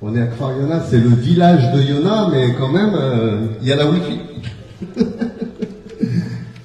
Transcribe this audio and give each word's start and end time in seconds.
On 0.00 0.16
est 0.16 0.20
à 0.20 0.26
Kfar 0.26 0.52
Yona, 0.58 0.80
c'est 0.80 0.98
le 0.98 1.10
village 1.10 1.72
de 1.72 1.80
Yona, 1.80 2.28
mais 2.32 2.54
quand 2.58 2.68
même, 2.68 2.92
euh, 2.94 3.46
il 3.60 3.68
y 3.68 3.72
a 3.72 3.76
la 3.76 3.86
wifi. 3.86 4.18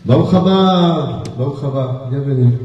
Baruch 0.05 0.33
haba, 0.33 1.21
Baruch 1.37 1.63
haba, 1.63 2.07
bienvenue. 2.09 2.57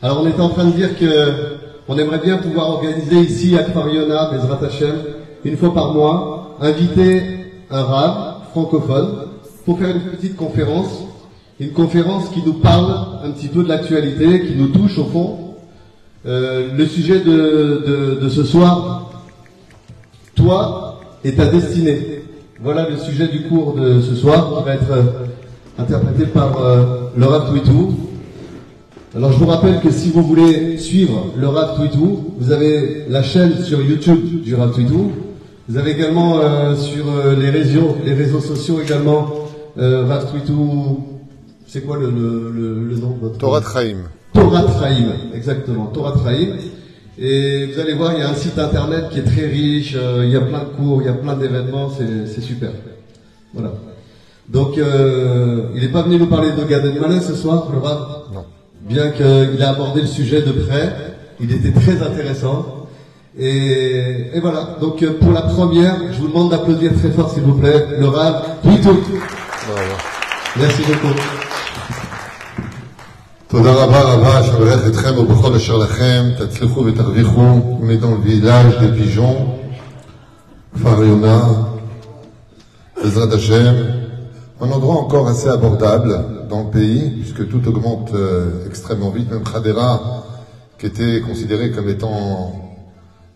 Alors 0.00 0.22
on 0.22 0.26
était 0.26 0.40
en 0.40 0.48
train 0.48 0.64
de 0.64 0.70
dire 0.70 0.98
que 0.98 1.58
on 1.88 1.98
aimerait 1.98 2.20
bien 2.20 2.38
pouvoir 2.38 2.70
organiser 2.70 3.20
ici 3.20 3.58
à 3.58 3.64
Kfar 3.64 3.88
Yona, 3.90 4.30
Bezrat 4.32 4.64
Hashem, 4.64 4.94
une 5.44 5.58
fois 5.58 5.74
par 5.74 5.92
mois, 5.92 6.56
inviter 6.62 7.22
un 7.70 7.82
rab 7.82 8.44
francophone 8.52 9.26
pour 9.66 9.78
faire 9.78 9.94
une 9.94 10.02
petite 10.02 10.36
conférence, 10.36 11.04
une 11.60 11.72
conférence 11.72 12.30
qui 12.30 12.42
nous 12.46 12.54
parle 12.54 12.94
un 13.24 13.30
petit 13.32 13.48
peu 13.48 13.62
de 13.62 13.68
l'actualité, 13.68 14.46
qui 14.46 14.54
nous 14.54 14.68
touche 14.68 14.96
au 14.96 15.04
fond. 15.04 15.51
Euh, 16.24 16.68
le 16.76 16.86
sujet 16.86 17.20
de, 17.20 18.18
de- 18.22 18.28
ce 18.28 18.44
soir, 18.44 19.10
toi 20.36 21.00
et 21.24 21.34
ta 21.34 21.46
destinée. 21.46 22.22
Voilà 22.62 22.88
le 22.88 22.96
sujet 22.96 23.26
du 23.26 23.42
cours 23.48 23.74
de 23.74 24.00
ce 24.00 24.14
soir 24.14 24.58
qui 24.58 24.64
va 24.64 24.74
être 24.74 24.90
euh, 24.92 25.02
interprété 25.78 26.26
par 26.26 26.60
euh, 26.60 26.84
le 27.16 27.26
Rav 27.26 27.50
Twitou. 27.50 27.94
Alors 29.16 29.32
je 29.32 29.38
vous 29.38 29.46
rappelle 29.46 29.80
que 29.80 29.90
si 29.90 30.10
vous 30.10 30.22
voulez 30.22 30.78
suivre 30.78 31.32
le 31.36 31.48
Rav 31.48 31.76
Twitou, 31.76 32.34
vous 32.38 32.52
avez 32.52 33.04
la 33.08 33.22
chaîne 33.24 33.58
sur 33.64 33.82
YouTube 33.82 34.42
du 34.44 34.54
Rav 34.54 34.72
Twitou. 34.74 35.10
Vous 35.68 35.76
avez 35.76 35.90
également 35.90 36.38
euh, 36.38 36.76
sur 36.76 37.04
les 37.36 37.50
réseaux, 37.50 37.96
les 38.04 38.14
réseaux 38.14 38.40
sociaux 38.40 38.80
également 38.80 39.28
euh, 39.78 40.06
Rav 40.06 40.30
Twitou. 40.30 41.00
C'est 41.66 41.80
quoi 41.84 41.96
le, 41.98 42.10
le, 42.10 42.50
le, 42.88 42.96
nom 42.96 43.10
de 43.16 43.20
votre 43.22 43.38
Torah 43.38 43.60
Chaim. 43.62 44.02
Torah 44.32 44.62
Traim, 44.62 45.12
exactement, 45.34 45.86
Torah 45.86 46.12
Traim. 46.12 46.56
Et 47.18 47.66
vous 47.66 47.78
allez 47.78 47.92
voir, 47.92 48.14
il 48.14 48.20
y 48.20 48.22
a 48.22 48.30
un 48.30 48.34
site 48.34 48.58
internet 48.58 49.10
qui 49.10 49.18
est 49.18 49.24
très 49.24 49.46
riche, 49.46 49.94
euh, 49.96 50.22
il 50.24 50.30
y 50.30 50.36
a 50.36 50.40
plein 50.40 50.60
de 50.60 50.76
cours, 50.76 51.02
il 51.02 51.06
y 51.06 51.10
a 51.10 51.12
plein 51.12 51.36
d'événements, 51.36 51.90
c'est 51.90 52.40
super. 52.40 52.70
Voilà. 53.52 53.72
Donc, 54.48 54.78
euh, 54.78 55.68
il 55.74 55.82
n'est 55.82 55.88
pas 55.88 56.02
venu 56.02 56.18
nous 56.18 56.26
parler 56.26 56.52
de 56.52 56.64
Gaden 56.64 56.98
Malin 56.98 57.20
ce 57.20 57.34
soir, 57.34 57.68
le 57.72 57.78
Rav? 57.78 57.98
Non. 58.34 58.44
Bien 58.88 59.10
qu'il 59.10 59.62
a 59.62 59.70
abordé 59.70 60.00
le 60.00 60.06
sujet 60.06 60.42
de 60.42 60.52
près, 60.52 60.94
il 61.38 61.52
était 61.52 61.72
très 61.78 62.02
intéressant. 62.02 62.88
Et, 63.38 64.30
et 64.34 64.40
voilà, 64.40 64.76
donc 64.80 65.02
euh, 65.02 65.18
pour 65.20 65.32
la 65.32 65.42
première, 65.42 65.96
je 66.12 66.18
vous 66.18 66.28
demande 66.28 66.50
d'applaudir 66.50 66.92
très 66.98 67.10
fort 67.10 67.30
s'il 67.32 67.42
vous 67.44 67.54
plaît, 67.54 67.86
le 67.98 68.08
Rav. 68.08 68.42
Bravo. 68.64 69.94
Merci 70.58 70.82
beaucoup. 70.82 71.14
תודה 73.51 73.73
רבה 73.73 74.01
רבה, 74.01 74.43
שברך 74.43 74.87
אתכם 74.87 75.17
ובכל 75.17 75.55
אשר 75.55 75.77
לכם, 75.77 76.23
תצליחו 76.37 76.85
ותרוויחו. 76.85 77.41
On 77.81 77.89
est 77.89 78.01
dans 78.01 78.11
le 78.11 78.21
village 78.21 78.79
des 78.79 78.91
pigeons, 79.01 79.45
כפר 80.75 81.03
יונה, 81.03 81.47
בעזרת 82.97 83.33
השם. 83.33 83.73
Un 84.59 84.71
endroit 84.71 84.95
encore 84.95 85.27
assez 85.27 85.49
abordable 85.49 86.47
dans 86.49 86.63
le 86.63 86.71
pays, 86.71 87.11
puisque 87.21 87.47
tout 87.47 87.67
augmente 87.67 88.11
euh, 88.15 88.65
extrêmement 88.65 89.11
vite. 89.11 89.31
Même 89.31 89.43
Khadera, 89.43 90.23
qui 90.79 90.87
était 90.87 91.21
considéré 91.21 91.71
comme 91.71 91.87
étant 91.89 92.53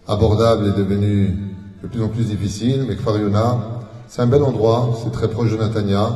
abordable, 0.07 0.67
est 0.69 0.77
devenu 0.77 1.37
de 1.83 1.87
plus 1.87 2.01
en 2.03 2.07
plus 2.07 2.23
difficile. 2.23 2.85
Mais 2.87 2.95
Kfar 2.95 3.17
Yona, 3.19 3.57
c'est 4.07 4.23
un 4.23 4.25
bel 4.25 4.41
endroit, 4.41 4.97
c'est 5.03 5.11
très 5.11 5.27
proche 5.29 5.51
de 5.51 5.57
Natania. 5.57 6.09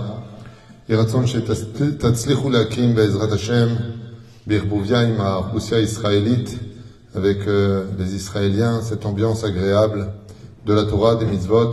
יהי 0.89 0.97
רצון 0.97 1.25
שתצליחו 1.27 2.49
להקים 2.49 2.95
בעזרת 2.95 3.31
השם 3.31 3.67
בערבוביה 4.47 5.01
עם 5.01 5.21
האוכלוסייה 5.21 5.79
הישראלית, 5.79 6.49
avec 7.15 7.47
euh, 7.47 7.85
les 7.97 8.13
Israéliens, 8.13 8.81
cette 8.81 9.05
ambiance 9.05 9.45
agréable 9.45 10.11
de 10.65 10.73
la 10.73 10.83
Torah, 10.83 11.15
des 11.15 11.25
mitzvot. 11.25 11.71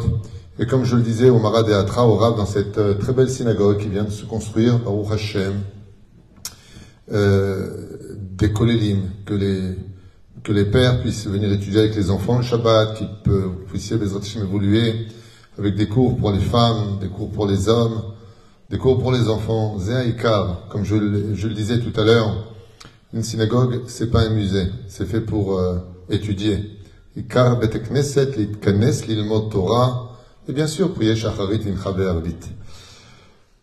Et 0.61 0.67
comme 0.67 0.85
je 0.85 0.95
le 0.95 1.03
disais 1.03 1.31
au 1.31 1.41
Marat 1.41 1.69
et 1.69 1.75
Atra, 1.75 2.07
au 2.07 2.15
Rav, 2.15 2.37
dans 2.37 2.47
cette 2.47 2.79
euh, 2.79 2.95
très 2.95 3.13
belle 3.13 3.29
synagogue 3.29 3.79
qui 3.79 3.89
vient 3.89 4.05
de 4.05 4.11
se 4.11 4.25
construire, 4.25 4.79
Baruch 4.79 5.11
Hashem, 5.11 5.55
euh, 7.13 7.71
des 8.39 8.53
kolélim, 8.53 9.01
que 9.27 9.35
les, 9.35 9.77
que 10.45 10.53
les 10.53 10.65
pères 10.65 11.01
puissent 11.01 11.27
venir 11.27 11.51
étudier 11.53 11.81
avec 11.81 11.97
les 11.97 12.09
enfants 12.11 12.37
le 12.39 12.45
Shabbat, 12.45 12.95
qu'ils 12.97 13.09
peuvent- 13.25 13.47
vous 13.47 13.67
puissiez, 13.69 13.97
Bezrat 13.97 14.21
Hashem, 14.21 14.43
évoluer 14.43 15.07
avec 15.59 15.75
des 15.75 15.89
cours 15.89 16.17
pour 16.17 16.31
les 16.31 16.39
femmes, 16.41 16.99
des 17.01 17.09
cours 17.09 17.31
pour 17.33 17.47
les 17.49 17.69
hommes, 17.69 18.01
des 18.70 18.78
cours 18.78 19.00
pour 19.00 19.12
les 19.12 19.30
enfants. 19.30 19.78
Zé 19.80 19.94
Haïkar, 19.94 20.68
comme 20.70 20.84
je, 20.84 20.96
le- 20.96 21.36
je 21.36 21.48
le 21.48 21.54
disais 21.54 21.80
tout 21.80 21.98
à 22.00 22.04
l'heure, 22.04 22.54
une 23.14 23.24
synagogue, 23.24 23.84
c'est 23.88 24.12
pas 24.12 24.22
un 24.22 24.30
musée, 24.30 24.68
c'est 24.88 25.06
fait 25.06 25.22
pour 25.22 25.58
euh, 25.58 25.80
étudier. 26.10 26.72
Ikar 27.16 27.58
bet 27.60 27.70
knesset 27.80 28.32
litkanes 28.38 28.92
lilmod 29.08 29.50
Torah, 29.50 30.12
et 30.48 30.54
bien 30.54 30.68
sûr, 30.68 30.94
prier 30.94 31.16
shacharit 31.16 31.62
imcha 31.68 31.92
be'arvit. 31.92 32.36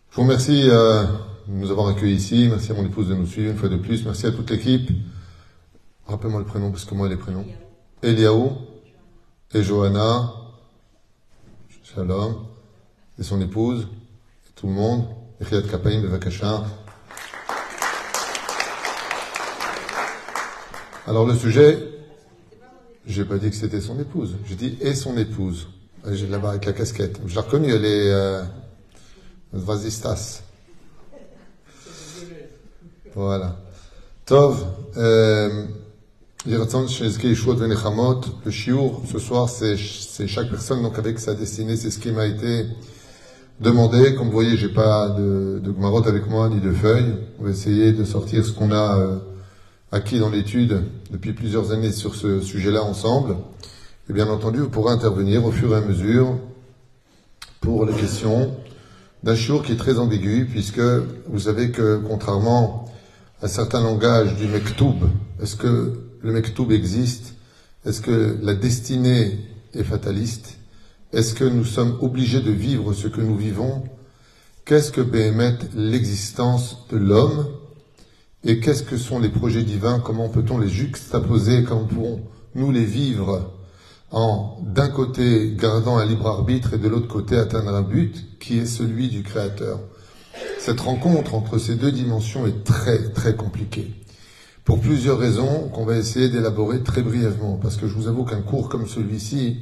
Je 0.09 0.15
vous 0.15 0.23
remercie 0.23 0.63
euh, 0.69 1.03
de 1.47 1.53
nous 1.53 1.71
avoir 1.71 1.87
accueillis 1.89 2.15
ici, 2.15 2.47
merci 2.49 2.71
à 2.71 2.75
mon 2.75 2.85
épouse 2.85 3.07
de 3.07 3.13
nous 3.15 3.27
suivre 3.27 3.51
une 3.51 3.57
fois 3.57 3.69
de 3.69 3.77
plus, 3.77 4.03
merci 4.03 4.25
à 4.25 4.31
toute 4.31 4.49
l'équipe. 4.49 4.89
Rappelez-moi 6.07 6.39
le 6.41 6.45
prénom, 6.45 6.71
parce 6.71 6.85
que 6.85 6.95
moi 6.95 7.07
les 7.07 7.15
prénoms. 7.15 7.45
Eliaou 8.03 8.51
et 9.53 9.63
Johanna, 9.63 10.33
Shalom, 11.83 12.35
et 13.19 13.23
son 13.23 13.39
épouse, 13.41 13.83
et 13.83 13.87
le 14.67 14.73
monde. 14.73 15.05
Alors 21.07 21.25
le 21.25 21.35
sujet, 21.35 21.77
j'ai 23.05 23.25
pas 23.25 23.37
dit 23.37 23.49
que 23.49 23.55
c'était 23.55 23.81
son 23.81 23.99
épouse. 23.99 24.35
J'ai 24.47 24.55
dit 24.55 24.77
et 24.81 24.95
son 24.95 25.17
épouse. 25.17 25.67
J'ai 26.11 26.27
de 26.27 26.31
la 26.31 26.39
barre 26.39 26.51
avec 26.51 26.65
la 26.65 26.73
casquette. 26.73 27.19
Je 27.25 27.33
l'ai 27.33 27.41
reconnue, 27.41 27.71
elle 27.71 27.85
est 27.85 28.11
euh, 28.11 28.43
vasistas. 29.53 30.41
Voilà. 33.13 33.57
Tov, 34.25 34.65
euh, 34.97 35.65
ben 36.45 36.59
le 38.45 38.51
chiour, 38.51 39.01
ce 39.11 39.19
soir, 39.19 39.49
c'est 39.49 39.77
chaque 39.77 40.49
personne, 40.49 40.81
donc 40.81 40.97
avec 40.99 41.19
sa 41.19 41.33
destinée, 41.33 41.75
c'est 41.75 41.91
ce 41.91 41.99
qui 41.99 42.11
m'a 42.11 42.25
été 42.25 42.65
demandé. 43.59 44.15
Comme 44.15 44.27
vous 44.27 44.33
voyez, 44.33 44.57
j'ai 44.57 44.69
pas 44.69 45.09
de, 45.09 45.59
de 45.63 45.71
gmarot 45.71 46.07
avec 46.07 46.27
moi, 46.27 46.49
ni 46.49 46.59
de 46.59 46.71
feuilles. 46.71 47.15
On 47.39 47.45
va 47.45 47.51
essayer 47.51 47.91
de 47.91 48.03
sortir 48.03 48.45
ce 48.45 48.51
qu'on 48.51 48.71
a 48.71 48.97
euh, 48.97 49.17
acquis 49.91 50.19
dans 50.19 50.29
l'étude 50.29 50.83
depuis 51.11 51.33
plusieurs 51.33 51.71
années 51.71 51.91
sur 51.91 52.15
ce 52.15 52.41
sujet-là 52.41 52.83
ensemble. 52.83 53.37
Et 54.09 54.13
bien 54.13 54.27
entendu, 54.27 54.59
vous 54.59 54.69
pourrez 54.69 54.93
intervenir 54.93 55.45
au 55.45 55.51
fur 55.51 55.73
et 55.73 55.77
à 55.77 55.81
mesure 55.81 56.37
pour 57.61 57.85
les 57.85 57.93
questions 57.93 58.55
d'un 59.23 59.35
shiur 59.35 59.63
qui 59.63 59.71
est 59.71 59.77
très 59.77 59.97
ambigu, 59.97 60.45
puisque 60.45 60.81
vous 61.27 61.39
savez 61.39 61.71
que 61.71 61.99
contrairement 62.07 62.85
à 63.41 63.47
certains 63.47 63.81
langages 63.81 64.35
du 64.35 64.47
mektoub, 64.47 64.95
est-ce 65.41 65.55
que 65.55 65.93
le 66.21 66.31
mektoub 66.31 66.71
existe? 66.71 67.33
Est-ce 67.85 68.01
que 68.01 68.37
la 68.41 68.53
destinée 68.53 69.39
est 69.73 69.83
fataliste? 69.83 70.57
Est-ce 71.13 71.33
que 71.33 71.45
nous 71.45 71.65
sommes 71.65 71.97
obligés 72.01 72.41
de 72.41 72.51
vivre 72.51 72.93
ce 72.93 73.07
que 73.07 73.21
nous 73.21 73.37
vivons? 73.37 73.83
Qu'est-ce 74.65 74.91
que 74.91 75.01
Béhémet 75.01 75.57
l'existence 75.75 76.87
de 76.89 76.97
l'homme? 76.97 77.47
Et 78.43 78.59
qu'est-ce 78.59 78.83
que 78.83 78.97
sont 78.97 79.19
les 79.19 79.29
projets 79.29 79.63
divins? 79.63 79.99
Comment 79.99 80.29
peut-on 80.29 80.57
les 80.57 80.67
juxtaposer? 80.67 81.63
Comment 81.63 81.85
pourrons-nous 81.85 82.71
les 82.71 82.85
vivre 82.85 83.51
en, 84.11 84.57
d'un 84.63 84.89
côté, 84.89 85.55
gardant 85.57 85.97
un 85.97 86.05
libre 86.05 86.27
arbitre 86.27 86.73
et 86.73 86.77
de 86.77 86.87
l'autre 86.87 87.07
côté, 87.07 87.37
atteindre 87.37 87.73
un 87.73 87.81
but 87.81 88.39
qui 88.39 88.59
est 88.59 88.65
celui 88.65 89.09
du 89.09 89.23
Créateur? 89.23 89.79
Cette 90.59 90.79
rencontre 90.81 91.33
entre 91.33 91.57
ces 91.57 91.75
deux 91.75 91.91
dimensions 91.91 92.45
est 92.45 92.63
très, 92.63 93.11
très 93.13 93.35
compliquée. 93.35 93.93
Pour 94.63 94.79
plusieurs 94.79 95.19
raisons 95.19 95.69
qu'on 95.69 95.85
va 95.85 95.97
essayer 95.97 96.29
d'élaborer 96.29 96.81
très 96.81 97.03
brièvement. 97.03 97.57
Parce 97.61 97.77
que 97.77 97.87
je 97.87 97.93
vous 97.93 98.07
avoue 98.07 98.25
qu'un 98.25 98.41
cours 98.41 98.67
comme 98.67 98.87
celui-ci, 98.87 99.59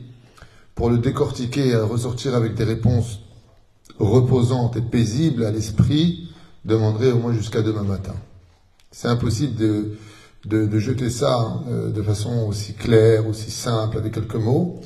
pour 0.75 0.89
le 0.89 0.97
décortiquer 0.97 1.67
et 1.67 1.75
ressortir 1.75 2.35
avec 2.35 2.55
des 2.55 2.63
réponses 2.63 3.19
reposantes 3.99 4.75
et 4.75 4.81
paisibles 4.81 5.45
à 5.45 5.51
l'esprit, 5.51 6.29
demanderait 6.65 7.11
au 7.11 7.19
moins 7.19 7.33
jusqu'à 7.33 7.61
demain 7.61 7.83
matin. 7.83 8.15
C'est 8.91 9.07
impossible 9.07 9.55
de, 9.55 9.97
de, 10.45 10.65
de 10.65 10.79
jeter 10.79 11.09
ça 11.09 11.61
euh, 11.67 11.91
de 11.91 12.01
façon 12.01 12.45
aussi 12.47 12.73
claire, 12.73 13.27
aussi 13.27 13.51
simple, 13.51 13.97
avec 13.97 14.13
quelques 14.13 14.35
mots. 14.35 14.79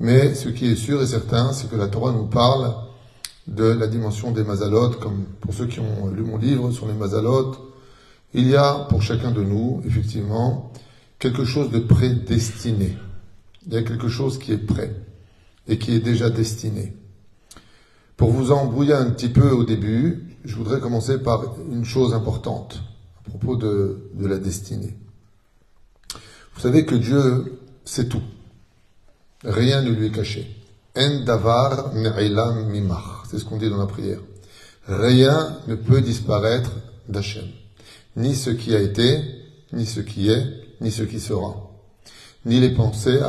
Mais 0.00 0.34
ce 0.34 0.48
qui 0.48 0.66
est 0.66 0.76
sûr 0.76 1.02
et 1.02 1.06
certain, 1.06 1.52
c'est 1.52 1.70
que 1.70 1.76
la 1.76 1.88
Torah 1.88 2.12
nous 2.12 2.26
parle 2.26 2.74
de 3.46 3.64
la 3.64 3.86
dimension 3.86 4.30
des 4.32 4.44
mazalotes, 4.44 4.98
comme 4.98 5.24
pour 5.40 5.54
ceux 5.54 5.66
qui 5.66 5.80
ont 5.80 6.08
lu 6.08 6.22
mon 6.22 6.38
livre 6.38 6.70
sur 6.70 6.86
les 6.86 6.94
mazalotes, 6.94 7.58
il 8.34 8.48
y 8.48 8.56
a 8.56 8.86
pour 8.88 9.02
chacun 9.02 9.30
de 9.30 9.42
nous, 9.42 9.82
effectivement, 9.84 10.72
quelque 11.18 11.44
chose 11.44 11.70
de 11.70 11.78
prédestiné. 11.78 12.96
Il 13.66 13.74
y 13.74 13.76
a 13.76 13.82
quelque 13.82 14.08
chose 14.08 14.38
qui 14.38 14.52
est 14.52 14.58
prêt 14.58 14.94
et 15.68 15.78
qui 15.78 15.94
est 15.94 16.00
déjà 16.00 16.30
destiné. 16.30 16.94
Pour 18.16 18.30
vous 18.30 18.52
embrouiller 18.52 18.94
un 18.94 19.10
petit 19.10 19.28
peu 19.28 19.50
au 19.50 19.64
début, 19.64 20.36
je 20.44 20.56
voudrais 20.56 20.80
commencer 20.80 21.18
par 21.18 21.56
une 21.70 21.84
chose 21.84 22.14
importante 22.14 22.82
à 23.18 23.30
propos 23.30 23.56
de, 23.56 23.98
la 24.20 24.38
destinée. 24.38 24.96
Vous 26.54 26.60
savez 26.60 26.84
que 26.84 26.94
Dieu 26.94 27.58
c'est 27.84 28.08
tout. 28.08 28.22
Rien 29.44 29.82
ne 29.82 29.90
lui 29.90 30.06
est 30.06 30.12
caché. 30.12 30.46
En 30.96 31.24
davar 31.24 31.94
mimach. 31.94 33.24
C'est 33.28 33.38
ce 33.38 33.44
qu'on 33.44 33.56
dit 33.56 33.70
dans 33.70 33.78
la 33.78 33.86
prière. 33.86 34.20
Rien 34.86 35.58
ne 35.66 35.74
peut 35.74 36.00
disparaître 36.00 36.70
d'Hachem. 37.08 37.46
Ni 38.16 38.34
ce 38.34 38.50
qui 38.50 38.74
a 38.74 38.80
été, 38.80 39.20
ni 39.72 39.86
ce 39.86 40.00
qui 40.00 40.28
est, 40.28 40.44
ni 40.80 40.90
ce 40.90 41.02
qui 41.02 41.18
sera. 41.18 41.70
Ni 42.44 42.60
les 42.60 42.70
pensées, 42.70 43.20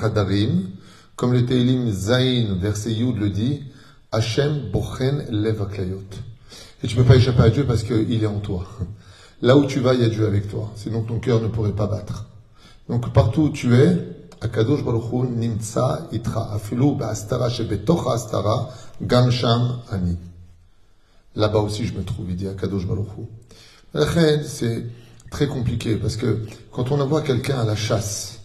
chadarim, 0.00 0.70
comme 1.20 1.34
le 1.34 1.44
Teilim 1.44 1.90
Zain, 1.90 2.56
verset 2.58 2.92
Yud 2.92 3.18
le 3.18 3.28
dit, 3.28 3.64
Hachem 4.10 4.70
bochen 4.72 5.26
levaklayot. 5.28 6.00
Et 6.82 6.86
tu 6.86 6.96
ne 6.96 7.02
peux 7.02 7.08
pas 7.08 7.16
échapper 7.16 7.42
à 7.42 7.50
Dieu 7.50 7.66
parce 7.66 7.82
qu'il 7.82 8.24
est 8.24 8.26
en 8.26 8.38
toi. 8.38 8.66
Là 9.42 9.54
où 9.58 9.66
tu 9.66 9.80
vas, 9.80 9.92
il 9.92 10.00
y 10.00 10.04
a 10.04 10.08
Dieu 10.08 10.26
avec 10.26 10.48
toi. 10.48 10.72
Sinon 10.76 11.02
ton 11.02 11.18
cœur 11.18 11.42
ne 11.42 11.48
pourrait 11.48 11.74
pas 11.74 11.86
battre. 11.86 12.24
Donc 12.88 13.12
partout 13.12 13.42
où 13.42 13.50
tu 13.50 13.74
es, 13.74 13.98
Akadosh 14.40 14.82
Baruch 14.82 15.28
nimtsa 15.28 16.08
itra 16.10 16.54
afilu 16.54 16.94
ba'astara 16.94 17.50
shebetocha 17.50 18.14
astara 18.14 18.70
gam 19.02 19.30
sham 19.30 19.82
ani. 19.90 20.16
Là-bas 21.36 21.58
aussi 21.58 21.84
je 21.84 21.92
me 21.92 22.02
trouve, 22.02 22.30
il 22.30 22.36
dit 22.36 22.48
Akadosh 22.48 22.86
Baruch. 22.86 23.08
C'est 24.46 24.86
très 25.30 25.48
compliqué 25.48 25.96
parce 25.96 26.16
que 26.16 26.46
quand 26.72 26.90
on 26.90 26.98
envoie 26.98 27.20
quelqu'un 27.20 27.58
à 27.58 27.64
la 27.66 27.76
chasse 27.76 28.39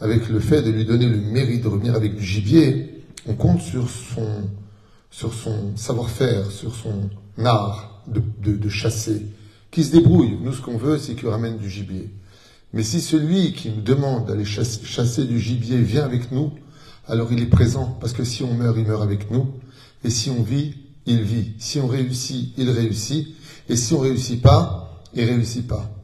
avec 0.00 0.28
le 0.28 0.40
fait 0.40 0.62
de 0.62 0.70
lui 0.70 0.84
donner 0.84 1.06
le 1.06 1.16
mérite 1.18 1.62
de 1.62 1.68
revenir 1.68 1.94
avec 1.94 2.16
du 2.16 2.24
gibier, 2.24 3.04
on 3.26 3.34
compte 3.34 3.60
sur 3.60 3.88
son, 3.90 5.76
savoir-faire, 5.76 6.50
sur 6.50 6.74
son 6.74 7.10
art 7.44 8.02
de, 8.08 8.68
chasser 8.68 9.26
qui 9.70 9.84
se 9.84 9.92
débrouille. 9.92 10.38
Nous, 10.42 10.52
ce 10.52 10.62
qu'on 10.62 10.78
veut, 10.78 10.98
c'est 10.98 11.14
qu'il 11.14 11.28
ramène 11.28 11.58
du 11.58 11.68
gibier. 11.68 12.10
Mais 12.72 12.82
si 12.82 13.00
celui 13.00 13.52
qui 13.52 13.70
nous 13.70 13.82
demande 13.82 14.26
d'aller 14.26 14.44
chasser, 14.44 15.24
du 15.24 15.38
gibier 15.38 15.78
vient 15.78 16.04
avec 16.04 16.32
nous, 16.32 16.52
alors 17.06 17.32
il 17.32 17.42
est 17.42 17.46
présent, 17.46 17.96
parce 18.00 18.12
que 18.12 18.24
si 18.24 18.42
on 18.42 18.54
meurt, 18.54 18.76
il 18.78 18.86
meurt 18.86 19.02
avec 19.02 19.30
nous, 19.30 19.48
et 20.04 20.10
si 20.10 20.30
on 20.30 20.42
vit, 20.42 20.74
il 21.06 21.22
vit. 21.22 21.52
Si 21.58 21.78
on 21.78 21.86
réussit, 21.86 22.54
il 22.56 22.70
réussit, 22.70 23.28
et 23.68 23.76
si 23.76 23.92
on 23.92 23.98
réussit 23.98 24.40
pas, 24.40 25.02
il 25.14 25.24
réussit 25.24 25.66
pas. 25.66 25.99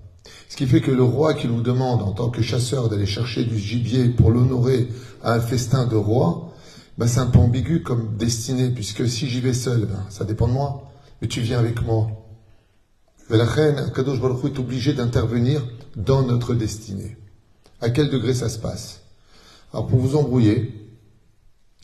Ce 0.48 0.56
qui 0.56 0.66
fait 0.66 0.80
que 0.80 0.90
le 0.90 1.02
roi 1.02 1.34
qui 1.34 1.48
nous 1.48 1.60
demande, 1.60 2.02
en 2.02 2.12
tant 2.12 2.30
que 2.30 2.42
chasseur, 2.42 2.88
d'aller 2.88 3.06
chercher 3.06 3.44
du 3.44 3.58
gibier 3.58 4.08
pour 4.08 4.30
l'honorer 4.30 4.88
à 5.22 5.34
un 5.34 5.40
festin 5.40 5.86
de 5.86 5.96
roi, 5.96 6.52
ben 6.98 7.06
c'est 7.06 7.20
un 7.20 7.26
peu 7.26 7.38
ambigu 7.38 7.82
comme 7.82 8.16
destinée, 8.16 8.70
puisque 8.70 9.08
si 9.08 9.28
j'y 9.28 9.40
vais 9.40 9.52
seul, 9.52 9.86
ben, 9.86 10.04
ça 10.08 10.24
dépend 10.24 10.48
de 10.48 10.52
moi, 10.52 10.90
mais 11.20 11.28
tu 11.28 11.40
viens 11.40 11.58
avec 11.58 11.82
moi. 11.82 12.08
Mais 13.28 13.36
la 13.36 13.44
reine, 13.44 13.92
Kadosh 13.94 14.20
Baruch 14.20 14.44
est 14.44 14.58
obligé 14.58 14.92
d'intervenir 14.92 15.66
dans 15.96 16.22
notre 16.22 16.54
destinée. 16.54 17.16
À 17.80 17.90
quel 17.90 18.08
degré 18.08 18.32
ça 18.32 18.48
se 18.48 18.58
passe? 18.58 19.00
Alors 19.72 19.88
pour 19.88 19.98
vous 19.98 20.16
embrouiller, 20.16 20.72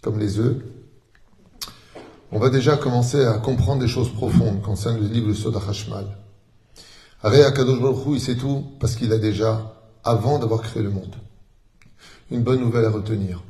comme 0.03 0.19
les 0.19 0.39
œufs, 0.39 0.57
on 2.31 2.39
va 2.39 2.49
déjà 2.49 2.77
commencer 2.77 3.25
à 3.25 3.35
comprendre 3.39 3.83
des 3.83 3.89
choses 3.89 4.11
profondes 4.13 4.63
concernant 4.63 5.01
le 5.01 5.09
livre 5.09 5.29
de 5.29 5.35
Soda 5.35 5.61
Hashmal. 5.69 6.07
Aré 7.23 7.39
Kadosh 7.55 7.81
Baruch 7.81 7.99
il 8.13 8.21
sait 8.21 8.37
tout 8.37 8.65
parce 8.81 8.97
qu'il 8.97 9.13
a 9.13 9.19
déjà, 9.19 9.75
avant 10.03 10.39
d'avoir 10.39 10.63
créé 10.63 10.83
le 10.83 10.91
monde, 10.91 11.15
une 12.31 12.43
bonne 12.43 12.61
nouvelle 12.61 12.85
à 12.85 12.91
retenir. 12.91 13.43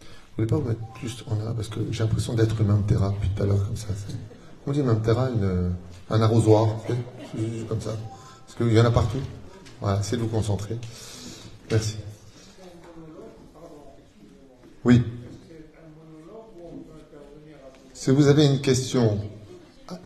Vous 0.00 0.06
voulez 0.36 0.46
pas 0.46 0.56
vous 0.56 0.68
mettre 0.68 0.80
juste 1.00 1.24
en 1.28 1.36
là 1.36 1.52
parce 1.54 1.68
que 1.68 1.80
j'ai 1.90 2.02
l'impression 2.02 2.34
d'être 2.34 2.60
une 2.60 2.68
Mamtera 2.68 3.10
depuis 3.10 3.30
tout 3.30 3.42
à 3.42 3.46
l'heure 3.46 3.66
comme 3.66 3.76
ça. 3.76 3.88
On 4.66 4.72
dit 4.72 4.82
Mamtera, 4.82 5.30
une 5.30 5.72
un 6.10 6.20
arrosoir, 6.20 6.68
comme 7.68 7.80
ça. 7.80 7.96
Parce 8.46 8.56
qu'il 8.56 8.72
y 8.72 8.80
en 8.80 8.84
a 8.84 8.90
partout. 8.90 9.18
Voilà, 9.80 10.02
c'est 10.02 10.16
de 10.16 10.22
vous 10.22 10.28
concentrer. 10.28 10.78
Merci. 11.70 11.96
Oui. 14.84 15.02
Si 17.92 18.10
vous 18.10 18.28
avez 18.28 18.44
une 18.44 18.60
question 18.60 19.18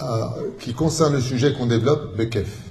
euh, 0.03 0.25
qui 0.61 0.73
concerne 0.73 1.15
le 1.15 1.21
sujet 1.21 1.53
qu'on 1.53 1.67
développe, 1.67 2.17
Bekef. 2.17 2.68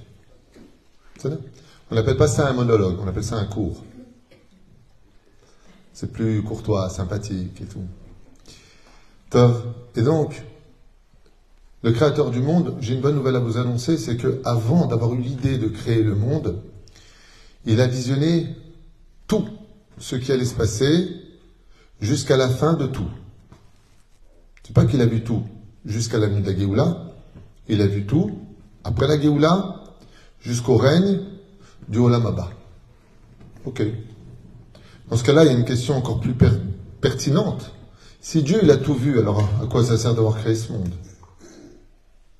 On 1.90 1.96
n'appelle 1.96 2.18
pas 2.18 2.28
ça 2.28 2.48
un 2.48 2.54
monologue, 2.54 2.98
on 3.02 3.08
appelle 3.08 3.24
ça 3.24 3.38
un 3.38 3.46
cours. 3.46 3.84
C'est 5.94 6.12
plus 6.12 6.44
courtois, 6.44 6.90
sympathique 6.90 7.62
et 7.62 7.66
tout. 7.66 7.84
Et 9.96 10.02
donc, 10.02 10.44
le 11.84 11.92
créateur 11.92 12.32
du 12.32 12.40
monde, 12.40 12.76
j'ai 12.80 12.94
une 12.96 13.02
bonne 13.02 13.16
nouvelle 13.16 13.36
à 13.36 13.40
vous 13.40 13.58
annoncer, 13.58 13.98
c'est 13.98 14.18
que 14.18 14.42
avant 14.46 14.86
d'avoir 14.86 15.14
eu 15.14 15.20
l'idée 15.20 15.58
de 15.58 15.68
créer 15.68 16.04
le 16.04 16.16
monde, 16.16 16.62
il 17.66 17.82
a 17.82 17.88
visionné 17.88 18.56
tout 19.28 19.46
ce 19.98 20.16
qui 20.16 20.32
allait 20.32 20.46
se 20.46 20.56
passer 20.56 21.10
jusqu'à 22.00 22.38
la 22.38 22.50
fin 22.50 22.74
de 22.74 22.88
tout. 22.88 23.10
C'est 24.64 24.74
pas 24.74 24.86
qu'il 24.86 25.02
a 25.02 25.06
vu 25.06 25.24
tout 25.24 25.44
jusqu'à 25.86 26.18
la 26.18 26.28
nuit 26.28 26.42
de 26.42 26.52
la 26.52 26.58
Géoula, 26.58 27.14
il 27.70 27.82
a 27.82 27.88
vu 27.88 28.06
tout 28.06 28.38
après 28.84 29.08
la 29.08 29.20
Géoula 29.20 29.84
jusqu'au 30.48 30.78
règne 30.78 31.20
du 31.90 31.98
Olam 31.98 32.26
Abba. 32.26 32.50
Ok. 33.66 33.84
Dans 35.10 35.18
ce 35.18 35.24
cas-là, 35.26 35.44
il 35.44 35.48
y 35.52 35.54
a 35.54 35.58
une 35.58 35.66
question 35.66 35.98
encore 35.98 36.22
plus 36.22 36.36
pertinente. 37.02 37.74
Si 38.22 38.44
Dieu 38.44 38.60
il 38.64 38.72
a 38.72 38.78
tout 38.78 38.94
vu, 38.94 39.20
alors 39.20 39.42
à 39.62 39.66
quoi 39.68 39.84
ça 39.84 39.98
sert 39.98 40.16
d'avoir 40.16 40.38
créé 40.38 40.56
ce 40.56 40.72
monde? 40.72 40.94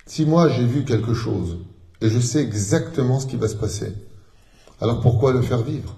Si 0.06 0.24
moi 0.24 0.48
j'ai 0.48 0.64
vu 0.64 0.84
quelque 0.86 1.12
chose 1.12 1.58
et 2.00 2.08
je 2.08 2.18
sais 2.18 2.42
exactement 2.42 3.20
ce 3.20 3.26
qui 3.26 3.36
va 3.36 3.46
se 3.46 3.56
passer, 3.56 3.92
alors 4.80 5.02
pourquoi 5.02 5.34
le 5.34 5.42
faire 5.42 5.62
vivre? 5.62 5.94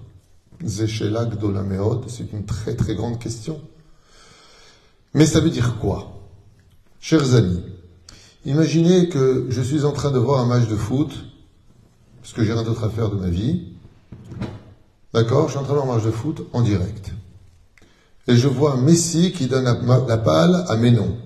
Zéchelak 0.64 1.38
Dolameod, 1.38 2.08
c'est 2.08 2.32
une 2.32 2.44
très 2.44 2.74
très 2.74 2.96
grande 2.96 3.20
question. 3.20 3.60
Mais 5.14 5.26
ça 5.26 5.38
veut 5.38 5.50
dire 5.50 5.78
quoi? 5.78 6.20
Chers 7.00 7.34
amis, 7.34 7.62
imaginez 8.44 9.08
que 9.08 9.46
je 9.48 9.62
suis 9.62 9.84
en 9.84 9.92
train 9.92 10.10
de 10.10 10.18
voir 10.18 10.40
un 10.40 10.46
match 10.46 10.68
de 10.68 10.76
foot, 10.76 11.29
parce 12.20 12.32
que 12.32 12.44
j'ai 12.44 12.52
rien 12.52 12.62
d'autre 12.62 12.84
à 12.84 12.90
faire 12.90 13.08
de 13.08 13.16
ma 13.16 13.28
vie. 13.28 13.72
D'accord 15.12 15.46
Je 15.46 15.52
suis 15.52 15.58
en 15.58 15.64
train 15.64 15.72
de 15.72 15.78
voir 15.78 15.90
un 15.90 15.96
match 15.96 16.04
de 16.04 16.10
foot 16.10 16.46
en 16.52 16.62
direct. 16.62 17.12
Et 18.28 18.36
je 18.36 18.46
vois 18.46 18.76
Messi 18.76 19.32
qui 19.32 19.46
donne 19.46 19.64
la, 19.64 20.16
balle 20.16 20.64
à 20.68 20.76
Ménon. 20.76 21.16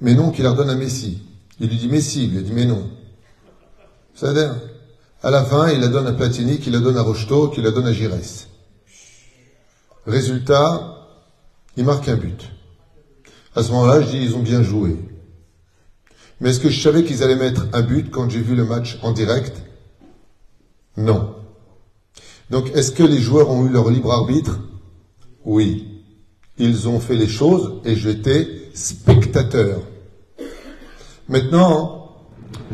Ménon 0.00 0.30
qui 0.30 0.42
la 0.42 0.50
redonne 0.50 0.70
à 0.70 0.74
Messi. 0.74 1.22
Il 1.60 1.68
lui 1.68 1.76
dit 1.76 1.88
Messi, 1.88 2.24
il 2.24 2.34
lui 2.34 2.42
dit 2.42 2.52
mais 2.52 2.66
non. 2.66 2.88
C'est-à-dire, 4.14 4.54
à 5.22 5.30
la 5.30 5.44
fin, 5.44 5.70
il 5.70 5.80
la 5.80 5.88
donne 5.88 6.06
à 6.06 6.12
Platini, 6.12 6.58
qui 6.58 6.70
la 6.70 6.80
donne 6.80 6.96
à 6.96 7.02
Rocheteau, 7.02 7.48
qui 7.48 7.62
la 7.62 7.70
donne 7.70 7.86
à 7.86 7.92
Giresse. 7.92 8.48
Résultat, 10.06 11.08
il 11.76 11.84
marque 11.84 12.08
un 12.08 12.16
but. 12.16 12.50
À 13.54 13.62
ce 13.62 13.70
moment-là, 13.72 14.00
je 14.00 14.06
dis, 14.08 14.18
ils 14.18 14.34
ont 14.34 14.42
bien 14.42 14.62
joué. 14.62 14.96
Mais 16.40 16.50
est-ce 16.50 16.60
que 16.60 16.70
je 16.70 16.80
savais 16.80 17.04
qu'ils 17.04 17.22
allaient 17.22 17.36
mettre 17.36 17.66
un 17.72 17.82
but 17.82 18.10
quand 18.10 18.28
j'ai 18.28 18.40
vu 18.40 18.54
le 18.54 18.64
match 18.64 18.98
en 19.02 19.12
direct 19.12 19.62
Non. 20.98 21.36
Donc, 22.50 22.70
est-ce 22.74 22.90
que 22.90 23.04
les 23.04 23.18
joueurs 23.18 23.50
ont 23.50 23.64
eu 23.66 23.68
leur 23.68 23.88
libre 23.88 24.12
arbitre? 24.12 24.58
Oui. 25.44 26.02
Ils 26.58 26.88
ont 26.88 26.98
fait 26.98 27.14
les 27.14 27.28
choses 27.28 27.80
et 27.84 27.94
j'étais 27.94 28.48
spectateur. 28.74 29.80
Maintenant, 31.28 32.16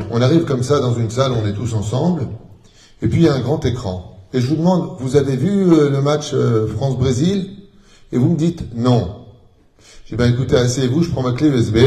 on 0.09 0.21
arrive 0.21 0.45
comme 0.45 0.63
ça 0.63 0.79
dans 0.79 0.95
une 0.95 1.11
salle, 1.11 1.33
on 1.33 1.45
est 1.45 1.53
tous 1.53 1.75
ensemble, 1.75 2.27
et 3.01 3.07
puis 3.07 3.21
il 3.21 3.25
y 3.25 3.27
a 3.27 3.33
un 3.33 3.41
grand 3.41 3.63
écran. 3.63 4.17
Et 4.33 4.41
je 4.41 4.47
vous 4.47 4.55
demande, 4.55 4.97
vous 4.99 5.17
avez 5.17 5.35
vu 5.35 5.71
euh, 5.71 5.91
le 5.91 6.01
match 6.01 6.31
euh, 6.33 6.67
France-Brésil? 6.67 7.51
Et 8.11 8.17
vous 8.17 8.29
me 8.29 8.37
dites 8.37 8.75
non. 8.75 9.25
J'ai 10.05 10.15
bien 10.15 10.27
écouté, 10.31 10.55
asseyez-vous, 10.55 11.03
je 11.03 11.11
prends 11.11 11.21
ma 11.23 11.33
clé 11.33 11.49
USB 11.49 11.77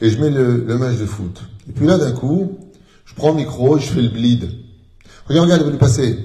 et 0.00 0.10
je 0.10 0.20
mets 0.20 0.30
le, 0.30 0.78
match 0.78 0.96
de 0.96 1.06
foot. 1.06 1.42
Et 1.68 1.72
puis 1.72 1.86
là, 1.86 1.98
d'un 1.98 2.12
coup, 2.12 2.58
je 3.04 3.14
prends 3.14 3.30
le 3.30 3.36
micro 3.36 3.76
et 3.76 3.80
je 3.80 3.92
fais 3.92 4.02
le 4.02 4.08
bleed. 4.08 4.50
Regarde, 5.30 5.44
regarde, 5.44 5.60
il 5.62 5.64
va 5.66 5.70
lui 5.70 5.78
passer. 5.78 6.18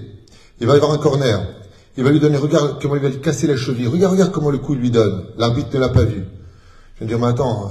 Il 0.59 0.65
va 0.65 0.73
y 0.73 0.77
avoir 0.77 0.91
un 0.91 0.97
corner. 0.97 1.45
Il 1.95 2.03
va 2.03 2.09
lui 2.09 2.19
donner, 2.19 2.37
regarde 2.37 2.81
comment 2.81 2.95
il 2.95 3.01
va 3.03 3.09
lui 3.09 3.21
casser 3.21 3.45
la 3.45 3.55
cheville. 3.55 3.87
Regarde, 3.87 4.13
regarde 4.13 4.31
comment 4.31 4.49
le 4.49 4.57
coup 4.57 4.73
il 4.73 4.79
lui 4.79 4.89
donne. 4.89 5.27
L'arbitre 5.37 5.69
ne 5.75 5.79
l'a 5.79 5.89
pas 5.89 6.03
vu. 6.05 6.23
Je 6.95 7.01
vais 7.01 7.05
dire, 7.05 7.19
mais 7.19 7.27
attends, 7.27 7.67
euh, 7.67 7.69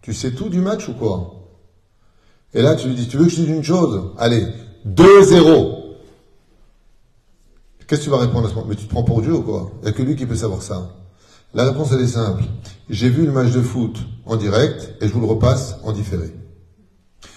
tu 0.00 0.14
sais 0.14 0.30
tout 0.30 0.48
du 0.48 0.60
match 0.60 0.88
ou 0.88 0.94
quoi? 0.94 1.50
Et 2.54 2.62
là, 2.62 2.74
tu 2.74 2.88
lui 2.88 2.94
dis, 2.94 3.06
tu 3.06 3.18
veux 3.18 3.24
que 3.24 3.30
je 3.30 3.36
dise 3.36 3.48
une 3.50 3.62
chose? 3.62 4.12
Allez, 4.16 4.46
2-0. 4.86 5.78
Qu'est-ce 7.86 8.00
que 8.00 8.04
tu 8.04 8.10
vas 8.10 8.20
répondre 8.20 8.46
à 8.46 8.48
ce 8.48 8.54
moment? 8.54 8.66
Mais 8.66 8.76
tu 8.76 8.86
te 8.86 8.90
prends 8.90 9.02
pour 9.02 9.20
Dieu 9.20 9.34
ou 9.34 9.42
quoi? 9.42 9.72
Il 9.82 9.84
n'y 9.84 9.88
a 9.90 9.92
que 9.92 10.02
lui 10.02 10.16
qui 10.16 10.24
peut 10.24 10.36
savoir 10.36 10.62
ça. 10.62 10.96
La 11.52 11.66
réponse, 11.66 11.92
elle 11.92 12.00
est 12.00 12.06
simple. 12.06 12.44
J'ai 12.88 13.10
vu 13.10 13.26
le 13.26 13.32
match 13.32 13.52
de 13.52 13.60
foot 13.60 13.98
en 14.24 14.36
direct 14.36 14.94
et 15.02 15.06
je 15.06 15.12
vous 15.12 15.20
le 15.20 15.26
repasse 15.26 15.76
en 15.84 15.92
différé. 15.92 16.32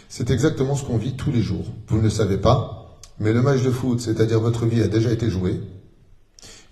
C'est 0.07 0.31
exactement 0.31 0.75
ce 0.75 0.85
qu'on 0.85 0.97
vit 0.97 1.17
tous 1.17 1.31
les 1.31 1.41
jours. 1.41 1.65
Vous 1.89 1.97
ne 1.97 2.03
le 2.03 2.09
savez 2.09 2.37
pas, 2.37 2.84
mais 3.19 3.33
le 3.33 3.41
match 3.41 3.61
de 3.63 3.71
foot, 3.71 3.99
c'est-à-dire 4.01 4.39
votre 4.39 4.65
vie, 4.65 4.81
a 4.81 4.87
déjà 4.87 5.11
été 5.11 5.29
joué. 5.29 5.61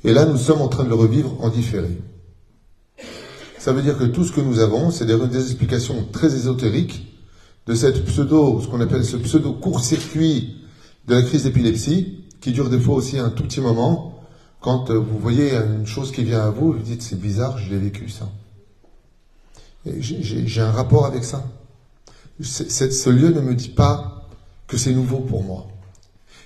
Et 0.04 0.14
là, 0.14 0.26
nous 0.26 0.38
sommes 0.38 0.62
en 0.62 0.68
train 0.68 0.84
de 0.84 0.90
le 0.90 0.96
revivre 0.96 1.36
en 1.40 1.50
différé. 1.50 1.98
Ça 3.58 3.72
veut 3.72 3.82
dire 3.82 3.98
que 3.98 4.04
tout 4.04 4.26
ce 4.26 4.34
que 4.34 4.42
nous 4.42 4.60
avons, 4.60 4.92
c'est 4.92 5.06
des, 5.06 5.16
explications 5.38 6.06
très 6.12 6.36
ésotériques 6.36 7.08
de 7.66 7.74
cette 7.74 8.04
pseudo, 8.04 8.60
ce 8.62 8.68
qu'on 8.68 8.82
appelle 8.82 9.06
ce 9.06 9.16
pseudo 9.16 9.54
court-circuit 9.54 10.58
de 11.08 11.16
la 11.16 11.22
crise 11.22 11.44
d'épilepsie, 11.44 12.26
qui 12.42 12.52
dure 12.52 12.70
des 12.70 12.80
fois 12.80 12.96
aussi 12.96 13.18
un 13.20 13.30
tout 13.30 13.44
petit 13.44 13.62
moment, 13.62 14.10
Quand 14.60 14.90
euh, 14.90 14.98
vous 14.98 15.20
voyez 15.20 15.54
une 15.54 15.86
chose 15.86 16.12
qui 16.12 16.24
vient 16.24 16.42
à 16.42 16.50
vous, 16.50 16.74
vous 16.74 16.80
dites 16.80 17.02
c'est 17.02 17.20
bizarre, 17.20 17.58
je 17.58 17.70
l'ai 17.70 17.80
vécu 17.80 18.10
ça. 18.10 18.30
J'ai 19.86 20.62
un 20.62 20.72
rapport 20.72 21.06
avec 21.06 21.24
ça. 21.24 21.44
Ce 22.42 23.10
lieu 23.10 23.30
ne 23.30 23.42
me 23.42 23.56
dit 23.56 23.70
pas 23.70 24.30
que 24.68 24.78
c'est 24.78 24.94
nouveau 24.94 25.20
pour 25.20 25.44
moi. 25.44 25.68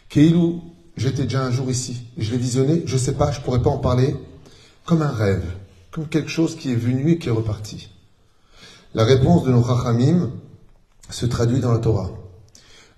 Keilou, 0.10 0.62
j'étais 0.96 1.24
déjà 1.24 1.44
un 1.44 1.52
jour 1.52 1.70
ici, 1.70 2.04
je 2.18 2.32
l'ai 2.32 2.38
visionné, 2.38 2.84
je 2.86 2.94
ne 2.94 3.00
sais 3.00 3.14
pas, 3.14 3.32
je 3.32 3.40
ne 3.40 3.44
pourrais 3.44 3.62
pas 3.62 3.70
en 3.70 3.78
parler, 3.78 4.16
comme 4.86 5.02
un 5.02 5.12
rêve, 5.12 5.46
comme 5.92 6.08
quelque 6.08 6.30
chose 6.30 6.56
qui 6.56 6.72
est 6.72 6.76
venu 6.76 7.12
et 7.12 7.18
qui 7.18 7.28
est 7.28 7.32
reparti. 7.32 7.90
La 8.94 9.04
réponse 9.04 9.44
de 9.44 9.52
nos 9.52 9.64
Chachamim 9.64 10.32
se 11.10 11.26
traduit 11.26 11.60
dans 11.60 11.72
la 11.72 11.80
Torah. 11.80 12.10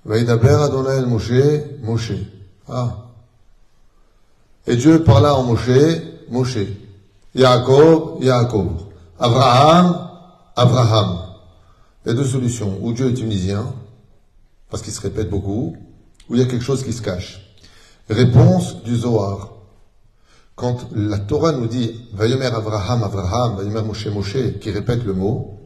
Vaïdaber 0.06 0.50
Adonai 0.50 1.06
Moshe, 1.06 1.32
Moshe. 1.82 2.13
Ah. 2.68 3.10
Et 4.68 4.75
Dieu 4.75 5.04
parla 5.04 5.36
en 5.36 5.44
Moshe, 5.44 5.70
Moshe. 6.30 6.60
Yaakov, 7.36 8.24
Yaakov. 8.24 8.86
Abraham, 9.20 10.10
Abraham. 10.56 11.20
Il 12.06 12.10
y 12.10 12.12
a 12.12 12.13
deux 12.16 12.25
solutions. 12.25 12.78
Ou 12.82 12.94
Dieu 12.94 13.10
est 13.10 13.13
tunisien, 13.13 13.74
parce 14.70 14.82
qu'il 14.82 14.94
se 14.94 15.01
répète 15.01 15.30
beaucoup, 15.30 15.75
ou 16.29 16.36
il 16.36 16.39
y 16.39 16.43
a 16.43 16.45
quelque 16.45 16.63
chose 16.63 16.83
qui 16.83 16.93
se 16.93 17.01
cache. 17.01 17.41
Réponse 18.09 18.83
du 18.83 18.95
Zohar. 18.95 19.53
Quand 20.55 20.89
la 20.93 21.19
Torah 21.19 21.53
nous 21.53 21.67
dit 21.67 22.01
Vayomer 22.13 22.48
Abraham, 22.48 23.03
Abraham, 23.03 23.57
Vayomer 23.57 23.81
Moshe, 23.81 24.07
Moshe, 24.07 24.59
qui 24.59 24.71
répète 24.71 25.03
le 25.05 25.13
mot, 25.13 25.57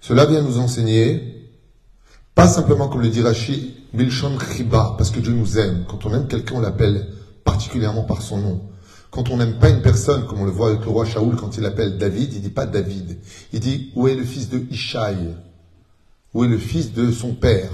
cela 0.00 0.26
vient 0.26 0.42
nous 0.42 0.58
enseigner, 0.58 1.48
pas 2.34 2.46
simplement 2.46 2.88
comme 2.88 3.00
le 3.00 3.08
dit 3.08 3.22
Rashi, 3.22 3.74
Bilshon 3.94 4.38
Chiba, 4.38 4.94
parce 4.98 5.10
que 5.10 5.20
Dieu 5.20 5.32
nous 5.32 5.58
aime. 5.58 5.84
Quand 5.88 6.04
on 6.04 6.12
aime 6.12 6.26
quelqu'un, 6.26 6.56
on 6.56 6.60
l'appelle 6.60 7.08
particulièrement 7.44 8.02
par 8.02 8.20
son 8.20 8.38
nom. 8.38 8.60
Quand 9.10 9.30
on 9.30 9.36
n'aime 9.36 9.58
pas 9.58 9.70
une 9.70 9.80
personne, 9.80 10.26
comme 10.26 10.40
on 10.40 10.44
le 10.44 10.50
voit 10.50 10.70
avec 10.70 10.84
le 10.84 10.90
roi 10.90 11.04
Shaoul 11.04 11.36
quand 11.36 11.56
il 11.56 11.64
appelle 11.64 11.98
David, 11.98 12.34
il 12.34 12.42
dit 12.42 12.50
pas 12.50 12.66
David. 12.66 13.16
Il 13.52 13.60
dit 13.60 13.92
où 13.94 14.08
est 14.08 14.16
le 14.16 14.24
fils 14.24 14.50
de 14.50 14.60
Ishaï? 14.70 15.36
Où 16.34 16.44
est 16.44 16.48
le 16.48 16.58
fils 16.58 16.92
de 16.92 17.12
son 17.12 17.32
père? 17.32 17.70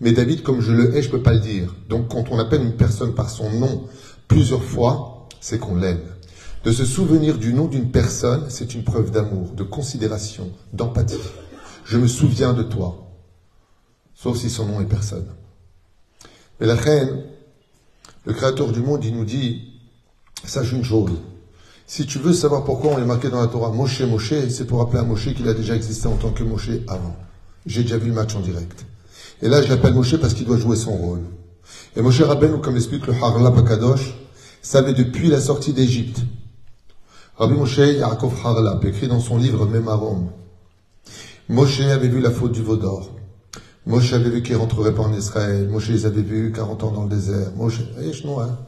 Mais 0.00 0.12
David, 0.12 0.42
comme 0.42 0.60
je 0.60 0.72
le 0.72 0.96
hais, 0.96 1.02
je 1.02 1.10
peux 1.10 1.22
pas 1.22 1.34
le 1.34 1.40
dire. 1.40 1.74
Donc 1.88 2.08
quand 2.08 2.24
on 2.30 2.38
appelle 2.38 2.62
une 2.62 2.76
personne 2.76 3.14
par 3.14 3.28
son 3.28 3.50
nom 3.50 3.84
plusieurs 4.28 4.62
fois, 4.62 5.28
c'est 5.40 5.58
qu'on 5.58 5.76
l'aime. 5.76 6.00
De 6.64 6.72
se 6.72 6.84
souvenir 6.84 7.38
du 7.38 7.52
nom 7.52 7.66
d'une 7.66 7.90
personne, 7.90 8.46
c'est 8.48 8.74
une 8.74 8.84
preuve 8.84 9.10
d'amour, 9.10 9.52
de 9.52 9.62
considération, 9.62 10.50
d'empathie. 10.72 11.16
Je 11.84 11.98
me 11.98 12.06
souviens 12.06 12.52
de 12.52 12.62
toi. 12.62 13.10
Sauf 14.14 14.36
si 14.38 14.50
son 14.50 14.66
nom 14.66 14.80
est 14.80 14.86
personne. 14.86 15.26
Mais 16.60 16.66
la 16.66 16.74
reine, 16.74 17.24
le 18.26 18.34
créateur 18.34 18.72
du 18.72 18.80
monde, 18.80 19.04
il 19.04 19.14
nous 19.14 19.24
dit, 19.24 19.80
sache 20.44 20.72
une 20.72 20.84
chose. 20.84 21.12
Si 21.86 22.06
tu 22.06 22.18
veux 22.18 22.34
savoir 22.34 22.64
pourquoi 22.64 22.92
on 22.92 22.98
est 22.98 23.06
marqué 23.06 23.30
dans 23.30 23.40
la 23.40 23.48
Torah 23.48 23.70
Moshe, 23.70 24.02
Moshe, 24.02 24.48
c'est 24.50 24.66
pour 24.66 24.78
rappeler 24.78 25.00
à 25.00 25.04
Moshe 25.04 25.34
qu'il 25.34 25.48
a 25.48 25.54
déjà 25.54 25.74
existé 25.74 26.06
en 26.06 26.16
tant 26.16 26.30
que 26.30 26.44
Moshe 26.44 26.70
avant. 26.86 27.16
J'ai 27.66 27.82
déjà 27.82 27.96
vu 27.96 28.08
le 28.08 28.14
match 28.14 28.34
en 28.36 28.40
direct. 28.40 28.84
Et 29.42 29.48
là, 29.48 29.62
je 29.62 29.68
l'appelle 29.68 29.94
Moshe 29.94 30.16
parce 30.16 30.34
qu'il 30.34 30.46
doit 30.46 30.58
jouer 30.58 30.76
son 30.76 30.92
rôle. 30.92 31.22
Et 31.96 32.02
Moshe 32.02 32.20
Rabbeinu, 32.20 32.60
comme 32.60 32.74
l'explique 32.74 33.06
le 33.06 33.14
Harla 33.14 33.50
Bakadosh, 33.50 34.14
savait 34.62 34.92
depuis 34.92 35.28
la 35.28 35.40
sortie 35.40 35.72
d'Égypte. 35.72 36.20
Rabbi 37.36 37.54
Moshe 37.54 37.78
Yaakov 37.78 38.34
Harlap, 38.44 38.84
écrit 38.84 39.08
dans 39.08 39.20
son 39.20 39.38
livre 39.38 39.64
Memarom, 39.64 40.28
Moshe 41.48 41.80
avait 41.80 42.08
vu 42.08 42.20
la 42.20 42.30
faute 42.30 42.52
du 42.52 42.62
veau 42.62 42.76
d'or. 42.76 43.10
Moshe 43.86 44.12
avait 44.12 44.28
vu 44.28 44.42
qu'il 44.42 44.56
rentrerait 44.56 44.94
pas 44.94 45.02
en 45.02 45.12
Israël. 45.14 45.66
Moshe 45.68 45.88
les 45.88 46.04
avait 46.04 46.20
vus 46.20 46.52
40 46.52 46.84
ans 46.84 46.90
dans 46.90 47.04
le 47.04 47.08
désert. 47.08 47.52
Moshe, 47.56 47.80
hein. 47.80 48.58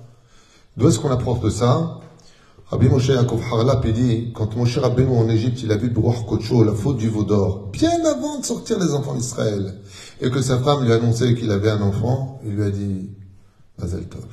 D'où 0.79 0.89
est-ce 0.89 0.99
qu'on 0.99 1.11
apprend 1.11 1.37
de 1.37 1.51
ça? 1.51 2.01
Rabbi 2.71 2.89
Moshe 2.89 3.09
Yaakov 3.09 3.43
Harlap, 3.53 3.87
dit, 3.87 4.33
quand 4.35 4.57
Moshe 4.57 4.79
Rabbeinu 4.79 5.19
en 5.19 5.29
Égypte, 5.29 5.63
il 5.63 5.71
a 5.71 5.77
vu 5.77 5.91
Brouach 5.91 6.25
Kocho, 6.27 6.65
la 6.65 6.73
faute 6.73 6.97
du 6.97 7.11
veau 7.11 7.25
d'or, 7.25 7.69
bien 7.71 8.03
avant 8.07 8.39
de 8.39 8.45
sortir 8.47 8.79
les 8.79 8.95
enfants 8.95 9.15
d'Israël, 9.15 9.75
et 10.23 10.31
que 10.31 10.41
sa 10.41 10.59
femme 10.61 10.85
lui 10.85 10.93
a 10.93 10.97
annoncé 10.97 11.35
qu'il 11.35 11.51
avait 11.51 11.71
un 11.71 11.83
enfant, 11.83 12.41
il 12.45 12.53
lui 12.53 12.63
a 12.63 12.71
dit, 12.71 13.11
Mazel 13.79 14.09
Tov. 14.09 14.29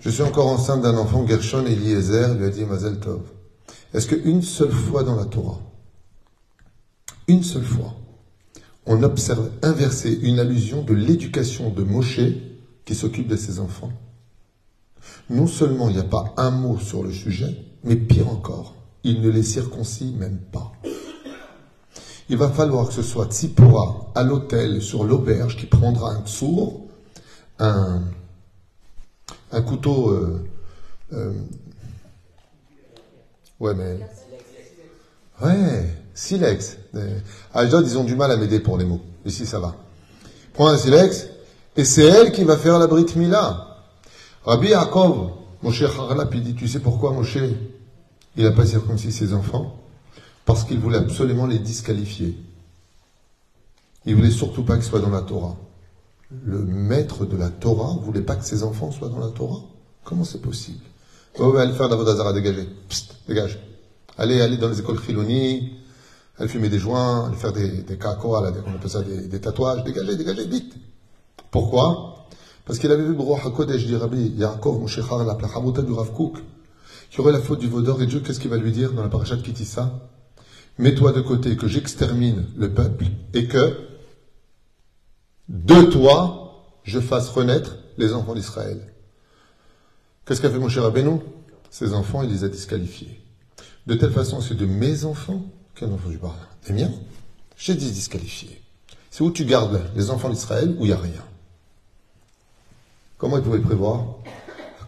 Je 0.00 0.10
suis 0.10 0.22
encore 0.22 0.48
enceinte 0.48 0.82
d'un 0.82 0.96
enfant, 0.96 1.24
Gershon 1.26 1.64
Eliezer 1.64 2.34
lui 2.34 2.46
a 2.46 2.50
dit 2.50 2.64
Mazel 2.64 2.98
Tov. 2.98 3.22
Est-ce 3.94 4.08
qu'une 4.08 4.42
seule 4.42 4.72
fois 4.72 5.04
dans 5.04 5.14
la 5.14 5.26
Torah, 5.26 5.60
une 7.28 7.44
seule 7.44 7.64
fois, 7.64 7.94
on 8.84 9.04
observe 9.04 9.48
inverser 9.62 10.18
une 10.22 10.40
allusion 10.40 10.82
de 10.82 10.92
l'éducation 10.92 11.70
de 11.70 11.84
Moshe 11.84 12.20
qui 12.84 12.96
s'occupe 12.96 13.28
de 13.28 13.36
ses 13.36 13.60
enfants? 13.60 13.92
Non 15.30 15.46
seulement 15.46 15.88
il 15.88 15.94
n'y 15.94 16.00
a 16.00 16.04
pas 16.04 16.34
un 16.36 16.50
mot 16.50 16.78
sur 16.78 17.04
le 17.04 17.12
sujet, 17.12 17.56
mais 17.84 17.94
pire 17.94 18.28
encore, 18.28 18.74
il 19.04 19.20
ne 19.20 19.30
les 19.30 19.44
circoncis 19.44 20.12
même 20.18 20.38
pas. 20.38 20.72
Il 22.28 22.36
va 22.36 22.48
falloir 22.48 22.88
que 22.88 22.94
ce 22.94 23.02
soit 23.02 23.26
Tzipora 23.26 24.12
à 24.14 24.22
l'hôtel 24.22 24.80
sur 24.80 25.04
l'auberge 25.04 25.56
qui 25.56 25.66
prendra 25.66 26.12
un 26.12 26.22
tsour, 26.24 26.86
un, 27.58 28.02
couteau. 29.66 30.10
Euh, 30.10 30.44
euh, 31.12 31.32
ouais, 33.60 33.74
mais. 33.74 33.98
Ouais, 35.42 35.88
silex. 36.14 36.78
À 37.52 37.64
ils 37.64 37.98
ont 37.98 38.04
du 38.04 38.14
mal 38.14 38.30
à 38.30 38.36
m'aider 38.36 38.60
pour 38.60 38.78
les 38.78 38.84
mots. 38.84 39.00
Ici, 39.24 39.46
ça 39.46 39.58
va. 39.58 39.74
Prends 40.54 40.68
un 40.68 40.76
silex, 40.76 41.28
et 41.76 41.84
c'est 41.84 42.04
elle 42.04 42.32
qui 42.32 42.44
va 42.44 42.56
faire 42.56 42.78
la 42.78 42.86
Brit 42.86 43.06
Mila. 43.16 43.86
Rabbi 44.44 44.68
Yaakov, 44.68 45.30
Moshe 45.62 45.82
Harlap, 45.82 46.34
il 46.34 46.42
dit, 46.42 46.54
tu 46.54 46.68
sais 46.68 46.80
pourquoi 46.80 47.12
Moshe, 47.12 47.38
il 48.36 48.44
n'a 48.44 48.50
pas 48.50 48.66
circoncis 48.66 49.12
ses 49.12 49.32
enfants 49.32 49.81
Parce 50.44 50.64
qu'il 50.64 50.78
voulait 50.78 50.98
absolument 50.98 51.46
les 51.46 51.58
disqualifier. 51.58 52.36
Il 54.04 54.16
voulait 54.16 54.30
surtout 54.30 54.64
pas 54.64 54.76
qu'ils 54.76 54.84
soient 54.84 55.00
dans 55.00 55.10
la 55.10 55.22
Torah. 55.22 55.56
Le 56.44 56.58
maître 56.58 57.26
de 57.26 57.36
la 57.36 57.50
Torah 57.50 57.96
voulait 58.00 58.22
pas 58.22 58.36
que 58.36 58.44
ses 58.44 58.62
enfants 58.62 58.90
soient 58.90 59.08
dans 59.08 59.20
la 59.20 59.28
Torah? 59.28 59.60
Comment 60.04 60.24
c'est 60.24 60.40
possible? 60.42 60.80
Oh, 61.38 61.54
allez 61.56 61.72
faire 61.72 61.88
d'Avodazara, 61.88 62.32
dégagez. 62.32 62.66
Psst, 62.88 63.14
dégage. 63.28 63.58
Allez, 64.18 64.40
allez 64.40 64.56
dans 64.56 64.68
les 64.68 64.80
écoles 64.80 65.00
Khiloni, 65.00 65.72
elle 66.38 66.48
fumer 66.48 66.68
des 66.68 66.78
joints, 66.78 67.30
elle 67.30 67.36
faire 67.36 67.52
des, 67.52 67.82
des 67.82 67.98
on 68.24 68.34
appelle 68.34 68.90
ça 68.90 69.02
des, 69.02 69.40
tatouages, 69.40 69.84
dégagez, 69.84 70.16
dégagez, 70.16 70.46
vite. 70.46 70.74
Pourquoi? 71.50 72.26
Parce 72.66 72.78
qu'il 72.78 72.90
avait 72.90 73.04
vu 73.04 73.14
le 73.14 73.20
roi 73.20 73.38
HaKodesh 73.44 73.86
dit 73.86 73.96
Rabbi 73.96 74.34
Yaakov, 74.36 74.80
Moshe 74.80 74.98
la 74.98 75.48
Hamota 75.54 75.82
du 75.82 75.92
Rav 75.92 76.12
Kook, 76.12 76.38
qui 77.10 77.20
aurait 77.20 77.32
la 77.32 77.40
faute 77.40 77.60
du 77.60 77.68
vaudor, 77.68 78.02
et 78.02 78.06
Dieu, 78.06 78.20
qu'est-ce 78.20 78.40
qu'il 78.40 78.50
va 78.50 78.56
lui 78.56 78.72
dire 78.72 78.92
dans 78.92 79.02
la 79.02 79.08
paracha 79.08 79.36
de 79.36 79.42
Kitissa? 79.42 79.92
Mets-toi 80.78 81.12
de 81.12 81.20
côté, 81.20 81.56
que 81.56 81.68
j'extermine 81.68 82.46
le 82.56 82.72
peuple, 82.72 83.06
et 83.34 83.46
que 83.46 83.78
de 85.48 85.82
toi, 85.82 86.64
je 86.84 86.98
fasse 87.00 87.28
renaître 87.28 87.76
les 87.98 88.14
enfants 88.14 88.34
d'Israël. 88.34 88.80
Qu'est-ce 90.24 90.40
qu'a 90.40 90.50
fait 90.50 90.58
mon 90.58 90.68
cher 90.68 90.84
Rabbeinu? 90.84 91.20
Ses 91.70 91.94
enfants, 91.94 92.22
il 92.22 92.30
les 92.30 92.44
a 92.44 92.48
disqualifiés. 92.48 93.20
De 93.86 93.94
telle 93.94 94.12
façon, 94.12 94.40
c'est 94.40 94.54
de 94.54 94.66
mes 94.66 95.04
enfants 95.04 95.42
quel 95.74 95.90
enfant 95.92 96.10
je 96.10 96.18
parle 96.18 96.36
Les 96.68 96.74
miens 96.74 96.92
J'ai 97.56 97.74
dit 97.74 97.90
disqualifiés. 97.90 98.60
C'est 99.10 99.24
où 99.24 99.30
tu 99.30 99.44
gardes 99.44 99.80
les 99.96 100.10
enfants 100.10 100.30
d'Israël 100.30 100.76
où 100.78 100.84
il 100.84 100.88
n'y 100.88 100.92
a 100.92 100.98
rien? 100.98 101.24
Comment 103.18 103.38
il 103.38 103.42
pouvait 103.42 103.58
prévoir? 103.60 104.18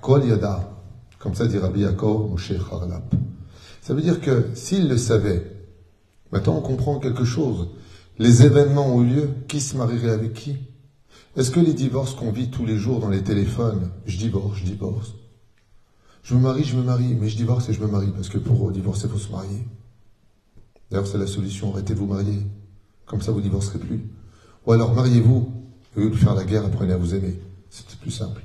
Comme 0.00 1.35
ça 1.35 1.47
dit 1.47 1.59
Rabbi 1.59 1.81
Yaakov 1.81 2.31
Moshe 2.31 2.53
Harlap. 2.71 3.14
Ça 3.81 3.95
veut 3.95 4.03
dire 4.03 4.21
que 4.21 4.50
s'il 4.55 4.88
le 4.88 4.99
savait, 4.99 5.53
maintenant 6.35 6.57
on 6.57 6.61
comprend 6.61 6.99
quelque 6.99 7.25
chose. 7.25 7.69
Les 8.19 8.43
événements 8.45 8.95
ont 8.95 9.03
eu 9.03 9.07
lieu. 9.07 9.29
Qui 9.49 9.61
se 9.61 9.76
marierait 9.76 10.11
avec 10.11 10.35
qui? 10.35 10.57
Est-ce 11.37 11.50
que 11.50 11.61
les 11.61 11.73
divorces 11.73 12.14
qu'on 12.14 12.31
vit 12.31 12.50
tous 12.50 12.67
les 12.67 12.76
jours 12.76 13.00
dans 13.00 13.09
les 13.09 13.23
téléphones, 13.23 13.91
je 14.05 14.19
divorce, 14.19 14.59
je 14.59 14.64
divorce. 14.64 15.14
Je 16.23 16.35
me 16.35 16.41
marie, 16.41 16.64
je 16.64 16.76
me 16.76 16.83
marie, 16.83 17.14
mais 17.14 17.29
je 17.29 17.37
divorce 17.37 17.69
et 17.69 17.73
je 17.73 17.81
me 17.81 17.87
marie, 17.87 18.11
parce 18.11 18.29
que 18.29 18.38
pour 18.38 18.71
divorcer, 18.71 19.07
il 19.07 19.11
faut 19.11 19.19
se 19.19 19.31
marier. 19.31 19.64
D'ailleurs, 20.91 21.07
c'est 21.07 21.19
la 21.19 21.26
solution. 21.26 21.73
Arrêtez 21.73 21.95
de 21.95 21.99
vous 21.99 22.07
marier. 22.07 22.41
Comme 23.07 23.21
ça, 23.21 23.33
vous 23.33 23.38
ne 23.38 23.43
divorcerez 23.43 23.79
plus. 23.79 24.05
Ou 24.67 24.73
alors, 24.73 24.95
mariez-vous. 24.95 25.53
Au 25.97 26.00
lieu 26.00 26.11
de 26.11 26.17
faire 26.17 26.35
la 26.35 26.45
guerre, 26.45 26.64
apprenez 26.64 26.93
à 26.93 26.97
vous 26.97 27.14
aimer. 27.14 27.38
C'est 27.71 27.87
plus 27.99 28.11
simple. 28.11 28.43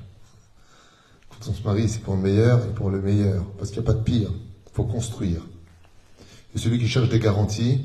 Quand 1.30 1.50
on 1.50 1.54
se 1.54 1.62
marie, 1.62 1.88
c'est 1.88 2.02
pour 2.02 2.14
le 2.14 2.22
meilleur 2.22 2.64
et 2.64 2.74
pour 2.74 2.90
le 2.90 3.00
meilleur. 3.00 3.44
Parce 3.58 3.70
qu'il 3.70 3.80
n'y 3.80 3.88
a 3.88 3.92
pas 3.92 3.98
de 3.98 4.04
pire. 4.04 4.30
Il 4.66 4.72
faut 4.72 4.84
construire. 4.84 5.46
Et 6.54 6.58
celui 6.58 6.78
qui 6.78 6.88
cherche 6.88 7.08
des 7.08 7.20
garanties, 7.20 7.80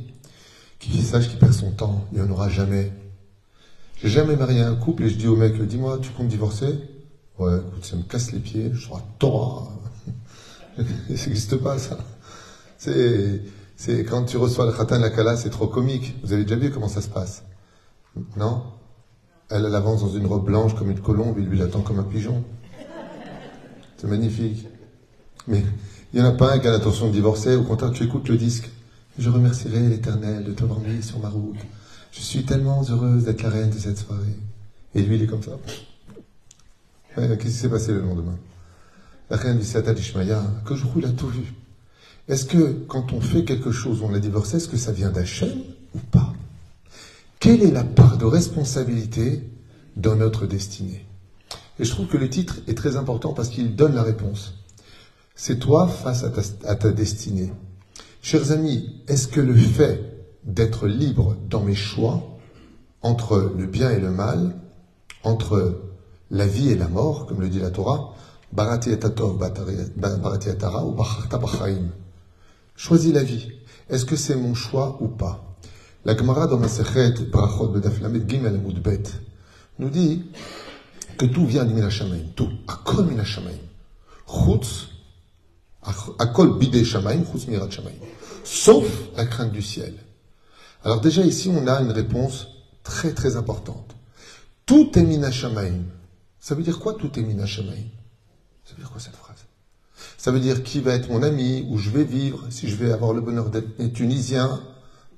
qui 0.80 1.02
sache 1.02 1.30
qu'il 1.30 1.40
perd 1.40 1.54
son 1.54 1.72
temps, 1.72 2.06
il 2.12 2.22
n'y 2.22 2.28
en 2.28 2.32
aura 2.32 2.50
jamais. 2.50 2.92
J'ai 4.02 4.10
jamais 4.10 4.36
marié 4.36 4.62
un 4.62 4.76
couple 4.76 5.04
et 5.04 5.10
je 5.10 5.16
dis 5.16 5.28
au 5.28 5.36
mec, 5.36 5.60
dis-moi, 5.62 6.00
tu 6.02 6.12
comptes 6.12 6.28
divorcer? 6.28 6.80
Ouais, 7.38 7.58
écoute, 7.58 7.86
ça 7.86 7.96
me 7.96 8.04
casse 8.04 8.32
les 8.32 8.40
pieds, 8.40 8.72
je 8.74 8.88
serai 8.88 9.02
Torah. 9.20 9.68
ça 10.78 10.84
n'existe 11.10 11.58
pas, 11.58 11.78
ça. 11.78 11.98
C'est, 12.78 13.42
c'est 13.76 14.04
quand 14.04 14.24
tu 14.26 14.38
reçois 14.38 14.66
le 14.66 14.72
khatan 14.72 15.00
la 15.00 15.10
kala, 15.10 15.36
c'est 15.38 15.50
trop 15.50 15.68
comique. 15.68 16.16
Vous 16.24 16.34
avez 16.34 16.44
déjà 16.44 16.56
vu 16.56 16.72
comment 16.72 16.88
ça 16.88 17.02
se 17.02 17.10
passe? 17.10 17.44
Non? 18.38 18.64
Elle, 19.50 19.66
elle 19.66 19.76
avance 19.76 20.02
dans 20.02 20.14
une 20.14 20.26
robe 20.26 20.46
blanche 20.46 20.76
comme 20.76 20.90
une 20.92 21.00
colombe, 21.00 21.38
et 21.38 21.42
lui 21.42 21.58
l'attend 21.58 21.82
comme 21.82 22.00
un 22.00 22.04
pigeon. 22.04 22.44
c'est 23.98 24.08
magnifique. 24.08 24.68
Mais 25.48 25.64
il 26.16 26.22
n'y 26.22 26.28
en 26.28 26.30
a 26.30 26.34
pas 26.34 26.54
un 26.54 26.60
qui 26.60 26.68
a 26.68 26.72
l'intention 26.72 27.08
de 27.10 27.12
divorcer, 27.12 27.58
au 27.58 27.64
contraire, 27.64 27.92
tu 27.92 28.06
écoutes 28.06 28.30
le 28.30 28.38
disque. 28.38 28.70
Je 29.20 29.30
remercierai 29.30 29.82
l'Éternel 29.82 30.46
de 30.46 30.54
t'avoir 30.54 30.80
mis 30.80 31.04
sur 31.04 31.20
ma 31.20 31.28
route. 31.28 31.60
Je 32.14 32.22
suis 32.22 32.46
tellement 32.46 32.82
heureuse 32.90 33.26
d'être 33.26 33.44
la 33.44 33.50
reine 33.50 33.70
de 33.70 33.78
cette 33.78 33.98
soirée. 33.98 34.38
Et 34.96 35.02
lui, 35.02 35.18
il 35.18 35.24
est 35.24 35.28
comme 35.28 35.44
ça. 35.44 35.60
Qu'est-ce 37.16 37.34
qui 37.34 37.52
s'est 37.52 37.68
passé 37.68 37.92
le 37.92 38.00
lendemain? 38.00 38.38
La 39.30 39.36
reine 39.36 39.60
du 39.60 39.66
Satan 39.66 39.94
Ishmaïa, 39.94 40.42
que 40.64 40.76
je 40.76 40.86
roule 40.86 41.04
a 41.04 41.10
tout 41.10 41.28
vu. 41.28 41.54
Est-ce 42.30 42.46
que 42.46 42.86
quand 42.88 43.12
on 43.12 43.20
fait 43.20 43.44
quelque 43.44 43.72
chose, 43.72 44.02
on 44.02 44.10
l'a 44.10 44.20
divorcé, 44.20 44.56
est-ce 44.56 44.70
que 44.70 44.78
ça 44.78 44.94
vient 44.94 45.10
d'Hachem 45.12 45.52
ou 45.96 46.00
pas? 46.00 46.32
Quelle 47.42 47.62
est 47.62 47.72
la 47.72 47.84
part 47.84 48.18
de 48.18 48.26
responsabilité 48.26 49.44
dans 49.98 50.16
notre 50.16 50.46
destinée? 50.46 51.06
Et 51.78 51.84
je 51.84 51.92
trouve 51.92 52.08
que 52.08 52.16
le 52.16 52.30
titre 52.30 52.60
est 52.68 52.78
très 52.78 52.96
important 52.96 53.34
parce 53.34 53.50
qu'il 53.50 53.76
donne 53.76 53.96
la 53.96 54.04
réponse. 54.04 54.54
C'est 55.36 55.60
toi 55.60 55.88
face 55.88 56.24
à 56.24 56.30
ta, 56.30 56.42
à 56.88 56.92
destinée. 56.92 57.52
Chers 58.22 58.54
amis, 58.54 59.04
est-ce 59.10 59.28
que 59.28 59.42
le 59.42 59.54
fait 59.54 60.26
d'être 60.46 60.88
libre 60.88 61.36
dans 61.50 61.62
mes 61.62 61.76
choix, 61.76 62.38
entre 63.02 63.52
le 63.58 63.66
bien 63.66 63.92
et 63.92 64.00
le 64.00 64.12
mal, 64.12 64.56
entre 65.24 65.82
la 66.32 66.48
vie 66.48 66.70
et 66.70 66.78
la 66.78 66.88
mort, 66.88 67.26
comme 67.26 67.42
le 67.42 67.50
dit 67.50 67.60
la 67.60 67.70
Torah, 67.70 68.14
ou. 70.86 70.94
Choisis 72.78 73.14
la 73.14 73.24
vie. 73.24 73.52
Est-ce 73.90 74.06
que 74.06 74.16
c'est 74.16 74.36
mon 74.36 74.54
choix 74.54 74.98
ou 75.02 75.10
pas? 75.10 75.58
La 76.06 76.16
Gemara 76.16 76.48
dans 76.48 76.58
Masechet 76.58 77.14
Brachot 77.32 77.68
Bedaflamet 77.68 78.22
Gimel 78.28 78.58
Mudbet 78.58 79.04
nous 79.80 79.90
dit 79.90 80.24
que 81.18 81.26
tout 81.26 81.46
vient 81.46 81.66
du 81.66 81.74
Minashamaim. 81.74 82.20
Tout. 82.36 82.50
Akol 82.68 83.08
Minashamaim. 83.08 83.58
Chutz. 84.28 84.95
Shamaim. 86.84 87.24
Shamaim. 87.70 87.94
Sauf 88.44 88.86
la 89.16 89.26
crainte 89.26 89.52
du 89.52 89.62
ciel. 89.62 89.94
Alors 90.84 91.02
déjà 91.02 91.24
ici, 91.24 91.50
on 91.50 91.68
a 91.68 91.82
une 91.82 91.92
réponse 91.92 92.48
très 92.84 93.12
très 93.14 93.36
importante. 93.36 93.96
Tout 94.66 94.98
est 94.98 95.04
Minashamaim. 95.04 95.84
Ça 96.40 96.56
veut 96.56 96.64
dire 96.64 96.80
quoi 96.80 96.94
tout 96.94 97.20
est 97.20 97.24
Minashamaim 97.24 97.90
Ça 98.64 98.74
veut 98.74 98.82
dire 98.82 98.92
quoi 98.92 99.02
cette 99.02 99.16
phrase? 99.16 99.46
Ça 100.18 100.32
veut 100.32 100.40
dire 100.40 100.64
qui 100.64 100.80
va 100.80 100.94
être 100.94 101.10
mon 101.10 101.24
ami, 101.24 101.68
où 101.70 101.78
je 101.78 101.90
vais 101.90 102.04
vivre, 102.04 102.46
si 102.50 102.68
je 102.68 102.76
vais 102.76 102.92
avoir 102.92 103.14
le 103.14 103.22
bonheur 103.22 103.50
d'être 103.50 103.94
tunisien, 103.94 104.62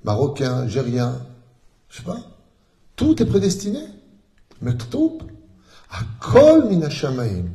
marocain, 0.04 0.66
gérien, 0.68 1.20
je 1.88 1.98
sais 1.98 2.02
pas. 2.02 2.18
Tout 2.96 3.22
est 3.22 3.26
prédestiné. 3.26 3.80
Mektoub. 4.60 5.22
Akol 5.90 6.68
minashamaim. 6.68 7.46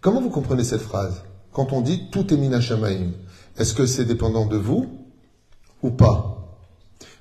Comment 0.00 0.20
vous 0.20 0.30
comprenez 0.30 0.64
cette 0.64 0.82
phrase? 0.82 1.22
Quand 1.56 1.72
on 1.72 1.80
dit 1.80 2.10
tout 2.10 2.34
est 2.34 2.36
minashamaim, 2.36 3.12
est-ce 3.56 3.72
que 3.72 3.86
c'est 3.86 4.04
dépendant 4.04 4.44
de 4.44 4.58
vous 4.58 4.90
ou 5.82 5.90
pas? 5.90 6.54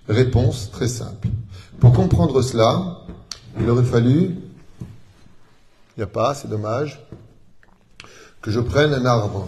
Réponse 0.09 0.71
très 0.71 0.89
simple. 0.89 1.29
Pour 1.79 1.93
comprendre 1.93 2.41
cela, 2.41 3.05
il 3.57 3.69
aurait 3.69 3.85
fallu, 3.85 4.35
il 4.81 5.99
n'y 5.99 6.03
a 6.03 6.07
pas, 6.07 6.35
c'est 6.35 6.49
dommage, 6.49 7.07
que 8.41 8.51
je 8.51 8.59
prenne 8.59 8.93
un 8.93 9.05
arbre. 9.05 9.47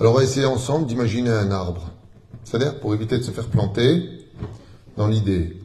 Alors 0.00 0.14
on 0.14 0.16
va 0.16 0.24
essayer 0.24 0.46
ensemble 0.46 0.86
d'imaginer 0.86 1.28
un 1.28 1.50
arbre. 1.50 1.90
C'est-à-dire 2.44 2.80
pour 2.80 2.94
éviter 2.94 3.18
de 3.18 3.22
se 3.22 3.30
faire 3.30 3.48
planter 3.48 4.26
dans 4.96 5.06
l'idée. 5.06 5.60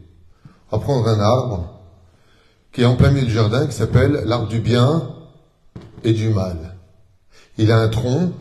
On 0.69 0.79
va 0.79 0.83
prendre 0.83 1.07
un 1.07 1.21
arbre 1.21 1.79
qui 2.73 2.81
est 2.81 2.85
en 2.85 2.97
plein 2.97 3.11
milieu 3.11 3.27
du 3.27 3.31
jardin 3.31 3.67
qui 3.67 3.73
s'appelle 3.73 4.23
l'arbre 4.25 4.49
du 4.49 4.59
bien 4.59 5.15
et 6.03 6.11
du 6.11 6.27
mal. 6.27 6.76
Il 7.57 7.71
a 7.71 7.77
un 7.77 7.87
tronc, 7.87 8.31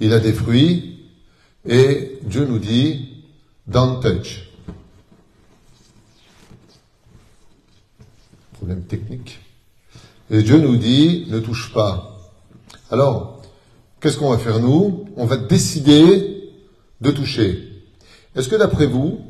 il 0.00 0.12
a 0.12 0.20
des 0.20 0.32
fruits 0.32 0.98
et 1.66 2.18
Dieu 2.22 2.44
nous 2.44 2.58
dit 2.58 3.08
don't 3.66 4.00
touch. 4.00 4.48
Problème 8.54 8.82
technique. 8.82 9.40
Et 10.30 10.42
Dieu 10.42 10.58
nous 10.58 10.76
dit 10.76 11.26
ne 11.28 11.38
touche 11.40 11.72
pas. 11.72 12.18
Alors, 12.90 13.42
qu'est-ce 14.00 14.18
qu'on 14.18 14.30
va 14.30 14.38
faire 14.38 14.60
nous? 14.60 15.06
On 15.16 15.26
va 15.26 15.36
décider 15.36 16.50
de 17.00 17.10
toucher. 17.10 17.72
Est-ce 18.36 18.48
que 18.48 18.56
d'après 18.56 18.86
vous, 18.86 19.20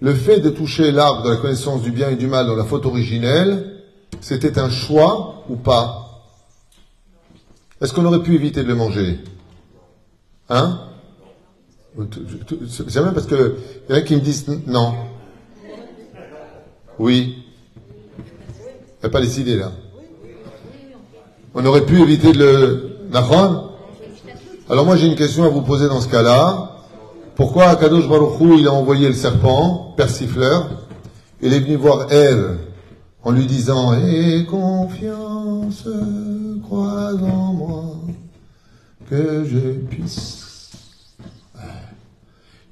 le 0.00 0.14
fait 0.14 0.40
de 0.40 0.50
toucher 0.50 0.90
l'arbre 0.90 1.22
de 1.22 1.30
la 1.30 1.36
connaissance 1.36 1.82
du 1.82 1.90
bien 1.90 2.10
et 2.10 2.16
du 2.16 2.26
mal 2.26 2.46
dans 2.46 2.56
la 2.56 2.64
faute 2.64 2.86
originelle, 2.86 3.82
c'était 4.20 4.58
un 4.58 4.70
choix 4.70 5.44
ou 5.48 5.56
pas? 5.56 6.03
Est-ce 7.84 7.92
qu'on 7.92 8.06
aurait 8.06 8.22
pu 8.22 8.34
éviter 8.34 8.62
de 8.62 8.68
le 8.68 8.76
manger? 8.76 9.18
Hein? 10.48 10.80
C'est 12.66 13.02
même 13.02 13.12
parce 13.12 13.26
que 13.26 13.58
y 13.90 13.92
en 13.92 13.96
a 13.96 14.00
qui 14.00 14.16
me 14.16 14.22
disent 14.22 14.46
non. 14.66 14.94
Oui. 16.98 17.44
Il 18.16 19.00
n'y 19.02 19.06
a 19.06 19.08
pas 19.10 19.20
les 19.20 19.38
idées 19.38 19.56
là. 19.56 19.72
On 21.52 21.62
aurait 21.66 21.84
pu 21.84 22.00
éviter 22.00 22.32
de 22.32 22.38
le, 22.38 22.96
alors 24.70 24.86
moi 24.86 24.96
j'ai 24.96 25.06
une 25.06 25.14
question 25.14 25.44
à 25.44 25.48
vous 25.48 25.60
poser 25.60 25.86
dans 25.86 26.00
ce 26.00 26.08
cas-là. 26.08 26.78
Pourquoi 27.36 27.64
Akadosh 27.66 28.08
Baruch 28.08 28.40
il 28.58 28.66
a 28.66 28.72
envoyé 28.72 29.08
le 29.08 29.14
serpent, 29.14 29.92
persifleur 29.94 30.70
Il 31.42 31.52
est 31.52 31.60
venu 31.60 31.76
voir 31.76 32.10
Ève 32.10 32.56
en 33.22 33.30
lui 33.30 33.44
disant 33.44 33.92
«Aie 33.94 34.46
confiance, 34.46 35.86
puisse...» 39.88 40.72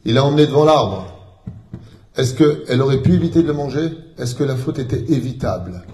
Il 0.05 0.15
l'a 0.15 0.25
emmené 0.25 0.47
devant 0.47 0.65
l'arbre. 0.65 1.07
Est-ce 2.17 2.35
qu'elle 2.35 2.83
aurait 2.83 3.03
pu 3.03 3.15
éviter 3.15 3.43
de 3.43 3.47
le 3.47 3.53
manger? 3.53 3.91
Est-ce 4.19 4.35
que 4.35 4.45
la 4.45 4.57
faute 4.57 4.79
était 4.79 5.13
évitable? 5.13 5.85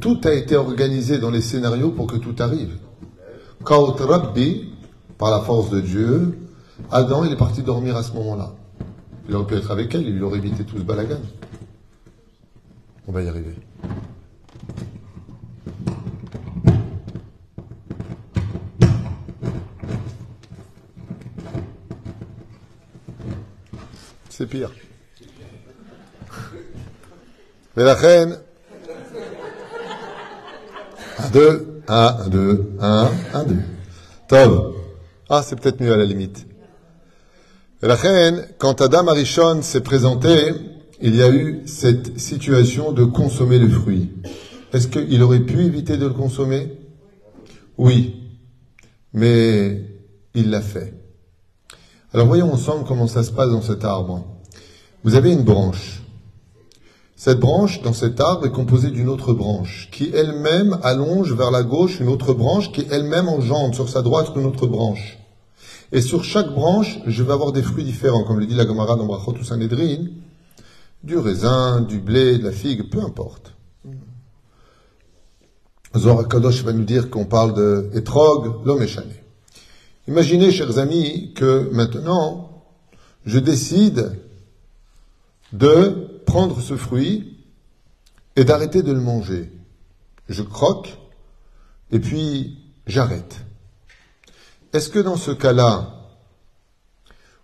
Tout 0.00 0.20
a 0.24 0.34
été 0.34 0.56
organisé 0.56 1.18
dans 1.18 1.30
les 1.30 1.40
scénarios 1.40 1.90
pour 1.90 2.06
que 2.06 2.16
tout 2.16 2.34
arrive. 2.40 2.76
Kaut 3.62 3.96
Rabbi, 3.98 4.72
par 5.16 5.30
la 5.30 5.40
force 5.40 5.70
de 5.70 5.80
Dieu, 5.80 6.38
Adam, 6.90 7.24
il 7.24 7.32
est 7.32 7.36
parti 7.36 7.62
dormir 7.62 7.96
à 7.96 8.02
ce 8.02 8.12
moment-là. 8.14 8.52
Il 9.28 9.34
aurait 9.36 9.46
pu 9.46 9.54
être 9.54 9.70
avec 9.70 9.94
elle, 9.94 10.06
il 10.06 10.22
aurait 10.22 10.38
évité 10.38 10.64
tout 10.64 10.76
ce 10.76 10.82
balagan. 10.82 11.20
On 13.06 13.12
va 13.12 13.22
y 13.22 13.28
arriver. 13.28 13.54
C'est 24.36 24.46
pire. 24.46 24.72
Mais 27.76 27.84
la 27.84 27.94
reine, 27.94 28.40
un, 31.18 31.28
deux, 31.28 31.82
1, 31.86 32.28
2, 32.30 32.72
1, 32.80 33.10
1, 33.32 33.44
2. 33.44 33.54
Tov. 34.26 34.74
Ah, 35.28 35.40
c'est 35.44 35.54
peut-être 35.54 35.80
mieux 35.80 35.92
à 35.92 35.96
la 35.96 36.04
limite. 36.04 36.48
Et 37.80 37.86
la 37.86 37.94
reine, 37.94 38.48
quand 38.58 38.80
Adam 38.80 39.06
Arishon 39.06 39.62
s'est 39.62 39.82
présenté, 39.82 40.34
il 41.00 41.14
y 41.14 41.22
a 41.22 41.30
eu 41.30 41.62
cette 41.66 42.18
situation 42.18 42.90
de 42.90 43.04
consommer 43.04 43.60
le 43.60 43.68
fruit. 43.68 44.10
Est-ce 44.72 44.88
qu'il 44.88 45.22
aurait 45.22 45.44
pu 45.46 45.60
éviter 45.60 45.96
de 45.96 46.08
le 46.08 46.12
consommer? 46.12 46.76
Oui. 47.78 48.16
Mais 49.12 49.80
il 50.34 50.50
l'a 50.50 50.60
fait. 50.60 51.03
Alors 52.14 52.28
voyons 52.28 52.52
ensemble 52.52 52.84
comment 52.86 53.08
ça 53.08 53.24
se 53.24 53.32
passe 53.32 53.50
dans 53.50 53.60
cet 53.60 53.84
arbre. 53.84 54.24
Vous 55.02 55.16
avez 55.16 55.32
une 55.32 55.42
branche. 55.42 56.00
Cette 57.16 57.40
branche, 57.40 57.82
dans 57.82 57.92
cet 57.92 58.20
arbre, 58.20 58.46
est 58.46 58.52
composée 58.52 58.92
d'une 58.92 59.08
autre 59.08 59.32
branche, 59.32 59.88
qui 59.90 60.10
elle-même 60.14 60.78
allonge 60.84 61.32
vers 61.32 61.50
la 61.50 61.64
gauche 61.64 61.98
une 61.98 62.06
autre 62.08 62.32
branche, 62.32 62.70
qui 62.70 62.86
elle-même 62.88 63.28
engendre 63.28 63.74
sur 63.74 63.88
sa 63.88 64.00
droite 64.00 64.30
une 64.36 64.44
autre 64.44 64.68
branche. 64.68 65.18
Et 65.90 66.00
sur 66.00 66.22
chaque 66.22 66.54
branche, 66.54 67.00
je 67.04 67.24
vais 67.24 67.32
avoir 67.32 67.50
des 67.50 67.64
fruits 67.64 67.82
différents, 67.82 68.22
comme 68.22 68.38
le 68.38 68.46
dit 68.46 68.54
la 68.54 68.64
Gemara 68.64 68.94
dans 68.94 69.06
Brachot 69.06 69.34
du 71.02 71.18
raisin, 71.18 71.80
du 71.80 71.98
blé, 71.98 72.38
de 72.38 72.44
la 72.44 72.52
figue, 72.52 72.90
peu 72.90 73.00
importe. 73.00 73.54
Zohar 75.96 76.28
Kadosh 76.28 76.62
va 76.62 76.72
nous 76.72 76.84
dire 76.84 77.10
qu'on 77.10 77.24
parle 77.24 77.54
de 77.54 77.90
etrog, 77.92 78.64
l'homme 78.64 78.82
échané. 78.82 79.23
Imaginez, 80.06 80.52
chers 80.52 80.78
amis, 80.78 81.32
que 81.34 81.70
maintenant, 81.72 82.62
je 83.24 83.38
décide 83.38 84.20
de 85.54 86.20
prendre 86.26 86.60
ce 86.60 86.76
fruit 86.76 87.38
et 88.36 88.44
d'arrêter 88.44 88.82
de 88.82 88.92
le 88.92 89.00
manger. 89.00 89.50
Je 90.28 90.42
croque 90.42 90.98
et 91.90 92.00
puis 92.00 92.58
j'arrête. 92.86 93.40
Est-ce 94.74 94.90
que 94.90 94.98
dans 94.98 95.16
ce 95.16 95.30
cas-là, 95.30 95.90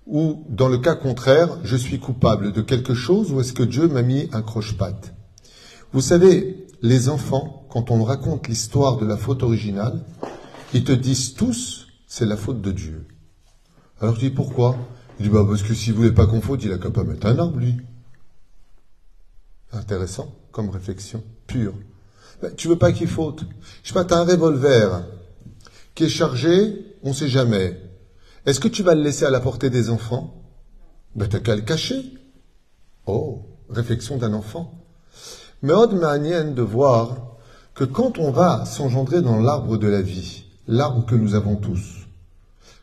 ou 0.07 0.45
dans 0.51 0.69
le 0.69 0.79
cas 0.79 0.97
contraire, 0.97 1.61
je 1.65 1.77
suis 1.77 1.99
coupable 1.99 2.53
de 2.53 2.61
quelque 2.61 2.93
chose 2.95 3.33
ou 3.33 3.41
est-ce 3.41 3.55
que 3.55 3.63
Dieu 3.63 3.89
m'a 3.89 4.03
mis 4.03 4.29
un 4.33 4.43
croche-patte? 4.43 5.15
Vous 5.93 6.03
savez, 6.03 6.67
les 6.83 7.09
enfants, 7.09 7.67
quand 7.71 7.91
on 7.91 8.05
raconte 8.05 8.49
l'histoire 8.49 8.99
de 8.99 9.07
la 9.07 9.17
faute 9.17 9.43
originale, 9.43 10.05
ils 10.75 10.85
te 10.85 10.93
disent 10.93 11.35
tous, 11.35 11.87
c'est 12.11 12.27
la 12.27 12.37
faute 12.37 12.61
de 12.61 12.73
Dieu. 12.73 13.07
Alors 14.01 14.15
tu 14.15 14.29
dis 14.29 14.31
pourquoi? 14.31 14.77
Il 15.21 15.27
dit 15.27 15.29
bah 15.29 15.47
parce 15.49 15.63
que 15.63 15.75
s'il 15.75 15.95
voulait 15.95 16.11
pas 16.11 16.27
qu'on 16.27 16.41
faute, 16.41 16.65
il 16.65 16.73
a 16.73 16.79
qu'à 16.79 16.91
pas 16.91 17.05
mettre 17.05 17.29
un 17.29 17.39
arbre 17.39 17.57
lui. 17.57 17.77
Intéressant 19.73 20.35
comme 20.51 20.71
réflexion, 20.71 21.23
pure. 21.47 21.73
Ben, 22.43 22.53
tu 22.57 22.67
veux 22.67 22.77
pas 22.77 22.91
qu'il 22.91 23.07
faute? 23.07 23.45
Je 23.85 23.93
sais 23.93 23.95
pas, 23.95 24.13
un 24.17 24.25
revolver 24.25 25.05
qui 25.95 26.05
est 26.05 26.09
chargé, 26.09 26.97
on 27.05 27.13
sait 27.13 27.29
jamais. 27.29 27.81
Est-ce 28.45 28.59
que 28.59 28.67
tu 28.67 28.83
vas 28.83 28.97
le 28.97 29.03
laisser 29.03 29.25
à 29.25 29.31
la 29.31 29.39
portée 29.39 29.71
des 29.71 29.89
enfants? 29.89 30.43
Ben 31.15 31.29
t'as 31.29 31.39
qu'à 31.39 31.55
le 31.55 31.63
cacher. 31.63 32.03
Oh, 33.07 33.47
réflexion 33.69 34.17
d'un 34.17 34.35
enfant. 34.35 34.85
Mais 35.63 35.75
Od 35.75 35.93
de 35.93 36.63
voir 36.63 37.37
que 37.75 37.85
quand 37.85 38.19
on 38.19 38.33
va 38.33 38.65
s'engendrer 38.65 39.23
dans 39.23 39.39
l'arbre 39.39 39.77
de 39.77 39.87
la 39.87 40.03
vie, 40.03 40.47
l'arbre 40.67 41.07
que 41.07 41.15
nous 41.15 41.37
avons 41.37 41.55
tous, 41.55 42.00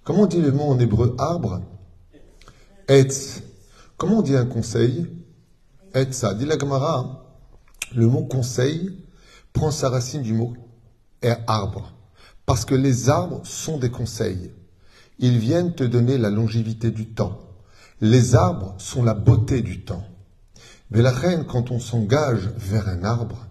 comment 0.07 0.21
on 0.21 0.25
dit 0.25 0.41
le 0.41 0.53
mot 0.53 0.63
en 0.63 0.79
hébreu 0.79 1.13
arbre? 1.19 1.59
Etz. 2.87 3.43
Comment 3.97 4.19
on 4.19 4.21
dit 4.21 4.37
un 4.37 4.45
conseil? 4.45 5.05
Etza. 5.93 6.33
Dit 6.33 6.45
la 6.45 6.57
Gemara, 6.57 7.25
le 7.93 8.07
mot 8.07 8.23
conseil 8.23 9.03
prend 9.51 9.69
sa 9.69 9.89
racine 9.89 10.21
du 10.21 10.31
mot 10.31 10.53
arbre. 11.47 11.91
Parce 12.45 12.63
que 12.63 12.73
les 12.73 13.09
arbres 13.09 13.41
sont 13.43 13.77
des 13.77 13.91
conseils. 13.91 14.53
Ils 15.19 15.39
viennent 15.39 15.75
te 15.75 15.83
donner 15.83 16.17
la 16.17 16.29
longévité 16.29 16.89
du 16.89 17.09
temps. 17.09 17.41
Les 17.99 18.33
arbres 18.33 18.75
sont 18.77 19.03
la 19.03 19.13
beauté 19.13 19.61
du 19.61 19.83
temps. 19.83 20.05
Mais 20.89 21.01
la 21.01 21.11
reine, 21.11 21.45
quand 21.45 21.69
on 21.69 21.79
s'engage 21.79 22.49
vers 22.55 22.87
un 22.87 23.03
arbre, 23.03 23.45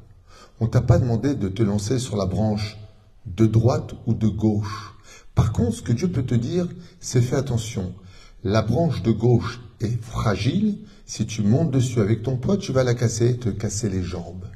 on 0.60 0.68
t'a 0.68 0.80
pas 0.80 0.98
demandé 0.98 1.34
de 1.34 1.48
te 1.48 1.62
lancer 1.62 1.98
sur 1.98 2.16
la 2.16 2.24
branche 2.24 2.78
de 3.26 3.44
droite 3.44 3.92
ou 4.06 4.14
de 4.14 4.28
gauche. 4.28 4.95
Par 5.36 5.52
contre, 5.52 5.76
ce 5.76 5.82
que 5.82 5.92
Dieu 5.92 6.08
peut 6.08 6.24
te 6.24 6.34
dire, 6.34 6.66
c'est 6.98 7.20
fais 7.20 7.36
attention. 7.36 7.94
La 8.42 8.62
branche 8.62 9.02
de 9.02 9.12
gauche 9.12 9.60
est 9.80 10.02
fragile. 10.02 10.78
Si 11.04 11.26
tu 11.26 11.42
montes 11.42 11.70
dessus 11.70 12.00
avec 12.00 12.22
ton 12.22 12.38
poids, 12.38 12.56
tu 12.56 12.72
vas 12.72 12.82
la 12.82 12.94
casser, 12.94 13.36
te 13.36 13.50
casser 13.50 13.90
les 13.90 14.02
jambes. 14.02 14.46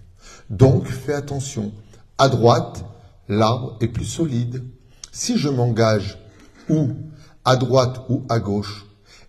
Donc, 0.48 0.88
fais 0.88 1.12
attention. 1.12 1.72
À 2.16 2.30
droite, 2.30 2.86
l'arbre 3.28 3.76
est 3.82 3.88
plus 3.88 4.06
solide. 4.06 4.64
Si 5.12 5.36
je 5.36 5.50
m'engage 5.50 6.18
ou 6.70 6.88
à 7.44 7.56
droite 7.56 8.00
ou 8.08 8.24
à 8.30 8.40
gauche, 8.40 8.86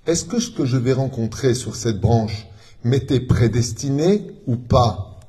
est-ce 0.08 0.24
que 0.24 0.40
ce 0.40 0.52
que 0.52 0.64
je 0.64 0.78
vais 0.78 0.94
rencontrer 0.94 1.54
sur 1.54 1.76
cette 1.76 2.00
branche 2.00 2.48
m'était 2.86 3.20
prédestiné 3.20 4.32
ou 4.48 4.56
pas? 4.56 5.20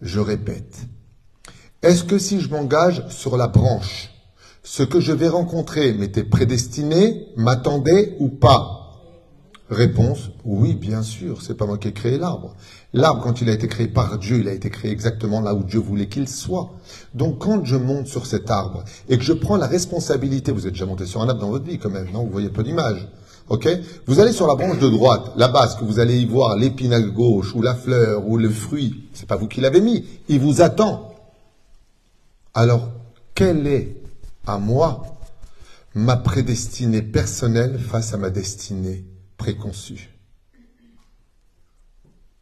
Je 0.00 0.20
répète. 0.20 0.86
Est-ce 1.82 2.04
que 2.04 2.16
si 2.16 2.40
je 2.40 2.48
m'engage 2.48 3.04
sur 3.08 3.36
la 3.36 3.48
branche, 3.48 4.10
ce 4.62 4.84
que 4.84 5.00
je 5.00 5.10
vais 5.10 5.26
rencontrer 5.26 5.92
m'était 5.92 6.22
prédestiné, 6.22 7.26
m'attendait 7.36 8.14
ou 8.20 8.28
pas? 8.28 8.78
Réponse, 9.68 10.30
oui, 10.44 10.74
bien 10.74 11.02
sûr, 11.02 11.42
c'est 11.42 11.56
pas 11.56 11.66
moi 11.66 11.78
qui 11.78 11.88
ai 11.88 11.92
créé 11.92 12.18
l'arbre. 12.18 12.54
L'arbre, 12.92 13.20
quand 13.24 13.40
il 13.40 13.50
a 13.50 13.52
été 13.52 13.66
créé 13.66 13.88
par 13.88 14.18
Dieu, 14.18 14.38
il 14.38 14.48
a 14.48 14.52
été 14.52 14.70
créé 14.70 14.92
exactement 14.92 15.40
là 15.40 15.54
où 15.54 15.64
Dieu 15.64 15.80
voulait 15.80 16.06
qu'il 16.06 16.28
soit. 16.28 16.70
Donc, 17.14 17.40
quand 17.40 17.64
je 17.64 17.74
monte 17.74 18.06
sur 18.06 18.26
cet 18.26 18.48
arbre 18.48 18.84
et 19.08 19.18
que 19.18 19.24
je 19.24 19.32
prends 19.32 19.56
la 19.56 19.66
responsabilité, 19.66 20.52
vous 20.52 20.68
êtes 20.68 20.74
déjà 20.74 20.86
monté 20.86 21.04
sur 21.04 21.20
un 21.20 21.28
arbre 21.28 21.40
dans 21.40 21.50
votre 21.50 21.64
vie 21.64 21.78
quand 21.78 21.90
même, 21.90 22.12
non? 22.12 22.22
Vous 22.22 22.30
voyez 22.30 22.50
pas 22.50 22.62
d'image. 22.62 23.08
Ok? 23.48 23.68
Vous 24.06 24.20
allez 24.20 24.32
sur 24.32 24.46
la 24.46 24.54
branche 24.54 24.78
de 24.78 24.88
droite, 24.88 25.32
là-bas, 25.36 25.66
ce 25.66 25.76
que 25.76 25.84
vous 25.84 25.98
allez 25.98 26.18
y 26.18 26.26
voir 26.26 26.56
l'épinal 26.56 27.10
gauche 27.10 27.56
ou 27.56 27.60
la 27.60 27.74
fleur 27.74 28.28
ou 28.28 28.38
le 28.38 28.50
fruit, 28.50 29.08
c'est 29.14 29.26
pas 29.26 29.34
vous 29.34 29.48
qui 29.48 29.60
l'avez 29.60 29.80
mis, 29.80 30.04
il 30.28 30.38
vous 30.38 30.62
attend. 30.62 31.11
Alors, 32.54 32.90
quelle 33.34 33.66
est 33.66 34.02
à 34.46 34.58
moi 34.58 35.12
ma 35.94 36.16
prédestinée 36.16 37.02
personnelle 37.02 37.78
face 37.78 38.14
à 38.14 38.16
ma 38.16 38.30
destinée 38.30 39.04
préconçu. 39.36 40.10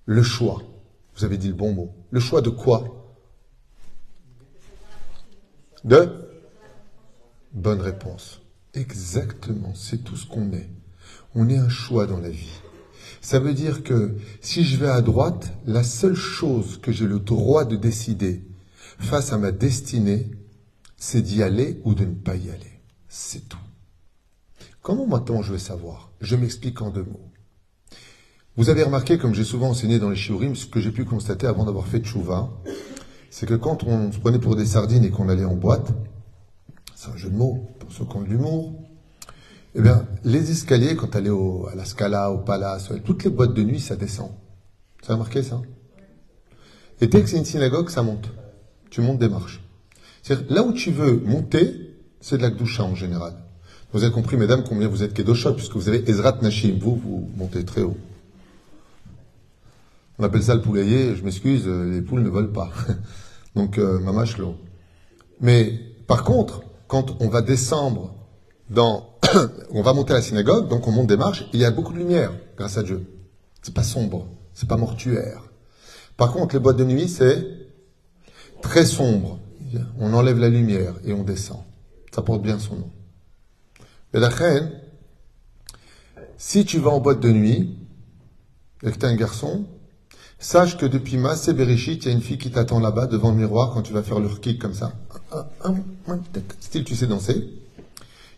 Le 0.07 0.23
choix. 0.23 0.63
Vous 1.17 1.25
avez 1.25 1.37
dit 1.37 1.49
le 1.49 1.55
bon 1.55 1.73
mot. 1.73 1.95
Le 2.11 2.21
choix 2.21 2.43
de 2.43 2.51
quoi? 2.51 3.17
De? 5.85 6.11
Bonne 7.53 7.81
réponse. 7.81 8.41
Exactement, 8.75 9.75
c'est 9.75 10.05
tout 10.05 10.17
ce 10.17 10.27
qu'on 10.27 10.53
est. 10.53 10.69
On 11.35 11.49
est 11.49 11.57
un 11.59 11.69
choix 11.69 12.07
dans 12.07 12.21
la 12.21 12.31
vie. 12.31 12.61
Ça 13.21 13.39
veut 13.39 13.55
dire 13.55 13.83
que 13.83 14.17
si 14.41 14.65
je 14.65 14.77
vais 14.77 14.89
à 14.89 15.03
droite, 15.03 15.53
la 15.67 15.83
seule 15.83 16.15
chose 16.15 16.79
que 16.81 16.93
j'ai 16.93 17.07
le 17.07 17.19
droit 17.19 17.65
de 17.65 17.77
décider 17.77 18.45
face 19.01 19.33
à 19.33 19.39
ma 19.39 19.51
destinée, 19.51 20.31
c'est 20.97 21.23
d'y 21.23 21.43
aller 21.43 21.81
ou 21.85 21.95
de 21.95 22.05
ne 22.05 22.15
pas 22.15 22.37
y 22.37 22.51
aller. 22.51 22.81
C'est 23.09 23.49
tout. 23.49 23.59
Comment 24.83 25.07
maintenant 25.07 25.43
je 25.43 25.53
vais 25.53 25.59
savoir? 25.59 26.13
Je 26.21 26.37
m'explique 26.37 26.81
en 26.81 26.91
deux 26.91 27.03
mots. 27.03 27.31
Vous 28.57 28.69
avez 28.69 28.83
remarqué, 28.83 29.19
comme 29.19 29.35
j'ai 29.35 29.45
souvent 29.45 29.71
enseigné 29.71 29.99
dans 29.99 30.11
les 30.11 30.17
shiurim, 30.17 30.55
ce 30.55 30.67
que 30.67 30.81
j'ai 30.81 30.91
pu 30.91 31.05
constater 31.05 31.47
avant 31.47 31.65
d'avoir 31.65 31.87
fait 31.87 32.01
tchouva, 32.01 32.51
c'est 33.31 33.47
que 33.47 33.55
quand 33.55 33.85
on 33.85 34.13
se 34.13 34.19
prenait 34.19 34.39
pour 34.39 34.57
des 34.57 34.67
sardines 34.67 35.05
et 35.05 35.11
qu'on 35.11 35.29
allait 35.29 35.45
en 35.45 35.57
boîte, 35.57 35.93
c'est 36.95 37.11
un 37.11 37.17
jeu 37.17 37.31
de 37.31 37.37
mots 37.37 37.69
pour 37.79 37.91
ceux 37.93 38.05
qui 38.05 38.17
ont 38.17 38.23
de 38.23 38.29
l'humour, 38.29 38.75
eh 39.75 39.81
bien, 39.81 40.07
les 40.25 40.51
escaliers, 40.51 40.97
quand 40.97 41.15
elle 41.15 41.29
est 41.29 41.71
à 41.71 41.75
la 41.75 41.85
Scala, 41.85 42.33
au 42.33 42.39
Palace, 42.39 42.91
toutes 43.05 43.25
les 43.25 43.31
boîtes 43.31 43.55
de 43.55 43.63
nuit, 43.63 43.81
ça 43.81 43.97
descend. 43.97 44.31
Vous 45.01 45.07
avez 45.07 45.15
remarqué 45.15 45.43
ça? 45.43 45.63
Et 47.01 47.07
dès 47.07 47.23
que 47.23 47.29
c'est 47.29 47.39
une 47.39 47.45
synagogue, 47.45 47.89
ça 47.89 48.03
monte. 48.03 48.29
Tu 48.91 49.01
montes 49.01 49.19
des 49.19 49.29
marches. 49.29 49.63
C'est-à-dire, 50.23 50.53
là 50.53 50.63
où 50.63 50.73
tu 50.73 50.91
veux 50.91 51.17
monter, 51.25 51.97
c'est 52.21 52.37
de 52.37 52.43
la 52.43 52.51
gdoucha 52.51 52.85
en 52.85 52.95
général. 52.95 53.35
Vous 53.93 54.05
avez 54.05 54.13
compris, 54.13 54.37
mesdames, 54.37 54.63
combien 54.69 54.89
vous 54.89 55.03
êtes 55.03 55.15
Kedoshot, 55.15 55.55
puisque 55.55 55.75
vous 55.75 55.89
avez 55.89 56.09
Ezrat 56.09 56.39
Nashim. 56.43 56.79
Vous, 56.81 56.97
vous 56.97 57.31
montez 57.37 57.65
très 57.65 57.83
haut. 57.83 57.97
On 60.19 60.25
appelle 60.25 60.43
ça 60.43 60.55
le 60.55 60.61
poulailler. 60.61 61.17
Je 61.17 61.25
m'excuse, 61.25 61.67
les 61.67 62.03
poules 62.03 62.23
ne 62.23 62.29
volent 62.29 62.53
pas. 62.53 62.71
Donc, 63.57 63.79
euh, 63.79 63.99
mamachlo. 63.99 64.55
Mais, 65.41 65.81
par 66.07 66.25
contre, 66.25 66.63
quand 66.87 67.17
on 67.21 67.29
va 67.29 67.41
descendre 67.43 68.15
dans, 68.69 69.15
on 69.71 69.83
va 69.83 69.93
monter 69.93 70.13
à 70.13 70.17
la 70.17 70.23
synagogue, 70.23 70.69
donc 70.69 70.87
on 70.87 70.93
monte 70.93 71.07
des 71.07 71.17
marches, 71.17 71.47
il 71.53 71.61
y 71.61 71.65
a 71.65 71.71
beaucoup 71.71 71.93
de 71.93 71.99
lumière, 71.99 72.33
grâce 72.57 72.77
à 72.79 72.83
Dieu. 72.83 73.07
C'est 73.63 73.75
pas 73.75 73.83
sombre, 73.83 74.27
c'est 74.55 74.69
pas 74.69 74.77
mortuaire. 74.77 75.43
Par 76.17 76.33
contre, 76.33 76.55
les 76.55 76.61
boîtes 76.61 76.77
de 76.77 76.85
nuit, 76.85 77.09
c'est 77.09 77.47
très 78.63 78.85
sombre. 78.85 79.39
On 79.99 80.13
enlève 80.15 80.39
la 80.39 80.49
lumière 80.49 80.95
et 81.05 81.13
on 81.13 81.23
descend. 81.23 81.63
Ça 82.13 82.23
porte 82.23 82.43
bien 82.43 82.59
son 82.59 82.77
nom. 82.77 82.91
Et 84.15 84.19
la 84.19 84.29
reine, 84.29 84.73
si 86.37 86.65
tu 86.65 86.79
vas 86.79 86.91
en 86.91 87.01
boîte 87.01 87.21
de 87.21 87.31
nuit 87.31 87.77
et 88.83 88.91
que 88.91 88.99
tu 88.99 89.07
es 89.07 89.09
un 89.09 89.15
garçon, 89.15 89.67
sache 90.39 90.77
que 90.77 90.87
depuis 90.87 91.17
Massé 91.17 91.53
Bereshit, 91.53 92.05
il 92.05 92.09
y 92.09 92.11
a 92.11 92.15
une 92.15 92.23
fille 92.23 92.39
qui 92.39 92.51
t'attend 92.51 92.81
là-bas 92.81 93.07
devant 93.07 93.31
le 93.31 93.37
miroir 93.37 93.73
quand 93.73 93.83
tu 93.83 93.93
vas 93.93 94.03
faire 94.03 94.19
le 94.19 94.29
kick 94.29 94.59
comme 94.59 94.75
ça. 94.75 94.93
Style, 96.61 96.85
tu 96.85 96.97
sais 96.97 97.07
danser. 97.07 97.47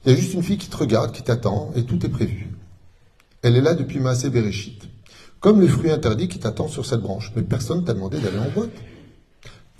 Il 0.04 0.10
y 0.10 0.14
a 0.14 0.18
juste 0.18 0.34
une 0.34 0.42
fille 0.42 0.58
qui 0.58 0.68
te 0.68 0.76
regarde, 0.76 1.12
qui 1.12 1.22
t'attend, 1.22 1.70
et 1.76 1.84
tout 1.84 2.04
est 2.04 2.08
prévu. 2.08 2.50
Elle 3.42 3.56
est 3.56 3.60
là 3.60 3.74
depuis 3.74 4.00
Massé 4.00 4.30
Bereshit. 4.30 4.82
Comme 5.40 5.60
le 5.60 5.68
fruit 5.68 5.90
interdit 5.90 6.28
qui 6.28 6.38
t'attend 6.38 6.68
sur 6.68 6.84
cette 6.86 7.00
branche. 7.00 7.32
Mais 7.34 7.42
personne 7.42 7.80
ne 7.80 7.86
t'a 7.86 7.94
demandé 7.94 8.20
d'aller 8.20 8.38
en 8.38 8.50
boîte. 8.50 8.70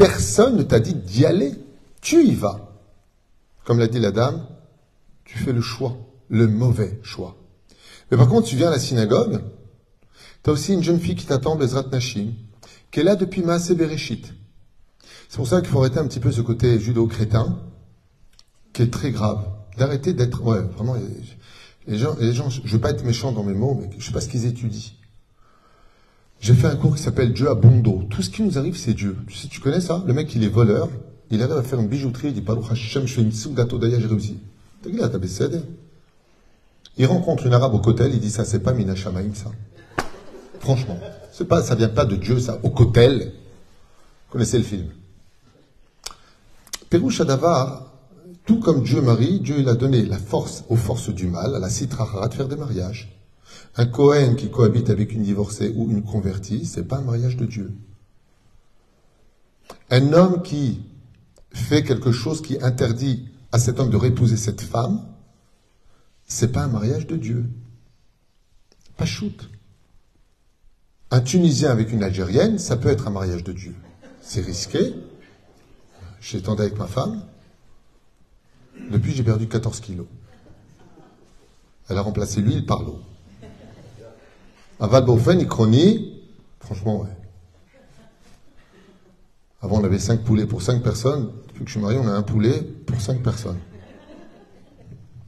Personne 0.03 0.57
ne 0.57 0.65
t'a 0.65 0.81
dit 0.81 0.95
d'y 0.95 1.25
aller. 1.25 1.53
Tu 2.01 2.25
y 2.25 2.35
vas. 2.35 2.77
Comme 3.65 3.79
l'a 3.79 3.87
dit 3.87 4.01
la 4.01 4.11
dame, 4.11 4.45
tu 5.25 5.39
fais 5.39 5.53
le 5.53 5.61
choix, 5.61 5.97
le 6.29 6.49
mauvais 6.49 6.99
choix. 7.05 7.37
Mais 8.11 8.17
par 8.17 8.29
contre, 8.29 8.49
tu 8.49 8.57
viens 8.57 8.67
à 8.67 8.73
la 8.73 8.81
synagogue, 8.81 9.41
tu 10.43 10.51
as 10.51 10.53
aussi 10.53 10.75
une 10.75 10.83
jeune 10.83 10.99
fille 10.99 11.15
qui 11.15 11.27
t'attend, 11.27 11.55
Bezrat 11.55 11.85
Nashim, 11.93 12.33
qui 12.91 12.99
est 12.99 13.05
là 13.05 13.15
depuis 13.15 13.43
Maasé. 13.43 13.77
C'est 15.29 15.37
pour 15.37 15.47
ça 15.47 15.61
qu'il 15.61 15.71
faut 15.71 15.79
arrêter 15.79 16.01
un 16.01 16.09
petit 16.09 16.19
peu 16.19 16.33
ce 16.33 16.41
côté 16.41 16.81
judo-crétin, 16.81 17.61
qui 18.73 18.83
est 18.83 18.93
très 18.93 19.13
grave. 19.13 19.47
D'arrêter 19.79 20.15
d'être, 20.15 20.43
ouais, 20.43 20.63
vraiment, 20.63 20.97
les 21.87 21.99
gens, 21.99 22.17
les 22.19 22.33
gens, 22.33 22.51
je 22.51 22.61
ne 22.61 22.67
veux 22.67 22.81
pas 22.81 22.91
être 22.91 23.05
méchant 23.05 23.31
dans 23.31 23.45
mes 23.45 23.55
mots, 23.55 23.79
mais 23.81 23.89
je 23.93 23.99
ne 23.99 24.03
sais 24.03 24.13
pas 24.13 24.21
ce 24.21 24.29
qu'ils 24.29 24.47
étudient. 24.47 24.91
J'ai 26.43 26.55
fait 26.55 26.67
un 26.67 26.75
cours 26.75 26.97
qui 26.97 27.03
s'appelle 27.03 27.33
Dieu 27.33 27.49
à 27.49 27.55
bon 27.55 27.79
dos. 27.79 28.03
Tout 28.11 28.21
ce 28.21 28.29
qui 28.29 28.43
nous 28.43 28.59
arrive, 28.59 28.77
c'est 28.77 28.95
Dieu. 28.95 29.17
Tu 29.29 29.37
sais, 29.37 29.47
tu 29.47 29.61
connais 29.61 29.81
ça? 29.81 30.03
Le 30.05 30.13
mec, 30.13 30.35
il 30.35 30.43
est 30.43 30.49
voleur. 30.49 30.89
Il 31.31 31.41
arrive 31.41 31.57
à 31.57 31.63
faire 31.63 31.79
une 31.79 31.87
bijouterie. 31.87 32.29
Il 32.29 32.35
dit, 32.35 32.41
Baruch 32.41 32.65
Hashem, 32.69 33.07
je 33.07 33.15
fais 33.15 33.23
une 33.23 33.31
soupe 33.31 33.55
d'ailleurs, 33.55 34.01
j'ai 34.01 34.09
réussi. 34.09 34.39
Il 36.99 37.07
rencontre 37.07 37.47
une 37.47 37.55
arabe 37.55 37.75
au 37.75 37.79
cotel, 37.79 38.13
il 38.13 38.19
dit 38.19 38.31
ça, 38.31 38.45
c'est 38.45 38.59
pas 38.59 38.73
Mina 38.73 38.97
ça. 38.97 39.13
Franchement, 40.59 40.99
c'est 41.33 41.47
pas, 41.47 41.63
ça 41.63 41.77
vient 41.77 41.89
pas 41.89 42.05
de 42.05 42.17
Dieu, 42.17 42.41
ça, 42.41 42.59
au 42.65 42.71
cotel. 42.71 43.33
Vous 44.27 44.33
connaissez 44.33 44.59
le 44.59 44.65
film? 44.65 44.89
Pérou 46.91 47.09
Shadavar, 47.09 47.87
tout 48.45 48.59
comme 48.59 48.83
Dieu 48.83 49.01
marie, 49.01 49.39
Dieu 49.39 49.55
il 49.61 49.69
a 49.69 49.75
donné 49.75 50.05
la 50.05 50.19
force 50.19 50.65
aux 50.69 50.77
forces 50.77 51.11
du 51.11 51.29
mal, 51.29 51.55
à 51.55 51.61
la 51.61 51.71
citrahara 51.71 52.27
de 52.27 52.35
faire 52.35 52.49
des 52.49 52.57
mariages. 52.57 53.17
Un 53.77 53.87
Cohen 53.87 54.35
qui 54.35 54.51
cohabite 54.51 54.91
avec 54.91 55.13
une 55.13 55.23
divorcée 55.23 55.73
ou 55.77 55.91
une 55.91 56.03
convertie, 56.03 56.67
c'est 56.67 56.85
pas 56.85 56.99
un 56.99 57.03
mariage 57.03 57.37
de 57.37 57.47
Dieu. 57.47 57.73
Un 59.91 60.13
homme 60.13 60.43
qui 60.43 60.83
fait 61.53 61.83
quelque 61.83 62.13
chose 62.13 62.43
qui 62.43 62.61
interdit 62.63 63.29
à 63.51 63.59
cet 63.59 63.81
homme 63.81 63.91
de 63.91 63.97
répouser 63.97 64.37
cette 64.37 64.61
femme, 64.61 65.03
c'est 66.27 66.53
pas 66.53 66.63
un 66.63 66.69
mariage 66.69 67.07
de 67.07 67.17
Dieu. 67.17 67.47
Pas 68.97 69.07
shoot. 69.07 69.51
Un 71.11 71.21
Tunisien 71.21 71.71
avec 71.71 71.93
une 71.93 72.03
Algérienne, 72.03 72.59
ça 72.59 72.77
peut 72.77 72.89
être 72.89 73.09
un 73.09 73.11
mariage 73.11 73.45
de 73.45 73.53
Dieu. 73.53 73.75
C'est 74.23 74.41
risqué. 74.41 74.95
J'ai 76.21 76.41
tendu 76.41 76.63
avec 76.63 76.79
ma 76.79 76.87
femme. 76.87 77.23
Depuis, 78.91 79.13
j'ai 79.13 79.23
perdu 79.23 79.49
14 79.49 79.81
kilos. 79.81 80.07
Elle 81.89 81.99
a 81.99 82.03
remplacé 82.03 82.41
l'huile 82.41 82.65
par 82.65 82.83
l'eau. 82.83 83.01
À 84.83 84.89
Valbofen, 84.89 85.41
Icroni, 85.41 86.13
franchement, 86.59 87.03
ouais. 87.03 87.09
Avant, 89.61 89.81
on 89.81 89.85
avait 89.85 90.01
5 90.01 90.25
poulets 90.25 90.45
pour 90.45 90.61
5 90.61 90.83
personnes. 90.83 91.31
Depuis 91.47 91.63
que 91.63 91.67
je 91.71 91.75
suis 91.75 91.81
marié, 91.81 92.01
on 92.01 92.09
a 92.09 92.11
un 92.11 92.23
poulet 92.23 92.61
pour 92.85 93.01
5 93.01 93.23
personnes. 93.23 93.61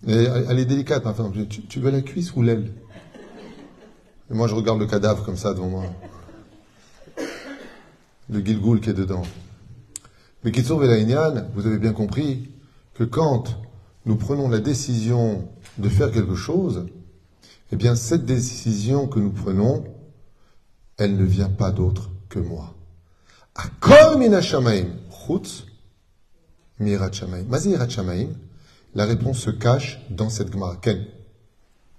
Et 0.09 0.25
elle 0.49 0.59
est 0.59 0.64
délicate, 0.64 1.05
ma 1.05 1.14
femme. 1.14 1.31
Tu, 1.69 1.79
veux 1.79 1.93
la 1.93 2.01
cuisse 2.03 2.35
ou 2.35 2.43
l'aile? 2.43 2.73
Moi, 4.29 4.49
je 4.49 4.57
regarde 4.57 4.81
le 4.81 4.87
cadavre 4.87 5.25
comme 5.25 5.37
ça 5.37 5.55
devant 5.55 5.69
moi. 5.69 5.85
Le 8.29 8.40
Gilgoul 8.45 8.81
qui 8.81 8.90
est 8.90 8.95
dedans. 8.95 9.23
Mais 10.43 10.51
Kitsour 10.51 10.81
Velaïnian, 10.81 11.45
vous 11.55 11.69
avez 11.69 11.79
bien 11.79 11.93
compris 11.93 12.51
que 12.95 13.05
quand 13.05 13.57
nous 14.05 14.17
prenons 14.17 14.49
la 14.49 14.59
décision 14.59 15.49
de 15.79 15.88
faire 15.88 16.11
quelque 16.11 16.35
chose, 16.35 16.87
eh 17.75 17.77
bien, 17.77 17.97
cette 17.97 18.25
décision 18.25 19.09
que 19.09 19.19
nous 19.19 19.33
prenons, 19.33 19.83
elle 20.97 21.17
ne 21.17 21.25
vient 21.25 21.49
pas 21.49 21.73
d'autre 21.73 22.09
que 22.29 22.39
moi. 22.39 22.73
Akol 23.57 24.17
mina 24.17 24.41
shamaim, 24.41 24.87
chutz 25.11 25.65
mirat 26.79 27.11
shamaim. 27.11 27.43
Mazirat 27.49 27.89
shamaim, 27.89 28.29
la 28.95 29.07
réponse 29.07 29.41
se 29.41 29.51
cache 29.51 29.99
dans 30.09 30.31
cette 30.31 30.53
Gemara. 30.53 30.77
Ken 30.77 31.05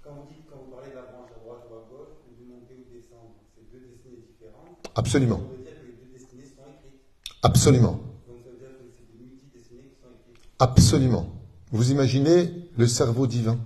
Quand 0.02 0.12
vous 0.14 0.32
dites, 0.32 0.46
quand 0.48 0.56
vous 0.64 0.74
parlez 0.74 0.92
de 0.92 0.94
la 0.94 1.02
branche 1.02 1.28
à 1.36 1.44
droite 1.44 1.66
ou 1.70 1.74
à 1.74 1.84
gauche, 1.90 2.08
ou 2.24 2.50
monter 2.50 2.72
ou 2.80 2.96
descendre, 2.96 3.34
c'est 3.54 3.70
deux 3.70 3.84
destinées 3.86 4.24
différentes. 4.32 4.88
Absolument. 4.94 5.42
Ça 5.44 5.56
veut 5.58 5.62
dire 5.62 5.72
que 5.78 5.86
les 5.88 5.92
deux 5.92 6.18
destinées 6.18 6.44
sont 6.56 6.64
écrites. 6.72 7.02
Absolument. 7.42 8.00
Donc 8.26 8.38
ça 8.42 8.50
veut 8.50 8.56
dire 8.56 8.78
que 8.80 8.88
c'est 8.96 9.12
des 9.12 9.22
multi-destinées 9.22 9.92
qui 9.92 10.00
sont 10.00 10.08
écrites. 10.08 10.56
Absolument. 10.58 11.28
Vous 11.70 11.90
imaginez 11.90 12.70
le 12.78 12.86
cerveau 12.86 13.26
divin. 13.26 13.58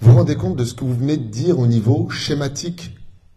Vous 0.00 0.10
vous 0.10 0.16
rendez 0.16 0.36
compte 0.36 0.56
de 0.56 0.64
ce 0.64 0.74
que 0.74 0.84
vous 0.84 0.94
venez 0.94 1.16
de 1.16 1.28
dire 1.28 1.58
au 1.58 1.66
niveau 1.66 2.10
schématique, 2.10 2.96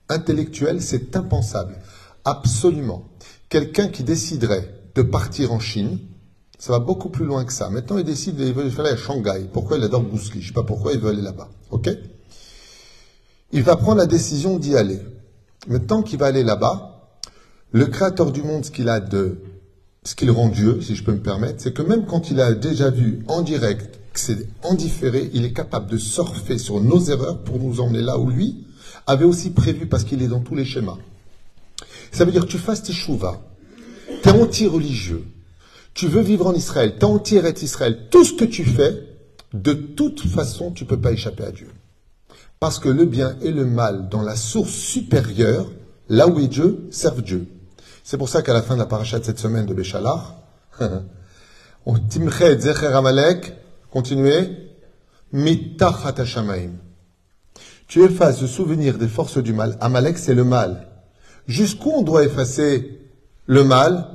intellectuel, 0.10 0.82
c'est 0.82 1.16
impensable. 1.16 1.78
Absolument. 2.26 3.06
Quelqu'un 3.50 3.88
qui 3.88 4.04
déciderait 4.04 4.70
de 4.96 5.02
partir 5.02 5.54
en 5.54 5.60
Chine, 5.60 6.00
ça 6.60 6.74
va 6.74 6.80
beaucoup 6.80 7.10
plus 7.10 7.26
loin 7.26 7.46
que 7.46 7.54
ça. 7.54 7.70
Maintenant, 7.70 7.98
il 7.98 8.04
décide 8.04 8.38
qu'il 8.38 8.54
veut 8.54 8.80
aller 8.80 8.90
à 8.90 8.98
Shanghai. 8.98 9.48
Pourquoi 9.54 9.78
il 9.78 9.84
adore 9.84 10.04
Lee? 10.04 10.20
Je 10.34 10.38
ne 10.38 10.44
sais 10.44 10.54
pas 10.54 10.64
pourquoi 10.64 10.94
il 10.94 11.00
veut 11.00 11.10
aller 11.10 11.22
là-bas. 11.22 11.50
OK? 11.72 11.90
Il 13.52 13.64
va 13.64 13.76
prendre 13.76 13.98
la 13.98 14.08
décision 14.08 14.58
d'y 14.58 14.76
aller. 14.76 15.00
Maintenant 15.68 16.02
qu'il 16.02 16.20
va 16.20 16.26
aller 16.26 16.44
là-bas, 16.44 17.12
le 17.72 17.86
créateur 17.86 18.32
du 18.32 18.42
monde, 18.42 18.66
ce 18.66 18.72
qu'il 18.72 18.90
a 18.90 19.00
de 19.00 19.38
ce 20.04 20.16
qu'il 20.16 20.32
rend 20.32 20.48
Dieu, 20.48 20.82
si 20.82 20.96
je 20.96 21.04
peux 21.04 21.12
me 21.12 21.22
permettre, 21.22 21.62
c'est 21.62 21.74
que 21.74 21.82
même 21.82 22.06
quand 22.06 22.32
il 22.32 22.40
a 22.40 22.54
déjà 22.54 22.90
vu 22.90 23.24
en 23.28 23.42
direct 23.42 24.00
c'est 24.20 24.48
en 24.64 24.74
différé, 24.74 25.30
il 25.34 25.46
est 25.46 25.54
capable 25.54 25.90
de 25.90 25.98
surfer 25.98 26.58
sur 26.58 26.82
nos 26.82 27.00
erreurs 27.00 27.40
pour 27.44 27.60
nous 27.60 27.82
emmener 27.82 28.02
là 28.02 28.18
où 28.18 28.30
lui 28.30 28.66
avait 29.06 29.26
aussi 29.26 29.52
prévu 29.52 29.88
parce 29.88 30.04
qu'il 30.04 30.22
est 30.22 30.28
dans 30.28 30.42
tous 30.42 30.56
les 30.56 30.66
schémas. 30.66 30.98
Ça 32.12 32.26
veut 32.26 32.32
dire 32.32 32.42
que 32.46 32.52
tu 32.52 32.58
fasses 32.58 32.84
tes 32.84 32.94
chouvas, 32.94 33.42
tu 34.24 34.30
es 34.30 34.32
anti-religieux, 34.32 35.26
tu 35.94 36.08
veux 36.08 36.22
vivre 36.22 36.48
en 36.48 36.54
Israël, 36.54 36.96
tu 37.00 37.06
es 37.06 37.06
anti 37.06 37.36
Israël, 37.64 38.08
tout 38.12 38.24
ce 38.24 38.34
que 38.34 38.46
tu 38.46 38.66
fais, 38.66 39.04
de 39.54 39.74
toute 39.74 40.22
façon, 40.22 40.72
tu 40.72 40.84
ne 40.84 40.90
peux 40.90 41.00
pas 41.00 41.12
échapper 41.12 41.44
à 41.44 41.52
Dieu. 41.52 41.70
Parce 42.60 42.80
que 42.80 42.90
le 42.90 43.06
bien 43.06 43.36
et 43.42 43.52
le 43.52 43.66
mal, 43.66 44.10
dans 44.10 44.22
la 44.22 44.36
source 44.36 44.72
supérieure, 44.72 45.70
là 46.10 46.28
où 46.28 46.40
est 46.40 46.48
Dieu, 46.48 46.88
servent 46.92 47.22
Dieu. 47.22 47.48
C'est 48.04 48.18
pour 48.18 48.30
ça 48.30 48.42
qu'à 48.42 48.54
la 48.54 48.62
fin 48.62 48.76
de 48.76 48.80
la 48.80 48.86
paracha 48.86 49.20
de 49.20 49.26
cette 49.26 49.40
semaine 49.40 49.66
de 49.66 49.74
Béchalar, 49.74 50.36
on 51.86 52.00
timchet 52.00 52.60
zecher 52.60 52.88
amalek, 52.88 53.54
continuez. 53.98 54.50
Tu 57.88 58.04
effaces 58.04 58.42
le 58.42 58.48
souvenir 58.48 58.98
des 59.00 59.08
forces 59.08 59.40
du 59.40 59.54
mal. 59.54 59.76
Amalek, 59.82 60.20
c'est 60.20 60.36
le 60.36 60.44
mal. 60.44 60.88
Jusqu'où 61.48 61.92
on 61.96 62.04
doit 62.04 62.24
effacer 62.24 63.00
le 63.48 63.64
mal? 63.64 64.08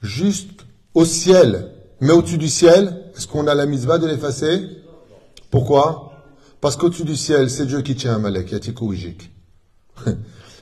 Juste 0.00 0.64
au 0.94 1.04
ciel. 1.04 1.72
Mais 2.00 2.12
au-dessus 2.12 2.38
du 2.38 2.48
ciel, 2.48 3.10
est-ce 3.14 3.26
qu'on 3.26 3.46
a 3.46 3.54
la 3.54 3.66
mitzvah 3.66 3.98
de 3.98 4.06
l'effacer? 4.06 4.66
Pourquoi? 5.50 6.12
Parce 6.62 6.76
qu'au-dessus 6.76 7.04
du 7.04 7.16
ciel, 7.16 7.50
c'est 7.50 7.66
Dieu 7.66 7.82
qui 7.82 7.96
tient 7.96 8.14
Amalek, 8.14 8.50
Yatikoujik. 8.52 9.30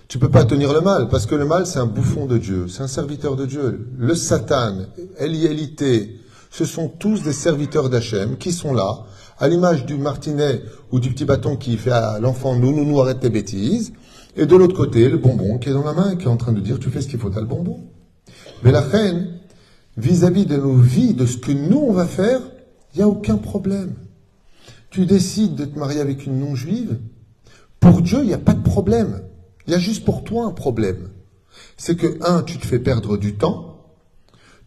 Tu 0.07 0.19
peux 0.19 0.29
pas 0.29 0.45
tenir 0.45 0.73
le 0.75 0.83
mal, 0.83 1.09
parce 1.09 1.25
que 1.25 1.35
le 1.35 1.47
mal, 1.47 1.67
c'est 1.67 1.79
un 1.79 1.87
bouffon 1.87 2.27
de 2.27 2.37
Dieu, 2.37 2.69
c'est 2.69 2.83
un 2.83 2.89
serviteur 2.89 3.37
de 3.37 3.47
Dieu. 3.47 3.89
Le 3.97 4.15
Satan, 4.15 4.83
Elielité, 5.17 6.21
ce 6.55 6.65
sont 6.65 6.87
tous 6.87 7.25
des 7.25 7.33
serviteurs 7.33 7.91
d'Hachem 7.91 8.37
qui 8.37 8.53
sont 8.53 8.73
là, 8.73 9.07
à 9.41 9.49
l'image 9.49 9.87
du 9.87 9.97
martinet 9.97 10.63
ou 10.93 11.01
du 11.01 11.11
petit 11.11 11.25
bâton 11.25 11.57
qui 11.57 11.77
fait 11.77 11.91
à 11.91 12.21
l'enfant 12.21 12.55
nous, 12.55 12.73
nous, 12.73 12.85
nous, 12.85 13.01
arrête 13.01 13.19
tes 13.19 13.29
bêtises. 13.29 13.93
Et 14.37 14.47
de 14.47 14.55
l'autre 14.55 14.77
côté, 14.77 15.09
le 15.09 15.19
bonbon 15.19 15.59
qui 15.59 15.71
est 15.71 15.73
dans 15.73 15.83
la 15.83 15.95
main, 15.95 16.15
qui 16.15 16.27
est 16.27 16.29
en 16.29 16.37
train 16.37 16.53
de 16.53 16.61
dire 16.61 16.79
tu 16.79 16.91
fais 16.91 17.01
ce 17.01 17.09
qu'il 17.09 17.19
faut, 17.19 17.29
t'as 17.29 17.41
le 17.41 17.49
bonbon. 17.49 17.81
Mais 18.63 18.71
la 18.71 18.83
reine, 18.83 19.41
vis-à-vis 19.97 20.47
de 20.47 20.57
nos 20.57 20.77
vies, 20.77 21.15
de 21.15 21.27
ce 21.27 21.39
que 21.39 21.51
nous 21.51 21.81
on 21.89 21.93
va 21.93 22.07
faire, 22.07 22.41
il 22.95 22.99
n'y 22.99 23.03
a 23.03 23.09
aucun 23.09 23.37
problème. 23.37 23.95
Tu 24.91 25.07
décides 25.07 25.57
de 25.57 25.65
te 25.65 25.77
marier 25.77 26.01
avec 26.01 26.25
une 26.25 26.39
non-juive, 26.39 27.01
pour 27.81 28.01
Dieu, 28.01 28.21
il 28.21 28.29
n'y 28.29 28.33
a 28.33 28.39
pas 28.39 28.55
de 28.55 28.63
problème. 28.63 29.23
Il 29.67 29.73
y 29.73 29.75
a 29.75 29.81
juste 29.81 30.05
pour 30.05 30.23
toi 30.23 30.45
un 30.45 30.53
problème. 30.53 31.09
C'est 31.77 31.97
que, 31.97 32.17
un, 32.25 32.45
tu 32.45 32.59
te 32.59 32.67
fais 32.67 32.79
perdre 32.79 33.17
du 33.17 33.35
temps. 33.35 33.74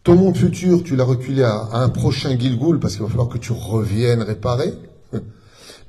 Ton 0.04 0.14
monde 0.16 0.36
futur, 0.36 0.82
tu 0.82 0.96
l'as 0.96 1.04
reculé 1.04 1.42
à, 1.42 1.68
un 1.72 1.88
prochain 1.88 2.38
Gilgoul 2.38 2.80
parce 2.80 2.94
qu'il 2.94 3.02
va 3.02 3.08
falloir 3.08 3.28
que 3.28 3.38
tu 3.38 3.52
reviennes 3.52 4.22
réparer. 4.22 4.72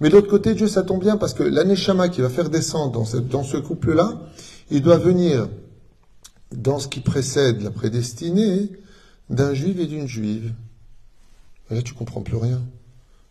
Mais 0.01 0.09
de 0.09 0.15
l'autre 0.15 0.27
côté, 0.29 0.53
Dieu, 0.55 0.67
ça 0.67 0.83
tombe 0.83 1.01
bien 1.01 1.17
parce 1.17 1.33
que 1.33 1.43
l'aneshama 1.43 2.09
qui 2.09 2.21
va 2.21 2.29
faire 2.29 2.49
descendre 2.49 2.91
dans, 3.21 3.43
ce 3.43 3.57
couple-là, 3.57 4.19
il 4.71 4.81
doit 4.81 4.97
venir 4.97 5.47
dans 6.51 6.79
ce 6.79 6.87
qui 6.87 6.99
précède 6.99 7.61
la 7.61 7.71
prédestinée 7.71 8.71
d'un 9.29 9.53
juif 9.53 9.77
et 9.79 9.85
d'une 9.85 10.07
juive. 10.07 10.53
Là, 11.69 11.81
tu 11.81 11.93
comprends 11.93 12.21
plus 12.21 12.37
rien. 12.37 12.61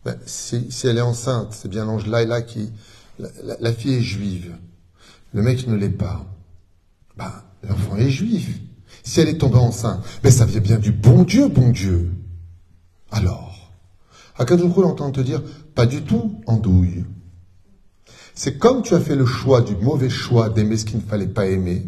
Ben, 0.05 0.17
si, 0.25 0.65
elle 0.85 0.97
est 0.97 1.01
enceinte, 1.01 1.49
c'est 1.51 1.67
bien 1.67 1.85
l'ange 1.85 2.07
Laïla 2.07 2.41
qui... 2.41 2.71
La, 3.19 3.27
la- 3.43 3.57
la 3.59 3.73
fille 3.73 3.95
est 3.95 4.01
juive. 4.01 4.55
Le 5.33 5.41
mec 5.41 5.67
ne 5.67 5.75
l'est 5.75 5.89
pas. 5.89 6.25
Ben, 7.17 7.33
l'enfant 7.67 7.97
est 7.97 8.09
juif. 8.09 8.59
Si 9.09 9.19
elle 9.21 9.29
est 9.29 9.39
tombée 9.39 9.57
enceinte, 9.57 10.05
ben, 10.21 10.31
ça 10.31 10.45
vient 10.45 10.59
bien 10.59 10.77
du 10.77 10.91
bon 10.91 11.23
Dieu, 11.23 11.47
bon 11.47 11.71
Dieu. 11.71 12.11
Alors, 13.09 13.71
Akadosh 14.37 14.77
entend 14.77 15.09
te 15.09 15.19
dire, 15.19 15.41
pas 15.73 15.87
du 15.87 16.03
tout, 16.03 16.39
andouille. 16.45 17.05
C'est 18.35 18.59
comme 18.59 18.83
tu 18.83 18.93
as 18.93 18.99
fait 18.99 19.15
le 19.15 19.25
choix 19.25 19.61
du 19.61 19.75
mauvais 19.75 20.11
choix 20.11 20.51
d'aimer 20.51 20.77
ce 20.77 20.85
qu'il 20.85 20.97
ne 20.97 21.01
fallait 21.01 21.25
pas 21.25 21.47
aimer. 21.47 21.87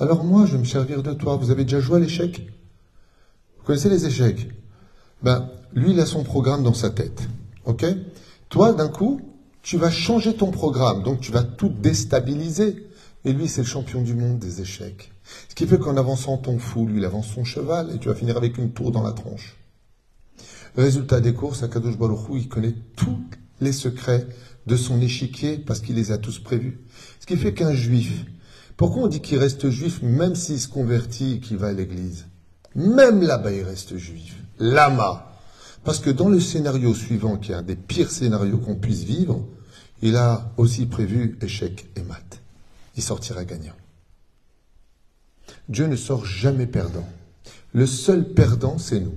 Alors 0.00 0.24
moi, 0.24 0.44
je 0.44 0.54
vais 0.54 0.58
me 0.58 0.64
servir 0.64 1.04
de 1.04 1.12
toi. 1.12 1.36
Vous 1.36 1.52
avez 1.52 1.62
déjà 1.62 1.78
joué 1.78 1.98
à 1.98 2.00
l'échec? 2.00 2.50
Vous 3.58 3.62
connaissez 3.62 3.88
les 3.88 4.04
échecs? 4.04 4.48
Ben, 5.22 5.48
lui, 5.72 5.92
il 5.92 6.00
a 6.00 6.04
son 6.04 6.24
programme 6.24 6.64
dans 6.64 6.74
sa 6.74 6.90
tête. 6.90 7.28
Ok? 7.64 7.86
Toi, 8.48 8.72
d'un 8.72 8.88
coup, 8.88 9.20
tu 9.62 9.76
vas 9.76 9.92
changer 9.92 10.34
ton 10.34 10.50
programme. 10.50 11.04
Donc, 11.04 11.20
tu 11.20 11.30
vas 11.30 11.44
tout 11.44 11.68
déstabiliser. 11.68 12.88
Et 13.24 13.32
lui, 13.32 13.46
c'est 13.46 13.62
le 13.62 13.68
champion 13.68 14.02
du 14.02 14.16
monde 14.16 14.40
des 14.40 14.60
échecs. 14.60 15.12
Ce 15.48 15.54
qui 15.54 15.66
fait 15.66 15.78
qu'en 15.78 15.96
avançant 15.96 16.36
ton 16.38 16.58
fou, 16.58 16.86
lui, 16.86 16.98
il 16.98 17.04
avance 17.04 17.28
son 17.28 17.44
cheval 17.44 17.90
et 17.94 17.98
tu 17.98 18.08
vas 18.08 18.14
finir 18.14 18.36
avec 18.36 18.58
une 18.58 18.72
tour 18.72 18.92
dans 18.92 19.02
la 19.02 19.12
tronche. 19.12 19.56
Résultat 20.76 21.20
des 21.20 21.34
courses, 21.34 21.62
Akadosh 21.62 21.96
Baruch 21.96 22.28
Hu, 22.28 22.38
il 22.38 22.48
connaît 22.48 22.74
tous 22.96 23.18
les 23.60 23.72
secrets 23.72 24.26
de 24.66 24.76
son 24.76 25.00
échiquier 25.00 25.58
parce 25.58 25.80
qu'il 25.80 25.96
les 25.96 26.10
a 26.12 26.18
tous 26.18 26.38
prévus. 26.38 26.80
Ce 27.20 27.26
qui 27.26 27.36
fait 27.36 27.54
qu'un 27.54 27.74
juif, 27.74 28.24
pourquoi 28.76 29.04
on 29.04 29.06
dit 29.06 29.20
qu'il 29.20 29.38
reste 29.38 29.70
juif 29.70 30.02
même 30.02 30.34
s'il 30.34 30.60
se 30.60 30.68
convertit 30.68 31.34
et 31.34 31.40
qu'il 31.40 31.56
va 31.58 31.68
à 31.68 31.72
l'église? 31.72 32.26
Même 32.74 33.22
là-bas, 33.22 33.52
il 33.52 33.62
reste 33.62 33.96
juif. 33.96 34.36
Lama. 34.58 35.30
Parce 35.84 36.00
que 36.00 36.10
dans 36.10 36.28
le 36.28 36.40
scénario 36.40 36.94
suivant, 36.94 37.36
qui 37.36 37.52
est 37.52 37.54
un 37.54 37.62
des 37.62 37.76
pires 37.76 38.10
scénarios 38.10 38.58
qu'on 38.58 38.74
puisse 38.74 39.04
vivre, 39.04 39.46
il 40.02 40.16
a 40.16 40.52
aussi 40.56 40.86
prévu 40.86 41.38
échec 41.40 41.86
et 41.94 42.02
mat. 42.02 42.40
Il 42.96 43.02
sortira 43.02 43.44
gagnant. 43.44 43.74
Dieu 45.68 45.86
ne 45.86 45.96
sort 45.96 46.24
jamais 46.24 46.66
perdant. 46.66 47.08
Le 47.72 47.86
seul 47.86 48.32
perdant, 48.34 48.78
c'est 48.78 49.00
nous. 49.00 49.16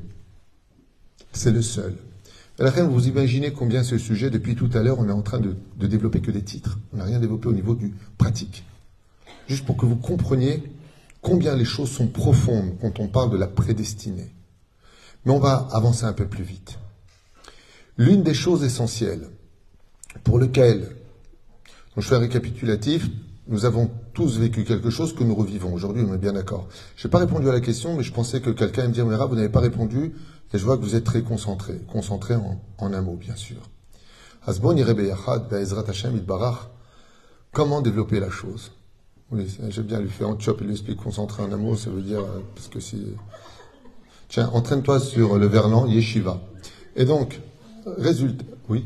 C'est 1.31 1.51
le 1.51 1.61
seul. 1.61 1.95
Fin, 2.57 2.83
vous 2.85 3.07
imaginez 3.07 3.53
combien 3.53 3.83
ce 3.83 3.97
sujet, 3.97 4.31
depuis 4.31 4.55
tout 4.55 4.69
à 4.73 4.81
l'heure, 4.81 4.97
on 4.99 5.07
est 5.07 5.11
en 5.11 5.21
train 5.21 5.39
de, 5.39 5.55
développer 5.87 6.21
que 6.21 6.31
des 6.31 6.41
titres. 6.41 6.79
On 6.91 6.97
n'a 6.97 7.03
rien 7.03 7.19
développé 7.19 7.47
au 7.47 7.53
niveau 7.53 7.75
du 7.75 7.93
pratique. 8.17 8.65
Juste 9.47 9.65
pour 9.65 9.77
que 9.77 9.85
vous 9.85 9.95
compreniez 9.95 10.63
combien 11.21 11.55
les 11.55 11.65
choses 11.65 11.91
sont 11.91 12.07
profondes 12.07 12.75
quand 12.81 12.99
on 12.99 13.07
parle 13.07 13.29
de 13.29 13.37
la 13.37 13.47
prédestinée. 13.47 14.31
Mais 15.25 15.31
on 15.31 15.39
va 15.39 15.67
avancer 15.71 16.05
un 16.05 16.13
peu 16.13 16.25
plus 16.25 16.43
vite. 16.43 16.79
L'une 17.97 18.23
des 18.23 18.33
choses 18.33 18.63
essentielles 18.63 19.29
pour 20.23 20.39
lesquelles, 20.39 20.95
je 21.95 22.01
fais 22.01 22.15
un 22.15 22.19
récapitulatif, 22.19 23.07
nous 23.47 23.65
avons 23.65 23.89
tous 24.13 24.37
vécu 24.37 24.63
quelque 24.63 24.89
chose 24.89 25.13
que 25.13 25.23
nous 25.23 25.35
revivons. 25.35 25.73
Aujourd'hui, 25.73 26.03
on 26.07 26.13
est 26.13 26.17
bien 26.17 26.33
d'accord. 26.33 26.67
Je 26.95 27.07
n'ai 27.07 27.11
pas 27.11 27.19
répondu 27.19 27.49
à 27.49 27.53
la 27.53 27.61
question, 27.61 27.95
mais 27.95 28.03
je 28.03 28.11
pensais 28.11 28.41
que 28.41 28.49
quelqu'un 28.49 28.87
me 28.87 28.93
dire, 28.93 29.05
vous 29.05 29.35
n'avez 29.35 29.49
pas 29.49 29.59
répondu, 29.59 30.13
et 30.53 30.57
je 30.57 30.63
vois 30.63 30.77
que 30.77 30.81
vous 30.81 30.95
êtes 30.95 31.03
très 31.03 31.21
concentré. 31.21 31.79
Concentré 31.91 32.35
en, 32.35 32.59
un 32.79 33.01
mot, 33.01 33.15
bien 33.15 33.35
sûr. 33.35 33.57
Hasbon 34.45 34.75
Comment 37.53 37.81
développer 37.81 38.19
la 38.19 38.29
chose? 38.29 38.71
Oui, 39.31 39.47
j'aime 39.69 39.85
bien 39.85 39.99
lui 39.99 40.09
faire 40.09 40.29
en 40.29 40.39
chop, 40.39 40.59
il 40.61 40.67
lui 40.67 40.73
explique 40.73 41.01
concentré 41.01 41.43
en 41.43 41.51
un 41.51 41.57
mot, 41.57 41.75
ça 41.75 41.89
veut 41.89 42.01
dire, 42.01 42.21
euh, 42.21 42.41
parce 42.55 42.67
que 42.67 42.79
si... 42.79 43.07
Tiens, 44.29 44.49
entraîne-toi 44.53 44.99
sur 44.99 45.37
le 45.37 45.47
verlan, 45.47 45.85
yeshiva. 45.85 46.41
Et 46.95 47.05
donc, 47.05 47.39
résultat, 47.85 48.43
oui? 48.69 48.85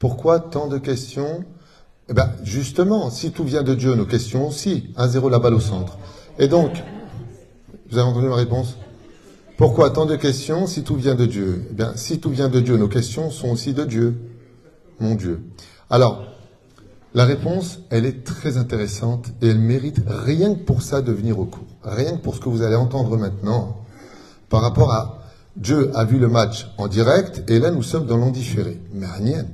Pourquoi 0.00 0.40
tant 0.40 0.66
de 0.66 0.78
questions 0.78 1.44
Eh 2.08 2.14
bien, 2.14 2.32
justement, 2.42 3.10
si 3.10 3.32
tout 3.32 3.44
vient 3.44 3.62
de 3.62 3.74
Dieu, 3.74 3.94
nos 3.94 4.06
questions 4.06 4.48
aussi. 4.48 4.94
1-0 4.96 5.30
la 5.30 5.38
balle 5.38 5.52
au 5.52 5.60
centre. 5.60 5.98
Et 6.38 6.48
donc, 6.48 6.70
vous 7.90 7.98
avez 7.98 8.08
entendu 8.08 8.26
ma 8.26 8.36
réponse? 8.36 8.78
Pourquoi 9.58 9.90
tant 9.90 10.06
de 10.06 10.16
questions 10.16 10.66
si 10.66 10.84
tout 10.84 10.96
vient 10.96 11.14
de 11.14 11.26
Dieu? 11.26 11.66
Eh 11.70 11.74
bien, 11.74 11.92
si 11.96 12.18
tout 12.18 12.30
vient 12.30 12.48
de 12.48 12.60
Dieu, 12.60 12.78
nos 12.78 12.88
questions 12.88 13.30
sont 13.30 13.50
aussi 13.50 13.74
de 13.74 13.84
Dieu. 13.84 14.16
Mon 15.00 15.16
Dieu. 15.16 15.42
Alors, 15.90 16.24
la 17.12 17.26
réponse, 17.26 17.80
elle 17.90 18.06
est 18.06 18.24
très 18.24 18.56
intéressante 18.56 19.26
et 19.42 19.48
elle 19.48 19.58
mérite 19.58 20.00
rien 20.06 20.54
que 20.54 20.60
pour 20.60 20.80
ça 20.80 21.02
de 21.02 21.12
venir 21.12 21.38
au 21.38 21.44
cours. 21.44 21.66
Rien 21.84 22.16
que 22.16 22.22
pour 22.22 22.36
ce 22.36 22.40
que 22.40 22.48
vous 22.48 22.62
allez 22.62 22.76
entendre 22.76 23.18
maintenant 23.18 23.76
par 24.48 24.62
rapport 24.62 24.94
à 24.94 25.24
Dieu 25.56 25.90
a 25.94 26.04
vu 26.04 26.18
le 26.18 26.28
match 26.28 26.68
en 26.78 26.88
direct 26.88 27.42
et 27.48 27.58
là 27.58 27.70
nous 27.70 27.82
sommes 27.82 28.06
dans 28.06 28.16
l'endifféré. 28.16 28.80
Mais 28.94 29.06
rien. 29.06 29.44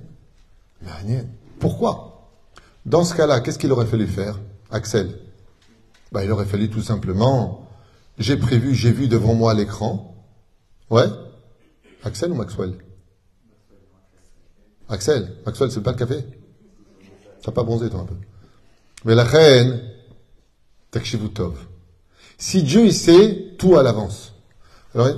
Pourquoi? 1.59 2.31
Dans 2.85 3.05
ce 3.05 3.15
cas-là, 3.15 3.41
qu'est-ce 3.41 3.59
qu'il 3.59 3.73
aurait 3.73 3.87
fallu 3.87 4.07
faire, 4.07 4.39
Axel? 4.71 5.19
Bah, 6.13 6.25
Il 6.25 6.31
aurait 6.31 6.45
fallu 6.45 6.71
tout 6.71 6.83
simplement, 6.83 7.67
j'ai 8.19 8.37
prévu, 8.37 8.75
j'ai 8.75 8.93
vu 8.93 9.09
devant 9.09 9.35
moi 9.35 9.55
l'écran. 9.55 10.15
Ouais? 10.91 11.07
Axel 12.05 12.31
ou 12.31 12.35
Maxwell? 12.35 12.75
Axel, 14.89 15.37
Maxwell, 15.45 15.71
c'est 15.71 15.83
pas 15.83 15.93
le 15.93 15.99
café? 15.99 16.25
T'as 17.43 17.53
pas 17.53 17.65
bronzé 17.65 17.91
toi 17.91 18.01
un 18.01 18.05
peu 18.05 18.15
Mais 19.05 19.15
la 19.15 19.25
reine, 19.25 19.81
Takshivutov. 20.91 21.59
Si 22.39 22.63
Dieu 22.63 22.87
il 22.87 22.95
sait 22.95 23.55
tout 23.59 23.77
à 23.77 23.83
l'avance. 23.83 24.35
Alors, 24.95 25.09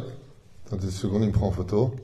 attendez 0.66 0.86
une 0.86 0.90
seconde, 0.90 1.22
il 1.22 1.28
me 1.28 1.32
prend 1.32 1.48
en 1.48 1.52
photo. 1.52 1.94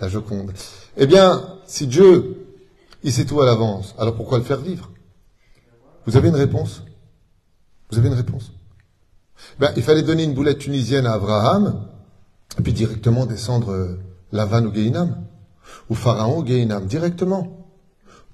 La 0.00 0.08
Joconde. 0.08 0.52
Eh 0.96 1.06
bien, 1.06 1.42
si 1.66 1.86
Dieu, 1.86 2.46
il 3.02 3.12
sait 3.12 3.26
tout 3.26 3.40
à 3.40 3.46
l'avance, 3.46 3.94
alors 3.98 4.14
pourquoi 4.14 4.38
le 4.38 4.44
faire 4.44 4.60
vivre? 4.60 4.90
Vous 6.06 6.16
avez 6.16 6.28
une 6.28 6.36
réponse? 6.36 6.82
Vous 7.90 7.98
avez 7.98 8.08
une 8.08 8.14
réponse? 8.14 8.52
Ben, 9.58 9.72
Il 9.76 9.82
fallait 9.82 10.02
donner 10.02 10.24
une 10.24 10.32
boulette 10.32 10.58
tunisienne 10.58 11.06
à 11.06 11.12
Abraham, 11.12 11.86
et 12.58 12.62
puis 12.62 12.72
directement 12.72 13.26
descendre 13.26 13.72
euh, 13.72 13.98
Lavan 14.32 14.64
ou 14.64 14.70
Gainam, 14.70 15.24
ou 15.90 15.94
Pharaon 15.94 16.38
ou 16.38 16.42
Gainam, 16.42 16.86
directement. 16.86 17.66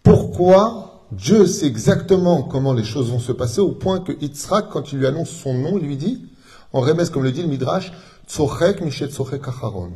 Pourquoi 0.05 1.07
Dieu 1.11 1.46
sait 1.46 1.66
exactement 1.66 2.42
comment 2.42 2.72
les 2.72 2.85
choses 2.85 3.11
vont 3.11 3.18
se 3.18 3.33
passer, 3.33 3.61
au 3.61 3.72
point 3.72 4.01
que 4.01 4.12
Yitzhak, 4.12 4.68
quand 4.70 4.92
il 4.92 5.01
lui 5.01 5.07
annonce 5.07 5.31
son 5.31 5.55
nom, 5.55 5.79
lui 5.79 5.96
dit, 5.96 6.29
en 6.72 6.81
remesse, 6.81 7.11
comme 7.11 7.25
le 7.25 7.33
dit 7.33 7.42
le 7.42 7.48
Midrash, 7.48 7.92
Tzochek 8.29 8.81
Mishet 8.83 9.09
Tzochek 9.09 9.46
Acharon 9.48 9.90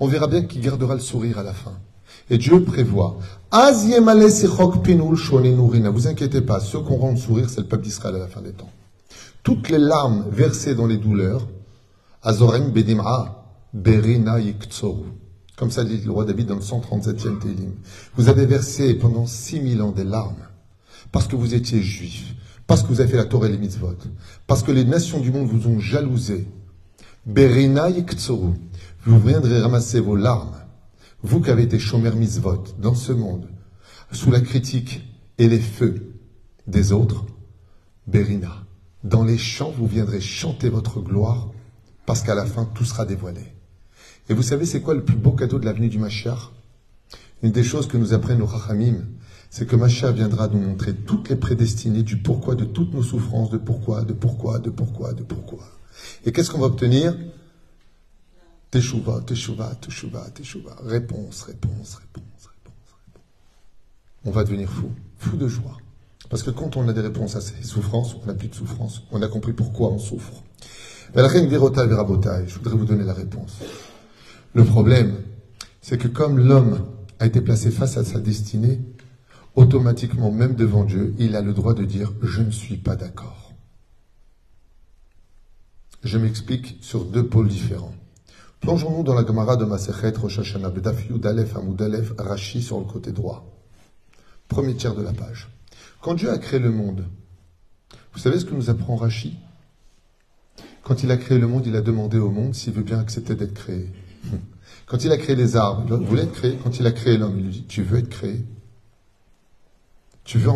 on 0.00 0.06
verra 0.06 0.26
bien 0.26 0.42
qu'il 0.42 0.60
gardera 0.60 0.94
le 0.94 1.00
sourire 1.00 1.38
à 1.38 1.42
la 1.42 1.52
fin. 1.52 1.74
Et 2.30 2.38
Dieu 2.38 2.62
prévoit. 2.62 3.18
Vous 5.92 6.06
inquiétez 6.06 6.40
pas, 6.42 6.60
ceux 6.60 6.80
qu'on 6.80 6.96
rend 6.96 7.16
sourire, 7.16 7.48
c'est 7.48 7.60
le 7.60 7.66
peuple 7.66 7.84
d'Israël 7.84 8.16
à 8.16 8.18
la 8.18 8.28
fin 8.28 8.42
des 8.42 8.52
temps. 8.52 8.70
Toutes 9.42 9.70
les 9.70 9.78
larmes 9.78 10.26
versées 10.30 10.74
dans 10.74 10.86
les 10.86 10.98
douleurs, 10.98 11.48
Azorem 12.22 12.70
Bedim'a, 12.70 13.46
Berina 13.72 14.36
Comme 15.56 15.70
ça 15.70 15.84
dit 15.84 16.02
le 16.04 16.10
roi 16.10 16.24
David 16.24 16.48
dans 16.48 16.56
le 16.56 16.60
137e 16.60 17.38
Télim. 17.38 17.74
Vous 18.16 18.28
avez 18.28 18.44
versé 18.44 18.94
pendant 18.94 19.26
6000 19.26 19.80
ans 19.82 19.92
des 19.92 20.04
larmes, 20.04 20.46
parce 21.12 21.26
que 21.26 21.36
vous 21.36 21.54
étiez 21.54 21.80
juif, 21.80 22.34
parce 22.66 22.82
que 22.82 22.88
vous 22.88 23.00
avez 23.00 23.10
fait 23.10 23.16
la 23.16 23.24
Torah 23.24 23.46
et 23.46 23.52
les 23.52 23.58
mitzvot, 23.58 23.96
parce 24.46 24.62
que 24.62 24.72
les 24.72 24.84
nations 24.84 25.20
du 25.20 25.32
monde 25.32 25.46
vous 25.46 25.68
ont 25.68 25.78
jalousé. 25.78 26.46
Berina 27.24 27.88
Yiktsoru. 27.88 28.52
Vous 29.08 29.20
viendrez 29.20 29.58
ramasser 29.62 30.00
vos 30.00 30.16
larmes, 30.16 30.54
vous 31.22 31.40
qui 31.40 31.48
avez 31.48 31.62
été 31.62 31.78
chômeurs 31.78 32.14
misvot 32.14 32.62
dans 32.78 32.94
ce 32.94 33.10
monde, 33.10 33.48
sous 34.12 34.30
la 34.30 34.42
critique 34.42 35.00
et 35.38 35.48
les 35.48 35.60
feux 35.60 36.12
des 36.66 36.92
autres, 36.92 37.24
Berina, 38.06 38.66
dans 39.04 39.24
les 39.24 39.38
champs, 39.38 39.70
vous 39.70 39.86
viendrez 39.86 40.20
chanter 40.20 40.68
votre 40.68 41.00
gloire, 41.00 41.48
parce 42.04 42.20
qu'à 42.20 42.34
la 42.34 42.44
fin, 42.44 42.66
tout 42.66 42.84
sera 42.84 43.06
dévoilé. 43.06 43.54
Et 44.28 44.34
vous 44.34 44.42
savez, 44.42 44.66
c'est 44.66 44.82
quoi 44.82 44.92
le 44.92 45.06
plus 45.06 45.16
beau 45.16 45.32
cadeau 45.32 45.58
de 45.58 45.64
l'avenue 45.64 45.88
du 45.88 45.98
Mashiach 45.98 46.52
Une 47.42 47.52
des 47.52 47.64
choses 47.64 47.88
que 47.88 47.96
nous 47.96 48.12
apprennent 48.12 48.40
nos 48.40 48.44
Rachamim, 48.44 49.06
c'est 49.48 49.66
que 49.66 49.76
Mashiach 49.76 50.12
viendra 50.12 50.48
nous 50.48 50.60
montrer 50.60 50.92
toutes 50.92 51.30
les 51.30 51.36
prédestinées 51.36 52.02
du 52.02 52.18
pourquoi 52.18 52.56
de 52.56 52.66
toutes 52.66 52.92
nos 52.92 53.02
souffrances, 53.02 53.48
de 53.48 53.56
pourquoi, 53.56 54.02
de 54.02 54.12
pourquoi, 54.12 54.58
de 54.58 54.68
pourquoi, 54.68 55.14
de 55.14 55.22
pourquoi. 55.22 55.64
Et 56.26 56.32
qu'est-ce 56.32 56.50
qu'on 56.50 56.60
va 56.60 56.66
obtenir? 56.66 57.16
Teshuva, 58.70 59.22
teshuva, 59.22 59.74
teshuva, 59.80 60.30
teshuva. 60.30 60.76
Réponse, 60.84 61.42
réponse, 61.42 61.94
réponse, 61.94 62.46
réponse, 62.46 62.96
réponse. 63.06 63.24
On 64.24 64.30
va 64.30 64.44
devenir 64.44 64.70
fou, 64.70 64.90
fou 65.16 65.36
de 65.36 65.48
joie. 65.48 65.78
Parce 66.28 66.42
que 66.42 66.50
quand 66.50 66.76
on 66.76 66.86
a 66.88 66.92
des 66.92 67.00
réponses 67.00 67.36
à 67.36 67.40
ces 67.40 67.62
souffrances, 67.62 68.16
on 68.22 68.26
n'a 68.26 68.34
plus 68.34 68.48
de 68.48 68.54
souffrance. 68.54 69.02
On 69.10 69.22
a 69.22 69.28
compris 69.28 69.54
pourquoi 69.54 69.88
on 69.88 69.98
souffre. 69.98 70.42
La 71.14 71.26
reine 71.26 71.48
Virota 71.48 71.86
Virabotai, 71.86 72.46
je 72.46 72.56
voudrais 72.56 72.76
vous 72.76 72.84
donner 72.84 73.04
la 73.04 73.14
réponse. 73.14 73.56
Le 74.52 74.64
problème, 74.64 75.16
c'est 75.80 75.96
que 75.96 76.08
comme 76.08 76.38
l'homme 76.38 76.86
a 77.18 77.26
été 77.26 77.40
placé 77.40 77.70
face 77.70 77.96
à 77.96 78.04
sa 78.04 78.20
destinée, 78.20 78.80
automatiquement, 79.54 80.30
même 80.30 80.54
devant 80.54 80.84
Dieu, 80.84 81.14
il 81.18 81.34
a 81.34 81.40
le 81.40 81.54
droit 81.54 81.72
de 81.72 81.84
dire 81.84 82.12
Je 82.20 82.42
ne 82.42 82.50
suis 82.50 82.76
pas 82.76 82.96
d'accord. 82.96 83.54
Je 86.04 86.18
m'explique 86.18 86.76
sur 86.82 87.06
deux 87.06 87.26
pôles 87.26 87.48
différents. 87.48 87.94
Plongeons-nous 88.60 89.02
dans 89.02 89.14
la 89.14 89.24
Gemara 89.24 89.56
de 89.56 89.64
Masechet 89.64 90.16
Rosh 90.16 90.40
Hashanah, 90.40 90.70
Bedaf 90.70 91.08
Yudalef 91.08 91.56
Amudalef 91.56 92.12
Rashi 92.18 92.62
sur 92.62 92.78
le 92.78 92.84
côté 92.84 93.12
droit. 93.12 93.46
Premier 94.48 94.74
tiers 94.74 94.94
de 94.94 95.02
la 95.02 95.12
page. 95.12 95.48
Quand 96.00 96.14
Dieu 96.14 96.30
a 96.30 96.38
créé 96.38 96.58
le 96.58 96.70
monde, 96.70 97.04
vous 98.12 98.18
savez 98.18 98.38
ce 98.38 98.44
que 98.44 98.54
nous 98.54 98.70
apprend 98.70 98.96
Rashi? 98.96 99.36
Quand 100.82 101.02
il 101.02 101.10
a 101.10 101.16
créé 101.16 101.38
le 101.38 101.46
monde, 101.46 101.66
il 101.66 101.76
a 101.76 101.82
demandé 101.82 102.18
au 102.18 102.30
monde 102.30 102.54
s'il 102.54 102.72
veut 102.72 102.82
bien 102.82 102.98
accepter 102.98 103.34
d'être 103.34 103.54
créé. 103.54 103.90
Quand 104.86 105.04
il 105.04 105.12
a 105.12 105.18
créé 105.18 105.36
les 105.36 105.56
arbres, 105.56 105.98
il 106.00 106.06
voulait 106.06 106.22
être 106.22 106.32
créé. 106.32 106.58
Quand 106.62 106.80
il 106.80 106.86
a 106.86 106.92
créé 106.92 107.18
l'homme, 107.18 107.38
il 107.38 107.44
lui 107.44 107.52
dit 107.52 107.64
Tu 107.64 107.82
veux 107.82 107.98
être 107.98 108.08
créé 108.08 108.44
tu 110.28 110.36
veux, 110.36 110.52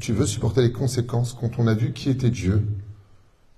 tu 0.00 0.12
veux 0.12 0.26
supporter 0.26 0.60
les 0.60 0.70
conséquences 0.70 1.32
Quand 1.32 1.58
on 1.58 1.66
a 1.66 1.72
vu 1.72 1.94
qui 1.94 2.10
était 2.10 2.28
Dieu, 2.28 2.62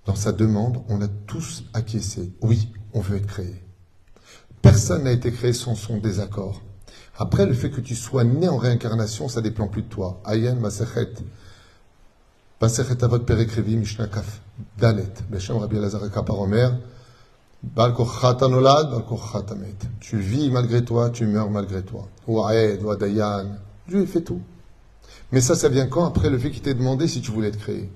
dans 0.05 0.15
sa 0.15 0.31
demande, 0.31 0.81
on 0.89 1.03
a 1.03 1.09
tous 1.09 1.65
acquiescé. 1.75 2.33
Oui, 2.41 2.69
on 2.93 3.01
veut 3.01 3.17
être 3.17 3.27
créé. 3.27 3.65
Personne 4.66 5.05
n'a 5.05 5.12
été 5.12 5.31
créé 5.31 5.52
sans 5.52 5.76
son 5.76 5.98
désaccord. 5.98 6.61
Après, 7.17 7.46
le 7.46 7.54
fait 7.54 7.71
que 7.71 7.81
tu 7.81 7.94
sois 7.94 8.25
né 8.25 8.48
en 8.48 8.56
réincarnation, 8.56 9.29
ça 9.29 9.40
dépend 9.40 9.69
plus 9.69 9.83
de 9.83 9.88
toi. 9.88 10.21
Ayen 10.25 10.56
Masechet. 10.56 11.12
Masechet 12.60 13.04
Avot 13.04 13.21
Perekrevi 13.21 13.77
Mishnakaf. 13.77 14.40
Dalet. 14.77 15.12
Beshem 15.31 15.56
Rabbi 15.58 15.77
Elazar 15.77 16.02
Paromer. 16.25 16.71
Tu 20.00 20.19
vis 20.19 20.50
malgré 20.50 20.85
toi, 20.85 21.10
tu 21.10 21.27
meurs 21.27 21.48
malgré 21.48 21.83
toi. 21.83 22.08
Ou 22.27 22.44
Aed, 22.48 22.83
ou 22.83 22.92
Dayan. 22.96 23.46
Dieu 23.88 24.04
fait 24.04 24.23
tout. 24.23 24.40
Mais 25.31 25.40
ça, 25.40 25.54
ça 25.54 25.69
vient 25.69 25.87
quand 25.87 26.04
Après 26.04 26.29
le 26.29 26.38
fait 26.38 26.50
qu'il 26.50 26.62
t'ait 26.62 26.75
demandé 26.75 27.06
si 27.06 27.21
tu 27.21 27.31
voulais 27.31 27.48
être 27.48 27.58
créé? 27.58 27.88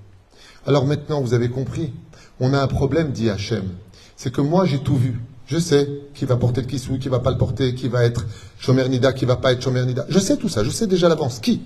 Alors 0.66 0.86
maintenant, 0.86 1.20
vous 1.20 1.34
avez 1.34 1.50
compris. 1.50 1.92
On 2.38 2.54
a 2.54 2.62
un 2.62 2.68
problème, 2.68 3.10
dit 3.10 3.28
Hachem. 3.28 3.70
C'est 4.16 4.32
que 4.32 4.40
moi, 4.40 4.66
j'ai 4.66 4.78
tout 4.78 4.96
vu. 4.96 5.20
Je 5.51 5.59
sais 5.59 5.88
qui 6.14 6.26
va 6.26 6.36
porter 6.36 6.61
le 6.61 6.68
kissou, 6.68 6.96
qui 6.96 7.09
va 7.09 7.18
pas 7.18 7.32
le 7.32 7.36
porter, 7.36 7.74
qui 7.74 7.88
va 7.88 8.05
être 8.05 8.24
Shomer 8.61 8.88
Nida, 8.88 9.12
qui 9.12 9.24
va 9.24 9.34
pas 9.34 9.53
être 9.53 9.61
Shomer 9.61 9.84
Nida. 9.84 10.07
Je 10.09 10.20
sais 10.20 10.36
tout 10.36 10.48
ça, 10.48 10.62
je 10.62 10.70
sais 10.70 10.86
déjà 10.86 11.09
l'avance. 11.09 11.40
Qui? 11.40 11.62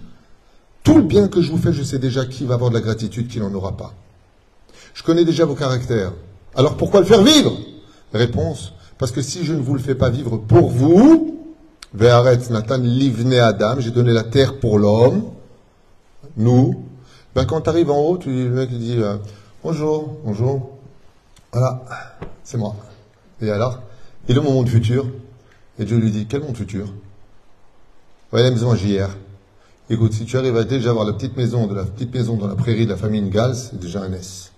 Tout 0.83 0.97
le 0.97 1.03
bien 1.03 1.29
que 1.29 1.43
je 1.43 1.53
vous 1.53 1.59
fais, 1.59 1.75
je 1.75 1.83
sais 1.83 1.99
déjà 1.99 2.25
qui 2.25 2.47
va 2.47 2.55
avoir 2.55 2.71
de 2.71 2.77
la 2.77 2.81
gratitude, 2.81 3.29
qui 3.29 3.41
n'en 3.41 3.53
aura 3.53 3.77
pas. 3.77 3.93
Je 4.95 5.03
connais 5.03 5.27
déjà 5.27 5.45
vos 5.45 5.55
caractères. 5.55 6.13
Alors 6.55 6.79
pourquoi 6.79 7.01
le 7.01 7.07
faire 7.07 7.23
vivre? 7.23 7.53
Réponse, 8.15 8.73
parce 8.97 9.13
que 9.13 9.21
si 9.21 9.45
je 9.45 9.53
ne 9.53 9.61
vous 9.61 9.75
le 9.75 9.81
fais 9.81 9.95
pas 9.95 10.09
vivre 10.09 10.39
pour 10.39 10.71
vous, 10.71 11.45
Ve'aretz 11.93 12.49
Nathan 12.49 12.79
livne 12.79 13.35
Adam, 13.35 13.81
j'ai 13.81 13.91
donné 13.91 14.15
la 14.15 14.25
terre 14.25 14.61
pour 14.61 14.79
l'homme, 14.79 15.25
nous, 16.39 16.85
ben 17.35 17.45
quand 17.45 17.61
tu 17.61 17.69
arrives 17.69 17.91
en 17.91 18.01
haut, 18.01 18.17
tu, 18.17 18.31
le 18.31 18.49
mec 18.49 18.71
il 18.73 18.79
dit, 18.79 18.97
euh, 18.97 19.17
Bonjour, 19.63 20.21
bonjour. 20.25 20.71
Voilà, 21.53 21.85
c'est 22.45 22.57
moi. 22.57 22.75
Et 23.41 23.51
alors? 23.51 23.83
Il 24.29 24.37
est 24.37 24.41
mon 24.41 24.53
monde 24.53 24.69
futur? 24.69 25.07
Et 25.79 25.85
Dieu 25.85 25.99
lui 25.99 26.11
dit, 26.11 26.27
quel 26.27 26.43
monde 26.43 26.57
futur? 26.57 26.93
Voyez 28.31 28.47
la 28.47 28.51
maison 28.51 28.75
JR. 28.75 29.09
Écoute, 29.91 30.13
si 30.13 30.25
tu 30.25 30.37
arrives 30.37 30.57
à 30.57 30.65
déjà 30.65 30.91
avoir 30.91 31.05
la 31.05 31.13
petite 31.13 31.37
maison 31.37 31.67
de 31.67 31.75
la 31.75 31.85
petite 31.85 32.15
maison 32.15 32.37
dans 32.37 32.47
la 32.47 32.55
prairie 32.55 32.87
de 32.87 32.91
la 32.91 32.97
famille 32.97 33.21
Ngals, 33.21 33.55
c'est 33.55 33.79
déjà 33.79 34.03
un 34.03 34.13
S. 34.13 34.53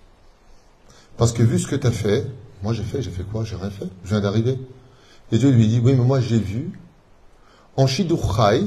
Parce 1.16 1.32
que 1.32 1.42
vu 1.42 1.58
ce 1.58 1.66
que 1.66 1.74
tu 1.74 1.86
as 1.86 1.90
fait, 1.90 2.26
moi 2.62 2.72
j'ai 2.72 2.84
fait, 2.84 3.02
j'ai 3.02 3.10
fait 3.10 3.24
quoi? 3.24 3.42
J'ai 3.44 3.56
rien 3.56 3.70
fait. 3.70 3.88
Je 4.04 4.10
viens 4.10 4.20
d'arriver. 4.20 4.58
Et 5.32 5.38
Dieu 5.38 5.50
lui 5.50 5.66
dit, 5.66 5.80
oui, 5.82 5.94
mais 5.94 6.04
moi 6.04 6.20
j'ai 6.20 6.38
vu, 6.38 6.78
en 7.76 7.86
Shidurchai, 7.86 8.62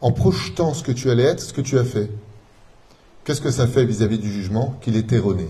en 0.00 0.12
projetant 0.12 0.74
ce 0.74 0.82
que 0.82 0.92
tu 0.92 1.10
allais 1.10 1.22
être, 1.22 1.40
ce 1.40 1.52
que 1.52 1.62
tu 1.62 1.78
as 1.78 1.84
fait. 1.84 2.10
Qu'est-ce 3.24 3.40
que 3.40 3.50
ça 3.50 3.66
fait 3.66 3.84
vis-à-vis 3.84 4.18
du 4.18 4.30
jugement? 4.30 4.78
Qu'il 4.82 4.96
est 4.96 5.10
erroné. 5.12 5.48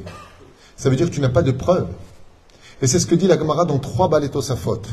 Ça 0.77 0.89
veut 0.91 0.97
dire 0.97 1.11
que 1.11 1.15
tu 1.15 1.21
n'as 1.21 1.29
pas 1.29 1.43
de 1.43 1.51
preuve. 1.51 1.89
Et 2.83 2.87
c'est 2.87 2.99
ce 2.99 3.07
que 3.07 3.15
dit 3.15 3.27
la 3.27 3.39
Gemara 3.39 3.65
dans 3.65 3.79
trois 3.79 4.09
balétos 4.09 4.43
sa 4.43 4.57
faute. 4.57 4.87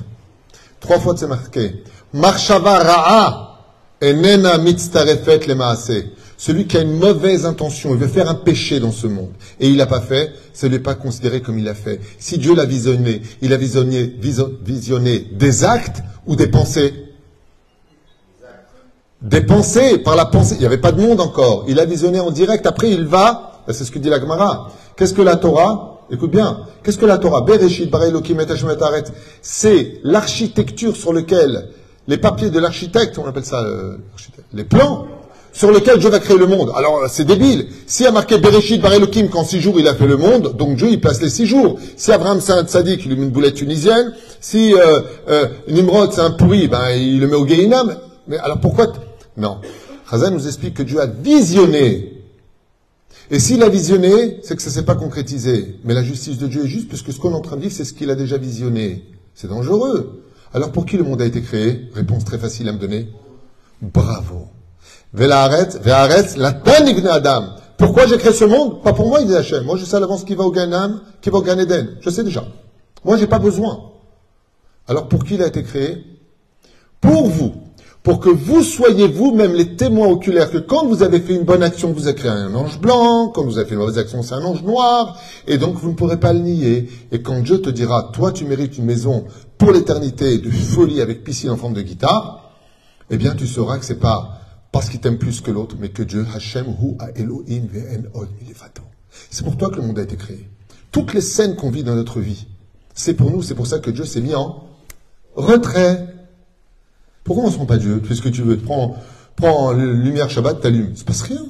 Trois 0.80 1.00
fois 1.00 1.16
c'est 1.18 1.28
marqué. 1.28 1.84
Marshava 2.14 2.80
ra'a 2.80 3.54
enena 4.02 4.58
mitztarefet 4.58 5.40
le 5.48 5.56
Celui 6.38 6.68
qui 6.68 6.78
a 6.78 6.82
une 6.82 6.98
mauvaise 6.98 7.46
intention, 7.46 7.92
il 7.92 7.98
veut 7.98 8.08
faire 8.08 8.30
un 8.30 8.36
péché 8.36 8.80
dans 8.80 8.92
ce 8.92 9.08
monde, 9.08 9.32
et 9.60 9.70
il 9.70 9.78
l'a 9.78 9.86
pas 9.86 10.02
fait, 10.02 10.34
ce 10.54 10.66
n'est 10.68 10.80
pas 10.80 10.96
considéré 10.96 11.42
comme 11.42 11.58
il 11.58 11.66
l'a 11.66 11.74
fait. 11.74 12.02
Si 12.20 12.38
Dieu 12.38 12.54
l'a 12.56 12.66
visionné, 12.66 13.22
il 13.42 13.54
a 13.54 13.58
visionné, 13.58 14.14
visionné 14.64 15.20
des 15.32 15.64
actes 15.64 16.04
ou 16.26 16.36
des 16.36 16.48
pensées? 16.48 16.94
Des 19.22 19.42
pensées, 19.42 20.00
par 20.00 20.18
la 20.18 20.26
pensée. 20.26 20.56
Il 20.56 20.60
n'y 20.60 20.66
avait 20.66 20.78
pas 20.78 20.92
de 20.92 21.02
monde 21.02 21.22
encore. 21.22 21.64
Il 21.70 21.80
a 21.80 21.86
visionné 21.86 22.20
en 22.20 22.30
direct. 22.30 22.66
Après, 22.66 22.92
il 22.92 23.06
va, 23.06 23.64
c'est 23.70 23.86
ce 23.86 23.92
que 23.92 23.98
dit 23.98 24.10
la 24.10 24.20
Gemara. 24.20 24.70
Qu'est-ce 24.98 25.14
que 25.14 25.22
la 25.22 25.38
Torah? 25.38 25.93
Écoute 26.12 26.32
bien, 26.32 26.60
qu'est-ce 26.84 26.98
que 26.98 27.06
la 27.06 27.18
Torah 27.18 27.42
Bereshit, 27.42 27.94
C'est 29.42 30.00
l'architecture 30.04 30.96
sur 30.96 31.14
laquelle, 31.14 31.70
les 32.08 32.18
papiers 32.18 32.50
de 32.50 32.60
l'architecte, 32.60 33.18
on 33.18 33.26
appelle 33.26 33.46
ça 33.46 33.64
euh, 33.64 33.98
les 34.54 34.64
plans, 34.64 35.08
sur 35.54 35.72
lesquels 35.72 36.00
Dieu 36.00 36.10
va 36.10 36.20
créer 36.20 36.38
le 36.38 36.48
monde. 36.48 36.72
Alors, 36.76 37.04
c'est 37.08 37.26
débile. 37.26 37.68
Si 37.86 38.06
a 38.06 38.12
marqué 38.12 38.38
Bereshit 38.38 38.82
Bar 38.82 38.92
qu'en 39.32 39.44
six 39.44 39.62
jours 39.62 39.80
il 39.80 39.88
a 39.88 39.94
fait 39.94 40.08
le 40.08 40.18
monde, 40.18 40.56
donc 40.58 40.76
Dieu 40.76 40.88
il 40.90 41.00
place 41.00 41.22
les 41.22 41.30
six 41.30 41.46
jours. 41.46 41.80
Si 41.96 42.12
Abraham 42.12 42.42
c'est 42.42 42.54
un 42.54 42.64
tzaddik, 42.64 43.02
il 43.06 43.12
lui 43.12 43.18
met 43.18 43.26
une 43.26 43.32
boulette 43.32 43.56
tunisienne. 43.56 44.14
Si 44.42 44.74
euh, 44.74 45.02
euh, 45.30 45.48
Nimrod 45.70 46.12
c'est 46.12 46.22
un 46.22 46.32
pourri, 46.32 46.68
ben 46.68 46.90
il 46.96 47.20
le 47.20 47.28
met 47.28 47.36
au 47.36 47.48
Gehinam. 47.48 47.96
Mais 48.28 48.38
alors 48.40 48.60
pourquoi 48.60 48.88
Non. 49.38 49.58
Chazan 50.10 50.32
nous 50.32 50.48
explique 50.48 50.74
que 50.74 50.84
Dieu 50.84 51.00
a 51.00 51.06
visionné 51.06 52.13
et 53.32 53.40
s'il 53.40 53.64
a 53.64 53.70
visionné, 53.70 54.40
c'est 54.44 54.56
que 54.56 54.62
ça 54.62 54.70
ne 54.70 54.74
s'est 54.76 54.86
pas 54.86 54.96
concrétisé. 54.96 55.80
Mais 55.84 55.94
la 55.94 56.04
justice 56.04 56.38
de 56.38 56.48
Dieu 56.48 56.66
est 56.66 56.68
juste, 56.68 56.88
puisque 56.90 57.12
ce 57.14 57.20
qu'on 57.20 57.32
est 57.32 57.36
en 57.36 57.42
train 57.42 57.56
de 57.56 57.62
dire, 57.62 57.72
c'est 57.72 57.86
ce 57.86 57.94
qu'il 57.94 58.10
a 58.10 58.16
déjà 58.16 58.38
visionné. 58.38 59.06
C'est 59.34 59.48
dangereux. 59.48 60.24
Alors 60.54 60.72
pour 60.72 60.86
qui 60.86 60.98
le 60.98 61.04
monde 61.04 61.22
a 61.22 61.26
été 61.26 61.42
créé? 61.42 61.90
Réponse 61.94 62.26
très 62.26 62.38
facile 62.38 62.70
à 62.70 62.74
me 62.74 62.78
donner. 62.80 63.10
Bravo. 63.82 64.48
Adam. 67.10 67.56
Pourquoi 67.78 68.08
j'ai 68.08 68.18
créé 68.18 68.34
ce 68.34 68.46
monde? 68.46 68.84
Pas 68.84 68.94
pour 68.94 69.08
moi, 69.08 69.22
il 69.22 69.28
dit 69.28 69.36
Hachem. 69.36 69.64
Moi, 69.64 69.78
je 69.78 69.86
sais 69.86 69.96
à 69.96 70.00
l'avance 70.00 70.24
qui 70.24 70.36
va 70.36 70.44
au 70.44 70.52
Ganam, 70.52 71.02
qui 71.22 71.30
va 71.30 71.40
au 71.40 71.42
Gan 71.42 71.58
Eden. 71.58 71.98
Je 72.02 72.10
sais 72.10 72.24
déjà. 72.24 72.46
Moi, 73.04 73.18
j'ai 73.18 73.28
pas 73.28 73.40
besoin. 73.40 73.92
Alors 74.88 75.08
pour 75.08 75.24
qui 75.24 75.36
il 75.36 75.42
a 75.42 75.48
été 75.48 75.64
créé? 75.64 76.04
Pour 77.02 77.28
vous 77.28 77.54
pour 78.04 78.20
que 78.20 78.30
vous 78.30 78.64
soyez 78.64 79.08
vous-même 79.08 79.54
les 79.54 79.78
témoins 79.78 80.08
oculaires 80.08 80.52
que 80.52 80.58
quand 80.58 80.86
vous 80.86 81.04
avez 81.04 81.22
fait 81.22 81.36
une 81.36 81.44
bonne 81.44 81.64
action, 81.64 81.94
vous 81.94 82.08
avez 82.08 82.16
créé 82.16 82.30
un 82.30 82.54
ange 82.54 82.80
blanc, 82.82 83.30
quand 83.30 83.46
vous 83.46 83.58
avez 83.58 83.66
fait 83.66 83.76
une 83.76 83.80
mauvaise 83.80 83.98
action, 83.98 84.22
c'est 84.22 84.36
un 84.36 84.44
ange 84.44 84.62
noir, 84.62 85.18
et 85.48 85.58
donc 85.58 85.76
vous 85.76 85.90
ne 85.90 85.96
pourrez 85.96 86.20
pas 86.20 86.34
le 86.34 86.40
nier. 86.40 86.90
Et 87.14 87.22
quand 87.22 87.40
Dieu 87.40 87.62
te 87.62 87.70
dira, 87.70 88.12
toi 88.12 88.34
tu 88.34 88.44
mérites 88.44 88.78
une 88.78 88.86
maison 88.86 89.24
pour 89.58 89.72
l'éternité 89.72 90.38
de 90.38 90.52
folie 90.52 91.00
avec 91.00 91.24
piscine 91.24 91.52
en 91.52 91.58
forme 91.58 91.74
de 91.74 91.82
guitare, 91.82 92.52
eh 93.10 93.16
bien 93.16 93.36
tu 93.36 93.48
sauras 93.48 93.78
que 93.78 93.86
c'est 93.86 94.00
pas 94.00 94.40
parce 94.74 94.90
qu'il 94.90 95.00
t'aime 95.00 95.18
plus 95.18 95.40
que 95.40 95.52
l'autre, 95.52 95.78
mais 95.80 95.90
que 95.90 96.04
Dieu, 96.04 96.26
Hashem, 96.36 96.66
Hu, 96.66 96.98
Elohim, 97.16 97.68
Ve'en, 97.72 98.10
Od, 98.16 98.28
C'est 99.30 99.44
pour 99.46 99.56
toi 99.56 99.70
que 99.70 99.76
le 99.76 99.84
monde 99.84 100.00
a 100.00 100.02
été 100.02 100.18
créé. 100.18 100.50
Toutes 100.92 101.14
les 101.14 101.22
scènes 101.22 101.56
qu'on 101.56 101.70
vit 101.70 101.84
dans 101.84 101.96
notre 101.96 102.20
vie, 102.20 102.48
c'est 102.94 103.14
pour 103.14 103.32
nous, 103.32 103.44
c'est 103.44 103.56
pour 103.56 103.68
ça 103.68 103.80
que 103.80 103.92
Dieu 103.92 104.04
s'est 104.04 104.20
mis 104.20 104.36
en 104.36 104.64
retrait. 105.36 106.13
Pourquoi 107.24 107.46
on 107.46 107.48
ne 107.48 107.54
se 107.54 107.60
pas 107.60 107.78
Dieu? 107.78 108.00
Tu 108.02 108.10
fais 108.10 108.16
ce 108.16 108.22
que 108.22 108.30
tu 108.30 108.42
veux. 108.42 108.58
Tu 108.58 108.64
prends, 108.64 108.96
prends 109.36 109.72
lumière 109.72 110.30
Shabbat, 110.30 110.62
t'allumes. 110.62 110.90
Il 110.92 110.98
se 110.98 111.04
passe 111.04 111.22
rien. 111.22 111.46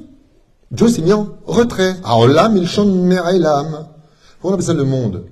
Dieu 0.71 0.87
s'est 0.87 1.01
mis 1.01 1.13
en 1.13 1.29
retrait. 1.45 1.95
Aolam 2.03 2.57
il 2.57 3.41
l'âme. 3.41 3.87
Pourquoi 4.39 4.51
on 4.51 4.53
appelle 4.53 4.65
ça 4.65 4.73
le 4.73 4.83
monde? 4.83 5.25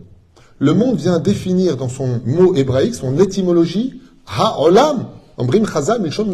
Le 0.60 0.74
monde 0.74 0.98
vient 0.98 1.20
définir 1.20 1.76
dans 1.76 1.90
son 1.90 2.22
mot 2.26 2.54
hébraïque, 2.54 2.94
son 2.96 3.18
étymologie, 3.18 4.02
Ha'olam. 4.28 5.08
Ambrim 5.38 5.66
chazal 5.66 6.02
milshon 6.02 6.26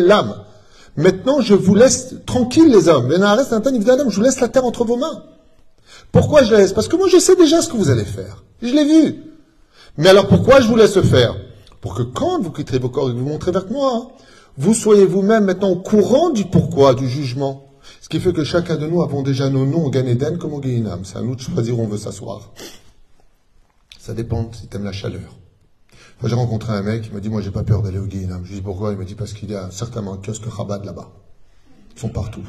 l'âme. 0.00 0.34
Maintenant, 0.96 1.40
je 1.40 1.54
vous 1.54 1.76
laisse 1.76 2.16
tranquille, 2.26 2.68
les 2.68 2.88
hommes. 2.88 3.08
Je 3.10 4.16
vous 4.16 4.22
laisse 4.22 4.40
la 4.40 4.48
terre 4.48 4.64
entre 4.64 4.84
vos 4.84 4.96
mains. 4.96 5.22
Pourquoi 6.10 6.42
je 6.42 6.50
la 6.52 6.58
laisse? 6.58 6.72
Parce 6.72 6.88
que 6.88 6.96
moi, 6.96 7.06
je 7.08 7.18
sais 7.18 7.36
déjà 7.36 7.62
ce 7.62 7.68
que 7.68 7.76
vous 7.76 7.90
allez 7.90 8.04
faire. 8.04 8.42
Je 8.62 8.74
l'ai 8.74 8.84
vu. 8.84 9.22
Mais 9.96 10.08
alors, 10.08 10.26
pourquoi 10.26 10.60
je 10.60 10.66
vous 10.66 10.76
laisse 10.76 11.00
faire? 11.00 11.36
Pour 11.80 11.94
que 11.94 12.02
quand 12.02 12.40
vous 12.40 12.50
quitterez 12.50 12.78
vos 12.78 12.88
corps 12.88 13.10
et 13.10 13.12
que 13.12 13.18
vous 13.18 13.28
montrez 13.28 13.52
vers 13.52 13.70
moi, 13.70 14.12
vous 14.56 14.74
soyez 14.74 15.06
vous-même 15.06 15.44
maintenant 15.44 15.70
au 15.70 15.76
courant 15.76 16.30
du 16.30 16.44
pourquoi, 16.44 16.94
du 16.94 17.08
jugement. 17.08 17.68
Ce 18.00 18.08
qui 18.08 18.20
fait 18.20 18.32
que 18.32 18.44
chacun 18.44 18.76
de 18.76 18.86
nous 18.86 19.02
avons 19.02 19.22
déjà 19.22 19.48
nos 19.48 19.64
noms 19.64 19.86
au 19.86 19.90
Gan 19.90 20.06
Eden 20.06 20.38
comme 20.38 20.54
au 20.54 20.62
Gehinam. 20.62 21.04
C'est 21.04 21.18
à 21.18 21.22
nous 21.22 21.36
de 21.36 21.40
choisir 21.40 21.78
où 21.78 21.82
on 21.82 21.86
veut 21.86 21.98
s'asseoir. 21.98 22.52
Ça 23.98 24.14
dépend 24.14 24.50
si 24.52 24.66
tu 24.66 24.76
aimes 24.76 24.84
la 24.84 24.92
chaleur. 24.92 25.36
j'ai 26.24 26.34
rencontré 26.34 26.72
un 26.72 26.82
mec, 26.82 27.06
il 27.06 27.14
m'a 27.14 27.20
dit, 27.20 27.28
moi 27.28 27.40
j'ai 27.40 27.50
pas 27.50 27.62
peur 27.62 27.82
d'aller 27.82 27.98
au 27.98 28.08
Gehinam. 28.08 28.42
Je 28.44 28.50
lui 28.50 28.56
dis 28.56 28.62
pourquoi? 28.62 28.92
Il 28.92 28.98
m'a 28.98 29.04
dit 29.04 29.14
parce 29.14 29.32
qu'il 29.32 29.50
y 29.50 29.54
a 29.54 29.70
certainement 29.70 30.14
un 30.14 30.18
kiosque 30.18 30.44
Chabad 30.54 30.84
là-bas. 30.84 31.10
Ils 31.94 32.00
sont 32.00 32.08
partout. 32.08 32.42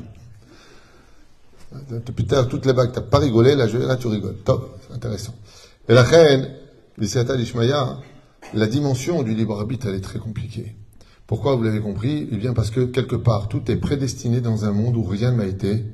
Depuis 1.91 2.25
tard, 2.25 2.47
toutes 2.47 2.65
les 2.65 2.73
vagues, 2.73 2.91
t'as 2.91 3.01
pas 3.01 3.19
rigolé, 3.19 3.55
là, 3.55 3.67
là 3.67 3.95
tu 3.95 4.07
rigoles. 4.07 4.37
Top, 4.43 4.79
intéressant. 4.91 5.35
Et 5.87 5.93
la 5.93 6.03
reine, 6.03 6.55
l'Israël 6.97 7.37
d'Ishmaïa, 7.37 7.97
la 8.53 8.67
dimension 8.67 9.23
du 9.23 9.33
libre 9.33 9.59
arbitre, 9.59 9.87
elle 9.87 9.95
est 9.95 10.01
très 10.01 10.19
compliquée. 10.19 10.75
Pourquoi 11.27 11.55
vous 11.55 11.63
l'avez 11.63 11.81
compris? 11.81 12.27
Eh 12.31 12.37
bien 12.37 12.53
parce 12.53 12.71
que 12.71 12.85
quelque 12.85 13.15
part, 13.15 13.47
tout 13.49 13.69
est 13.71 13.75
prédestiné 13.75 14.41
dans 14.41 14.65
un 14.65 14.71
monde 14.71 14.97
où 14.97 15.03
rien 15.03 15.31
n'a 15.31 15.45
été 15.45 15.85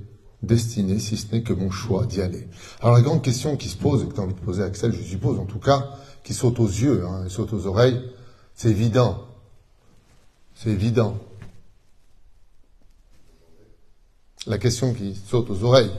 destiné, 0.42 1.00
si 1.00 1.18
ce 1.18 1.34
n'est 1.34 1.42
que 1.42 1.54
mon 1.54 1.72
choix 1.72 2.06
d'y 2.06 2.22
aller. 2.22 2.48
Alors 2.82 2.96
la 2.96 3.02
grande 3.02 3.22
question 3.22 3.58
qui 3.58 3.68
se 3.68 3.78
pose, 3.78 4.04
et 4.04 4.08
que 4.08 4.14
tu 4.14 4.20
as 4.20 4.24
envie 4.24 4.34
de 4.34 4.40
poser 4.40 4.64
Axel, 4.64 4.94
je 4.94 5.02
suppose 5.02 5.40
en 5.40 5.46
tout 5.46 5.60
cas, 5.60 5.90
qui 6.24 6.34
saute 6.34 6.60
aux 6.60 6.68
yeux, 6.68 7.06
hein, 7.06 7.28
saute 7.28 7.52
aux 7.54 7.68
oreilles, 7.68 8.02
c'est 8.54 8.70
évident. 8.70 9.26
C'est 10.54 10.70
évident. 10.70 11.18
La 14.48 14.58
question 14.58 14.94
qui 14.94 15.16
saute 15.16 15.50
aux 15.50 15.64
oreilles. 15.64 15.92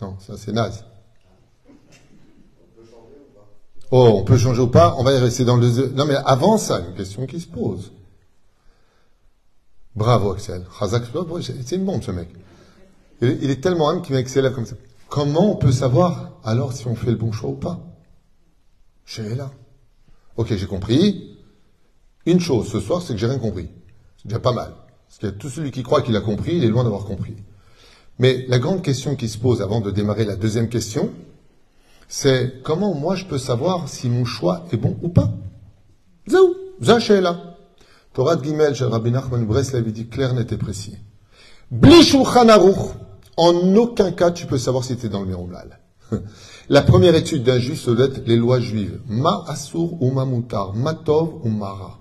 Non, 0.00 0.16
ça 0.18 0.36
c'est 0.36 0.52
naze. 0.52 0.84
Oh, 3.90 4.18
on 4.20 4.24
peut 4.24 4.38
changer 4.38 4.60
ou 4.60 4.68
pas 4.68 4.94
On 4.98 5.02
va 5.02 5.12
y 5.12 5.18
rester 5.18 5.44
dans 5.44 5.56
le... 5.56 5.92
Non, 5.94 6.04
mais 6.04 6.14
avant 6.24 6.58
ça, 6.58 6.80
une 6.80 6.94
question 6.94 7.26
qui 7.26 7.40
se 7.40 7.48
pose. 7.48 7.92
Bravo, 9.96 10.32
Axel. 10.32 10.64
C'est 11.52 11.76
une 11.76 11.84
bombe, 11.84 12.02
ce 12.02 12.12
mec. 12.12 12.28
Il 13.20 13.50
est 13.50 13.60
tellement 13.60 13.90
âme 13.90 14.02
qu'il 14.02 14.14
m'excelle 14.14 14.50
comme 14.52 14.66
ça. 14.66 14.76
Comment 15.08 15.52
on 15.52 15.56
peut 15.56 15.72
savoir 15.72 16.38
alors 16.44 16.72
si 16.72 16.86
on 16.86 16.94
fait 16.94 17.10
le 17.10 17.16
bon 17.16 17.32
choix 17.32 17.50
ou 17.50 17.56
pas? 17.56 17.80
Je 19.04 19.22
suis 19.22 19.34
là. 19.34 19.50
Ok, 20.36 20.54
j'ai 20.54 20.66
compris. 20.66 21.36
Une 22.26 22.40
chose 22.40 22.68
ce 22.68 22.80
soir, 22.80 23.02
c'est 23.02 23.12
que 23.12 23.18
j'ai 23.18 23.26
rien 23.26 23.38
compris. 23.38 23.68
C'est 24.16 24.28
déjà 24.28 24.38
pas 24.38 24.52
mal. 24.52 24.72
Parce 25.08 25.18
que 25.18 25.26
tout 25.26 25.48
celui 25.48 25.72
qui 25.72 25.82
croit 25.82 26.02
qu'il 26.02 26.16
a 26.16 26.20
compris, 26.20 26.56
il 26.56 26.64
est 26.64 26.68
loin 26.68 26.84
d'avoir 26.84 27.04
compris. 27.04 27.34
Mais 28.20 28.46
la 28.48 28.58
grande 28.58 28.82
question 28.82 29.16
qui 29.16 29.28
se 29.28 29.38
pose 29.38 29.60
avant 29.60 29.80
de 29.80 29.90
démarrer 29.90 30.24
la 30.24 30.36
deuxième 30.36 30.68
question, 30.68 31.10
c'est 32.12 32.60
comment 32.64 32.92
moi 32.92 33.14
je 33.14 33.24
peux 33.24 33.38
savoir 33.38 33.88
si 33.88 34.08
mon 34.10 34.24
choix 34.24 34.66
est 34.72 34.76
bon 34.76 34.98
ou 35.00 35.08
pas? 35.08 35.30
Zéou, 36.26 36.56
là. 37.20 37.56
Torah 38.12 38.34
de 38.34 38.44
Gimel, 38.44 38.74
Rabbi 38.74 39.12
Nachman 39.12 39.46
Breslev, 39.46 39.84
il 39.86 39.92
dit 39.92 40.08
clair, 40.08 40.34
net 40.34 40.50
et 40.50 40.56
précis. 40.56 40.96
En 43.36 43.76
aucun 43.76 44.10
cas 44.10 44.32
tu 44.32 44.46
peux 44.46 44.58
savoir 44.58 44.82
si 44.82 44.96
tu 44.96 45.06
es 45.06 45.08
dans 45.08 45.20
le 45.20 45.28
miroblal. 45.28 45.78
La 46.68 46.82
première 46.82 47.14
étude 47.14 47.44
d'un 47.44 47.60
juif, 47.60 47.80
c'est 47.84 48.26
les 48.26 48.36
lois 48.36 48.58
juives. 48.58 49.00
Ma 49.06 49.44
asur 49.46 50.02
ou 50.02 50.10
ma 50.10 50.26
mutar, 50.26 50.74
matov 50.74 51.40
ou 51.44 51.48
mara. 51.48 51.99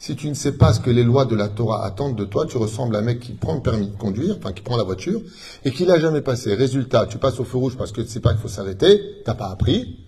Si 0.00 0.16
tu 0.16 0.30
ne 0.30 0.34
sais 0.34 0.52
pas 0.52 0.72
ce 0.72 0.80
que 0.80 0.88
les 0.88 1.04
lois 1.04 1.26
de 1.26 1.36
la 1.36 1.48
Torah 1.48 1.84
attendent 1.84 2.16
de 2.16 2.24
toi, 2.24 2.46
tu 2.46 2.56
ressembles 2.56 2.96
à 2.96 3.00
un 3.00 3.02
mec 3.02 3.20
qui 3.20 3.32
prend 3.32 3.52
le 3.52 3.60
permis 3.60 3.86
de 3.86 3.96
conduire, 3.96 4.36
enfin 4.38 4.54
qui 4.54 4.62
prend 4.62 4.78
la 4.78 4.82
voiture, 4.82 5.20
et 5.62 5.72
qui 5.72 5.84
l'a 5.84 6.00
jamais 6.00 6.22
passé. 6.22 6.54
Résultat, 6.54 7.04
tu 7.04 7.18
passes 7.18 7.38
au 7.38 7.44
feu 7.44 7.58
rouge 7.58 7.76
parce 7.76 7.92
que 7.92 8.00
tu 8.00 8.08
sais 8.08 8.20
pas 8.20 8.30
qu'il 8.30 8.40
faut 8.40 8.48
s'arrêter, 8.48 9.20
t'as 9.26 9.34
pas 9.34 9.48
appris, 9.48 10.00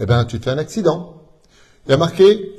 eh 0.00 0.06
ben 0.06 0.24
tu 0.24 0.40
te 0.40 0.44
fais 0.44 0.50
un 0.50 0.58
accident. 0.58 1.22
Il 1.86 1.92
y 1.92 1.94
a 1.94 1.96
marqué 1.96 2.56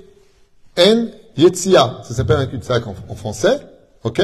En 0.78 1.08
Yetzia, 1.36 2.00
ça 2.04 2.14
s'appelle 2.14 2.38
un 2.38 2.46
cul-de-sac 2.46 2.88
en, 2.88 2.94
français, 3.16 3.60
ok? 4.06 4.22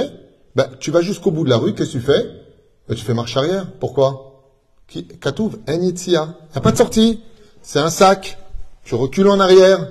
Ben, 0.55 0.69
Tu 0.79 0.91
vas 0.91 1.01
jusqu'au 1.01 1.31
bout 1.31 1.43
de 1.43 1.49
la 1.49 1.57
rue, 1.57 1.75
qu'est-ce 1.75 1.91
que 1.91 1.97
tu 1.97 2.05
fais? 2.05 2.23
Ben, 2.87 2.95
Tu 2.95 3.03
fais 3.03 3.13
marche 3.13 3.35
arrière. 3.35 3.67
Pourquoi? 3.81 4.45
Katouv, 5.19 5.57
en 5.67 5.73
yitzia. 5.73 6.37
Il 6.39 6.51
n'y 6.53 6.57
a 6.57 6.61
pas 6.61 6.71
de 6.71 6.77
sortie. 6.77 7.19
C'est 7.61 7.79
un 7.79 7.89
sac. 7.89 8.37
Tu 8.85 8.95
recules 8.95 9.27
en 9.27 9.41
arrière. 9.41 9.89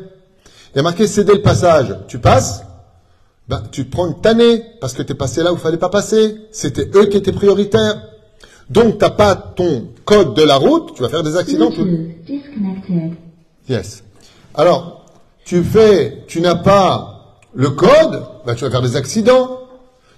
Il 0.75 0.79
y 0.79 0.81
a 0.81 0.83
marqué 0.83 1.07
céder 1.07 1.35
le 1.35 1.43
passage. 1.43 1.97
Tu 2.09 2.19
passes. 2.19 2.65
Ben, 3.49 3.63
tu 3.71 3.85
te 3.87 3.91
prends 3.91 4.07
une 4.07 4.21
tannée 4.21 4.63
parce 4.81 4.95
que 4.95 5.03
tu 5.03 5.13
es 5.13 5.15
passé 5.15 5.43
là 5.43 5.53
où 5.53 5.57
il 5.57 5.61
fallait 5.61 5.77
pas 5.77 5.91
passer. 5.91 6.37
C'était 6.51 6.91
eux 6.95 7.07
qui 7.07 7.17
étaient 7.17 7.33
prioritaires. 7.33 8.03
Donc, 8.71 8.99
t'as 8.99 9.11
pas 9.11 9.37
ton 9.37 9.89
code 10.05 10.35
de 10.35 10.43
la 10.43 10.57
route. 10.57 10.95
Tu 10.95 11.03
vas 11.03 11.09
faire 11.09 11.23
des 11.23 11.37
accidents. 11.37 11.71
Yes. 13.69 14.03
Alors, 14.55 15.07
tu 15.45 15.63
fais, 15.63 16.25
tu 16.27 16.41
n'as 16.41 16.55
pas 16.55 17.39
le 17.55 17.71
code, 17.71 18.27
bah, 18.45 18.55
tu 18.55 18.65
vas 18.65 18.71
faire 18.71 18.83
des 18.83 18.97
accidents. 18.97 19.61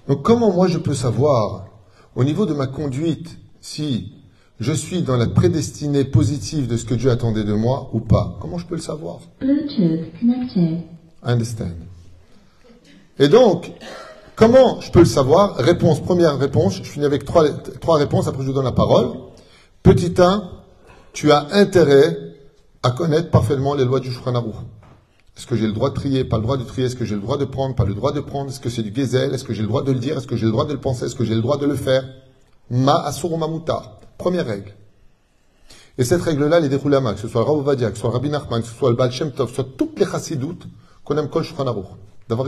Donc, 0.07 0.23
comment 0.23 0.51
moi 0.51 0.67
je 0.67 0.77
peux 0.77 0.93
savoir, 0.93 1.65
au 2.15 2.23
niveau 2.23 2.45
de 2.45 2.53
ma 2.53 2.67
conduite, 2.67 3.37
si 3.61 4.13
je 4.59 4.73
suis 4.73 5.03
dans 5.03 5.17
la 5.17 5.27
prédestinée 5.27 6.03
positive 6.03 6.67
de 6.67 6.77
ce 6.77 6.85
que 6.85 6.95
Dieu 6.95 7.11
attendait 7.11 7.43
de 7.43 7.53
moi 7.53 7.89
ou 7.93 7.99
pas. 7.99 8.37
Comment 8.41 8.57
je 8.57 8.65
peux 8.65 8.75
le 8.75 8.81
savoir? 8.81 9.19
Bluetooth 9.39 10.11
connected. 10.19 10.79
I 11.23 11.31
understand. 11.31 11.75
Et 13.19 13.27
donc, 13.27 13.71
comment 14.35 14.81
je 14.81 14.91
peux 14.91 14.99
le 14.99 15.05
savoir? 15.05 15.55
Réponse, 15.57 15.99
première 15.99 16.37
réponse, 16.37 16.77
je 16.77 16.83
finis 16.83 17.05
avec 17.05 17.25
trois, 17.25 17.47
trois 17.81 17.97
réponses, 17.97 18.27
après 18.27 18.41
je 18.41 18.47
vous 18.47 18.53
donne 18.53 18.65
la 18.65 18.71
parole. 18.71 19.11
Petit 19.83 20.13
1, 20.17 20.49
tu 21.13 21.31
as 21.31 21.47
intérêt 21.51 22.17
à 22.83 22.91
connaître 22.91 23.29
parfaitement 23.29 23.75
les 23.75 23.85
lois 23.85 23.99
du 23.99 24.11
Shulchan 24.11 24.35
Aruch. 24.35 24.55
Est-ce 25.37 25.45
que 25.45 25.55
j'ai 25.55 25.67
le 25.67 25.73
droit 25.73 25.89
de 25.91 25.95
trier, 25.95 26.23
pas 26.23 26.37
le 26.37 26.43
droit 26.43 26.57
de 26.57 26.63
trier 26.63 26.87
Est-ce 26.87 26.95
que 26.95 27.05
j'ai 27.05 27.15
le 27.15 27.21
droit 27.21 27.37
de 27.37 27.45
prendre, 27.45 27.75
pas 27.75 27.85
le 27.85 27.93
droit 27.93 28.11
de 28.11 28.21
prendre. 28.21 28.49
Est-ce 28.49 28.59
que 28.59 28.69
c'est 28.69 28.81
du 28.81 28.93
gezel 28.93 29.35
Est-ce 29.35 29.43
que 29.43 29.53
j'ai 29.53 29.61
le 29.61 29.67
droit 29.67 29.83
de 29.83 29.91
le 29.91 29.99
dire? 29.99 30.17
Est-ce 30.17 30.25
que 30.25 30.35
j'ai 30.35 30.45
le 30.47 30.51
droit 30.51 30.65
de 30.65 30.73
le 30.73 30.79
penser? 30.79 31.05
Est-ce 31.05 31.15
que 31.15 31.25
j'ai 31.25 31.35
le 31.35 31.41
droit 31.41 31.57
de 31.57 31.67
le 31.67 31.75
faire? 31.75 32.03
Ma 32.71 32.95
asur 32.95 33.31
ou 33.31 33.37
ma 33.37 33.47
mutar. 33.47 33.99
Première 34.17 34.45
règle. 34.45 34.73
Et 35.97 36.03
cette 36.03 36.21
règle-là, 36.21 36.59
les 36.59 36.69
déroulama, 36.69 37.13
que 37.13 37.19
ce 37.19 37.27
soit 37.27 37.43
Rav 37.43 37.57
Ovadia, 37.57 37.89
que 37.89 37.95
ce 37.95 38.01
soit 38.01 38.11
Rabbi 38.11 38.29
Nachman, 38.29 38.61
que 38.61 38.67
ce 38.67 38.73
soit 38.73 38.89
le 38.89 38.95
Baal 38.95 39.11
Shem 39.11 39.31
Tov, 39.31 39.47
que 39.47 39.55
ce 39.55 39.61
soit 39.61 39.71
toutes 39.77 39.99
les 39.99 40.05
chassidoutes 40.05 40.67
qu'on 41.03 41.17
aime 41.17 41.29
kol 41.29 41.43
Shulchan. 41.43 41.65
D'avoir. 42.29 42.47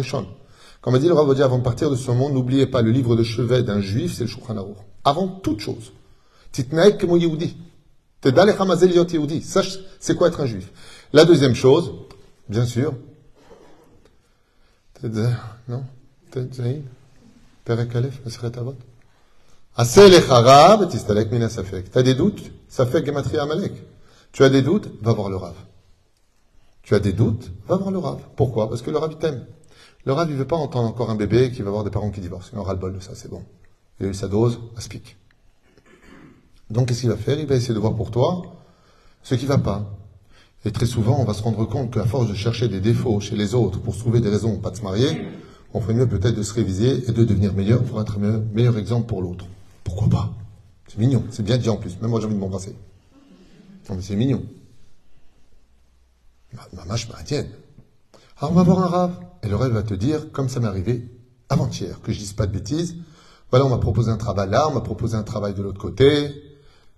Comme 0.81 0.95
a 0.95 0.99
dit 0.99 1.07
le 1.07 1.13
Rav 1.13 1.25
Ovadia 1.25 1.45
avant 1.45 1.57
de 1.57 1.63
partir 1.63 1.89
de 1.89 1.95
ce 1.95 2.11
monde, 2.11 2.33
n'oubliez 2.33 2.67
pas 2.67 2.81
le 2.81 2.91
livre 2.91 3.15
de 3.15 3.23
chevet 3.23 3.63
d'un 3.63 3.81
juif, 3.81 4.13
c'est 4.15 4.23
le 4.25 4.29
Shulchan. 4.29 4.55
Avant 5.03 5.27
toute 5.27 5.59
chose. 5.59 5.93
Titnaek 6.51 6.97
kemo 6.97 7.17
Yehudi. 7.17 7.57
Teda 8.21 8.45
lecha 8.45 8.65
mazel 8.65 8.93
yot 8.93 9.07
Yehudi. 9.09 9.41
Sache 9.41 9.79
c'est 9.99 10.15
quoi 10.15 10.27
être 10.27 10.41
un 10.41 10.45
juif. 10.45 10.71
La 11.13 11.25
deuxième 11.25 11.55
chose, 11.55 11.93
bien 12.49 12.65
sûr, 12.65 12.93
non 15.67 15.83
Perek 17.65 17.95
Aleph, 17.95 18.21
Maseret 18.25 18.57
Avot. 18.57 18.75
Aseh 19.68 19.68
lechara, 19.68 19.68
betistalek 19.68 19.68
mina 19.68 19.68
safek. 19.68 19.68
T'as 21.91 22.03
des 22.03 22.13
doutes? 22.13 22.51
Safek 22.67 23.05
gematria 23.05 23.43
amalek. 23.43 23.71
Tu 24.33 24.43
as 24.43 24.49
des 24.49 24.61
doutes? 24.61 24.89
Va 25.01 25.13
voir 25.13 25.29
le 25.29 25.37
Rav. 25.37 25.55
Tu 26.83 26.95
as 26.95 26.99
des 26.99 27.13
doutes? 27.13 27.49
Va 27.65 27.77
voir 27.77 27.89
le 27.89 27.97
Rav. 27.97 28.19
Pourquoi? 28.35 28.67
Parce 28.67 28.81
que 28.81 28.91
le 28.91 28.97
Rav 28.97 29.13
il 29.13 29.17
t'aime. 29.17 29.45
Le 30.03 30.11
Rav 30.11 30.29
il 30.29 30.35
veut 30.35 30.45
pas 30.45 30.57
entendre 30.57 30.89
encore 30.89 31.09
un 31.09 31.15
bébé 31.15 31.51
qui 31.51 31.61
va 31.61 31.69
avoir 31.69 31.85
des 31.85 31.91
parents 31.91 32.11
qui 32.11 32.19
divorcent. 32.19 32.49
Il 32.51 32.59
aura 32.59 32.73
le 32.73 32.79
bol 32.79 32.93
de 32.93 32.99
ça, 32.99 33.11
c'est 33.15 33.29
bon. 33.29 33.41
Il 34.01 34.07
a 34.07 34.09
eu 34.09 34.13
sa 34.13 34.27
dose, 34.27 34.59
aspic. 34.75 35.15
Donc 36.69 36.89
qu'est-ce 36.89 36.99
qu'il 36.99 37.09
va 37.09 37.15
faire? 37.15 37.39
Il 37.39 37.47
va 37.47 37.55
essayer 37.55 37.73
de 37.73 37.79
voir 37.79 37.95
pour 37.95 38.11
toi 38.11 38.41
ce 39.23 39.35
qui 39.35 39.45
va 39.45 39.59
pas. 39.59 39.97
Et 40.65 40.71
très 40.71 40.87
souvent, 40.87 41.21
on 41.21 41.23
va 41.23 41.33
se 41.33 41.41
rendre 41.41 41.63
compte 41.63 41.93
qu'à 41.93 42.03
force 42.03 42.27
de 42.27 42.33
chercher 42.33 42.67
des 42.67 42.81
défauts 42.81 43.21
chez 43.21 43.37
les 43.37 43.55
autres 43.55 43.79
pour 43.79 43.95
se 43.95 43.99
trouver 43.99 44.19
des 44.19 44.29
raisons 44.29 44.57
pas 44.57 44.71
de 44.71 44.75
se 44.75 44.81
marier, 44.81 45.25
on 45.73 45.79
ferait 45.79 45.93
mieux 45.93 46.07
peut-être 46.07 46.35
de 46.35 46.43
se 46.43 46.53
réviser 46.53 47.09
et 47.09 47.13
de 47.13 47.23
devenir 47.23 47.53
meilleur 47.53 47.81
pour 47.81 48.01
être 48.01 48.17
un 48.17 48.41
meilleur 48.53 48.77
exemple 48.77 49.07
pour 49.07 49.21
l'autre. 49.21 49.45
Pourquoi 49.89 50.07
pas 50.09 50.33
C'est 50.87 50.99
mignon, 50.99 51.23
c'est 51.31 51.41
bien 51.43 51.57
dit 51.57 51.67
en 51.69 51.77
plus. 51.77 51.99
Même 51.99 52.11
moi 52.11 52.19
j'ai 52.19 52.27
envie 52.27 52.35
de 52.35 52.39
m'embrasser. 52.39 52.75
Non 53.89 53.95
mais 53.95 54.01
c'est 54.03 54.15
mignon. 54.15 54.43
Ma- 56.53 56.67
Maman, 56.73 56.95
je 56.95 57.07
m'intienne. 57.11 57.49
Alors 58.37 58.51
on 58.51 58.55
va 58.55 58.63
voir 58.63 58.79
un 58.79 58.87
rave. 58.87 59.19
Et 59.41 59.47
le 59.47 59.55
rêve 59.55 59.71
va 59.71 59.83
te 59.83 59.93
dire, 59.93 60.31
comme 60.31 60.49
ça 60.49 60.59
m'est 60.59 60.67
arrivé 60.67 61.09
avant-hier, 61.49 62.01
que 62.01 62.11
je 62.11 62.19
dise 62.19 62.33
pas 62.33 62.45
de 62.45 62.51
bêtises. 62.51 62.97
Voilà, 63.49 63.65
on 63.65 63.69
m'a 63.69 63.77
proposé 63.77 64.11
un 64.11 64.17
travail 64.17 64.49
là, 64.49 64.67
on 64.69 64.73
m'a 64.73 64.81
proposé 64.81 65.15
un 65.15 65.23
travail 65.23 65.53
de 65.53 65.61
l'autre 65.63 65.79
côté. 65.79 66.31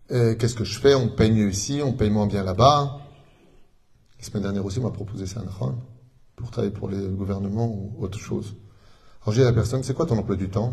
Qu'est-ce 0.09 0.55
que 0.55 0.65
je 0.65 0.77
fais 0.79 0.93
On 0.93 1.07
paye 1.07 1.31
mieux 1.31 1.49
ici, 1.49 1.81
on 1.83 1.93
paye 1.93 2.09
moins 2.09 2.27
bien 2.27 2.43
là-bas. 2.43 2.97
La 4.19 4.25
semaine 4.25 4.43
dernière 4.43 4.65
aussi, 4.65 4.79
on 4.79 4.83
m'a 4.83 4.89
proposé 4.89 5.25
ça, 5.27 5.41
Nahon, 5.41 5.75
pour 6.35 6.51
travailler 6.51 6.73
pour 6.73 6.89
le 6.89 7.07
gouvernement 7.09 7.67
ou 7.67 7.95
autre 8.03 8.17
chose. 8.19 8.55
Alors 9.23 9.33
j'ai 9.33 9.43
la 9.43 9.53
personne, 9.53 9.83
c'est 9.83 9.93
quoi 9.93 10.05
ton 10.05 10.17
emploi 10.17 10.35
du 10.35 10.49
temps? 10.49 10.71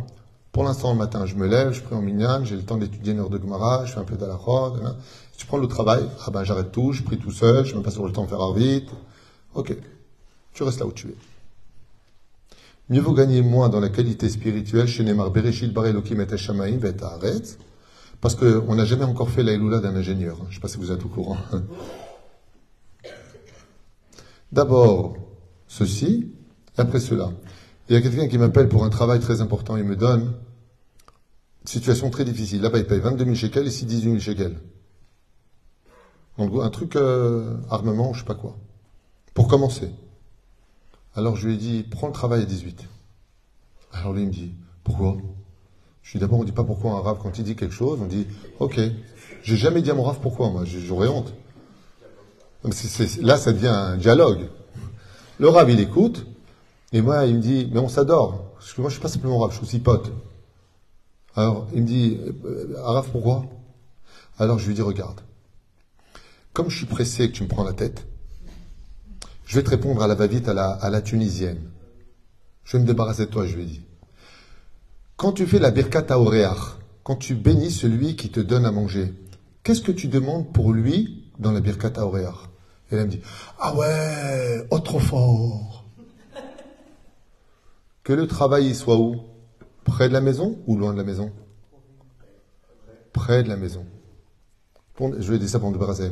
Pour 0.58 0.66
l'instant, 0.66 0.90
le 0.90 0.98
matin, 0.98 1.24
je 1.24 1.36
me 1.36 1.46
lève, 1.46 1.70
je 1.70 1.80
prie 1.80 1.94
en 1.94 2.02
minyan, 2.02 2.44
j'ai 2.44 2.56
le 2.56 2.64
temps 2.64 2.78
d'étudier 2.78 3.12
une 3.12 3.20
heure 3.20 3.30
de 3.30 3.38
Gemara, 3.38 3.84
je 3.84 3.92
fais 3.92 4.00
un 4.00 4.04
peu 4.04 4.16
d'alachot. 4.16 4.74
hein. 4.84 4.96
Tu 5.36 5.46
prends 5.46 5.56
le 5.56 5.68
travail, 5.68 6.02
ah 6.26 6.32
ben 6.32 6.42
j'arrête 6.42 6.72
tout, 6.72 6.92
je 6.92 7.04
prie 7.04 7.16
tout 7.16 7.30
seul, 7.30 7.64
je 7.64 7.70
ne 7.70 7.76
même 7.76 7.84
pas 7.84 7.92
sur 7.92 8.04
le 8.04 8.10
temps 8.10 8.24
de 8.24 8.28
faire 8.28 8.52
vite. 8.54 8.88
Ok, 9.54 9.76
tu 10.52 10.64
restes 10.64 10.80
là 10.80 10.86
où 10.86 10.90
tu 10.90 11.10
es. 11.10 11.14
Mieux 12.88 13.00
vaut 13.00 13.12
gagner 13.12 13.40
moins 13.40 13.68
dans 13.68 13.78
la 13.78 13.88
qualité 13.88 14.28
spirituelle 14.28 14.88
chez 14.88 15.04
Neymar 15.04 15.30
Bereshit 15.30 15.72
Bar 15.72 15.86
Elokim 15.86 16.20
et 16.20 16.36
Shamaim 16.36 16.80
et 16.82 17.04
Haaretz, 17.04 17.56
parce 18.20 18.34
qu'on 18.34 18.74
n'a 18.74 18.84
jamais 18.84 19.04
encore 19.04 19.30
fait 19.30 19.44
la 19.44 19.52
Eloula 19.52 19.78
d'un 19.78 19.94
ingénieur. 19.94 20.38
Je 20.46 20.48
ne 20.48 20.54
sais 20.54 20.60
pas 20.60 20.66
si 20.66 20.78
vous 20.78 20.90
êtes 20.90 21.04
au 21.04 21.08
courant. 21.08 21.36
D'abord, 24.50 25.14
ceci, 25.68 26.32
et 26.76 26.80
après 26.80 26.98
cela. 26.98 27.30
Il 27.88 27.94
y 27.94 27.96
a 27.96 28.00
quelqu'un 28.00 28.26
qui 28.26 28.38
m'appelle 28.38 28.68
pour 28.68 28.82
un 28.84 28.90
travail 28.90 29.20
très 29.20 29.40
important, 29.40 29.76
il 29.76 29.84
me 29.84 29.94
donne 29.94 30.34
situation 31.68 32.10
très 32.10 32.24
difficile. 32.24 32.62
Là-bas, 32.62 32.78
il 32.78 32.86
paye 32.86 33.00
22 33.00 33.24
000 33.24 33.36
shekels, 33.36 33.66
ici 33.66 33.84
18 33.84 34.10
000 34.10 34.18
shekels. 34.18 34.58
Donc, 36.38 36.52
un 36.62 36.70
truc 36.70 36.96
euh, 36.96 37.56
armement, 37.68 38.12
je 38.14 38.20
sais 38.20 38.24
pas 38.24 38.34
quoi. 38.34 38.56
Pour 39.34 39.48
commencer. 39.48 39.90
Alors, 41.14 41.36
je 41.36 41.46
lui 41.46 41.54
ai 41.54 41.56
dit, 41.58 41.84
prends 41.88 42.06
le 42.06 42.12
travail 42.12 42.42
à 42.42 42.44
18. 42.44 42.84
Alors, 43.92 44.12
lui, 44.12 44.22
il 44.22 44.28
me 44.28 44.32
dit, 44.32 44.52
pourquoi? 44.84 45.16
Je 46.02 46.12
lui 46.12 46.18
dis, 46.18 46.20
d'abord, 46.20 46.38
on 46.38 46.44
dit 46.44 46.52
pas 46.52 46.64
pourquoi 46.64 46.92
un 46.92 47.00
rave, 47.00 47.18
quand 47.22 47.38
il 47.38 47.44
dit 47.44 47.56
quelque 47.56 47.74
chose, 47.74 47.98
on 48.00 48.06
dit, 48.06 48.26
ok. 48.60 48.80
J'ai 49.42 49.56
jamais 49.56 49.82
dit 49.82 49.90
à 49.90 49.94
mon 49.94 50.04
rave 50.04 50.18
pourquoi, 50.22 50.50
moi, 50.50 50.64
j'aurais 50.64 51.08
honte. 51.08 51.34
Là, 53.20 53.36
ça 53.36 53.52
devient 53.52 53.68
un 53.68 53.96
dialogue. 53.96 54.48
Le 55.38 55.48
rave, 55.48 55.70
il 55.70 55.80
écoute, 55.80 56.26
et 56.92 57.02
moi, 57.02 57.26
il 57.26 57.36
me 57.36 57.40
dit, 57.40 57.68
mais 57.72 57.80
on 57.80 57.88
s'adore. 57.88 58.52
Parce 58.54 58.72
que 58.72 58.80
moi, 58.80 58.90
je 58.90 58.94
suis 58.94 59.02
pas 59.02 59.08
simplement 59.08 59.38
rave, 59.38 59.50
je 59.50 59.56
suis 59.56 59.64
aussi 59.64 59.78
pote. 59.80 60.10
Alors, 61.36 61.68
il 61.74 61.82
me 61.82 61.86
dit, 61.86 62.18
euh, 62.44 62.76
Araf, 62.84 63.10
pourquoi? 63.10 63.44
Alors, 64.38 64.58
je 64.58 64.66
lui 64.66 64.74
dis, 64.74 64.82
regarde. 64.82 65.20
Comme 66.52 66.70
je 66.70 66.76
suis 66.76 66.86
pressé 66.86 67.30
que 67.30 67.36
tu 67.36 67.44
me 67.44 67.48
prends 67.48 67.64
la 67.64 67.72
tête, 67.72 68.06
je 69.46 69.54
vais 69.56 69.62
te 69.62 69.70
répondre 69.70 70.02
à 70.02 70.06
la 70.06 70.14
va-vite 70.14 70.48
à 70.48 70.54
la, 70.54 71.00
tunisienne. 71.00 71.60
Je 72.64 72.76
vais 72.76 72.82
me 72.82 72.86
débarrasser 72.86 73.26
de 73.26 73.30
toi, 73.30 73.46
je 73.46 73.56
lui 73.56 73.64
dit. 73.64 73.80
Quand 75.16 75.32
tu 75.32 75.46
fais 75.46 75.58
la 75.58 75.70
birkat 75.70 76.04
Oreach, 76.10 76.76
quand 77.02 77.16
tu 77.16 77.34
bénis 77.34 77.70
celui 77.70 78.14
qui 78.14 78.30
te 78.30 78.40
donne 78.40 78.66
à 78.66 78.72
manger, 78.72 79.14
qu'est-ce 79.62 79.80
que 79.80 79.92
tu 79.92 80.08
demandes 80.08 80.52
pour 80.52 80.72
lui 80.72 81.30
dans 81.38 81.52
la 81.52 81.60
birkat 81.60 81.92
Oreach 81.96 82.48
Et 82.90 82.96
elle 82.96 83.06
me 83.06 83.10
dit, 83.10 83.20
ah 83.58 83.74
ouais, 83.74 84.66
oh 84.70 84.98
fort. 84.98 85.84
Que 88.04 88.12
le 88.12 88.26
travail 88.26 88.66
il 88.66 88.74
soit 88.74 88.98
où? 88.98 89.16
Près 89.88 90.08
de 90.08 90.12
la 90.12 90.20
maison 90.20 90.58
ou 90.66 90.76
loin 90.76 90.92
de 90.92 90.98
la 90.98 91.04
maison? 91.04 91.32
Près 93.12 93.42
de 93.42 93.48
la 93.48 93.56
maison. 93.56 93.84
Je 95.18 95.32
ai 95.32 95.38
dit 95.38 95.48
ça 95.48 95.58
pour 95.58 95.68
me 95.68 95.74
débarrasser. 95.74 96.10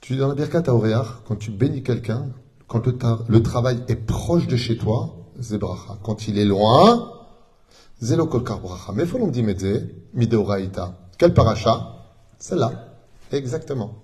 Tu 0.00 0.14
dis 0.14 0.18
dans 0.18 0.28
la 0.28 0.34
Birkat 0.34 0.68
Oreach, 0.68 1.06
quand 1.26 1.36
tu 1.36 1.50
bénis 1.50 1.82
quelqu'un, 1.82 2.28
quand 2.68 2.86
le, 2.86 3.42
travail 3.42 3.82
est 3.88 3.96
proche 3.96 4.46
de 4.46 4.56
chez 4.56 4.76
toi, 4.76 5.16
c'est 5.40 5.58
bracha. 5.58 5.98
Quand 6.02 6.28
il 6.28 6.38
est 6.38 6.44
loin, 6.44 7.12
zélo 8.00 8.26
kolkar 8.26 8.60
bracha. 8.60 8.92
Mais 8.94 9.04
faut 9.04 9.18
l'on 9.18 9.28
dit 9.28 9.42
mideoraita. 10.14 10.98
Quel 11.18 11.34
paracha? 11.34 12.06
Celle-là. 12.38 12.96
Exactement. 13.32 13.94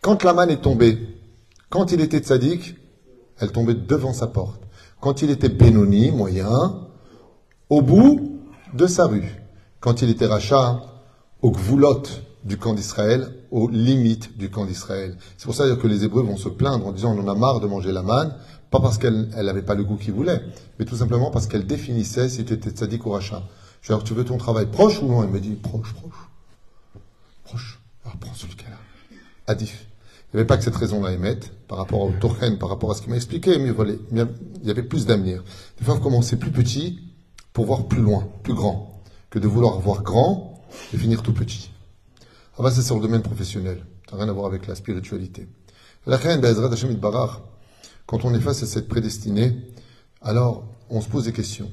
Quand 0.00 0.24
la 0.24 0.32
manne 0.32 0.50
est 0.50 0.62
tombée, 0.62 0.98
quand 1.68 1.92
il 1.92 2.00
était 2.00 2.20
tzaddik, 2.20 2.76
elle 3.38 3.52
tombait 3.52 3.74
devant 3.74 4.12
sa 4.12 4.28
porte. 4.28 4.62
Quand 5.00 5.22
il 5.22 5.30
était 5.30 5.48
Benoni, 5.48 6.10
moyen, 6.10 6.86
au 7.70 7.82
bout 7.82 8.40
de 8.74 8.86
sa 8.86 9.06
rue. 9.06 9.30
Quand 9.80 10.02
il 10.02 10.10
était 10.10 10.26
rachat, 10.26 10.82
au 11.42 11.50
gvoulot 11.50 12.02
du 12.44 12.56
camp 12.56 12.74
d'Israël, 12.74 13.32
aux 13.50 13.68
limites 13.68 14.36
du 14.36 14.50
camp 14.50 14.64
d'Israël. 14.66 15.16
C'est 15.36 15.46
pour 15.46 15.54
ça 15.54 15.64
que 15.76 15.86
les 15.86 16.04
Hébreux 16.04 16.22
vont 16.22 16.36
se 16.36 16.48
plaindre 16.48 16.86
en 16.86 16.92
disant 16.92 17.16
on 17.16 17.20
en 17.20 17.28
a 17.28 17.34
marre 17.34 17.60
de 17.60 17.66
manger 17.66 17.92
la 17.92 18.02
manne, 18.02 18.34
pas 18.70 18.80
parce 18.80 18.98
qu'elle 18.98 19.28
n'avait 19.28 19.62
pas 19.62 19.74
le 19.74 19.84
goût 19.84 19.96
qu'ils 19.96 20.12
voulaient, 20.12 20.42
mais 20.78 20.84
tout 20.84 20.96
simplement 20.96 21.30
parce 21.30 21.46
qu'elle 21.46 21.66
définissait 21.66 22.28
si 22.28 22.44
tu 22.44 22.52
étais 22.52 22.70
tzaddik 22.70 23.06
ou 23.06 23.10
rachat. 23.10 23.42
Je 23.80 23.94
dis 23.94 24.04
tu 24.04 24.14
veux 24.14 24.24
ton 24.24 24.36
travail 24.36 24.66
proche 24.66 25.00
ou 25.02 25.08
loin? 25.08 25.24
Il 25.24 25.30
me 25.30 25.40
dit 25.40 25.54
proche, 25.54 25.94
proche. 25.94 26.28
Proche. 27.44 27.80
Alors 28.04 28.16
prends 28.18 28.34
celui 28.34 28.54
qu'elle 28.56 28.72
a. 28.72 29.52
Adif. 29.52 29.87
Il 30.32 30.36
n'y 30.36 30.40
avait 30.40 30.46
pas 30.46 30.58
que 30.58 30.64
cette 30.64 30.76
raison-là 30.76 31.12
émettre, 31.12 31.48
par 31.68 31.78
rapport 31.78 32.02
au 32.02 32.12
Torchen, 32.20 32.58
par 32.58 32.68
rapport 32.68 32.90
à 32.90 32.94
ce 32.94 33.00
qu'il 33.00 33.10
m'a 33.10 33.16
expliqué, 33.16 33.58
mais 33.58 33.72
il 34.12 34.66
y 34.66 34.70
avait 34.70 34.82
plus 34.82 35.06
d'avenir. 35.06 35.42
Des 35.78 35.84
fois, 35.84 35.94
il 35.94 35.98
faut 35.98 36.04
commencer 36.04 36.38
plus 36.38 36.50
petit 36.50 37.00
pour 37.54 37.64
voir 37.64 37.88
plus 37.88 38.02
loin, 38.02 38.28
plus 38.42 38.52
grand, 38.52 39.02
que 39.30 39.38
de 39.38 39.48
vouloir 39.48 39.80
voir 39.80 40.02
grand 40.02 40.62
et 40.92 40.98
finir 40.98 41.22
tout 41.22 41.32
petit. 41.32 41.70
Ah 42.58 42.62
bah 42.62 42.70
c'est 42.70 42.82
sur 42.82 42.96
le 42.96 43.02
domaine 43.02 43.22
professionnel, 43.22 43.84
ça 44.10 44.16
n'a 44.16 44.24
rien 44.24 44.30
à 44.30 44.34
voir 44.34 44.46
avec 44.46 44.66
la 44.66 44.74
spiritualité. 44.74 45.48
La 46.06 46.18
Barar, 46.18 47.42
quand 48.06 48.24
on 48.24 48.34
est 48.34 48.40
face 48.40 48.62
à 48.62 48.66
cette 48.66 48.88
prédestinée, 48.88 49.56
alors 50.20 50.64
on 50.90 51.00
se 51.00 51.08
pose 51.08 51.24
des 51.24 51.32
questions. 51.32 51.70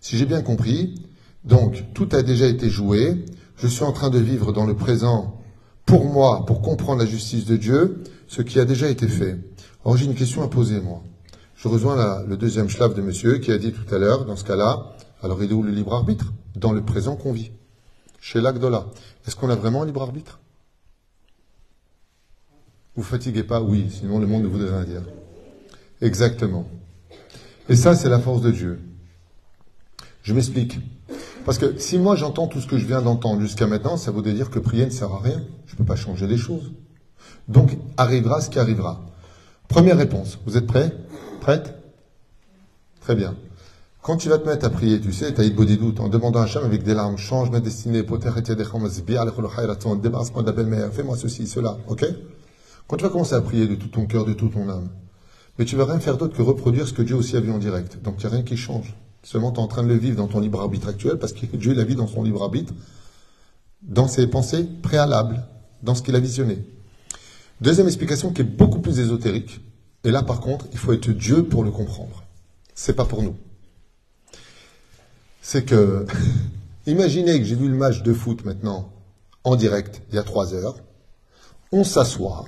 Si 0.00 0.16
j'ai 0.16 0.26
bien 0.26 0.42
compris, 0.42 1.06
donc 1.44 1.84
tout 1.94 2.08
a 2.12 2.22
déjà 2.22 2.46
été 2.46 2.70
joué, 2.70 3.24
je 3.56 3.66
suis 3.66 3.84
en 3.84 3.92
train 3.92 4.10
de 4.10 4.18
vivre 4.18 4.52
dans 4.52 4.66
le 4.66 4.76
présent 4.76 5.40
pour 5.86 6.04
moi, 6.04 6.44
pour 6.44 6.60
comprendre 6.60 7.00
la 7.00 7.06
justice 7.06 7.46
de 7.46 7.56
Dieu, 7.56 8.02
ce 8.26 8.42
qui 8.42 8.60
a 8.60 8.64
déjà 8.64 8.90
été 8.90 9.08
fait. 9.08 9.38
Alors 9.84 9.96
j'ai 9.96 10.04
une 10.04 10.16
question 10.16 10.42
à 10.42 10.48
poser 10.48 10.80
moi. 10.80 11.02
Je 11.56 11.68
rejoins 11.68 12.24
le 12.24 12.36
deuxième 12.36 12.68
schlaf 12.68 12.94
de 12.94 13.00
monsieur 13.00 13.38
qui 13.38 13.52
a 13.52 13.58
dit 13.58 13.72
tout 13.72 13.94
à 13.94 13.98
l'heure, 13.98 14.26
dans 14.26 14.36
ce 14.36 14.44
cas-là, 14.44 14.96
alors 15.22 15.42
il 15.42 15.50
est 15.50 15.54
où 15.54 15.62
le 15.62 15.70
libre 15.70 15.94
arbitre? 15.94 16.32
Dans 16.56 16.72
le 16.72 16.82
présent 16.82 17.16
qu'on 17.16 17.32
vit, 17.32 17.52
chez 18.20 18.40
l'Agdola. 18.40 18.86
Est-ce 19.26 19.36
qu'on 19.36 19.50
a 19.50 19.56
vraiment 19.56 19.82
un 19.82 19.86
libre 19.86 20.02
arbitre? 20.02 20.40
Vous 22.96 23.02
fatiguez 23.02 23.42
pas? 23.42 23.60
Oui, 23.60 23.90
sinon 23.90 24.18
le 24.18 24.26
monde 24.26 24.42
ne 24.42 24.48
voudrait 24.48 24.70
rien 24.70 24.84
dire. 24.84 25.02
Exactement. 26.00 26.66
Et 27.68 27.76
ça, 27.76 27.94
c'est 27.94 28.08
la 28.08 28.18
force 28.18 28.40
de 28.40 28.50
Dieu. 28.50 28.80
Je 30.22 30.32
m'explique. 30.32 30.78
Parce 31.46 31.58
que 31.58 31.78
si 31.78 31.96
moi 31.96 32.16
j'entends 32.16 32.48
tout 32.48 32.60
ce 32.60 32.66
que 32.66 32.76
je 32.76 32.86
viens 32.86 33.00
d'entendre 33.00 33.40
jusqu'à 33.40 33.68
maintenant, 33.68 33.96
ça 33.96 34.10
voudrait 34.10 34.32
dire 34.32 34.50
que 34.50 34.58
prier 34.58 34.84
ne 34.84 34.90
sert 34.90 35.12
à 35.12 35.20
rien. 35.20 35.40
Je 35.66 35.74
ne 35.74 35.78
peux 35.78 35.84
pas 35.84 35.94
changer 35.94 36.26
les 36.26 36.36
choses. 36.36 36.72
Donc 37.46 37.78
arrivera 37.96 38.40
ce 38.40 38.50
qui 38.50 38.58
arrivera. 38.58 39.00
Première 39.68 39.96
réponse. 39.96 40.40
Vous 40.44 40.56
êtes 40.56 40.66
prêts? 40.66 40.92
Prête? 41.40 41.76
Très 43.00 43.14
bien. 43.14 43.36
Quand 44.02 44.16
tu 44.16 44.28
vas 44.28 44.38
te 44.38 44.48
mettre 44.48 44.66
à 44.66 44.70
prier, 44.70 45.00
tu 45.00 45.12
sais, 45.12 45.32
eu 45.38 45.76
doute 45.76 46.00
en 46.00 46.08
demandant 46.08 46.40
à 46.40 46.44
Hachem 46.44 46.64
avec 46.64 46.82
des 46.82 46.94
larmes, 46.94 47.16
change 47.16 47.50
ma 47.50 47.60
destinée, 47.60 48.02
débarrasse-moi 48.02 50.42
de 50.42 50.46
la 50.46 50.52
belle-mère, 50.52 50.92
fais-moi 50.92 51.16
ceci, 51.16 51.46
cela, 51.46 51.78
ok? 51.86 52.06
Quand 52.88 52.96
tu 52.96 53.04
vas 53.04 53.10
commencer 53.10 53.34
à 53.34 53.40
prier 53.40 53.68
de 53.68 53.76
tout 53.76 53.88
ton 53.88 54.06
cœur, 54.06 54.24
de 54.24 54.32
toute 54.32 54.54
ton 54.54 54.68
âme, 54.68 54.88
mais 55.60 55.64
tu 55.64 55.76
vas 55.76 55.84
rien 55.84 56.00
faire 56.00 56.16
d'autre 56.16 56.36
que 56.36 56.42
reproduire 56.42 56.88
ce 56.88 56.92
que 56.92 57.02
Dieu 57.02 57.14
aussi 57.14 57.36
a 57.36 57.40
vu 57.40 57.52
en 57.52 57.58
direct. 57.58 58.02
Donc 58.02 58.16
il 58.18 58.26
n'y 58.26 58.32
a 58.32 58.34
rien 58.34 58.42
qui 58.42 58.56
change. 58.56 58.96
Seulement 59.26 59.50
tu 59.50 59.58
es 59.58 59.62
en 59.62 59.66
train 59.66 59.82
de 59.82 59.88
le 59.88 59.96
vivre 59.96 60.16
dans 60.16 60.28
ton 60.28 60.38
libre 60.38 60.60
arbitre 60.60 60.86
actuel, 60.86 61.18
parce 61.18 61.32
que 61.32 61.46
Dieu 61.56 61.74
l'a 61.74 61.82
vu 61.82 61.96
dans 61.96 62.06
son 62.06 62.22
libre 62.22 62.44
arbitre, 62.44 62.72
dans 63.82 64.06
ses 64.06 64.28
pensées 64.28 64.68
préalables, 64.82 65.42
dans 65.82 65.96
ce 65.96 66.02
qu'il 66.02 66.14
a 66.14 66.20
visionné. 66.20 66.64
Deuxième 67.60 67.88
explication 67.88 68.32
qui 68.32 68.42
est 68.42 68.44
beaucoup 68.44 68.78
plus 68.78 69.00
ésotérique. 69.00 69.60
Et 70.04 70.12
là, 70.12 70.22
par 70.22 70.38
contre, 70.38 70.66
il 70.70 70.78
faut 70.78 70.92
être 70.92 71.10
Dieu 71.10 71.42
pour 71.42 71.64
le 71.64 71.72
comprendre. 71.72 72.22
C'est 72.72 72.92
pas 72.92 73.04
pour 73.04 73.24
nous. 73.24 73.34
C'est 75.42 75.64
que, 75.64 76.06
imaginez 76.86 77.40
que 77.40 77.44
j'ai 77.44 77.56
vu 77.56 77.68
le 77.68 77.76
match 77.76 78.04
de 78.04 78.12
foot 78.12 78.44
maintenant 78.44 78.92
en 79.42 79.56
direct 79.56 80.02
il 80.10 80.14
y 80.14 80.18
a 80.18 80.22
trois 80.22 80.54
heures. 80.54 80.76
On 81.72 81.82
s'assoit, 81.82 82.44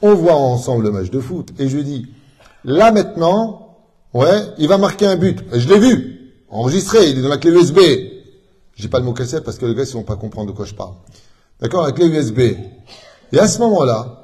on 0.00 0.14
voit 0.14 0.36
ensemble 0.36 0.84
le 0.84 0.90
match 0.90 1.10
de 1.10 1.20
foot, 1.20 1.52
et 1.58 1.68
je 1.68 1.76
dis, 1.76 2.06
là 2.64 2.92
maintenant, 2.92 3.67
ouais, 4.14 4.42
il 4.58 4.68
va 4.68 4.78
marquer 4.78 5.06
un 5.06 5.16
but. 5.16 5.42
Je 5.52 5.68
l'ai 5.68 5.78
vu, 5.78 6.34
enregistré, 6.48 7.10
il 7.10 7.18
est 7.18 7.22
dans 7.22 7.28
la 7.28 7.38
clé 7.38 7.50
USB. 7.50 7.78
J'ai 8.74 8.88
pas 8.88 8.98
le 8.98 9.04
mot 9.04 9.12
cassette 9.12 9.44
parce 9.44 9.58
que 9.58 9.66
les 9.66 9.74
gars 9.74 9.84
ils 9.84 9.92
vont 9.92 10.04
pas 10.04 10.16
comprendre 10.16 10.52
de 10.52 10.56
quoi 10.56 10.64
je 10.64 10.74
parle. 10.74 10.94
D'accord, 11.60 11.84
avec 11.84 11.98
les 11.98 12.06
USB. 12.06 12.38
Et 13.32 13.38
à 13.38 13.48
ce 13.48 13.58
moment-là, 13.58 14.18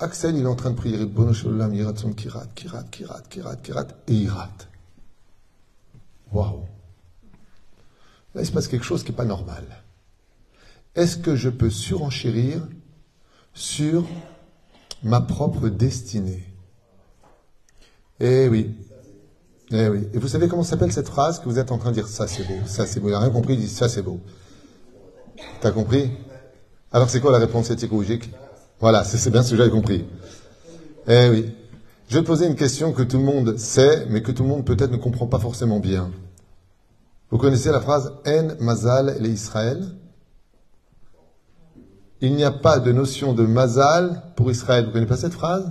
Axel, 0.00 0.36
il 0.36 0.44
est 0.44 0.46
en 0.46 0.54
train 0.54 0.70
de 0.70 0.76
prier, 0.76 0.96
Ribono 0.96 1.34
Shalom, 1.34 1.74
Yiratson, 1.74 2.12
Kirat, 2.12 2.46
Kirat, 2.54 2.84
Kirat, 2.84 3.22
Kirat, 3.28 3.56
Kirat, 3.56 3.86
et 4.06 4.12
il 4.12 4.30
rate. 4.30 4.68
Waouh. 6.32 6.62
Là, 8.34 8.42
il 8.42 8.46
se 8.46 8.52
passe 8.52 8.68
quelque 8.68 8.84
chose 8.84 9.02
qui 9.02 9.10
n'est 9.10 9.16
pas 9.16 9.24
normal. 9.24 9.64
Est-ce 10.94 11.16
que 11.16 11.36
je 11.36 11.48
peux 11.48 11.70
surenchérir 11.70 12.62
sur 13.54 14.04
ma 15.02 15.20
propre 15.20 15.68
destinée? 15.68 16.44
Eh 18.20 18.48
oui. 18.48 18.74
Eh 19.70 19.88
oui. 19.88 20.08
Et 20.14 20.18
vous 20.18 20.28
savez 20.28 20.48
comment 20.48 20.62
s'appelle 20.62 20.92
cette 20.92 21.08
phrase 21.08 21.40
que 21.40 21.44
vous 21.44 21.58
êtes 21.58 21.72
en 21.72 21.78
train 21.78 21.90
de 21.90 21.94
dire? 21.94 22.08
Ça, 22.08 22.26
c'est 22.26 22.46
beau, 22.46 22.54
ça, 22.66 22.86
c'est 22.86 23.00
beau. 23.00 23.08
Il 23.08 23.12
n'a 23.12 23.20
rien 23.20 23.30
compris, 23.30 23.54
il 23.54 23.60
dit 23.60 23.68
Ça, 23.68 23.88
c'est 23.88 24.02
beau. 24.02 24.20
T'as 25.60 25.70
compris? 25.70 26.10
Alors, 26.90 27.10
c'est 27.10 27.20
quoi 27.20 27.32
la 27.32 27.38
réponse 27.38 27.70
éthique 27.70 27.90
Voilà, 28.80 29.04
c'est 29.04 29.30
bien 29.30 29.42
ce 29.42 29.50
que 29.50 29.56
j'avais 29.56 29.70
compris. 29.70 30.06
Eh 31.06 31.28
oui. 31.28 31.54
Je 32.08 32.14
vais 32.16 32.22
te 32.22 32.26
poser 32.26 32.46
une 32.46 32.56
question 32.56 32.92
que 32.92 33.02
tout 33.02 33.18
le 33.18 33.24
monde 33.24 33.58
sait, 33.58 34.06
mais 34.08 34.22
que 34.22 34.32
tout 34.32 34.42
le 34.42 34.48
monde 34.48 34.64
peut-être 34.64 34.90
ne 34.90 34.96
comprend 34.96 35.26
pas 35.26 35.38
forcément 35.38 35.78
bien. 35.78 36.10
Vous 37.30 37.36
connaissez 37.36 37.70
la 37.70 37.82
phrase 37.82 38.14
En 38.26 38.64
Mazal 38.64 39.18
les 39.20 39.30
Israël? 39.30 39.84
Il 42.22 42.34
n'y 42.34 42.44
a 42.44 42.50
pas 42.50 42.78
de 42.78 42.90
notion 42.90 43.34
de 43.34 43.44
Mazal 43.44 44.22
pour 44.34 44.50
Israël. 44.50 44.86
Vous 44.86 44.92
connaissez 44.92 45.08
pas 45.08 45.16
cette 45.18 45.34
phrase? 45.34 45.70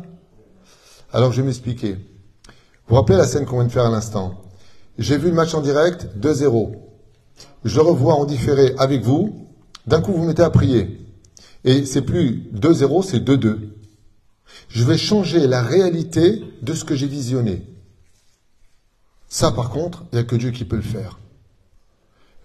Alors 1.12 1.32
je 1.32 1.42
vais 1.42 1.48
m'expliquer. 1.48 1.98
Vous 2.88 2.96
rappelez 2.96 3.18
la 3.18 3.28
scène 3.28 3.46
qu'on 3.46 3.58
vient 3.58 3.68
de 3.68 3.72
faire 3.72 3.86
à 3.86 3.90
l'instant? 3.90 4.42
J'ai 4.98 5.18
vu 5.18 5.28
le 5.28 5.36
match 5.36 5.54
en 5.54 5.62
direct, 5.62 6.08
2-0. 6.20 6.72
Je 7.66 7.80
revois 7.80 8.16
en 8.16 8.26
différé 8.26 8.74
avec 8.78 9.04
vous. 9.04 9.48
D'un 9.86 10.02
coup, 10.02 10.14
vous 10.14 10.26
mettez 10.26 10.42
à 10.42 10.50
prier. 10.50 11.06
Et 11.66 11.86
c'est 11.86 12.02
plus 12.02 12.50
2-0, 12.54 13.04
c'est 13.04 13.20
2-2. 13.20 13.60
Je 14.70 14.84
vais 14.86 14.98
changer 14.98 15.48
la 15.48 15.62
réalité 15.62 16.44
de 16.62 16.74
ce 16.74 16.86
que 16.86 16.96
j'ai 16.96 17.08
visionné. 17.08 17.64
Ça, 19.28 19.52
par 19.52 19.70
contre, 19.70 20.06
il 20.12 20.16
n'y 20.16 20.22
a 20.22 20.24
que 20.24 20.38
Dieu 20.38 20.52
qui 20.52 20.64
peut 20.64 20.78
le 20.78 20.82
faire. 20.82 21.20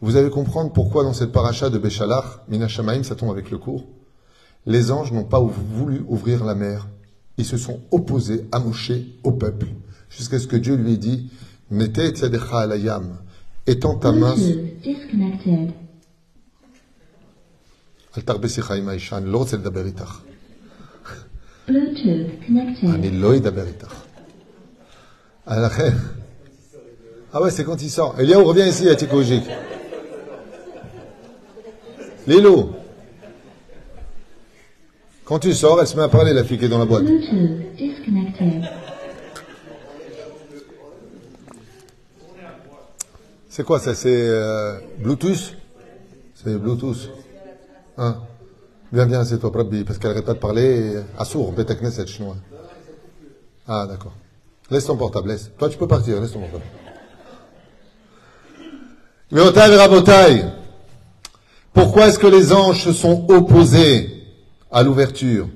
Vous 0.00 0.16
allez 0.16 0.30
comprendre 0.30 0.72
pourquoi 0.72 1.04
dans 1.04 1.12
cette 1.12 1.30
paracha 1.30 1.70
de 1.70 1.78
Béchalach, 1.78 2.40
Minashamaim, 2.48 3.04
ça 3.04 3.14
tombe 3.14 3.30
avec 3.30 3.52
le 3.52 3.58
cours, 3.58 3.86
les 4.66 4.90
anges 4.90 5.12
n'ont 5.12 5.24
pas 5.24 5.40
voulu 5.40 6.04
ouvrir 6.08 6.44
la 6.44 6.56
mer. 6.56 6.88
Ils 7.38 7.44
se 7.44 7.56
sont 7.56 7.78
opposés 7.92 8.48
à 8.50 8.60
au 9.22 9.30
peuple, 9.30 9.68
jusqu'à 10.11 10.39
ce 10.39 10.47
que 10.47 10.55
Dieu 10.55 10.75
lui 10.75 10.93
ait 10.93 10.97
dit, 10.97 11.29
mettez 11.71 12.09
Tzadekha 12.09 12.59
alayam, 12.59 13.17
étends 13.65 13.95
ta 13.95 14.11
main, 14.11 14.35
Bluetooth 14.35 14.81
disconnected. 14.83 15.71
אל 18.17 18.21
תרבה 18.21 18.49
שיחה 18.49 18.75
עם 18.75 18.89
האישה, 18.89 19.17
אני 19.17 19.29
לא 19.29 19.37
רוצה 19.37 19.57
לדבר 19.57 19.85
איתך. 19.85 20.21
Bluetooth 21.67 22.47
connected. 22.47 22.89
אני 22.93 23.11
לא 23.11 23.35
אדבר 23.35 23.67
איתך. 23.67 23.93
לכן... 25.47 25.89
Ah 27.33 27.41
ouais, 27.41 27.51
c'est 27.51 27.65
quand 27.65 27.81
il 27.81 27.89
sort. 27.89 28.15
Eliaou, 28.19 28.43
reviens 28.45 28.67
ici, 28.67 28.87
à 28.87 28.95
Tikojik. 28.95 29.43
Lilo. 32.25 32.71
Quand 35.25 35.39
tu 35.39 35.53
sors, 35.53 35.79
elle 35.81 35.87
se 35.87 35.97
met 35.97 36.03
à 36.03 36.07
parler, 36.07 36.33
la 36.33 36.45
fille 36.45 36.57
qui 36.57 36.65
est 36.65 36.69
dans 36.69 36.79
la 36.79 36.85
boîte. 36.85 37.03
C'est 43.54 43.64
quoi 43.64 43.78
ça 43.78 43.94
C'est 43.94 44.08
euh, 44.08 44.78
Bluetooth? 44.98 45.54
C'est 46.34 46.56
Bluetooth. 46.56 47.10
Hein? 47.98 48.22
Viens, 48.90 49.04
viens, 49.04 49.26
c'est 49.26 49.38
toi, 49.38 49.52
parce 49.52 49.98
qu'elle 49.98 50.08
n'arrête 50.08 50.24
pas 50.24 50.32
de 50.32 50.38
parler 50.38 50.94
à 51.18 51.26
sourd, 51.26 51.52
Beta 51.52 51.74
Knesset 51.74 52.06
chinois. 52.06 52.38
Ah, 53.68 53.86
d'accord. 53.86 54.14
Laisse 54.70 54.86
ton 54.86 54.96
portable, 54.96 55.28
laisse. 55.28 55.50
Toi, 55.58 55.68
tu 55.68 55.76
peux 55.76 55.86
partir, 55.86 56.18
laisse 56.18 56.32
ton 56.32 56.40
portable. 56.40 56.64
Vérotaï 59.30 59.70
et 59.70 59.76
Rabotaï, 59.76 60.52
pourquoi 61.74 62.06
est-ce 62.06 62.18
que 62.18 62.28
les 62.28 62.54
anges 62.54 62.82
se 62.82 62.94
sont 62.94 63.26
opposés 63.30 64.24
à 64.70 64.82
l'ouverture? 64.82 65.50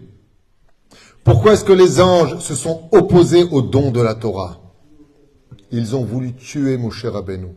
Pourquoi 1.25 1.55
est-ce 1.55 1.65
que 1.65 1.73
les 1.73 2.03
anges 2.03 2.41
se 2.41 2.55
sont 2.55 2.91
opposés 2.93 3.45
au 3.45 3.63
don 3.63 3.91
de 3.91 4.03
la 4.03 4.15
Torah? 4.15 4.61
Ils 5.71 5.97
ont 5.97 6.05
voulu 6.05 6.35
tuer 6.35 6.77
Moshe 6.77 7.07
Rabbeinu. 7.07 7.55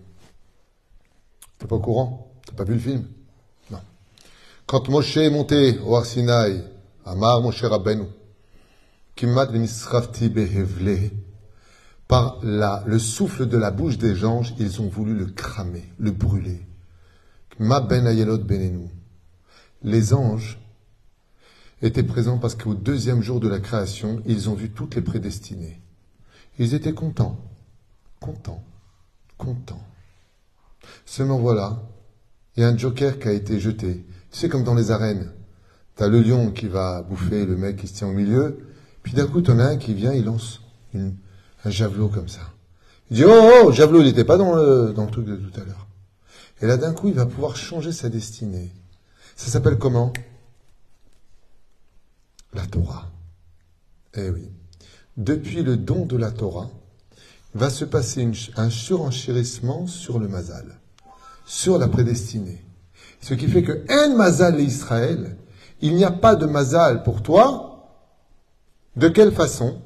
T'es 1.59 1.67
pas 1.67 1.75
au 1.75 1.79
courant? 1.79 2.31
T'as 2.45 2.53
pas 2.53 2.63
vu 2.63 2.73
le 2.73 2.79
film? 2.79 3.05
Non. 3.69 3.79
Quand 4.65 4.89
Moshe 4.89 5.17
est 5.17 5.29
monté 5.29 5.77
au 5.79 5.95
Arsinaï, 5.95 6.63
Amar 7.05 7.41
Moshe 7.41 7.63
Rabbeinu, 7.63 8.05
Kimat 9.15 9.47
behevle, 9.47 11.11
par 12.07 12.39
la, 12.41 12.83
le 12.87 12.97
souffle 12.97 13.45
de 13.45 13.57
la 13.57 13.69
bouche 13.69 13.97
des 13.97 14.25
anges, 14.25 14.55
ils 14.57 14.81
ont 14.81 14.87
voulu 14.87 15.13
le 15.13 15.27
cramer, 15.27 15.83
le 15.99 16.11
brûler. 16.11 16.65
Ma 17.59 17.81
ben 17.81 18.07
ayelot. 18.07 18.39
Les 19.83 20.13
anges 20.13 20.57
étaient 21.81 22.03
présents 22.03 22.39
parce 22.39 22.55
qu'au 22.55 22.73
deuxième 22.73 23.21
jour 23.21 23.39
de 23.39 23.49
la 23.49 23.59
création, 23.59 24.21
ils 24.25 24.49
ont 24.49 24.55
vu 24.55 24.71
toutes 24.71 24.95
les 24.95 25.01
prédestinées. 25.01 25.81
Ils 26.57 26.73
étaient 26.73 26.93
contents, 26.93 27.37
contents, 28.19 28.63
contents. 29.37 29.83
Seulement 31.05 31.39
voilà, 31.39 31.83
il 32.55 32.61
y 32.61 32.63
a 32.63 32.69
un 32.69 32.77
joker 32.77 33.19
qui 33.19 33.27
a 33.27 33.31
été 33.31 33.59
jeté. 33.59 34.05
Tu 34.31 34.39
sais, 34.39 34.49
comme 34.49 34.63
dans 34.63 34.75
les 34.75 34.91
arènes, 34.91 35.31
tu 35.95 36.03
as 36.03 36.07
le 36.07 36.21
lion 36.21 36.51
qui 36.51 36.67
va 36.67 37.01
bouffer 37.01 37.45
le 37.45 37.57
mec 37.57 37.77
qui 37.77 37.87
se 37.87 37.93
tient 37.93 38.07
au 38.07 38.13
milieu, 38.13 38.59
puis 39.03 39.13
d'un 39.13 39.27
coup, 39.27 39.41
tu 39.41 39.51
en 39.51 39.59
as 39.59 39.65
un 39.65 39.77
qui 39.77 39.93
vient, 39.93 40.13
il 40.13 40.25
lance 40.25 40.61
un 40.93 41.69
javelot 41.69 42.09
comme 42.09 42.27
ça. 42.27 42.41
Il 43.09 43.17
dit, 43.17 43.23
oh, 43.25 43.63
oh, 43.63 43.71
javelot, 43.71 44.01
il 44.01 44.05
n'était 44.05 44.23
pas 44.23 44.37
dans 44.37 44.55
le, 44.55 44.93
dans 44.93 45.05
le 45.05 45.11
truc 45.11 45.25
de 45.25 45.35
tout 45.35 45.59
à 45.59 45.63
l'heure. 45.63 45.87
Et 46.61 46.67
là, 46.67 46.77
d'un 46.77 46.93
coup, 46.93 47.07
il 47.07 47.13
va 47.13 47.25
pouvoir 47.25 47.55
changer 47.55 47.91
sa 47.91 48.09
destinée. 48.09 48.71
Ça 49.35 49.49
s'appelle 49.49 49.77
comment? 49.77 50.13
La 52.53 52.65
Torah. 52.65 53.09
Eh 54.15 54.29
oui. 54.29 54.51
Depuis 55.17 55.63
le 55.63 55.77
don 55.77 56.05
de 56.05 56.17
la 56.17 56.31
Torah, 56.31 56.69
va 57.53 57.69
se 57.69 57.85
passer 57.85 58.29
un 58.57 58.69
surenchérissement 58.69 59.87
sur 59.87 60.19
le 60.19 60.27
mazal, 60.27 60.79
sur 61.45 61.77
la 61.77 61.87
prédestinée. 61.87 62.63
Ce 63.21 63.33
qui 63.33 63.47
fait 63.47 63.63
que 63.63 63.85
un 63.89 64.15
mazal 64.15 64.59
et 64.59 64.63
Israël, 64.63 65.37
il 65.81 65.95
n'y 65.95 66.05
a 66.05 66.11
pas 66.11 66.35
de 66.35 66.45
mazal 66.45 67.03
pour 67.03 67.21
toi. 67.21 67.65
De 68.95 69.07
quelle 69.07 69.31
façon? 69.31 69.81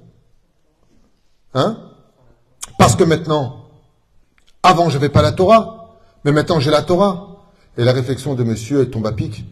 Hein? 1.53 1.78
Parce 2.78 2.95
que 2.95 3.03
maintenant, 3.03 3.70
avant 4.61 4.89
je 4.89 4.95
n'avais 4.95 5.09
pas 5.09 5.22
la 5.22 5.32
Torah, 5.32 5.97
mais 6.26 6.32
maintenant 6.32 6.59
j'ai 6.59 6.72
la 6.72 6.82
Torah. 6.82 7.30
Et 7.76 7.84
la 7.84 7.91
réflexion 7.91 8.36
de 8.36 8.43
monsieur 8.43 8.91
tombe 8.91 9.07
à 9.07 9.11
pic. 9.11 9.45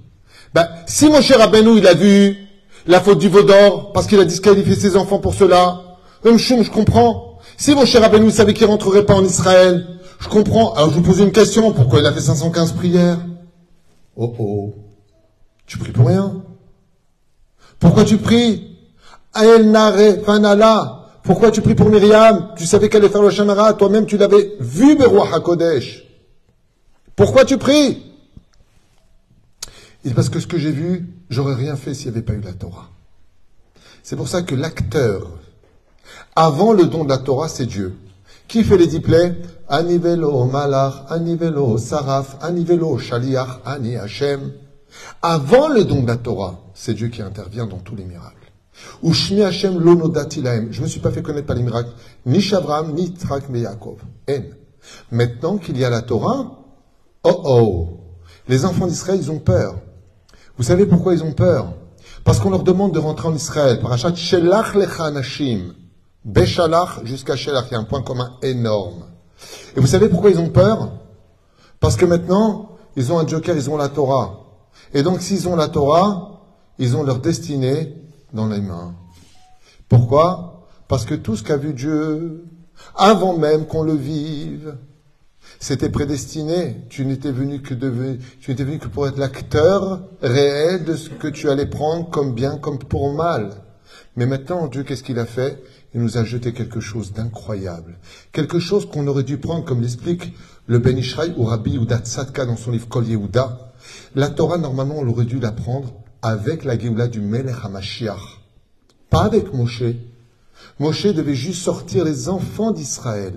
Ben, 0.53 0.67
si 0.85 1.09
mon 1.09 1.21
cher 1.21 1.39
Rabbeinu, 1.39 1.77
il 1.77 1.87
a 1.87 1.95
vu 1.95 2.37
la 2.85 2.99
faute 2.99 3.17
du 3.17 3.29
veau 3.29 3.41
d'or, 3.41 3.93
parce 3.93 4.05
qu'il 4.05 4.19
a 4.19 4.25
disqualifié 4.25 4.75
ses 4.75 4.95
enfants 4.95 5.17
pour 5.17 5.33
cela, 5.33 5.91
Hum, 6.23 6.37
je 6.37 6.69
comprends. 6.69 7.30
Si 7.57 7.75
mon 7.75 7.85
cher 7.85 8.01
Rabbeinu 8.01 8.31
savait 8.31 8.53
qu'il 8.53 8.65
rentrerait 8.65 9.05
pas 9.05 9.15
en 9.15 9.23
Israël, 9.23 9.99
je 10.19 10.27
comprends. 10.27 10.73
Alors 10.73 10.89
je 10.89 10.95
vous 10.95 11.01
pose 11.01 11.19
une 11.19 11.31
question, 11.31 11.71
pourquoi 11.71 11.99
il 11.99 12.05
a 12.05 12.11
fait 12.11 12.21
515 12.21 12.73
prières 12.73 13.19
Oh 14.15 14.35
oh, 14.39 14.75
tu 15.65 15.77
pries 15.77 15.91
pour 15.91 16.07
rien. 16.07 16.43
Pourquoi 17.79 18.03
tu 18.03 18.17
pries 18.17 18.77
El 19.35 19.71
Nare 19.71 20.23
Fanala. 20.25 21.01
Pourquoi 21.23 21.51
tu 21.51 21.61
pries 21.61 21.75
pour 21.75 21.89
Myriam 21.89 22.53
Tu 22.57 22.65
savais 22.65 22.89
qu'elle 22.89 23.03
allait 23.03 23.11
faire 23.11 23.21
le 23.21 23.29
Shamara, 23.29 23.73
toi-même 23.73 24.05
tu 24.05 24.17
l'avais 24.17 24.55
vu, 24.59 24.95
Beroua 24.95 25.35
HaKodesh. 25.35 26.03
Pourquoi 27.15 27.45
tu 27.45 27.57
pries 27.57 28.03
Et 30.03 30.09
parce 30.11 30.29
que 30.29 30.39
ce 30.39 30.47
que 30.47 30.57
j'ai 30.57 30.71
vu, 30.71 31.07
j'aurais 31.29 31.55
rien 31.55 31.75
fait 31.75 31.93
s'il 31.93 32.07
n'y 32.07 32.17
avait 32.17 32.25
pas 32.25 32.33
eu 32.33 32.41
la 32.41 32.53
Torah. 32.53 32.89
C'est 34.03 34.15
pour 34.15 34.27
ça 34.27 34.41
que 34.41 34.55
l'acteur, 34.55 35.29
avant 36.35 36.73
le 36.73 36.85
don 36.85 37.03
de 37.03 37.09
la 37.09 37.17
Torah, 37.17 37.47
c'est 37.47 37.65
Dieu. 37.65 37.97
Qui 38.47 38.63
fait 38.63 38.77
les 38.77 38.87
diplets 38.87 39.35
Anivelo 39.69 40.45
Malach, 40.45 41.05
Anivelo 41.09 41.77
Saraf, 41.77 42.37
Anivelo 42.41 42.97
Shaliach, 42.97 43.61
Ani 43.65 43.95
Hashem. 43.95 44.51
Avant 45.21 45.69
le 45.69 45.85
don 45.85 46.03
de 46.03 46.07
la 46.07 46.17
Torah, 46.17 46.59
c'est 46.73 46.93
Dieu 46.93 47.07
qui 47.07 47.21
intervient 47.21 47.65
dans 47.65 47.79
tous 47.79 47.95
les 47.95 48.03
miracles. 48.03 48.35
Je 49.03 49.07
ne 49.07 50.81
me 50.81 50.87
suis 50.87 50.99
pas 50.99 51.11
fait 51.11 51.21
connaître 51.21 51.47
par 51.47 51.55
les 51.55 51.63
miracles, 51.63 51.91
ni 52.25 52.41
Shavram, 52.41 52.93
ni 52.93 53.13
Trak, 53.13 53.43
Yaakov. 53.53 53.99
En. 54.29 54.41
Maintenant 55.11 55.57
qu'il 55.57 55.77
y 55.77 55.85
a 55.85 55.89
la 55.89 56.01
Torah, 56.01 56.63
oh 57.23 57.41
oh, 57.45 57.89
les 58.47 58.65
enfants 58.65 58.87
d'Israël, 58.87 59.19
ils 59.21 59.31
ont 59.31 59.39
peur. 59.39 59.75
Vous 60.57 60.63
savez 60.63 60.85
pourquoi 60.85 61.13
ils 61.13 61.23
ont 61.23 61.33
peur? 61.33 61.73
Parce 62.23 62.39
qu'on 62.39 62.49
leur 62.49 62.63
demande 62.63 62.93
de 62.93 62.99
rentrer 62.99 63.27
en 63.27 63.35
Israël. 63.35 63.79
Parachat 63.81 64.15
Shelach 64.15 64.75
lecha 64.75 65.05
anashim. 65.05 65.73
Beshalach 66.25 67.03
jusqu'à 67.03 67.35
Shelach. 67.35 67.65
Il 67.69 67.73
y 67.73 67.75
a 67.75 67.79
un 67.79 67.83
point 67.83 68.01
commun 68.01 68.37
énorme. 68.41 69.05
Et 69.75 69.79
vous 69.79 69.87
savez 69.87 70.09
pourquoi 70.09 70.29
ils 70.29 70.39
ont 70.39 70.49
peur? 70.49 70.91
Parce 71.79 71.95
que 71.95 72.05
maintenant, 72.05 72.77
ils 72.95 73.11
ont 73.11 73.19
un 73.19 73.27
joker, 73.27 73.55
ils 73.55 73.69
ont 73.69 73.77
la 73.77 73.89
Torah. 73.89 74.45
Et 74.93 75.03
donc, 75.03 75.21
s'ils 75.21 75.47
ont 75.47 75.55
la 75.55 75.67
Torah, 75.67 76.41
ils 76.77 76.95
ont 76.95 77.03
leur 77.03 77.19
destinée 77.19 77.95
dans 78.33 78.47
les 78.47 78.61
mains. 78.61 78.93
Pourquoi? 79.89 80.67
Parce 80.87 81.05
que 81.05 81.15
tout 81.15 81.35
ce 81.35 81.43
qu'a 81.43 81.57
vu 81.57 81.73
Dieu, 81.73 82.45
avant 82.95 83.37
même 83.37 83.65
qu'on 83.65 83.83
le 83.83 83.95
vive, 83.95 84.77
c'était 85.59 85.89
prédestiné. 85.89 86.85
Tu 86.89 87.05
n'étais 87.05 87.31
venu 87.31 87.61
que 87.61 87.73
de, 87.73 88.17
tu 88.39 88.51
n'étais 88.51 88.63
venu 88.63 88.79
que 88.79 88.87
pour 88.87 89.07
être 89.07 89.17
l'acteur 89.17 90.01
réel 90.21 90.83
de 90.83 90.95
ce 90.95 91.09
que 91.09 91.27
tu 91.27 91.49
allais 91.49 91.65
prendre 91.65 92.09
comme 92.09 92.33
bien, 92.33 92.57
comme 92.57 92.79
pour 92.79 93.13
mal. 93.13 93.51
Mais 94.15 94.25
maintenant, 94.25 94.67
Dieu, 94.67 94.83
qu'est-ce 94.83 95.03
qu'il 95.03 95.19
a 95.19 95.25
fait? 95.25 95.63
Il 95.93 96.01
nous 96.01 96.17
a 96.17 96.23
jeté 96.23 96.53
quelque 96.53 96.79
chose 96.79 97.11
d'incroyable. 97.11 97.97
Quelque 98.31 98.59
chose 98.59 98.87
qu'on 98.87 99.07
aurait 99.07 99.23
dû 99.23 99.37
prendre, 99.37 99.65
comme 99.65 99.81
l'explique 99.81 100.33
le 100.67 100.79
Ben 100.79 100.97
Ishraï 100.97 101.33
ou 101.37 101.43
Rabbi 101.43 101.71
Yehuda 101.71 101.99
Tzadka 101.99 102.45
dans 102.45 102.55
son 102.55 102.71
livre 102.71 102.87
Kol 102.87 103.07
Yehuda. 103.07 103.73
La 104.15 104.29
Torah, 104.29 104.57
normalement, 104.57 104.95
on 104.97 105.07
aurait 105.07 105.25
dû 105.25 105.39
la 105.39 105.51
prendre 105.51 105.93
avec 106.21 106.63
la 106.63 106.77
Géoula 106.77 107.07
du 107.07 107.19
Melech 107.19 107.55
HaMashiach. 107.63 108.41
Pas 109.09 109.23
avec 109.23 109.53
Moshe. 109.53 109.83
Moshe 110.79 111.07
devait 111.07 111.35
juste 111.35 111.61
sortir 111.61 112.05
les 112.05 112.29
enfants 112.29 112.71
d'Israël. 112.71 113.33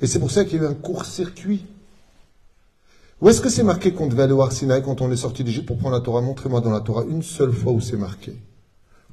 Et 0.00 0.06
c'est 0.06 0.18
pour 0.18 0.30
ça 0.30 0.44
qu'il 0.44 0.62
y 0.62 0.64
a 0.64 0.68
eu 0.68 0.70
un 0.70 0.74
court-circuit. 0.74 1.66
Où 3.20 3.28
est-ce 3.28 3.40
que 3.40 3.48
c'est 3.48 3.62
marqué 3.62 3.92
qu'on 3.92 4.06
devait 4.06 4.24
aller 4.24 4.32
au 4.32 4.44
quand 4.82 5.00
on 5.00 5.12
est 5.12 5.16
sorti 5.16 5.44
d'Égypte 5.44 5.66
pour 5.66 5.78
prendre 5.78 5.94
la 5.94 6.00
Torah? 6.00 6.20
Montrez-moi 6.22 6.60
dans 6.60 6.72
la 6.72 6.80
Torah 6.80 7.04
une 7.08 7.22
seule 7.22 7.52
fois 7.52 7.72
où 7.72 7.80
c'est 7.80 7.96
marqué. 7.96 8.36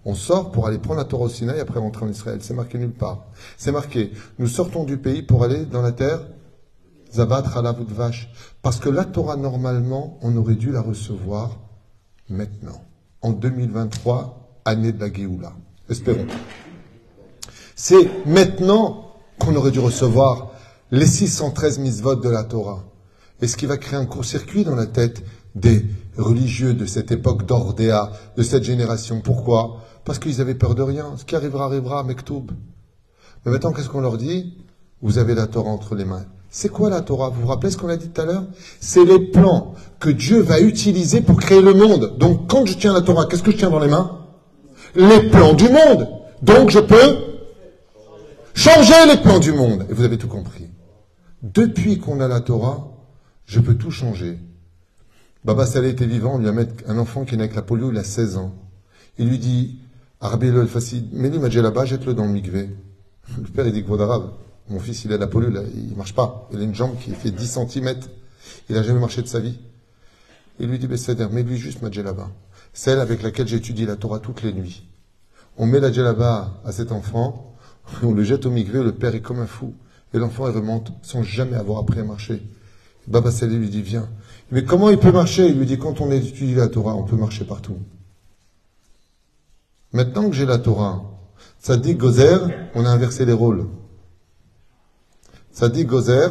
On 0.06 0.16
sort 0.16 0.52
pour 0.52 0.68
aller 0.68 0.78
prendre 0.78 1.00
la 1.00 1.06
Torah 1.06 1.26
au 1.26 1.30
Sinaï 1.30 1.60
après 1.60 1.80
rentrer 1.80 2.06
en 2.06 2.10
Israël. 2.10 2.40
C'est 2.42 2.54
marqué 2.54 2.78
nulle 2.78 2.94
part. 2.94 3.26
C'est 3.58 3.72
marqué, 3.72 4.12
nous 4.38 4.48
sortons 4.48 4.84
du 4.86 4.98
pays 4.98 5.22
pour 5.22 5.44
aller 5.44 5.66
dans 5.66 5.82
la 5.82 5.92
terre 5.92 6.22
Zabat 7.14 7.44
Halav 7.56 7.82
Vache. 7.90 8.32
Parce 8.62 8.80
que 8.80 8.90
la 8.90 9.06
Torah, 9.06 9.36
normalement, 9.36 10.18
on 10.22 10.36
aurait 10.38 10.56
dû 10.56 10.72
la 10.72 10.82
recevoir 10.82 11.58
maintenant. 12.30 12.82
En 13.22 13.32
2023, 13.32 14.62
année 14.66 14.92
de 14.92 15.00
la 15.00 15.12
Géoula. 15.12 15.54
Espérons. 15.90 16.28
C'est 17.76 18.10
maintenant 18.26 19.16
qu'on 19.40 19.56
aurait 19.56 19.72
dû 19.72 19.80
recevoir 19.80 20.52
les 20.92 21.06
613 21.06 21.80
mitzvot 21.80 22.16
de 22.16 22.30
la 22.30 22.44
Torah. 22.44 22.84
Et 23.42 23.48
ce 23.48 23.58
qui 23.58 23.66
va 23.66 23.78
créer 23.78 24.00
un 24.00 24.06
court-circuit 24.06 24.64
dans 24.64 24.76
la 24.76 24.86
tête 24.86 25.24
des 25.56 25.86
religieux 26.18 26.74
de 26.74 26.86
cette 26.86 27.12
époque 27.12 27.46
d'Ordéa, 27.46 28.12
de 28.38 28.44
cette 28.44 28.64
génération. 28.64 29.22
Pourquoi? 29.22 29.82
Parce 30.06 30.20
qu'ils 30.20 30.42
avaient 30.42 30.56
peur 30.56 30.76
de 30.76 30.82
rien. 30.82 31.14
Ce 31.18 31.26
qui 31.26 31.36
arrivera, 31.36 31.66
arrivera, 31.66 32.04
Mektoub. 32.04 32.52
Mais 33.46 33.52
maintenant, 33.52 33.72
qu'est-ce 33.72 33.90
qu'on 33.90 34.02
leur 34.02 34.18
dit? 34.18 34.58
Vous 35.02 35.18
avez 35.18 35.36
la 35.36 35.48
Torah 35.48 35.70
entre 35.70 35.96
les 35.96 36.06
mains. 36.06 36.26
C'est 36.50 36.70
quoi 36.70 36.90
la 36.90 37.02
Torah? 37.02 37.30
Vous 37.30 37.42
vous 37.42 37.48
rappelez 37.48 37.72
ce 37.72 37.78
qu'on 37.78 37.90
a 37.90 37.96
dit 37.96 38.10
tout 38.10 38.22
à 38.22 38.26
l'heure? 38.26 38.44
C'est 38.80 39.06
les 39.06 39.20
plans 39.20 39.76
que 40.00 40.10
Dieu 40.10 40.42
va 40.42 40.60
utiliser 40.60 41.22
pour 41.22 41.38
créer 41.38 41.62
le 41.62 41.74
monde. 41.74 42.18
Donc 42.18 42.50
quand 42.50 42.66
je 42.66 42.76
tiens 42.76 42.94
la 42.94 43.02
Torah, 43.02 43.28
qu'est-ce 43.28 43.44
que 43.44 43.52
je 43.52 43.58
tiens 43.58 43.70
dans 43.70 43.80
les 43.80 43.88
mains? 43.88 44.26
Les 44.96 45.30
plans 45.30 45.54
du 45.54 45.70
monde. 45.70 46.10
Donc 46.42 46.70
je 46.72 46.80
peux 46.80 47.18
changer 48.56 49.06
les 49.08 49.18
plans 49.18 49.40
du 49.40 49.52
monde. 49.52 49.86
Et 49.90 49.94
vous 49.94 50.04
avez 50.04 50.18
tout 50.18 50.28
compris. 50.28 50.70
Depuis 51.44 52.00
qu'on 52.00 52.20
a 52.20 52.28
la 52.28 52.42
Torah, 52.42 52.88
je 53.46 53.60
peux 53.60 53.76
tout 53.76 53.92
changer. 53.92 54.40
Baba 55.46 55.66
Saleh 55.66 55.90
était 55.90 56.06
vivant, 56.06 56.36
on 56.36 56.38
lui 56.40 56.50
a 56.50 56.52
mis 56.52 56.66
un 56.86 56.98
enfant 56.98 57.24
qui 57.24 57.36
est 57.36 57.38
né 57.38 57.44
avec 57.44 57.56
la 57.56 57.62
polio, 57.62 57.92
il 57.92 57.98
a 57.98 58.04
16 58.04 58.38
ans. 58.38 58.54
Il 59.18 59.30
lui 59.30 59.40
dit, 59.40 59.80
Arbi 60.20 60.52
le 60.52 60.66
Fassid, 60.66 61.14
mets-lui 61.14 61.40
là-bas, 61.40 61.86
jette-le 61.86 62.14
dans 62.14 62.26
le 62.26 62.32
mikvé. 62.32 62.70
Le 63.38 63.44
père, 63.44 63.68
il 63.68 63.74
dit 63.74 63.84
que 63.84 63.92
arabe. 64.02 64.32
Mon 64.70 64.80
fils, 64.80 65.06
il 65.06 65.14
a 65.14 65.18
la 65.18 65.28
polio, 65.28 65.50
là, 65.50 65.62
il 65.74 65.96
marche 65.96 66.14
pas. 66.14 66.50
Il 66.52 66.60
a 66.60 66.64
une 66.64 66.76
jambe 66.76 66.98
qui 67.00 67.12
fait 67.12 67.32
10 67.32 67.60
cm. 67.70 67.96
Il 68.70 68.78
a 68.78 68.84
jamais 68.84 69.00
marché 69.00 69.22
de 69.22 69.28
sa 69.28 69.40
vie. 69.40 69.60
Il 70.60 70.68
lui 70.68 70.78
dit, 70.78 70.88
Bessader, 70.88 71.28
mets-lui 71.32 71.58
juste 71.58 71.82
ma 71.82 71.90
djellaba. 71.90 72.30
Celle 72.74 73.00
avec 73.00 73.24
laquelle 73.24 73.48
j'étudie 73.48 73.86
la 73.86 73.96
Torah 73.96 74.20
toutes 74.20 74.42
les 74.42 74.52
nuits. 74.52 74.88
On 75.58 75.66
met 75.66 75.80
la 75.80 75.92
djellaba 75.92 76.62
à 76.66 76.72
cet 76.72 76.92
enfant, 76.92 77.56
on 78.04 78.14
le 78.14 78.24
jette 78.24 78.46
au 78.46 78.52
mikvé, 78.52 78.84
le 78.84 78.94
père 78.94 79.16
est 79.16 79.22
comme 79.22 79.40
un 79.40 79.48
fou. 79.48 79.74
Et 80.14 80.18
l'enfant, 80.18 80.48
il 80.48 80.56
remonte 80.56 80.92
sans 81.02 81.24
jamais 81.24 81.56
avoir 81.56 81.80
appris 81.80 82.00
à 82.00 82.04
marcher. 82.04 82.42
Baba 83.08 83.32
Saleh 83.32 83.58
lui 83.58 83.70
dit, 83.70 83.82
viens. 83.82 84.10
Mais 84.52 84.66
comment 84.66 84.90
il 84.90 84.98
peut 84.98 85.12
marcher? 85.12 85.48
Il 85.48 85.60
lui 85.60 85.66
dit, 85.66 85.78
quand 85.78 86.02
on 86.02 86.12
étudie 86.12 86.56
la 86.56 86.68
Torah, 86.68 86.96
on 86.96 87.04
peut 87.04 87.16
marcher 87.16 87.46
partout. 87.46 87.78
Maintenant 89.94 90.30
que 90.30 90.36
j'ai 90.36 90.46
la 90.46 90.58
Torah, 90.58 91.04
ça 91.60 91.78
dit 91.78 91.96
Gozer, 91.96 92.70
on 92.76 92.86
a 92.86 92.90
inversé 92.90 93.26
les 93.26 93.34
rôles. 93.34 93.68
Ça 95.52 95.68
dit 95.68 95.86
Gozer, 95.86 96.30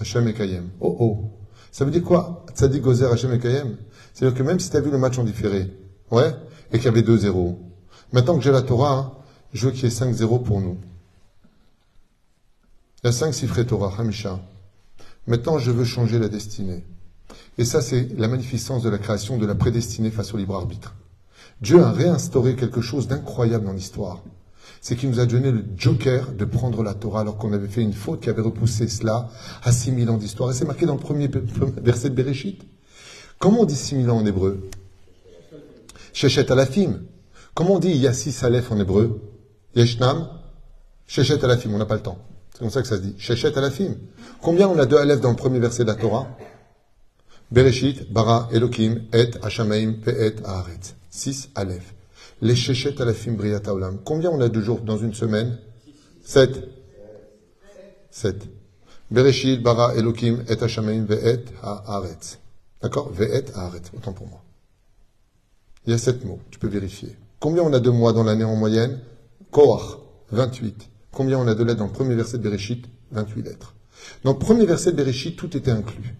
Hachem 0.00 0.26
et 0.28 0.34
Kayem. 0.34 0.70
Oh 0.80 0.96
oh. 1.00 1.18
Ça 1.70 1.84
veut 1.84 1.90
dire 1.90 2.04
quoi 2.04 2.46
Ça 2.54 2.68
dit 2.68 2.80
Gozer, 2.80 3.12
Hachem 3.12 3.32
et 3.32 3.40
C'est-à-dire 3.40 4.36
que 4.36 4.42
même 4.42 4.60
si 4.60 4.70
tu 4.70 4.76
as 4.76 4.80
vu 4.80 4.90
le 4.90 4.98
match 4.98 5.18
en 5.18 5.24
différé, 5.24 5.70
ouais, 6.10 6.34
et 6.72 6.78
qu'il 6.78 6.86
y 6.86 6.88
avait 6.88 7.02
2-0, 7.02 7.56
maintenant 8.12 8.36
que 8.36 8.44
j'ai 8.44 8.52
la 8.52 8.62
Torah, 8.62 9.22
je 9.52 9.66
veux 9.66 9.72
qu'il 9.72 9.84
y 9.84 9.86
ait 9.86 9.90
5-0 9.90 10.42
pour 10.42 10.60
nous. 10.60 10.78
Il 13.02 13.06
y 13.06 13.08
a 13.08 13.12
5 13.12 13.32
chiffres 13.32 13.62
Torah, 13.62 13.92
Hamisha. 13.98 14.40
Maintenant, 15.26 15.58
je 15.58 15.70
veux 15.70 15.84
changer 15.84 16.18
la 16.18 16.28
destinée. 16.28 16.84
Et 17.58 17.64
ça, 17.64 17.80
c'est 17.80 18.08
la 18.16 18.28
magnificence 18.28 18.82
de 18.82 18.88
la 18.88 18.98
création 18.98 19.36
de 19.36 19.46
la 19.46 19.54
prédestinée 19.54 20.10
face 20.10 20.32
au 20.32 20.36
libre 20.36 20.54
arbitre. 20.54 20.94
Dieu 21.60 21.82
a 21.82 21.90
réinstauré 21.90 22.54
quelque 22.54 22.80
chose 22.80 23.08
d'incroyable 23.08 23.66
dans 23.66 23.72
l'histoire. 23.72 24.22
C'est 24.80 24.94
qu'il 24.94 25.10
nous 25.10 25.18
a 25.18 25.26
donné 25.26 25.50
le 25.50 25.64
joker 25.76 26.32
de 26.32 26.44
prendre 26.44 26.84
la 26.84 26.94
Torah 26.94 27.22
alors 27.22 27.36
qu'on 27.36 27.52
avait 27.52 27.66
fait 27.66 27.82
une 27.82 27.92
faute 27.92 28.20
qui 28.20 28.30
avait 28.30 28.42
repoussé 28.42 28.86
cela 28.86 29.28
à 29.64 29.72
6000 29.72 30.08
ans 30.08 30.18
d'histoire. 30.18 30.52
Et 30.52 30.54
c'est 30.54 30.64
marqué 30.64 30.86
dans 30.86 30.94
le 30.94 31.00
premier 31.00 31.28
verset 31.82 32.10
de 32.10 32.14
Bereshit. 32.14 32.62
Comment 33.40 33.62
on 33.62 33.64
dit 33.64 33.74
6000 33.74 34.08
ans 34.10 34.18
en 34.18 34.26
hébreu? 34.26 34.68
Shechet 36.12 36.50
alafim. 36.52 37.00
Comment 37.54 37.74
on 37.74 37.78
dit 37.80 37.90
Yassis 37.90 38.44
Aleph 38.44 38.70
en 38.70 38.78
hébreu? 38.78 39.20
Yeshnam? 39.74 40.28
Shechet 41.08 41.44
alafim, 41.44 41.72
on 41.74 41.78
n'a 41.78 41.86
pas 41.86 41.96
le 41.96 42.02
temps. 42.02 42.18
C'est 42.52 42.60
comme 42.60 42.70
ça 42.70 42.82
que 42.82 42.88
ça 42.88 42.96
se 42.96 43.02
dit. 43.02 43.14
Shechet 43.18 43.56
alafim. 43.58 43.96
Combien 44.40 44.68
on 44.68 44.78
a 44.78 44.86
de 44.86 44.94
Aleph 44.96 45.20
dans 45.20 45.30
le 45.30 45.36
premier 45.36 45.58
verset 45.58 45.82
de 45.82 45.88
la 45.88 45.96
Torah? 45.96 46.28
Bereshit, 47.50 48.12
bara, 48.12 48.48
Elohim, 48.52 49.08
et, 49.12 49.38
Hashameim, 49.42 50.02
ve'et, 50.04 50.42
haaretz. 50.44 50.94
6 51.10 51.50
Aleph. 51.54 51.94
Les 52.42 52.54
Shechet 52.54 53.00
Alafim 53.00 53.36
Briat 53.36 53.62
Haolam. 53.66 53.98
Combien 54.04 54.30
on 54.30 54.40
a 54.40 54.48
de 54.48 54.60
jours 54.60 54.80
dans 54.80 54.98
une 54.98 55.14
semaine? 55.14 55.58
7. 56.22 56.68
7. 58.10 58.36
Bereshit, 59.10 59.62
bara, 59.62 59.94
Elohim, 59.94 60.44
et, 60.48 60.62
Hashameim, 60.62 61.06
ve'et, 61.06 61.46
haaretz. 61.62 62.38
D'accord? 62.82 63.10
Ve'et, 63.12 63.46
haaretz. 63.54 63.90
Autant 63.96 64.12
pour 64.12 64.26
moi. 64.26 64.42
Il 65.86 65.92
y 65.92 65.94
a 65.94 65.98
7 65.98 66.26
mots. 66.26 66.40
Tu 66.50 66.58
peux 66.58 66.68
vérifier. 66.68 67.16
Combien 67.40 67.62
on 67.62 67.72
a 67.72 67.80
de 67.80 67.90
mois 67.90 68.12
dans 68.12 68.24
l'année 68.24 68.44
en 68.44 68.56
moyenne? 68.56 69.00
Koach, 69.50 69.98
28. 70.32 70.88
Combien 71.12 71.38
on 71.38 71.48
a 71.48 71.54
de 71.54 71.64
lettres 71.64 71.78
dans 71.78 71.86
le 71.86 71.92
premier 71.92 72.14
verset 72.14 72.36
de 72.36 72.42
Bereshit? 72.42 72.84
28 73.12 73.42
lettres. 73.42 73.74
Dans 74.22 74.32
le 74.32 74.38
premier 74.38 74.66
verset 74.66 74.92
de 74.92 74.96
Bereshit, 74.96 75.34
tout 75.34 75.56
était 75.56 75.70
inclus. 75.70 76.14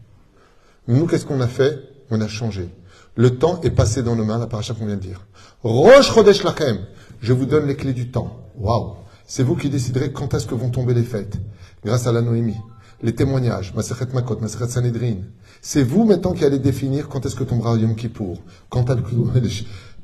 Nous, 0.89 1.07
qu'est-ce 1.07 1.26
qu'on 1.26 1.41
a 1.41 1.47
fait? 1.47 1.78
On 2.11 2.20
a 2.20 2.28
changé. 2.28 2.74
Le 3.14 3.36
temps 3.39 3.61
est 3.61 3.70
passé 3.70 4.03
dans 4.03 4.16
nos 4.16 4.24
mains, 4.24 4.39
la 4.39 4.47
paracha 4.47 4.74
qu'on 4.74 4.86
vient 4.86 4.97
de 4.97 5.01
dire. 5.01 5.26
Rosh 5.62 6.12
Chodesh 6.12 6.43
Lachem, 6.43 6.78
je 7.20 7.32
vous 7.32 7.47
donne 7.47 7.66
les 7.66 7.76
clés 7.76 7.93
du 7.93 8.11
temps. 8.11 8.49
Waouh 8.57 8.95
C'est 9.26 9.43
vous 9.43 9.55
qui 9.55 9.68
déciderez 9.68 10.12
quand 10.12 10.32
est-ce 10.34 10.47
que 10.47 10.55
vont 10.55 10.70
tomber 10.70 10.95
les 10.95 11.03
fêtes. 11.03 11.36
Grâce 11.84 12.07
à 12.07 12.12
la 12.12 12.22
Noémie. 12.22 12.57
Les 13.03 13.14
témoignages, 13.14 13.74
Masechet 13.74 14.07
Makot, 14.14 14.39
Masechet 14.41 14.68
Sanhedrin. 14.68 15.16
C'est 15.61 15.82
vous 15.82 16.05
maintenant 16.05 16.32
qui 16.32 16.45
allez 16.45 16.59
définir 16.59 17.09
quand 17.09 17.24
est-ce 17.26 17.36
que 17.36 17.45
tombera 17.45 17.76
Yom 17.76 17.95
Kippour. 17.95 18.43
Quand 18.70 18.84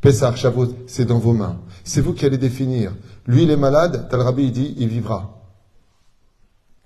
Pesach, 0.01 0.37
Shavuot, 0.37 0.74
c'est 0.87 1.07
dans 1.07 1.18
vos 1.18 1.32
mains. 1.32 1.61
C'est 1.82 2.03
vous 2.03 2.12
qui 2.12 2.26
allez 2.26 2.37
définir. 2.37 2.95
Lui, 3.26 3.45
il 3.45 3.51
est 3.51 3.57
malade, 3.57 4.07
Tal 4.11 4.20
Rabbi, 4.20 4.45
il 4.45 4.53
dit, 4.53 4.74
il 4.76 4.89
vivra. 4.89 5.41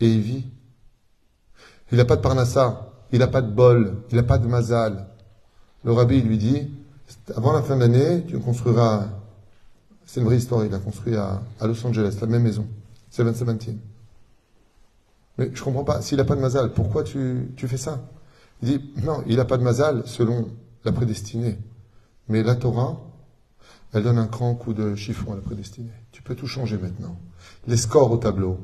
Et 0.01 0.07
il 0.07 0.21
vit. 0.21 0.45
Il 1.91 1.99
n'a 1.99 2.05
pas 2.05 2.15
de 2.15 2.21
parnassa, 2.21 2.88
il 3.13 3.19
n'a 3.21 3.27
pas 3.27 3.43
de 3.43 3.51
bol, 3.51 4.03
il 4.11 4.17
n'a 4.17 4.23
pas 4.23 4.39
de 4.39 4.47
mazal. 4.47 5.07
Le 5.85 5.93
rabbi 5.93 6.21
lui 6.21 6.39
dit, 6.39 6.71
avant 7.35 7.53
la 7.53 7.63
fin 7.63 7.77
de 7.77 7.81
l'année, 7.81 8.25
tu 8.27 8.39
construiras, 8.39 9.09
c'est 10.05 10.21
une 10.21 10.27
vraie 10.27 10.37
histoire, 10.37 10.65
il 10.65 10.75
a 10.75 10.79
construit 10.79 11.17
à, 11.17 11.41
Los 11.63 11.87
Angeles, 11.87 12.19
la 12.21 12.27
même 12.27 12.43
maison, 12.43 12.67
717. 13.11 13.77
Mais 15.39 15.51
je 15.55 15.63
comprends 15.63 15.85
pas, 15.85 16.03
s'il 16.03 16.19
n'a 16.19 16.25
pas 16.25 16.35
de 16.35 16.41
mazal, 16.41 16.73
pourquoi 16.73 17.05
tu, 17.05 17.53
tu 17.57 17.69
fais 17.69 17.77
ça? 17.77 18.01
Il 18.63 18.69
dit, 18.69 18.91
non, 19.05 19.23
il 19.27 19.37
n'a 19.37 19.45
pas 19.45 19.57
de 19.57 19.63
mazal 19.63 20.03
selon 20.07 20.49
la 20.85 20.93
prédestinée. 20.93 21.59
Mais 22.29 22.43
la 22.43 22.57
Torah, 22.57 23.01
elle 23.93 24.03
donne 24.03 24.19
un 24.19 24.27
grand 24.27 24.55
coup 24.55 24.75
de 24.75 24.95
chiffon 24.97 25.33
à 25.33 25.37
la 25.37 25.41
prédestinée. 25.41 25.93
Tu 26.13 26.23
peux 26.23 26.35
tout 26.35 26.47
changer 26.47 26.77
maintenant. 26.77 27.17
Les 27.67 27.77
scores 27.77 28.11
au 28.11 28.17
tableau 28.17 28.59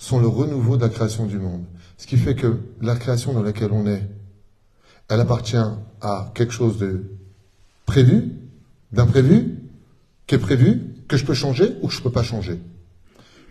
sont 0.00 0.18
le 0.18 0.26
renouveau 0.26 0.76
de 0.78 0.82
la 0.82 0.88
création 0.88 1.26
du 1.26 1.38
monde. 1.38 1.64
Ce 1.98 2.06
qui 2.06 2.16
fait 2.16 2.34
que 2.34 2.56
la 2.80 2.96
création 2.96 3.34
dans 3.34 3.42
laquelle 3.42 3.70
on 3.70 3.86
est, 3.86 4.08
elle 5.08 5.20
appartient 5.20 5.62
à 6.00 6.32
quelque 6.34 6.52
chose 6.52 6.78
de 6.78 7.04
prévu, 7.84 8.32
d'imprévu, 8.92 9.58
qui 10.26 10.34
est 10.34 10.38
prévu, 10.38 10.94
que 11.06 11.16
je 11.16 11.24
peux 11.24 11.34
changer 11.34 11.76
ou 11.82 11.88
que 11.88 11.92
je 11.92 11.98
ne 11.98 12.04
peux 12.04 12.10
pas 12.10 12.22
changer. 12.22 12.58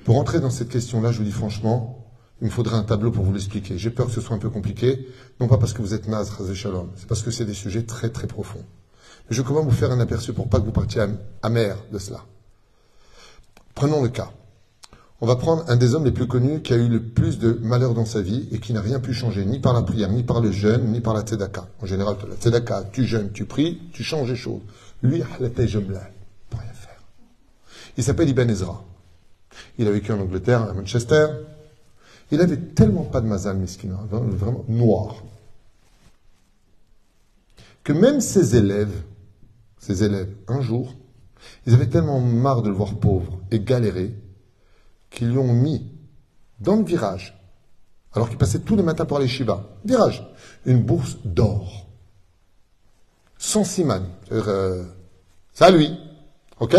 Pour 0.05 0.17
entrer 0.17 0.39
dans 0.39 0.49
cette 0.49 0.69
question-là, 0.69 1.11
je 1.11 1.19
vous 1.19 1.23
dis 1.23 1.31
franchement, 1.31 2.07
il 2.41 2.45
me 2.45 2.51
faudrait 2.51 2.77
un 2.77 2.83
tableau 2.83 3.11
pour 3.11 3.23
vous 3.23 3.33
l'expliquer. 3.33 3.77
J'ai 3.77 3.91
peur 3.91 4.07
que 4.07 4.11
ce 4.11 4.21
soit 4.21 4.35
un 4.35 4.39
peu 4.39 4.49
compliqué, 4.49 5.07
non 5.39 5.47
pas 5.47 5.57
parce 5.57 5.73
que 5.73 5.83
vous 5.83 5.93
êtes 5.93 6.07
naze, 6.07 6.31
Shalom, 6.53 6.89
c'est 6.95 7.07
parce 7.07 7.21
que 7.21 7.29
c'est 7.29 7.45
des 7.45 7.53
sujets 7.53 7.83
très 7.83 8.09
très 8.09 8.25
profonds. 8.25 8.65
Mais 9.29 9.35
je 9.35 9.41
vais 9.41 9.47
quand 9.47 9.53
même 9.53 9.65
vous 9.65 9.71
faire 9.71 9.91
un 9.91 9.99
aperçu 9.99 10.33
pour 10.33 10.49
pas 10.49 10.59
que 10.59 10.65
vous 10.65 10.71
partiez 10.71 11.05
amer 11.43 11.77
de 11.91 11.99
cela. 11.99 12.25
Prenons 13.75 14.01
le 14.01 14.09
cas. 14.09 14.31
On 15.21 15.27
va 15.27 15.35
prendre 15.35 15.65
un 15.67 15.75
des 15.75 15.95
hommes 15.95 16.05
les 16.05 16.13
plus 16.13 16.27
connus 16.27 16.61
qui 16.61 16.73
a 16.73 16.77
eu 16.77 16.87
le 16.87 17.03
plus 17.03 17.39
de 17.39 17.59
malheur 17.61 17.93
dans 17.93 18.05
sa 18.05 18.21
vie 18.21 18.47
et 18.51 18.59
qui 18.59 18.71
n'a 18.71 18.79
rien 18.79 19.01
pu 19.01 19.13
changer, 19.13 19.45
ni 19.45 19.59
par 19.59 19.73
la 19.73 19.81
prière, 19.81 20.09
ni 20.09 20.23
par 20.23 20.39
le 20.39 20.49
jeûne, 20.49 20.91
ni 20.91 21.01
par 21.01 21.13
la 21.13 21.21
tzedaka. 21.21 21.67
En 21.81 21.85
général, 21.85 22.15
la 22.29 22.35
tzedaka, 22.35 22.85
tu 22.93 23.03
jeûnes, 23.03 23.31
tu 23.33 23.43
pries, 23.43 23.81
tu 23.91 24.03
changes 24.03 24.29
les 24.29 24.37
choses. 24.37 24.61
Lui, 25.03 25.17
il 25.17 25.25
peut 25.49 25.53
rien 25.57 26.73
faire. 26.73 27.03
Il 27.97 28.03
s'appelle 28.03 28.29
Ibn 28.29 28.49
Ezra. 28.49 28.85
Il 29.77 29.87
a 29.87 29.91
vécu 29.91 30.13
en 30.13 30.19
Angleterre, 30.19 30.63
à 30.63 30.73
Manchester. 30.73 31.27
Il 32.31 32.39
avait 32.39 32.57
tellement 32.57 33.03
pas 33.03 33.19
de 33.19 33.27
mazal, 33.27 33.57
miskin, 33.57 33.89
vraiment 34.09 34.63
noir, 34.69 35.23
que 37.83 37.91
même 37.91 38.21
ses 38.21 38.55
élèves, 38.55 39.01
ses 39.79 40.03
élèves, 40.03 40.29
un 40.47 40.61
jour, 40.61 40.93
ils 41.65 41.73
avaient 41.73 41.87
tellement 41.87 42.19
marre 42.19 42.61
de 42.61 42.69
le 42.69 42.75
voir 42.75 42.93
pauvre 42.95 43.39
et 43.51 43.59
galérer 43.59 44.13
qu'ils 45.09 45.29
lui 45.29 45.37
ont 45.37 45.53
mis 45.53 45.91
dans 46.59 46.75
le 46.75 46.83
virage, 46.83 47.37
alors 48.13 48.29
qu'il 48.29 48.37
passait 48.37 48.59
tous 48.59 48.75
les 48.75 48.83
matins 48.83 49.05
pour 49.05 49.17
aller 49.17 49.27
Shiva, 49.27 49.63
virage, 49.85 50.27
une 50.65 50.81
bourse 50.81 51.17
d'or. 51.23 51.87
Sans 53.37 53.63
siman. 53.63 54.03
Euh, 54.31 54.83
lui. 55.71 55.97
OK? 56.59 56.75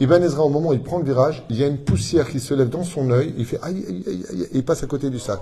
Ibn 0.00 0.22
Ezra, 0.22 0.42
au 0.42 0.48
moment 0.48 0.70
où 0.70 0.72
il 0.72 0.82
prend 0.82 0.98
le 0.98 1.04
virage, 1.04 1.44
il 1.48 1.56
y 1.56 1.64
a 1.64 1.66
une 1.66 1.78
poussière 1.78 2.28
qui 2.28 2.40
se 2.40 2.52
lève 2.52 2.68
dans 2.68 2.82
son 2.82 3.10
œil, 3.10 3.32
il 3.38 3.46
fait 3.46 3.60
aïe, 3.62 3.84
aïe, 3.88 4.04
aïe, 4.06 4.24
aïe, 4.30 4.42
et 4.42 4.58
il 4.58 4.64
passe 4.64 4.82
à 4.82 4.86
côté 4.86 5.08
du 5.08 5.18
sac. 5.18 5.40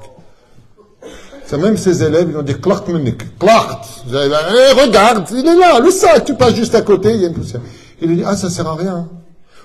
C'est 1.47 1.59
même 1.59 1.77
ses 1.77 2.03
élèves, 2.03 2.29
ils 2.31 2.37
ont 2.37 2.43
dit 2.43 2.55
Clark 2.55 2.87
Menik, 2.89 3.39
Clark 3.39 3.85
eh, 4.09 4.81
Regarde, 4.81 5.27
il 5.33 5.47
est 5.47 5.57
là, 5.57 5.81
le 5.81 5.91
sac, 5.91 6.25
tu 6.25 6.35
passes 6.35 6.55
juste 6.55 6.75
à 6.75 6.83
côté, 6.83 7.15
il 7.15 7.23
y 7.23 7.25
a 7.25 7.29
une 7.29 7.35
poussière. 7.35 7.63
Il 8.01 8.09
lui 8.09 8.17
dit 8.17 8.25
Ah, 8.25 8.37
ça 8.37 8.51
sert 8.51 8.67
à 8.67 8.75
rien. 8.75 9.09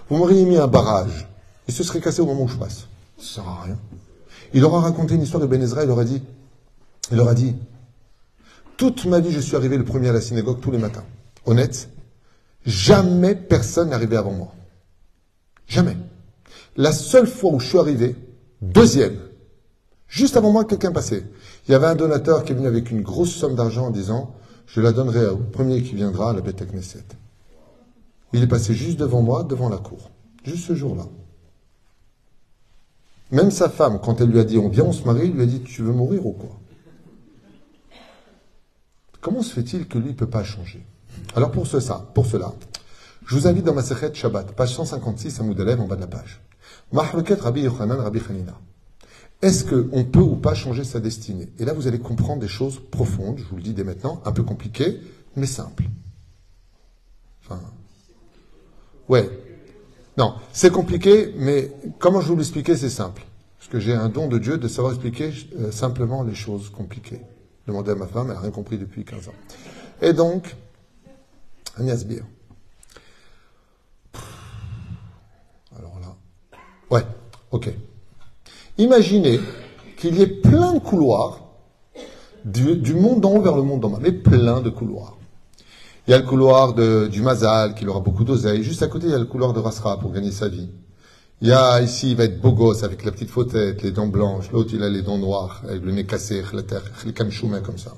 Vous 0.09 0.17
m'auriez 0.17 0.45
mis 0.45 0.57
un 0.57 0.67
barrage. 0.67 1.27
Il 1.67 1.73
se 1.73 1.83
serait 1.83 1.99
cassé 1.99 2.21
au 2.21 2.25
moment 2.25 2.43
où 2.43 2.47
je 2.47 2.57
passe. 2.57 2.87
Ça 3.17 3.35
sert 3.35 3.47
à 3.47 3.63
rien. 3.63 3.77
Il 4.53 4.63
aura 4.63 4.81
raconté 4.81 5.15
une 5.15 5.21
histoire 5.21 5.41
de 5.41 5.47
Ben 5.47 5.61
Ezra, 5.61 5.83
il 5.83 5.87
leur 5.87 5.99
a 5.99 6.05
dit, 6.05 6.21
il 7.11 7.17
leur 7.17 7.27
a 7.27 7.33
dit, 7.33 7.55
toute 8.77 9.05
ma 9.05 9.19
vie, 9.19 9.31
je 9.31 9.39
suis 9.39 9.55
arrivé 9.55 9.77
le 9.77 9.83
premier 9.83 10.09
à 10.09 10.13
la 10.13 10.21
synagogue 10.21 10.59
tous 10.61 10.71
les 10.71 10.77
matins. 10.77 11.03
Honnête, 11.45 11.89
jamais 12.65 13.35
personne 13.35 13.89
n'est 13.89 13.95
arrivé 13.95 14.15
avant 14.15 14.31
moi. 14.31 14.53
Jamais. 15.67 15.97
La 16.77 16.91
seule 16.91 17.27
fois 17.27 17.51
où 17.51 17.59
je 17.59 17.67
suis 17.67 17.77
arrivé, 17.77 18.15
deuxième, 18.61 19.17
juste 20.07 20.37
avant 20.37 20.51
moi, 20.51 20.63
quelqu'un 20.63 20.91
passait. 20.91 21.23
Il 21.67 21.71
y 21.71 21.75
avait 21.75 21.87
un 21.87 21.95
donateur 21.95 22.43
qui 22.43 22.53
est 22.53 22.55
venu 22.55 22.67
avec 22.67 22.91
une 22.91 23.01
grosse 23.01 23.35
somme 23.35 23.55
d'argent 23.55 23.87
en 23.87 23.91
disant, 23.91 24.35
je 24.67 24.79
la 24.79 24.91
donnerai 24.91 25.25
au 25.25 25.37
premier 25.37 25.81
qui 25.81 25.95
viendra 25.95 26.29
à 26.29 26.33
la 26.33 26.41
Beth 26.41 26.63
Knesset. 26.71 27.03
Il 28.33 28.43
est 28.43 28.47
passé 28.47 28.73
juste 28.73 28.99
devant 28.99 29.21
moi, 29.21 29.43
devant 29.43 29.69
la 29.69 29.77
cour. 29.77 30.11
Juste 30.43 30.67
ce 30.67 30.75
jour-là. 30.75 31.07
Même 33.31 33.51
sa 33.51 33.69
femme, 33.69 33.99
quand 34.01 34.21
elle 34.21 34.29
lui 34.29 34.39
a 34.39 34.43
dit 34.43 34.57
on 34.57 34.69
vient, 34.69 34.85
on 34.85 34.93
se 34.93 35.03
marie, 35.03 35.29
lui 35.29 35.41
a 35.41 35.45
dit 35.45 35.61
tu 35.61 35.81
veux 35.81 35.91
mourir 35.91 36.25
ou 36.25 36.31
quoi? 36.31 36.59
Comment 39.19 39.41
se 39.41 39.53
fait-il 39.53 39.87
que 39.87 39.97
lui 39.97 40.09
ne 40.09 40.13
peut 40.13 40.29
pas 40.29 40.43
changer? 40.43 40.85
Alors 41.35 41.51
pour, 41.51 41.67
ce, 41.67 41.79
ça, 41.79 42.09
pour 42.13 42.25
cela, 42.25 42.53
je 43.25 43.35
vous 43.35 43.47
invite 43.47 43.65
dans 43.65 43.73
ma 43.73 43.83
secrète 43.83 44.15
Shabbat, 44.15 44.53
page 44.53 44.73
156 44.73 45.39
à 45.39 45.43
Moudalev 45.43 45.81
en 45.81 45.87
bas 45.87 45.95
de 45.95 46.01
la 46.01 46.07
page. 46.07 46.41
Mahluket 46.93 47.41
Rabbi 47.41 47.61
Yochanan 47.61 47.99
Rabbi 47.99 48.21
Hanina. 48.29 48.57
Est-ce 49.41 49.65
qu'on 49.65 50.05
peut 50.05 50.19
ou 50.19 50.35
pas 50.35 50.55
changer 50.55 50.83
sa 50.83 50.99
destinée? 50.99 51.51
Et 51.59 51.65
là, 51.65 51.73
vous 51.73 51.87
allez 51.87 51.99
comprendre 51.99 52.39
des 52.39 52.47
choses 52.47 52.79
profondes, 52.91 53.37
je 53.37 53.43
vous 53.43 53.57
le 53.57 53.61
dis 53.61 53.73
dès 53.73 53.83
maintenant, 53.83 54.21
un 54.25 54.31
peu 54.31 54.43
compliquées, 54.43 54.99
mais 55.35 55.45
simples. 55.45 55.83
Enfin, 57.43 57.61
ouais, 59.09 59.29
non, 60.17 60.33
c'est 60.51 60.71
compliqué, 60.71 61.33
mais 61.37 61.71
comment 61.99 62.21
je 62.21 62.27
vous 62.27 62.35
l'expliquer, 62.35 62.75
c'est 62.75 62.89
simple. 62.89 63.23
Parce 63.59 63.69
que 63.69 63.79
j'ai 63.79 63.93
un 63.93 64.09
don 64.09 64.27
de 64.27 64.39
Dieu 64.39 64.57
de 64.57 64.67
savoir 64.67 64.93
expliquer 64.93 65.31
euh, 65.59 65.71
simplement 65.71 66.23
les 66.23 66.33
choses 66.33 66.69
compliquées. 66.69 67.21
Demandez 67.67 67.91
à 67.91 67.95
ma 67.95 68.07
femme, 68.07 68.27
elle 68.29 68.35
n'a 68.35 68.39
rien 68.39 68.51
compris 68.51 68.77
depuis 68.77 69.03
15 69.03 69.27
ans. 69.27 69.33
Et 70.01 70.13
donc, 70.13 70.55
Agnès 71.77 72.05
Beer. 72.05 72.23
Alors 75.77 75.99
là. 75.99 76.15
Ouais, 76.89 77.05
ok. 77.51 77.69
Imaginez 78.77 79.39
qu'il 79.97 80.15
y 80.17 80.21
ait 80.21 80.27
plein 80.27 80.73
de 80.73 80.79
couloirs 80.79 81.41
du, 82.45 82.77
du 82.77 82.93
monde 82.93 83.21
d'en 83.21 83.35
haut 83.35 83.41
vers 83.41 83.55
le 83.55 83.63
monde 83.63 83.81
d'en 83.81 83.89
bas, 83.89 83.99
mais 84.01 84.11
plein 84.11 84.61
de 84.61 84.69
couloirs. 84.69 85.16
Il 86.07 86.11
y 86.11 86.13
a 86.13 86.19
le 86.19 86.23
couloir 86.23 86.73
de, 86.73 87.07
du 87.07 87.21
Mazal, 87.21 87.75
qui 87.75 87.85
aura 87.85 87.99
beaucoup 87.99 88.23
d'oseille. 88.23 88.63
Juste 88.63 88.81
à 88.81 88.87
côté, 88.87 89.07
il 89.07 89.11
y 89.11 89.15
a 89.15 89.19
le 89.19 89.25
couloir 89.25 89.51
de 89.51 89.59
Rasra 89.59 89.99
pour 89.99 90.13
gagner 90.13 90.31
sa 90.31 90.47
vie. 90.47 90.69
Il 91.41 91.49
y 91.49 91.51
a 91.51 91.81
ici, 91.81 92.11
il 92.11 92.15
va 92.15 92.23
être 92.23 92.39
beau 92.39 92.53
gosse 92.53 92.83
avec 92.83 93.03
la 93.03 93.11
petite 93.11 93.29
fautette, 93.29 93.83
les 93.83 93.91
dents 93.91 94.07
blanches. 94.07 94.49
L'autre, 94.53 94.69
il 94.73 94.81
a 94.83 94.89
les 94.89 95.01
dents 95.01 95.17
noires, 95.17 95.61
avec 95.67 95.83
le 95.83 95.91
nez 95.91 96.05
cassé, 96.05 96.41
la 96.53 96.63
terre, 96.63 96.81
comme 97.13 97.77
ça. 97.77 97.93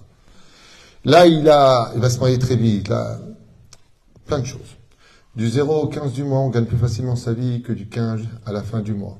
Là, 1.05 1.28
il 1.28 1.47
a, 1.49 1.91
il 1.93 2.01
va 2.01 2.10
se 2.10 2.20
marier 2.20 2.39
très 2.39 2.55
vite, 2.55 2.88
là. 2.88 3.20
Plein 4.26 4.39
de 4.39 4.45
choses. 4.45 4.78
Du 5.36 5.47
0 5.47 5.84
au 5.84 5.88
15 5.88 6.12
du 6.12 6.24
mois, 6.24 6.39
on 6.39 6.49
gagne 6.49 6.66
plus 6.66 6.78
facilement 6.78 7.16
sa 7.16 7.34
vie 7.34 7.62
que 7.62 7.74
du 7.74 7.89
15 7.89 8.22
à 8.43 8.51
la 8.51 8.64
fin 8.64 8.80
du 8.80 8.95
mois. 8.95 9.20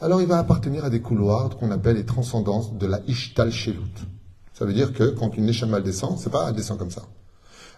Alors, 0.00 0.20
il 0.20 0.28
va 0.28 0.38
appartenir 0.38 0.84
à 0.84 0.90
des 0.90 1.00
couloirs 1.00 1.50
qu'on 1.56 1.72
appelle 1.72 1.96
les 1.96 2.06
transcendances 2.06 2.72
de 2.74 2.86
la 2.86 3.00
Ishtal 3.08 3.50
Shelut. 3.50 4.06
Ça 4.54 4.64
veut 4.64 4.74
dire 4.74 4.92
que 4.92 5.10
quand 5.10 5.36
une 5.36 5.48
échelle 5.48 5.82
descend, 5.82 6.16
c'est 6.18 6.30
pas, 6.30 6.46
elle 6.48 6.54
descend 6.54 6.78
comme 6.78 6.92
ça. 6.92 7.02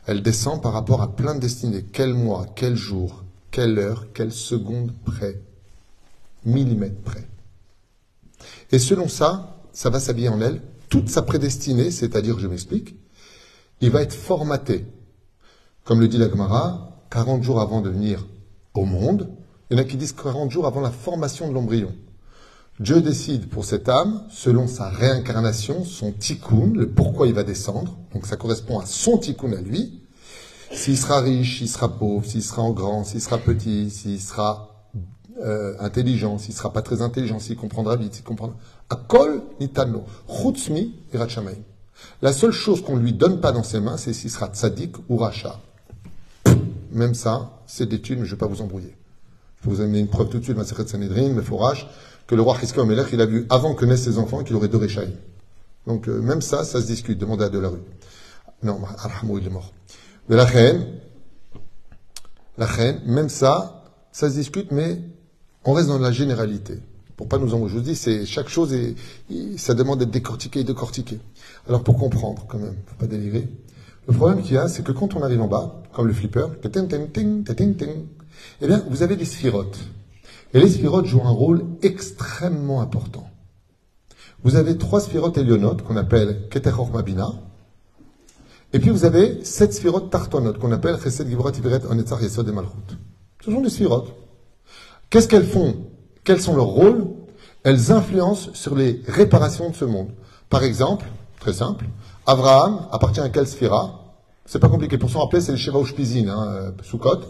Elle 0.09 0.23
descend 0.23 0.63
par 0.63 0.73
rapport 0.73 1.03
à 1.03 1.15
plein 1.15 1.35
de 1.35 1.41
destinées. 1.41 1.85
Quel 1.93 2.15
mois, 2.15 2.47
quel 2.57 2.77
jour, 2.77 3.25
quelle 3.51 3.79
heure, 3.79 4.07
quelle 4.15 4.33
seconde 4.33 4.95
près. 5.05 5.39
Millimètre 6.47 7.03
près. 7.03 7.29
Et 8.73 8.79
selon 8.79 9.07
ça, 9.07 9.59
ça 9.75 9.91
va 9.91 10.01
s'habiller 10.01 10.31
en 10.31 10.41
elle 10.41 10.63
toute 10.89 11.11
sa 11.11 11.21
prédestinée, 11.21 11.91
c'est-à-dire, 11.91 12.39
je 12.39 12.47
m'explique, 12.47 12.97
il 13.83 13.91
va 13.91 14.01
être 14.01 14.15
formaté. 14.15 14.87
Comme 15.85 16.01
le 16.01 16.09
dit 16.09 16.17
la 16.17 16.31
Gemara, 16.31 17.03
40 17.11 17.43
jours 17.43 17.61
avant 17.61 17.83
de 17.83 17.91
venir 17.91 18.27
au 18.73 18.87
monde, 18.87 19.29
il 19.69 19.77
y 19.77 19.79
en 19.79 19.83
a 19.83 19.85
qui 19.85 19.99
disent 19.99 20.15
40 20.15 20.51
jours 20.51 20.67
avant 20.67 20.81
la 20.81 20.91
formation 20.91 21.49
de 21.49 21.53
l'embryon. 21.53 21.95
Dieu 22.81 23.01
décide 23.01 23.49
pour 23.49 23.65
cette 23.65 23.89
âme, 23.89 24.23
selon 24.31 24.69
sa 24.69 24.89
réincarnation, 24.89 25.85
son 25.85 26.13
tikkun, 26.13 26.73
le 26.75 26.89
pourquoi 26.89 27.27
il 27.27 27.35
va 27.35 27.43
descendre. 27.43 27.97
Donc 28.15 28.27
ça 28.27 28.37
correspond 28.37 28.79
à 28.79 28.87
son 28.87 29.19
tikkun 29.19 29.53
à 29.53 29.61
lui. 29.61 30.01
S'il 30.71 30.97
sera 30.97 31.21
riche, 31.21 31.59
s'il 31.59 31.69
sera 31.69 31.89
pauvre, 31.99 32.25
s'il 32.25 32.43
sera 32.43 32.63
en 32.63 32.71
grand, 32.71 33.03
s'il 33.03 33.21
sera 33.21 33.39
petit, 33.39 33.91
s'il 33.91 34.21
sera 34.21 34.87
euh, 35.43 35.75
intelligent, 35.81 36.39
s'il 36.39 36.55
sera 36.55 36.73
pas 36.73 36.83
très 36.83 37.03
intelligent, 37.03 37.41
s'il 37.41 37.57
comprendra 37.57 37.97
vite, 37.97 38.15
s'il 38.15 38.25
comprendra. 38.25 38.57
Akol 38.91 39.43
nitano, 39.59 40.05
chutzmi 40.29 40.95
irachamaim. 41.13 41.59
La 42.23 42.33
seule 42.33 42.53
chose 42.53 42.83
qu'on 42.83 42.97
lui 42.97 43.13
donne 43.13 43.41
pas 43.41 43.51
dans 43.51 43.65
ses 43.65 43.81
mains, 43.81 43.97
c'est 43.97 44.13
s'il 44.13 44.31
sera 44.31 44.49
tzaddik 44.49 44.95
ou 45.09 45.17
racha. 45.17 45.61
Même 46.93 47.15
ça, 47.15 47.59
c'est 47.67 47.89
des 47.89 48.01
thunes, 48.01 48.21
mais 48.21 48.27
je 48.27 48.33
vais 48.33 48.39
pas 48.39 48.47
vous 48.47 48.63
embrouiller. 48.63 48.95
Je 49.61 49.69
vais 49.69 49.75
vous 49.75 49.81
amener 49.81 49.99
une 49.99 50.09
preuve 50.09 50.29
tout 50.29 50.39
de 50.39 50.45
suite, 50.45 50.57
ma 50.57 50.65
Sanhedrin, 50.65 51.33
mais 51.35 51.43
fourrage, 51.43 51.89
que 52.29 52.35
le 52.35 52.43
roi 52.43 52.57
Hiska 52.63 52.85
Melech, 52.85 53.09
il 53.13 53.21
a 53.21 53.27
vu 53.27 53.47
avant 53.51 53.75
que 53.75 53.85
naissent 53.85 54.05
ses 54.05 54.19
enfants 54.19 54.45
qu'il 54.45 54.55
aurait 54.55 54.69
deux 54.69 54.79
réchaïs. 54.79 55.15
Donc, 55.87 56.09
euh, 56.09 56.21
même 56.21 56.43
ça, 56.43 56.63
ça 56.63 56.81
se 56.81 56.87
discute. 56.87 57.19
Demandez 57.19 57.45
à 57.45 57.49
de 57.49 57.59
la 57.59 57.71
rue. 57.71 57.83
Non, 58.63 58.81
Arhamou, 59.03 59.39
il 59.39 59.47
est 59.47 59.51
mort. 59.51 59.73
Mais 60.29 60.37
la 60.37 60.45
reine, 60.45 60.87
la 62.59 62.67
reine, 62.67 63.01
même 63.07 63.31
ça, 63.31 63.83
ça 64.13 64.29
se 64.29 64.35
discute, 64.35 64.71
mais 64.71 65.01
on 65.65 65.73
reste 65.73 65.89
dans 65.89 65.99
la 65.99 66.13
généralité. 66.13 66.79
Pour 67.17 67.29
pas 67.29 67.39
nous 67.39 67.55
embrouiller. 67.55 67.75
Je 67.75 67.79
vous 67.79 67.85
dis, 67.85 67.97
c'est 67.97 68.27
chaque 68.27 68.49
chose 68.49 68.73
et 68.75 68.95
ça 69.57 69.75
demande 69.75 69.99
d'être 70.01 70.11
décortiqué 70.11 70.61
et 70.61 70.65
décortiqué. 70.65 71.19
Alors 71.67 71.83
pour 71.83 71.97
comprendre, 71.97 72.45
quand 72.47 72.59
même, 72.59 72.77
faut 72.87 72.97
pas 72.97 73.07
délirer. 73.07 73.49
Le 74.07 74.13
problème 74.13 74.43
qu'il 74.43 74.55
y 74.55 74.59
a, 74.59 74.69
c'est 74.69 74.85
que 74.85 74.93
quand 74.93 75.17
on 75.17 75.23
arrive 75.23 75.41
en 75.41 75.49
bas, 75.49 75.83
comme 75.93 76.07
le 76.07 76.13
flipper, 76.13 76.47
eh 78.61 78.67
bien, 78.67 78.85
vous 78.89 79.03
avez 79.03 79.17
des 79.17 79.25
sphirotes. 79.25 79.79
Et 80.55 80.61
les 80.61 80.69
sphirotes 80.69 81.07
jouent 81.07 81.25
un 81.25 81.31
rôle 81.31 81.65
extrêmement 81.83 82.81
important. 82.81 83.29
Vous 84.45 84.57
avez 84.57 84.79
trois 84.79 85.01
sphirotes 85.01 85.37
élionotes 85.37 85.83
qu'on 85.83 85.97
appelle 85.97 86.49
Keteror 86.49 86.91
Mabina. 86.91 87.33
Et 88.73 88.79
puis 88.79 88.91
vous 88.91 89.05
avez 89.05 89.45
sept 89.45 89.73
sphirotes 89.73 90.11
tartonotes 90.11 90.59
qu'on 90.59 90.73
appelle 90.73 90.99
Chesed 91.03 91.29
Gibrat 91.29 91.53
Iveret 91.53 91.87
Onetzar 91.87 92.23
Yesod 92.23 92.49
et 92.49 92.53
Malchut. 92.53 92.97
Ce 93.45 93.51
sont 93.51 93.61
des 93.61 93.71
sphirotes. 93.71 94.15
Qu'est-ce 95.11 95.29
qu'elles 95.29 95.47
font? 95.47 95.77
Quels 96.25 96.41
sont 96.41 96.55
leurs 96.55 96.67
rôles? 96.67 97.07
Elles 97.65 97.91
influencent 97.91 98.51
sur 98.55 98.75
les 98.75 99.03
réparations 99.07 99.71
de 99.71 99.75
ce 99.75 99.85
monde. 99.85 100.11
Par 100.51 100.63
exemple, 100.65 101.07
très 101.41 101.53
simple, 101.53 101.87
Abraham 102.27 102.87
appartient 102.93 103.21
à 103.21 103.29
quelle 103.31 103.47
sphira 103.47 104.15
C'est 104.47 104.59
pas 104.59 104.69
compliqué. 104.69 104.99
Pour 104.99 105.11
s'en 105.11 105.21
rappeler, 105.21 105.41
c'est 105.41 105.53
le 105.53 105.59
Sheva 105.59 105.81
Ushpizin, 105.81 106.29
hein, 106.29 106.73
Sukkot. 106.83 107.21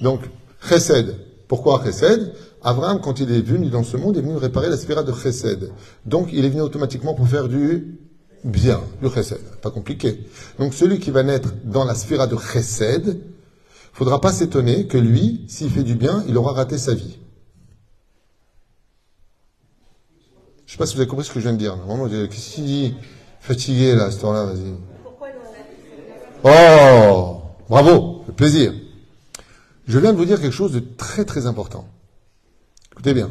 Donc, 0.00 0.20
Chesed. 0.68 1.16
Pourquoi 1.52 1.84
Chesed 1.84 2.32
Abraham, 2.62 2.98
quand 3.02 3.20
il 3.20 3.30
est 3.30 3.42
venu 3.42 3.68
dans 3.68 3.84
ce 3.84 3.98
monde, 3.98 4.16
est 4.16 4.22
venu 4.22 4.36
réparer 4.36 4.70
la 4.70 4.78
sphira 4.78 5.02
de 5.02 5.12
Chesed. 5.12 5.70
Donc, 6.06 6.30
il 6.32 6.46
est 6.46 6.48
venu 6.48 6.62
automatiquement 6.62 7.12
pour 7.12 7.28
faire 7.28 7.46
du 7.46 7.98
bien, 8.42 8.80
du 9.02 9.10
Chesed. 9.10 9.60
Pas 9.60 9.70
compliqué. 9.70 10.26
Donc, 10.58 10.72
celui 10.72 10.98
qui 10.98 11.10
va 11.10 11.22
naître 11.22 11.52
dans 11.64 11.84
la 11.84 11.94
sphira 11.94 12.26
de 12.26 12.38
Chesed, 12.38 13.20
faudra 13.92 14.18
pas 14.18 14.32
s'étonner 14.32 14.86
que 14.86 14.96
lui, 14.96 15.44
s'il 15.46 15.68
fait 15.68 15.82
du 15.82 15.94
bien, 15.94 16.24
il 16.26 16.38
aura 16.38 16.54
raté 16.54 16.78
sa 16.78 16.94
vie. 16.94 17.18
Je 20.64 20.72
sais 20.72 20.78
pas 20.78 20.86
si 20.86 20.94
vous 20.94 21.02
avez 21.02 21.08
compris 21.10 21.26
ce 21.26 21.32
que 21.32 21.38
je 21.38 21.44
viens 21.44 21.52
de 21.52 21.58
dire. 21.58 21.76
Qu'est-ce 22.30 22.54
qu'il 22.54 22.64
dit 22.64 22.94
Fatigué, 23.40 23.94
là, 23.94 24.04
à 24.04 24.10
ce 24.10 24.20
temps-là, 24.22 24.46
vas-y. 24.46 24.72
Oh 26.44 27.42
Bravo, 27.68 28.24
le 28.26 28.32
plaisir. 28.32 28.72
Je 29.86 29.98
viens 29.98 30.12
de 30.12 30.18
vous 30.18 30.24
dire 30.24 30.40
quelque 30.40 30.52
chose 30.52 30.72
de 30.72 30.80
très 30.80 31.24
très 31.24 31.46
important. 31.46 31.86
Écoutez 32.92 33.14
bien. 33.14 33.30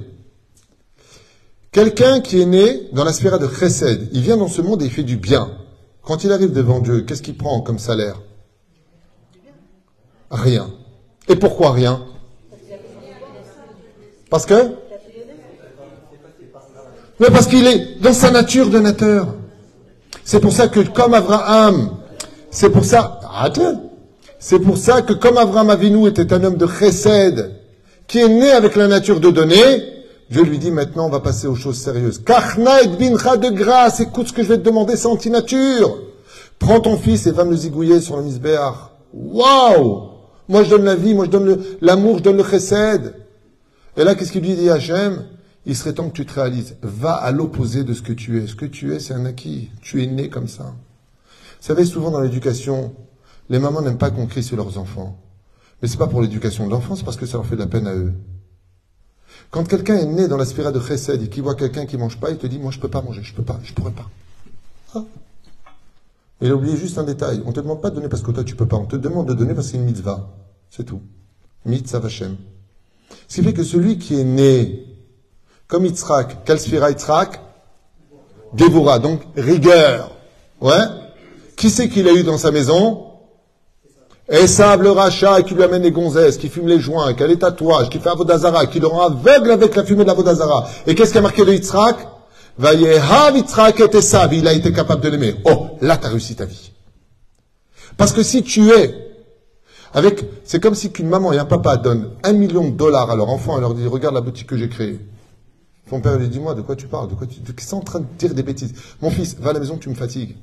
Quelqu'un 1.71 2.19
qui 2.19 2.41
est 2.41 2.45
né 2.45 2.89
dans 2.91 3.05
la 3.05 3.13
sphère 3.13 3.39
de 3.39 3.47
Chesed, 3.47 4.09
il 4.11 4.21
vient 4.21 4.37
dans 4.37 4.49
ce 4.49 4.61
monde 4.61 4.81
et 4.81 4.85
il 4.85 4.91
fait 4.91 5.03
du 5.03 5.15
bien. 5.15 5.49
Quand 6.03 6.23
il 6.23 6.31
arrive 6.31 6.51
devant 6.51 6.79
Dieu, 6.79 7.01
qu'est-ce 7.01 7.21
qu'il 7.21 7.37
prend 7.37 7.61
comme 7.61 7.79
salaire? 7.79 8.19
Rien. 10.29 10.69
Et 11.29 11.35
pourquoi 11.35 11.71
rien? 11.71 12.05
Parce 14.29 14.45
que? 14.45 14.75
Mais 17.19 17.29
parce 17.29 17.47
qu'il 17.47 17.67
est 17.67 18.01
dans 18.01 18.13
sa 18.13 18.31
nature 18.31 18.69
de 18.69 18.79
nateur. 18.79 19.35
C'est 20.23 20.39
pour 20.39 20.51
ça 20.51 20.67
que 20.67 20.79
comme 20.79 21.13
Abraham, 21.13 21.97
c'est 22.49 22.69
pour 22.69 22.83
ça, 22.83 23.19
c'est 24.43 24.57
pour 24.57 24.79
ça 24.79 25.03
que 25.03 25.13
comme 25.13 25.37
Abraham 25.37 25.69
Avinu 25.69 26.07
était 26.07 26.33
un 26.33 26.43
homme 26.43 26.57
de 26.57 26.65
chesed, 26.65 27.51
qui 28.07 28.17
est 28.17 28.27
né 28.27 28.49
avec 28.49 28.75
la 28.75 28.87
nature 28.87 29.19
de 29.19 29.29
donner, 29.29 29.83
Dieu 30.31 30.41
lui 30.41 30.57
dit 30.57 30.71
maintenant 30.71 31.05
on 31.05 31.09
va 31.09 31.19
passer 31.19 31.45
aux 31.45 31.53
choses 31.53 31.77
sérieuses. 31.77 32.17
Kachna 32.17 32.81
et 32.81 32.87
bincha 32.87 33.37
de 33.37 33.49
grâce, 33.49 33.99
écoute 33.99 34.29
ce 34.29 34.33
que 34.33 34.41
je 34.41 34.47
vais 34.47 34.57
te 34.57 34.63
demander, 34.63 34.95
c'est 34.95 35.05
anti-nature. 35.05 35.95
Prends 36.57 36.79
ton 36.79 36.97
fils 36.97 37.27
et 37.27 37.31
va 37.31 37.45
me 37.45 37.51
le 37.51 37.55
zigouiller 37.55 38.01
sur 38.01 38.17
le 38.17 38.23
misbéar. 38.23 38.93
Waouh 39.13 40.09
Moi 40.49 40.63
je 40.63 40.71
donne 40.71 40.85
la 40.85 40.95
vie, 40.95 41.13
moi 41.13 41.25
je 41.25 41.29
donne 41.29 41.63
l'amour, 41.79 42.17
je 42.17 42.23
donne 42.23 42.37
le 42.37 42.43
chesed. 42.43 43.13
Et 43.95 44.03
là, 44.03 44.15
qu'est-ce 44.15 44.31
qu'il 44.31 44.41
lui 44.41 44.55
dit 44.55 44.71
Hachem? 44.71 45.23
Il 45.67 45.75
serait 45.75 45.93
temps 45.93 46.09
que 46.09 46.15
tu 46.15 46.25
te 46.25 46.33
réalises. 46.33 46.77
Va 46.81 47.13
à 47.13 47.31
l'opposé 47.31 47.83
de 47.83 47.93
ce 47.93 48.01
que 48.01 48.13
tu 48.13 48.41
es. 48.41 48.47
Ce 48.47 48.55
que 48.55 48.65
tu 48.65 48.95
es, 48.95 48.99
c'est 48.99 49.13
un 49.13 49.25
acquis. 49.25 49.69
Tu 49.83 50.01
es 50.01 50.07
né 50.07 50.29
comme 50.29 50.47
ça. 50.47 50.63
Vous 50.63 51.67
savez, 51.67 51.85
souvent 51.85 52.09
dans 52.09 52.21
l'éducation, 52.21 52.95
les 53.51 53.59
mamans 53.59 53.81
n'aiment 53.81 53.97
pas 53.97 54.11
qu'on 54.11 54.27
crie 54.27 54.43
sur 54.43 54.55
leurs 54.55 54.77
enfants. 54.77 55.19
Mais 55.81 55.89
c'est 55.89 55.97
pas 55.97 56.07
pour 56.07 56.21
l'éducation 56.21 56.65
de 56.65 56.71
l'enfant, 56.71 56.95
c'est 56.95 57.03
parce 57.03 57.17
que 57.17 57.25
ça 57.25 57.37
leur 57.37 57.45
fait 57.45 57.55
de 57.55 57.59
la 57.59 57.67
peine 57.67 57.85
à 57.85 57.93
eux. 57.93 58.13
Quand 59.49 59.67
quelqu'un 59.67 59.97
est 59.97 60.05
né 60.05 60.29
dans 60.29 60.37
la 60.37 60.45
spirale 60.45 60.71
de 60.71 60.79
Chesed 60.79 61.21
et 61.21 61.27
qu'il 61.27 61.43
voit 61.43 61.55
quelqu'un 61.55 61.85
qui 61.85 61.97
mange 61.97 62.17
pas, 62.17 62.31
il 62.31 62.37
te 62.37 62.47
dit, 62.47 62.59
moi 62.59 62.71
je 62.71 62.79
peux 62.79 62.87
pas 62.87 63.01
manger, 63.01 63.21
je 63.23 63.33
peux 63.33 63.43
pas, 63.43 63.59
je 63.63 63.73
pourrais 63.73 63.91
pas. 63.91 64.09
Ah. 64.95 65.03
Il 66.39 66.49
a 66.49 66.55
oublié 66.55 66.77
juste 66.77 66.97
un 66.97 67.03
détail. 67.03 67.43
On 67.45 67.51
te 67.51 67.59
demande 67.59 67.81
pas 67.81 67.89
de 67.89 67.95
donner 67.95 68.07
parce 68.07 68.23
que 68.23 68.31
toi 68.31 68.45
tu 68.45 68.55
peux 68.55 68.67
pas. 68.67 68.77
On 68.77 68.85
te 68.85 68.95
demande 68.95 69.27
de 69.27 69.33
donner 69.33 69.53
parce 69.53 69.67
que 69.67 69.71
c'est 69.73 69.77
une 69.77 69.83
mitzvah. 69.83 70.29
C'est 70.69 70.85
tout. 70.85 71.01
Mitzvah. 71.65 72.09
Ce 72.09 72.25
qui 73.27 73.43
fait 73.43 73.53
que 73.53 73.65
celui 73.65 73.97
qui 73.97 74.17
est 74.17 74.23
né 74.23 74.85
comme 75.67 75.85
Yitzhak. 75.85 76.45
Quelle 76.45 76.59
sphira 76.59 76.89
Yitzhak? 76.89 77.41
Gévoura, 78.55 78.99
donc 78.99 79.21
rigueur. 79.35 80.11
Ouais 80.61 80.85
Qui 81.57 81.69
c'est 81.69 81.89
qu'il 81.89 82.07
a 82.07 82.13
eu 82.13 82.23
dans 82.23 82.37
sa 82.37 82.51
maison? 82.51 83.10
Esav 84.31 84.81
le 84.81 84.91
rachat 84.91 85.41
qui 85.41 85.53
lui 85.53 85.63
amène 85.63 85.83
les 85.83 85.91
gonzesses, 85.91 86.37
qui 86.37 86.47
fume 86.47 86.67
les 86.67 86.79
joints, 86.79 87.13
qui 87.13 87.21
a 87.21 87.27
les 87.27 87.37
tatouages, 87.37 87.89
qui 87.89 87.99
fait 87.99 88.09
Avodazara, 88.09 88.65
qui 88.65 88.79
le 88.79 88.87
rend 88.87 89.01
aveugle 89.01 89.51
avec 89.51 89.75
la 89.75 89.83
fumée 89.83 90.03
de 90.03 90.07
l'Avodazara. 90.07 90.69
Et 90.87 90.95
qu'est-ce 90.95 91.11
qui 91.11 91.17
a 91.17 91.21
marqué 91.21 91.43
de 91.43 91.51
Yitzhak? 91.51 92.07
Vayehav 92.57 93.35
Yitzhak 93.35 93.79
et 93.81 93.97
Esav, 93.97 94.33
il 94.33 94.47
a 94.47 94.53
été 94.53 94.71
capable 94.71 95.01
de 95.01 95.09
l'aimer. 95.09 95.35
Oh, 95.43 95.77
là 95.81 95.97
t'as 95.97 96.07
réussi 96.07 96.35
ta 96.35 96.45
vie. 96.45 96.71
Parce 97.97 98.13
que 98.13 98.23
si 98.23 98.41
tu 98.41 98.69
es 98.69 98.95
avec, 99.93 100.23
c'est 100.45 100.61
comme 100.61 100.75
si 100.75 100.91
qu'une 100.91 101.09
maman 101.09 101.33
et 101.33 101.37
un 101.37 101.45
papa 101.45 101.75
donnent 101.75 102.11
un 102.23 102.31
million 102.31 102.69
de 102.69 102.71
dollars 102.71 103.11
à 103.11 103.15
leur 103.17 103.29
enfant 103.29 103.57
et 103.57 103.61
leur 103.61 103.73
disent, 103.73 103.87
regarde 103.87 104.15
la 104.15 104.21
boutique 104.21 104.47
que 104.47 104.55
j'ai 104.55 104.69
créée. 104.69 104.99
Ton 105.89 105.99
père 105.99 106.17
lui 106.17 106.29
dit, 106.29 106.39
moi, 106.39 106.53
de 106.55 106.61
quoi 106.61 106.77
tu 106.77 106.87
parles? 106.87 107.09
De 107.09 107.15
quoi 107.15 107.27
tu 107.27 107.41
es 107.41 107.73
en 107.73 107.81
train 107.81 107.99
de 107.99 108.05
dire 108.17 108.33
des 108.33 108.43
bêtises? 108.43 108.73
Mon 109.01 109.11
fils, 109.11 109.35
va 109.37 109.49
à 109.49 109.53
la 109.53 109.59
maison, 109.59 109.75
tu 109.75 109.89
me 109.89 109.95
fatigues. 109.95 110.37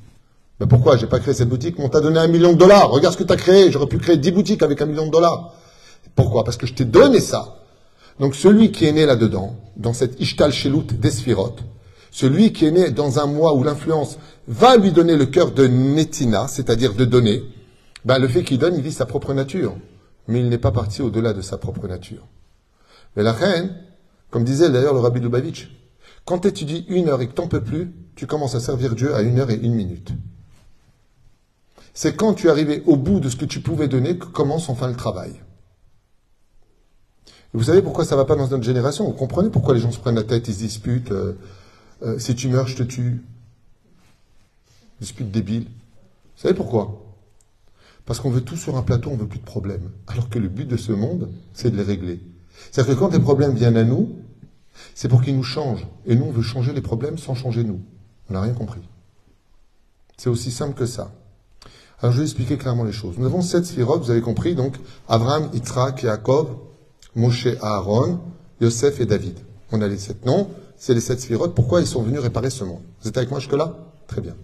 Mais 0.60 0.66
pourquoi 0.66 0.96
J'ai 0.96 1.06
pas 1.06 1.20
créé 1.20 1.34
cette 1.34 1.48
boutique, 1.48 1.76
on 1.78 1.88
t'a 1.88 2.00
donné 2.00 2.18
un 2.18 2.26
million 2.26 2.52
de 2.52 2.58
dollars. 2.58 2.90
Regarde 2.90 3.14
ce 3.14 3.18
que 3.18 3.24
tu 3.24 3.32
as 3.32 3.36
créé. 3.36 3.70
J'aurais 3.70 3.86
pu 3.86 3.98
créer 3.98 4.16
dix 4.16 4.32
boutiques 4.32 4.62
avec 4.62 4.80
un 4.82 4.86
million 4.86 5.06
de 5.06 5.12
dollars. 5.12 5.54
Pourquoi? 6.14 6.44
Parce 6.44 6.56
que 6.56 6.66
je 6.66 6.74
t'ai 6.74 6.84
donné 6.84 7.20
ça. 7.20 7.58
Donc 8.18 8.34
celui 8.34 8.72
qui 8.72 8.86
est 8.86 8.92
né 8.92 9.06
là-dedans, 9.06 9.56
dans 9.76 9.92
cette 9.92 10.20
Ishtal 10.20 10.52
Shelut 10.52 10.98
d'Esphirot, 10.98 11.56
celui 12.10 12.52
qui 12.52 12.66
est 12.66 12.72
né 12.72 12.90
dans 12.90 13.20
un 13.20 13.26
mois 13.26 13.54
où 13.54 13.62
l'influence 13.62 14.18
va 14.48 14.76
lui 14.76 14.90
donner 14.90 15.16
le 15.16 15.26
cœur 15.26 15.52
de 15.52 15.66
Netina, 15.66 16.48
c'est-à-dire 16.48 16.94
de 16.94 17.04
donner, 17.04 17.42
ben 18.04 18.18
le 18.18 18.26
fait 18.26 18.42
qu'il 18.42 18.58
donne, 18.58 18.74
il 18.74 18.82
vit 18.82 18.92
sa 18.92 19.06
propre 19.06 19.34
nature. 19.34 19.76
Mais 20.26 20.40
il 20.40 20.48
n'est 20.48 20.58
pas 20.58 20.72
parti 20.72 21.00
au-delà 21.02 21.32
de 21.32 21.40
sa 21.40 21.58
propre 21.58 21.86
nature. 21.86 22.26
Mais 23.16 23.22
la 23.22 23.32
reine, 23.32 23.74
comme 24.30 24.44
disait 24.44 24.70
d'ailleurs 24.70 24.94
le 24.94 25.00
rabbi 25.00 25.20
Lubavitch, 25.20 25.70
quand 26.24 26.40
tu 26.40 26.48
étudies 26.48 26.84
une 26.88 27.08
heure 27.08 27.22
et 27.22 27.28
que 27.28 27.32
t'en 27.32 27.46
peux 27.46 27.62
plus, 27.62 27.92
tu 28.16 28.26
commences 28.26 28.54
à 28.54 28.60
servir 28.60 28.94
Dieu 28.94 29.14
à 29.14 29.22
une 29.22 29.38
heure 29.38 29.50
et 29.50 29.56
une 29.56 29.74
minute. 29.74 30.12
C'est 32.00 32.14
quand 32.14 32.34
tu 32.34 32.46
es 32.46 32.50
arrivé 32.50 32.84
au 32.86 32.96
bout 32.96 33.18
de 33.18 33.28
ce 33.28 33.34
que 33.34 33.44
tu 33.44 33.58
pouvais 33.58 33.88
donner 33.88 34.16
que 34.16 34.26
commence 34.26 34.68
enfin 34.68 34.86
le 34.86 34.94
travail. 34.94 35.32
vous 37.52 37.64
savez 37.64 37.82
pourquoi 37.82 38.04
ça 38.04 38.14
ne 38.14 38.20
va 38.20 38.24
pas 38.24 38.36
dans 38.36 38.46
notre 38.46 38.62
génération? 38.62 39.04
Vous 39.04 39.14
comprenez 39.14 39.50
pourquoi 39.50 39.74
les 39.74 39.80
gens 39.80 39.90
se 39.90 39.98
prennent 39.98 40.14
la 40.14 40.22
tête, 40.22 40.46
ils 40.46 40.54
se 40.54 40.60
disputent. 40.60 41.10
Euh, 41.10 41.36
euh, 42.04 42.16
si 42.20 42.36
tu 42.36 42.50
meurs, 42.50 42.68
je 42.68 42.76
te 42.76 42.84
tue. 42.84 43.24
Dispute 45.00 45.32
débile. 45.32 45.64
Vous 45.64 46.42
savez 46.42 46.54
pourquoi? 46.54 47.04
Parce 48.06 48.20
qu'on 48.20 48.30
veut 48.30 48.42
tout 48.42 48.56
sur 48.56 48.76
un 48.76 48.82
plateau, 48.82 49.10
on 49.10 49.16
veut 49.16 49.26
plus 49.26 49.40
de 49.40 49.44
problèmes. 49.44 49.90
Alors 50.06 50.28
que 50.30 50.38
le 50.38 50.46
but 50.46 50.68
de 50.68 50.76
ce 50.76 50.92
monde, 50.92 51.28
c'est 51.52 51.72
de 51.72 51.76
les 51.76 51.82
régler. 51.82 52.20
C'est-à-dire 52.70 52.94
que 52.94 53.00
quand 53.00 53.12
les 53.12 53.18
problèmes 53.18 53.56
viennent 53.56 53.76
à 53.76 53.82
nous, 53.82 54.20
c'est 54.94 55.08
pour 55.08 55.20
qu'ils 55.20 55.34
nous 55.34 55.42
changent. 55.42 55.88
Et 56.06 56.14
nous, 56.14 56.26
on 56.26 56.30
veut 56.30 56.42
changer 56.42 56.72
les 56.72 56.80
problèmes 56.80 57.18
sans 57.18 57.34
changer 57.34 57.64
nous. 57.64 57.80
On 58.30 58.34
n'a 58.34 58.40
rien 58.40 58.54
compris. 58.54 58.82
C'est 60.16 60.30
aussi 60.30 60.52
simple 60.52 60.74
que 60.74 60.86
ça. 60.86 61.10
Alors 62.00 62.12
je 62.12 62.18
vais 62.18 62.24
expliquer 62.24 62.56
clairement 62.56 62.84
les 62.84 62.92
choses. 62.92 63.18
Nous 63.18 63.26
avons 63.26 63.42
sept 63.42 63.64
sphirotes, 63.64 64.02
vous 64.04 64.10
avez 64.10 64.20
compris, 64.20 64.54
donc 64.54 64.74
Abraham, 65.08 65.50
Yitzhak, 65.52 66.02
Yaakov, 66.04 66.56
Moshe, 67.16 67.48
Aaron, 67.60 68.20
Yosef 68.60 69.00
et 69.00 69.06
David. 69.06 69.36
On 69.72 69.82
a 69.82 69.88
les 69.88 69.98
sept 69.98 70.24
noms, 70.24 70.48
c'est 70.76 70.94
les 70.94 71.00
sept 71.00 71.20
sphirotes. 71.20 71.54
Pourquoi 71.54 71.80
ils 71.80 71.86
sont 71.86 72.02
venus 72.02 72.20
réparer 72.20 72.50
ce 72.50 72.62
monde 72.62 72.82
Vous 73.02 73.08
êtes 73.08 73.16
avec 73.16 73.30
moi 73.30 73.40
jusque-là? 73.40 73.76
Très 74.06 74.20
bien. 74.20 74.36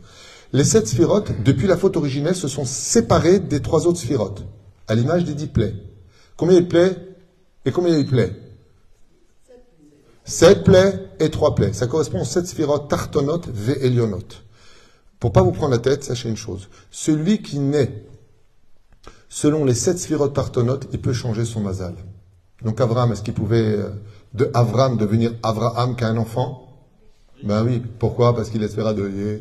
Les 0.52 0.64
sept 0.64 0.88
sphirotes, 0.88 1.30
depuis 1.44 1.66
la 1.66 1.76
faute 1.76 1.96
originelle, 1.96 2.36
se 2.36 2.48
sont 2.48 2.64
séparés 2.64 3.38
des 3.38 3.61
trois 3.61 3.86
autres 3.86 4.00
sphirotes, 4.00 4.44
à 4.88 4.94
l'image 4.94 5.24
des 5.24 5.34
dix 5.34 5.46
plaies. 5.46 5.74
Combien 6.36 6.59
il 6.59 6.68
plaies? 6.68 6.96
Et 7.64 7.70
combien 7.70 7.96
il 7.96 8.07
plaies? 8.07 8.34
Sept 10.24 10.64
plaies 10.64 11.09
et 11.20 11.30
trois 11.30 11.55
plaies. 11.55 11.72
Ça 11.72 11.86
correspond 11.86 12.22
aux 12.22 12.26
sept 12.26 12.46
sphirotes 12.46 12.88
Tartonot, 12.88 13.42
Ve 13.46 13.76
Elionot. 13.80 14.18
Pour 15.25 15.33
pas 15.33 15.41
vous 15.41 15.53
prendre 15.53 15.70
la 15.70 15.79
tête, 15.79 16.05
sachez 16.05 16.29
une 16.29 16.37
chose. 16.37 16.68
Celui 16.91 17.41
qui 17.41 17.59
naît 17.59 18.05
selon 19.31 19.64
les 19.64 19.72
sept 19.72 19.99
sphirotes 19.99 20.35
Tartonot, 20.35 20.81
il 20.93 21.01
peut 21.01 21.14
changer 21.14 21.47
son 21.47 21.62
mazal. 21.62 21.95
Donc 22.62 22.79
Avram, 22.79 23.11
est-ce 23.11 23.22
qu'il 23.22 23.33
pouvait 23.33 23.75
euh, 23.75 23.89
de 24.35 24.51
Avram 24.53 24.99
devenir 24.99 25.33
Avraham 25.43 25.97
qu'un 25.97 26.18
enfant? 26.18 26.68
Ben 27.43 27.64
oui. 27.64 27.81
Pourquoi? 27.99 28.37
Parce 28.37 28.51
qu'il 28.51 28.62
espéra 28.62 28.93
de 28.93 29.41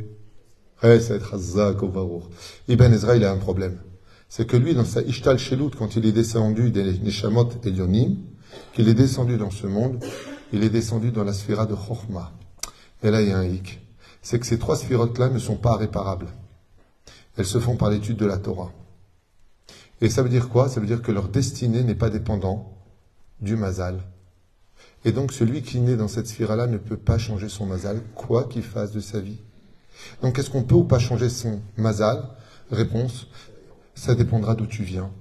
Ibn 2.69 2.93
Ezra, 2.93 3.17
il 3.17 3.25
a 3.25 3.33
un 3.33 3.37
problème. 3.37 3.77
C'est 4.29 4.47
que 4.47 4.55
lui, 4.55 4.75
dans 4.75 4.85
sa 4.85 5.01
Ishtal 5.01 5.37
Shelut, 5.37 5.71
quand 5.77 5.97
il 5.97 6.05
est 6.05 6.13
descendu 6.13 6.71
des 6.71 6.97
Neshamot 6.99 7.49
Elionim, 7.65 8.19
qu'il 8.71 8.87
est 8.87 8.93
descendu 8.93 9.35
dans 9.35 9.51
ce 9.51 9.67
monde, 9.67 10.01
il 10.53 10.63
est 10.63 10.69
descendu 10.69 11.11
dans 11.11 11.25
la 11.25 11.33
sphère 11.33 11.67
de 11.67 11.75
Chochma. 11.75 12.31
Et 13.03 13.11
là, 13.11 13.21
il 13.21 13.27
y 13.27 13.31
a 13.33 13.37
un 13.37 13.43
hic. 13.43 13.82
C'est 14.23 14.39
que 14.39 14.47
ces 14.47 14.57
trois 14.57 14.75
sphirotes-là 14.75 15.29
ne 15.29 15.37
sont 15.37 15.57
pas 15.57 15.75
réparables. 15.75 16.29
Elles 17.37 17.45
se 17.45 17.59
font 17.59 17.75
par 17.75 17.91
l'étude 17.91 18.17
de 18.17 18.25
la 18.25 18.37
Torah. 18.37 18.71
Et 20.01 20.09
ça 20.09 20.23
veut 20.23 20.29
dire 20.29 20.49
quoi? 20.49 20.69
Ça 20.69 20.79
veut 20.79 20.87
dire 20.87 21.01
que 21.01 21.11
leur 21.11 21.27
destinée 21.27 21.83
n'est 21.83 21.93
pas 21.93 22.09
dépendante 22.09 22.65
du 23.41 23.55
mazal. 23.55 23.99
Et 25.05 25.11
donc 25.11 25.33
celui 25.33 25.61
qui 25.61 25.79
naît 25.79 25.97
dans 25.97 26.07
cette 26.07 26.27
sphère-là 26.27 26.67
ne 26.67 26.77
peut 26.77 26.97
pas 26.97 27.17
changer 27.17 27.49
son 27.49 27.65
mazal, 27.65 28.01
quoi 28.15 28.45
qu'il 28.45 28.63
fasse 28.63 28.91
de 28.91 29.01
sa 29.01 29.19
vie. 29.19 29.39
Donc 30.21 30.39
est-ce 30.39 30.49
qu'on 30.49 30.63
peut 30.63 30.75
ou 30.75 30.85
pas 30.85 30.99
changer 30.99 31.29
son 31.29 31.61
mazal? 31.77 32.23
Réponse, 32.71 33.27
ça 33.93 34.15
dépendra 34.15 34.55
d'où 34.55 34.65
tu 34.65 34.83
viens. 34.83 35.11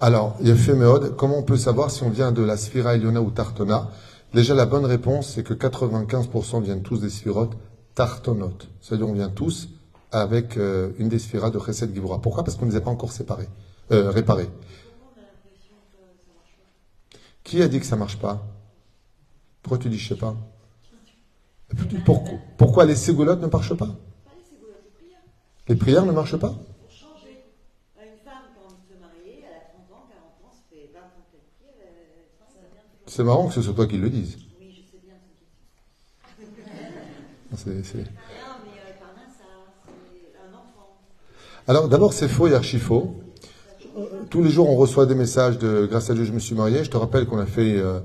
Alors, 0.00 0.36
il 0.40 0.48
y 0.48 0.50
a 0.50 0.56
fait 0.56 0.74
comment 1.16 1.38
on 1.38 1.42
peut 1.42 1.56
savoir 1.56 1.90
si 1.90 2.02
on 2.02 2.10
vient 2.10 2.30
de 2.32 2.42
la 2.42 2.56
sphira 2.56 2.96
Eliona 2.96 3.22
ou 3.22 3.30
Tartona? 3.30 3.90
Déjà, 4.34 4.54
la 4.54 4.66
bonne 4.66 4.84
réponse, 4.84 5.28
c'est 5.34 5.42
que 5.42 5.54
95% 5.54 6.62
viennent 6.62 6.82
tous 6.82 7.00
des 7.00 7.10
sphirotes 7.10 7.56
Tartonotes. 7.94 8.68
C'est-à-dire, 8.80 9.08
on 9.08 9.14
vient 9.14 9.30
tous 9.30 9.68
avec 10.12 10.56
euh, 10.56 10.92
une 10.98 11.08
des 11.08 11.18
sphiras 11.18 11.50
de 11.50 11.58
Chesed 11.58 11.94
Givora. 11.94 12.20
Pourquoi? 12.20 12.44
Parce 12.44 12.56
qu'on 12.56 12.66
ne 12.66 12.70
les 12.70 12.76
a 12.76 12.80
pas 12.80 12.90
encore 12.90 13.12
séparés, 13.12 13.48
euh, 13.92 14.10
réparés. 14.10 14.48
Qui 17.42 17.62
a 17.62 17.68
dit 17.68 17.80
que 17.80 17.86
ça 17.86 17.96
marche 17.96 18.18
pas? 18.18 18.44
Pourquoi 19.62 19.78
tu 19.78 19.88
dis 19.88 19.98
je 19.98 20.08
sais 20.08 20.16
pas? 20.16 20.36
Pourquoi, 22.04 22.38
pourquoi 22.56 22.84
les 22.84 22.94
ségolotes 22.94 23.40
ne 23.40 23.46
marchent 23.46 23.74
pas? 23.74 23.96
Les 25.68 25.76
prières 25.76 26.06
ne 26.06 26.12
marchent 26.12 26.36
pas? 26.36 26.54
C'est 33.16 33.24
marrant 33.24 33.48
que 33.48 33.54
ce 33.54 33.62
soit 33.62 33.72
toi 33.72 33.86
qui 33.86 33.96
le 33.96 34.10
dise. 34.10 34.36
Oui, 34.60 34.66
je 34.76 34.82
sais 34.90 35.00
bien. 37.72 37.82
C'est, 37.82 38.04
Alors 41.66 41.88
d'abord 41.88 42.12
c'est 42.12 42.28
faux 42.28 42.46
et 42.46 42.54
archi 42.54 42.78
faux. 42.78 43.14
Tous 44.28 44.42
les 44.42 44.50
jours 44.50 44.68
on 44.68 44.76
reçoit 44.76 45.06
des 45.06 45.14
messages 45.14 45.56
de 45.56 45.86
grâce 45.86 46.10
à 46.10 46.14
Dieu 46.14 46.24
je 46.24 46.32
me 46.32 46.38
suis 46.38 46.54
marié. 46.54 46.84
Je 46.84 46.90
te 46.90 46.98
rappelle 46.98 47.24
qu'on 47.24 47.38
a 47.38 47.46
fait 47.46 47.78
euh, 47.78 48.00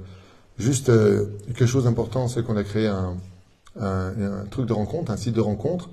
juste 0.57 0.88
euh, 0.88 1.26
quelque 1.47 1.66
chose 1.66 1.84
d'important, 1.84 2.30
c'est 2.30 2.41
qu'on 2.41 2.55
a 2.55 2.64
créé 2.64 2.88
un, 2.88 3.18
un, 3.78 4.45
truc 4.49 4.66
de 4.66 4.72
rencontre, 4.72 5.12
un 5.12 5.18
site 5.18 5.36
de 5.36 5.41
rencontre 5.41 5.89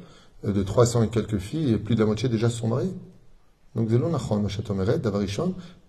euh, 0.47 0.53
de 0.53 0.63
300 0.63 1.03
et 1.03 1.09
quelques 1.09 1.39
filles 1.39 1.73
et 1.73 1.79
plus 1.79 1.97
de 1.97 2.01
la 2.01 2.07
moitié 2.07 2.29
déjà 2.29 2.49
se 2.49 2.59
sont 2.59 2.69
mariées. 2.69 2.95
Donc 3.75 3.89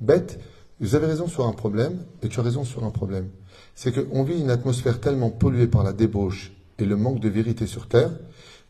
bête, 0.02 0.40
vous 0.80 0.96
avez 0.96 1.08
raison 1.08 1.28
sur 1.28 1.46
un 1.46 1.54
problème 1.54 2.06
et 2.22 2.30
tu 2.30 2.40
as 2.40 2.44
raison 2.44 2.64
sur 2.64 2.84
un 2.84 2.90
problème. 2.90 3.30
C'est 3.76 3.92
qu'on 3.92 4.24
vit 4.24 4.40
une 4.40 4.50
atmosphère 4.50 5.00
tellement 5.00 5.30
polluée 5.30 5.68
par 5.68 5.84
la 5.84 5.94
débauche 5.94 6.54
et 6.78 6.86
le 6.86 6.96
manque 6.96 7.20
de 7.20 7.30
vérité 7.30 7.68
sur 7.68 7.88
terre 7.88 8.12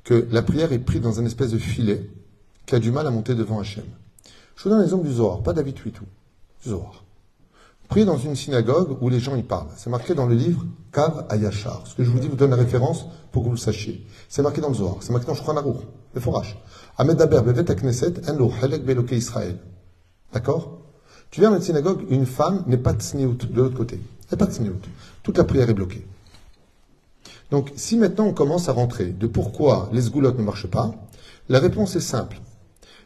que 0.04 0.28
la 0.32 0.42
prière 0.42 0.72
est 0.74 0.80
prise 0.80 1.02
dans 1.02 1.20
un 1.20 1.26
espèce 1.26 1.52
de 1.52 1.58
filet 1.58 2.10
qui 2.66 2.76
a 2.76 2.80
du 2.80 2.92
mal 2.92 3.06
à 3.06 3.12
monter 3.12 3.36
devant 3.36 3.60
Hachem. 3.60 3.86
Je 4.56 4.64
vous 4.64 4.70
donne 4.70 4.82
l'exemple 4.82 5.08
du 5.08 5.14
Zohar, 5.14 5.42
pas 5.42 5.54
David 5.54 5.78
Huitou, 5.78 6.04
Zohar. 6.68 7.04
Priez 7.88 8.06
dans 8.06 8.18
une 8.18 8.36
synagogue 8.36 8.98
où 9.02 9.10
les 9.10 9.20
gens 9.20 9.36
y 9.36 9.42
parlent. 9.42 9.70
C'est 9.76 9.90
marqué 9.90 10.14
dans 10.14 10.28
le 10.28 10.36
livre 10.36 10.64
Kav 10.92 11.26
Ayashar. 11.30 11.88
Ce 11.88 11.96
que 11.96 12.04
je 12.04 12.10
vous 12.12 12.20
dis 12.20 12.28
vous 12.28 12.36
donne 12.36 12.52
la 12.52 12.56
référence 12.56 13.08
pour 13.32 13.42
que 13.42 13.48
vous 13.48 13.56
le 13.56 13.60
sachiez. 13.60 14.06
C'est 14.28 14.44
marqué 14.44 14.62
dans 14.62 14.70
le 14.70 14.76
Zohar. 14.76 14.98
C'est 15.02 15.12
marqué 15.12 15.26
dans 15.26 15.34
Shulchan 15.34 15.58
Aruch, 15.58 15.78
le 16.14 16.22
Forash. 16.22 16.56
Ahmed 16.98 17.18
Daber, 17.18 17.42
Bevet 17.42 17.64
Beloke 18.80 19.12
Israël. 19.12 19.58
D'accord? 20.32 20.79
Tu 21.32 21.42
viens 21.42 21.52
dans 21.52 21.58
une 21.58 21.64
synagogue, 21.64 22.06
une 22.10 22.26
femme 22.26 22.64
n'est 22.68 22.78
pas 22.78 22.94
tsniout 22.94 23.38
de 23.50 23.62
l'autre 23.62 23.78
côté. 23.78 23.96
Elle 23.96 24.32
n'est 24.32 24.46
pas 24.46 24.52
tsniout. 24.52 24.82
Toute 25.24 25.38
la 25.38 25.44
prière 25.44 25.70
est 25.70 25.74
bloquée. 25.74 26.06
Donc, 27.52 27.72
si 27.76 27.98
maintenant 27.98 28.26
on 28.26 28.34
commence 28.34 28.70
à 28.70 28.74
rentrer 28.74 29.08
de 29.08 29.28
pourquoi 29.28 29.90
les 29.92 30.02
sgoulottes 30.02 30.38
ne 30.38 30.44
marchent 30.44 30.68
pas, 30.68 30.94
la 31.50 31.60
réponse 31.60 31.96
est 31.96 32.00
simple. 32.00 32.40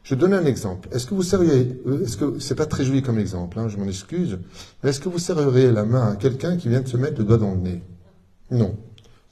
Je 0.04 0.16
donne 0.16 0.34
un 0.34 0.46
exemple. 0.46 0.90
Est-ce 0.92 1.06
que 1.06 1.14
vous 1.14 1.24
serriez, 1.24 1.82
euh, 1.88 2.04
est-ce 2.04 2.18
que 2.18 2.40
c'est 2.40 2.56
pas 2.56 2.66
très 2.66 2.84
joli 2.84 3.02
comme 3.02 3.20
exemple, 3.20 3.58
hein, 3.58 3.70
je 3.70 3.78
m'en 3.78 3.88
excuse, 3.88 4.38
mais 4.84 4.90
est-ce 4.90 5.00
que 5.00 5.08
vous 5.08 5.20
serreriez 5.20 5.72
la 5.72 5.86
main 5.86 6.12
à 6.12 6.16
quelqu'un 6.18 6.58
qui 6.58 6.68
vient 6.68 6.82
de 6.82 6.88
se 6.88 6.98
mettre 6.98 7.20
le 7.20 7.24
doigt 7.24 7.38
dans 7.38 7.54
le 7.54 7.62
nez? 7.62 7.84
Non. 8.52 8.76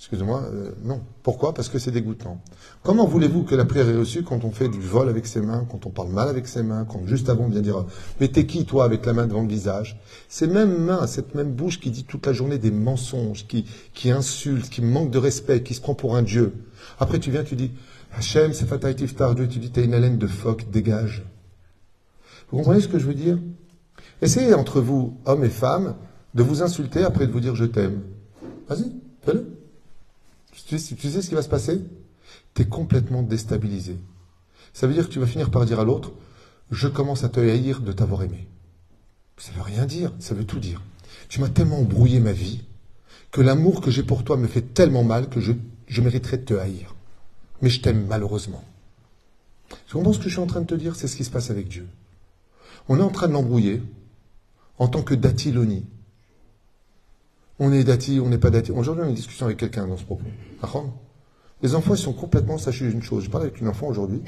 Excusez-moi, 0.02 0.41
euh, 0.52 0.72
non. 0.84 0.99
Pourquoi? 1.22 1.54
Parce 1.54 1.70
que 1.70 1.78
c'est 1.78 1.91
dégoûtant. 1.91 2.41
Comment 2.82 3.06
voulez-vous 3.06 3.43
que 3.43 3.54
la 3.54 3.66
prière 3.66 3.88
est 3.88 3.95
reçue 3.95 4.24
quand 4.24 4.43
on 4.43 4.49
fait 4.49 4.68
du 4.68 4.80
vol 4.80 5.08
avec 5.08 5.28
ses 5.28 5.41
mains, 5.41 5.64
quand 5.70 5.86
on 5.86 5.91
parle 5.91 6.10
mal 6.10 6.28
avec 6.28 6.47
ses 6.47 6.64
mains, 6.64 6.86
quand 6.86 7.06
juste 7.06 7.30
avant 7.30 7.44
on 7.44 7.49
vient 7.49 7.61
dire 7.61 7.86
Mais 8.19 8.28
t'es 8.28 8.48
qui 8.48 8.65
toi 8.65 8.84
avec 8.84 9.06
la 9.06 9.14
main 9.14 9.28
devant 9.28 9.44
le 9.44 9.48
visage? 9.48 10.02
Ces 10.28 10.48
mêmes 10.48 10.76
mains, 10.76 11.06
cette 11.06 11.36
même 11.36 11.52
bouche 11.52 11.80
qui 11.80 11.91
dit 11.91 12.03
toute 12.03 12.26
la 12.26 12.34
journée 12.34 12.57
des 12.57 12.72
mensonges, 12.72 13.45
qui, 13.45 13.68
qui 13.94 14.10
insulte, 14.10 14.72
qui 14.72 14.82
manque 14.82 15.11
de 15.11 15.19
respect, 15.19 15.61
qui 15.61 15.76
se 15.76 15.82
prend 15.82 15.94
pour 15.94 16.15
un 16.15 16.23
dieu. 16.23 16.52
Après 16.99 17.19
tu 17.19 17.30
viens, 17.30 17.44
tu 17.44 17.56
dis 17.56 17.69
Hachem, 18.11 18.53
c'est 18.53 18.65
fataïtif 18.65 19.15
tardu, 19.15 19.48
tu 19.48 19.60
dis, 19.60 19.69
t'as 19.69 19.84
une 19.84 19.94
haleine 19.94 20.18
de 20.18 20.26
phoque, 20.26 20.72
dégage. 20.72 21.23
Vous 22.49 22.57
comprenez 22.57 22.82
ce 22.82 22.88
que 22.88 22.98
je 22.98 23.06
veux 23.06 23.14
dire? 23.14 23.38
Essayez 24.23 24.56
entre 24.56 24.82
vous, 24.82 25.15
hommes 25.26 25.44
et 25.44 25.49
femmes, 25.49 25.94
de 26.34 26.41
vous 26.41 26.64
insulter 26.64 27.03
après 27.03 27.28
de 27.28 27.32
vous 27.32 27.40
dire 27.40 27.53
je 27.53 27.65
t'aime. 27.65 28.02
Vas-y, 28.68 28.91
fais-le. 29.23 29.51
Tu, 30.72 30.80
sais 30.80 31.22
ce 31.22 31.27
qui 31.27 31.35
va 31.35 31.41
se 31.41 31.49
passer? 31.49 31.81
Tu 32.53 32.61
es 32.61 32.65
complètement 32.65 33.23
déstabilisé. 33.23 33.98
Ça 34.72 34.88
veut 34.88 34.93
dire 34.93 35.10
que 35.10 35.14
tu 35.14 35.19
vas 35.19 35.27
finir 35.27 35.52
par 35.52 35.65
dire 35.65 35.81
à 35.81 35.84
l'autre, 35.84 36.14
je 36.69 36.88
commence 36.88 37.26
à 37.26 37.30
te 37.30 37.41
haïr 37.41 37.81
de 37.81 37.91
t'avoir 37.91 38.23
aimé. 38.23 38.48
Ça 39.35 39.52
veut 39.52 39.64
rien 39.64 39.85
dire, 39.85 40.14
ça 40.19 40.34
veut 40.34 40.45
tout 40.45 40.60
dire. 40.60 40.81
Tu 41.27 41.41
m'as 41.41 41.49
tellement 41.49 41.80
embrouillé 41.80 42.22
ma 42.22 42.31
vie 42.31 42.64
que 43.31 43.41
l'amour 43.41 43.81
que 43.81 43.91
j'ai 43.91 44.03
pour 44.03 44.23
toi 44.23 44.38
me 44.38 44.48
fait 44.48 44.61
tellement 44.73 45.03
mal 45.03 45.27
que 45.27 45.41
je, 45.41 45.52
mériterais 46.02 46.38
de 46.38 46.45
te 46.45 46.53
haïr 46.53 46.95
mais 47.61 47.69
je 47.69 47.81
t'aime 47.81 48.06
malheureusement. 48.07 48.64
Tu 49.88 49.93
comprends 49.93 50.14
ce 50.14 50.19
que 50.19 50.30
je 50.30 50.35
suis 50.35 50.39
en 50.39 50.48
train 50.48 50.61
de 50.61 50.68
te 50.68 50.76
dire? 50.76 50.95
C'est 50.95 51.07
ce 51.10 51.18
qui 51.18 51.26
se 51.26 51.30
passe 51.30 51.52
avec 51.52 51.68
Dieu. 51.68 51.88
On 52.88 52.98
est 52.98 53.03
en 53.03 53.10
train 53.10 53.27
de 53.27 53.34
l'embrouiller 53.34 53.84
en 54.80 54.88
tant 54.88 55.02
que 55.02 55.15
datiloni. 55.15 55.85
On 57.64 57.72
est 57.72 57.84
dati, 57.84 58.20
on 58.20 58.28
n'est 58.28 58.40
pas 58.40 58.50
dati. 58.50 58.72
Aujourd'hui, 58.72 59.04
on 59.04 59.06
a 59.06 59.10
une 59.10 59.16
discussion 59.16 59.46
avec 59.46 59.60
quelqu'un 59.60 59.86
dans 59.86 59.96
ce 59.96 60.04
propos. 60.04 60.24
Les 61.62 61.76
enfants, 61.76 61.94
ils 61.94 62.00
sont 62.00 62.12
complètement, 62.12 62.58
sachez 62.58 62.90
une 62.90 63.04
chose, 63.04 63.26
je 63.26 63.30
parle 63.30 63.44
avec 63.44 63.62
une 63.62 63.68
enfant 63.68 63.86
aujourd'hui, 63.86 64.20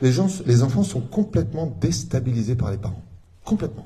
les, 0.00 0.18
enfants 0.18 0.82
sont 0.82 1.02
complètement 1.02 1.76
déstabilisés 1.82 2.54
par 2.54 2.70
les 2.70 2.78
parents. 2.78 3.02
Complètement. 3.44 3.84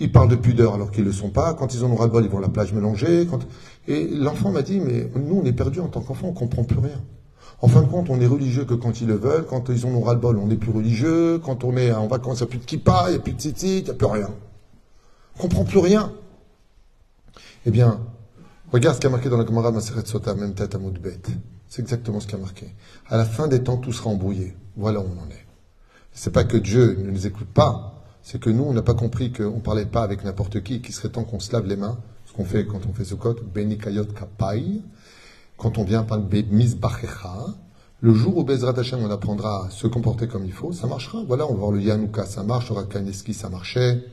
Ils 0.00 0.10
parlent 0.10 0.30
de 0.30 0.36
pudeur 0.36 0.72
alors 0.72 0.90
qu'ils 0.90 1.02
ne 1.02 1.08
le 1.08 1.12
sont 1.12 1.28
pas. 1.28 1.52
Quand 1.52 1.74
ils 1.74 1.84
en 1.84 1.90
ont 1.90 1.96
ras-le-bol, 1.96 2.24
ils 2.24 2.30
vont 2.30 2.38
à 2.38 2.40
la 2.40 2.48
plage 2.48 2.72
mélanger. 2.72 3.28
Et 3.86 4.08
l'enfant 4.08 4.50
m'a 4.50 4.62
dit, 4.62 4.80
mais 4.80 5.10
nous, 5.14 5.36
on 5.36 5.44
est 5.44 5.52
perdus 5.52 5.80
en 5.80 5.88
tant 5.88 6.00
qu'enfant, 6.00 6.28
on 6.28 6.32
ne 6.32 6.36
comprend 6.36 6.64
plus 6.64 6.78
rien. 6.78 7.02
En 7.60 7.68
fin 7.68 7.82
de 7.82 7.88
compte, 7.88 8.08
on 8.08 8.18
est 8.18 8.26
religieux 8.26 8.64
que 8.64 8.74
quand 8.74 9.02
ils 9.02 9.08
le 9.08 9.16
veulent. 9.16 9.44
Quand 9.44 9.68
ils 9.68 9.84
en 9.84 9.90
ont 9.90 10.00
ras-le-bol, 10.00 10.38
on 10.38 10.46
n'est 10.46 10.56
plus 10.56 10.72
religieux. 10.72 11.38
Quand 11.38 11.64
on 11.64 11.76
est 11.76 11.92
en 11.92 12.06
vacances, 12.06 12.38
il 12.40 12.44
n'y 12.44 12.48
a 12.48 12.50
plus 12.50 12.58
de 12.60 12.64
kippa, 12.64 13.04
il 13.08 13.10
n'y 13.10 13.16
a 13.16 13.20
plus 13.20 13.34
de 13.34 13.38
tzitzit, 13.38 13.80
il 13.80 13.84
n'y 13.84 13.90
a 13.90 13.94
plus 13.94 14.06
rien. 14.06 14.30
On 15.36 15.42
comprend 15.42 15.64
plus 15.64 15.80
rien. 15.80 16.10
Eh 17.68 17.70
bien, 17.70 18.00
regarde 18.72 18.96
ce 18.96 19.00
qui 19.02 19.06
a 19.08 19.10
marqué 19.10 19.28
dans 19.28 19.36
la 19.36 19.44
Gemara 19.44 19.70
Maseret 19.70 20.06
Sota, 20.06 20.34
même 20.34 20.54
tête 20.54 20.74
à. 20.74 20.78
C'est 21.68 21.82
exactement 21.82 22.18
ce 22.18 22.26
qui 22.26 22.34
a 22.34 22.38
marqué. 22.38 22.74
À 23.10 23.18
la 23.18 23.26
fin 23.26 23.46
des 23.46 23.62
temps, 23.62 23.76
tout 23.76 23.92
sera 23.92 24.08
embrouillé. 24.08 24.56
Voilà 24.78 25.00
où 25.00 25.02
on 25.02 25.22
en 25.22 25.28
est. 25.28 25.46
C'est 26.10 26.32
pas 26.32 26.44
que 26.44 26.56
Dieu 26.56 26.96
ne 26.98 27.10
nous 27.10 27.26
écoute 27.26 27.48
pas. 27.52 28.02
C'est 28.22 28.40
que 28.40 28.48
nous, 28.48 28.64
on 28.64 28.72
n'a 28.72 28.80
pas 28.80 28.94
compris 28.94 29.34
qu'on 29.34 29.56
ne 29.56 29.60
parlait 29.60 29.84
pas 29.84 30.02
avec 30.02 30.24
n'importe 30.24 30.62
qui, 30.62 30.80
qu'il 30.80 30.94
serait 30.94 31.10
temps 31.10 31.24
qu'on 31.24 31.40
se 31.40 31.52
lave 31.52 31.66
les 31.66 31.76
mains, 31.76 31.98
ce 32.24 32.32
qu'on 32.32 32.46
fait 32.46 32.64
quand 32.64 32.86
on 32.88 32.94
fait 32.94 33.04
ce 33.04 33.14
code, 33.14 33.42
Benikayot 33.52 34.06
Kapai, 34.06 34.80
quand 35.58 35.76
on 35.76 35.84
vient 35.84 36.04
par 36.04 36.16
le 36.16 36.24
Mizbachecha, 36.24 37.48
le 38.00 38.14
jour 38.14 38.38
où 38.38 38.44
Bezrat 38.44 38.78
Hashem 38.78 39.00
on 39.02 39.10
apprendra 39.10 39.66
à 39.66 39.70
se 39.70 39.86
comporter 39.88 40.26
comme 40.26 40.46
il 40.46 40.54
faut, 40.54 40.72
ça 40.72 40.86
marchera. 40.86 41.22
Voilà, 41.22 41.44
on 41.44 41.52
va 41.52 41.58
voir 41.58 41.72
le 41.72 41.82
Yanouka, 41.82 42.24
ça 42.24 42.44
marche, 42.44 42.70
le 42.70 42.76
Rakaneski, 42.76 43.34
ça 43.34 43.50
marchait, 43.50 44.06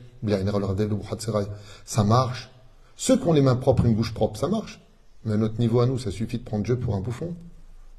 ça 1.85 2.03
marche. 2.03 2.51
Ceux 2.95 3.17
qui 3.17 3.27
ont 3.27 3.33
les 3.33 3.41
mains 3.41 3.55
propres, 3.55 3.85
une 3.85 3.95
bouche 3.95 4.13
propre, 4.13 4.39
ça 4.39 4.47
marche. 4.47 4.81
Mais 5.25 5.33
à 5.33 5.37
notre 5.37 5.59
niveau 5.59 5.79
à 5.79 5.85
nous, 5.85 5.97
ça 5.97 6.11
suffit 6.11 6.37
de 6.37 6.43
prendre 6.43 6.63
Dieu 6.63 6.77
pour 6.77 6.95
un 6.95 6.99
bouffon. 7.01 7.33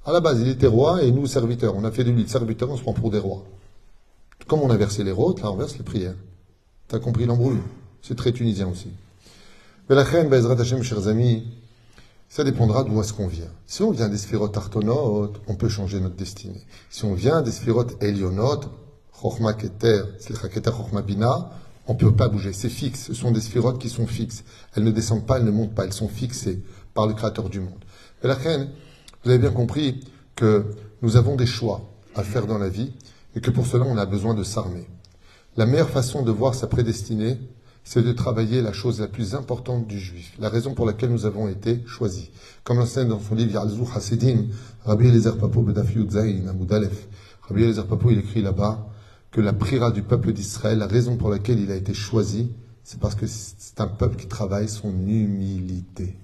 À 0.05 0.13
la 0.13 0.21
base, 0.21 0.41
il 0.41 0.49
était 0.49 0.69
roi 0.69 1.03
et 1.03 1.11
nous 1.11 1.27
serviteurs. 1.27 1.75
On 1.77 1.85
a 1.85 1.91
fait 1.91 2.05
de 2.05 2.11
lui 2.11 2.23
le 2.23 2.29
serviteur, 2.29 2.71
on 2.71 2.77
se 2.77 2.83
prend 2.83 2.93
pour 2.93 3.11
des 3.11 3.19
rois. 3.19 3.43
Comme 4.47 4.61
on 4.61 4.71
a 4.71 4.77
versé 4.77 5.03
les 5.03 5.11
rôtes, 5.11 5.43
là 5.43 5.51
on 5.51 5.57
verse 5.57 5.77
les 5.77 5.83
prières. 5.83 6.15
T'as 6.87 7.01
compris 7.01 7.27
l'embrouille? 7.27 7.59
C'est 8.01 8.17
très 8.17 8.33
tunisien 8.33 8.69
aussi. 8.69 8.89
Mais 9.89 9.97
la 9.97 10.05
reine, 10.05 10.29
Bezrat 10.29 10.61
Hashem, 10.61 10.85
chers 10.85 11.09
amis, 11.09 11.45
ça 12.29 12.45
dépendra 12.45 12.85
d'où 12.85 13.01
est-ce 13.01 13.13
qu'on 13.13 13.27
vient. 13.27 13.51
Si 13.67 13.83
on 13.83 13.91
vient 13.91 14.09
des 14.09 14.19
sphérotes 14.19 14.57
artonot, 14.57 15.33
on 15.49 15.55
peut 15.57 15.69
changer 15.69 15.99
notre 15.99 16.15
destinée. 16.15 16.65
Si 16.91 17.05
on 17.05 17.15
vient 17.15 17.43
des 17.43 17.51
sphérotes 17.51 18.01
elionot, 18.01 18.61
Chochma 19.21 19.55
Keter, 19.55 20.03
Bina, 21.05 21.51
on 21.87 21.95
ne 21.95 21.99
peut 21.99 22.15
pas 22.15 22.29
bouger. 22.29 22.53
C'est 22.53 22.69
fixe. 22.69 23.07
Ce 23.07 23.15
sont 23.15 23.31
des 23.31 23.41
sphérotes 23.41 23.79
qui 23.79 23.89
sont 23.89 24.07
fixes. 24.07 24.45
Elles 24.75 24.85
ne 24.85 24.91
descendent 24.91 25.27
pas, 25.27 25.39
elles 25.39 25.45
ne 25.45 25.51
montent 25.51 25.75
pas. 25.75 25.85
Elles 25.85 25.93
sont 25.93 26.09
fixées 26.09 26.63
par 26.95 27.07
le 27.07 27.15
Créateur 27.15 27.49
du 27.49 27.61
monde. 27.61 27.85
Mais 28.23 28.29
la 28.29 28.35
reine, 28.35 28.69
vous 29.25 29.31
avez 29.31 29.39
bien 29.39 29.51
compris 29.53 30.01
que 30.35 30.65
nous 31.03 31.17
avons 31.17 31.37
des 31.37 31.47
choix 31.47 31.89
à 32.15 32.23
faire 32.23 32.47
dans 32.47 32.59
la 32.59 32.69
vie 32.69 32.93
et 33.35 33.41
que 33.41 33.51
pour 33.51 33.67
cela, 33.67 33.85
on 33.87 33.97
a 33.99 34.07
besoin 34.07 34.35
de 34.35 34.43
s'armer. 34.43 34.87
La 35.57 35.67
meilleure 35.67 35.91
façon 35.91 36.23
de 36.23 36.31
voir 36.31 36.55
sa 36.55 36.67
prédestinée, 36.67 37.39
c'est 37.85 38.03
de 38.03 38.13
travailler 38.13 38.63
la 38.63 38.73
chose 38.73 39.01
la 39.01 39.07
plus 39.07 39.35
importante 39.35 39.87
du 39.87 40.01
juif, 40.01 40.35
la 40.41 40.49
raison 40.49 40.75
pour 40.75 40.87
laquelle 40.87 41.11
nous 41.11 41.25
avons 41.25 41.47
été 41.47 41.83
choisis. 41.87 42.31
Comme 42.65 42.79
l'enseigne 42.79 43.09
dans 43.09 43.21
son 43.21 43.37
livre 43.37 43.53
Yalzou 43.53 43.89
Hasidim, 43.95 44.47
Rabbi 44.85 45.07
Eliezer 45.07 45.39
Papo 45.39 45.63
Bedaf 45.63 45.87
Zayin 46.11 46.49
Amoudalef. 46.49 47.07
Rabbi 47.43 47.63
Eliezer 47.63 47.87
Papo, 47.87 48.11
il 48.11 48.19
écrit 48.19 48.43
là-bas 48.43 48.89
que 49.37 49.43
la 49.43 49.53
prière 49.53 49.93
du 49.93 50.03
peuple 50.03 50.33
d'Israël, 50.33 50.79
la 50.79 50.87
raison 50.87 51.19
pour 51.19 51.29
laquelle 51.29 51.61
il 51.61 51.71
a 51.71 51.77
été 51.77 51.93
choisi, 51.93 52.55
c'est 52.85 52.99
parce 52.99 53.15
que 53.15 53.27
c'est 53.27 53.83
un 53.83 53.87
peuple 53.87 54.17
qui 54.17 54.29
travaille 54.29 54.67
son 54.67 54.89
humilité. 54.89 56.17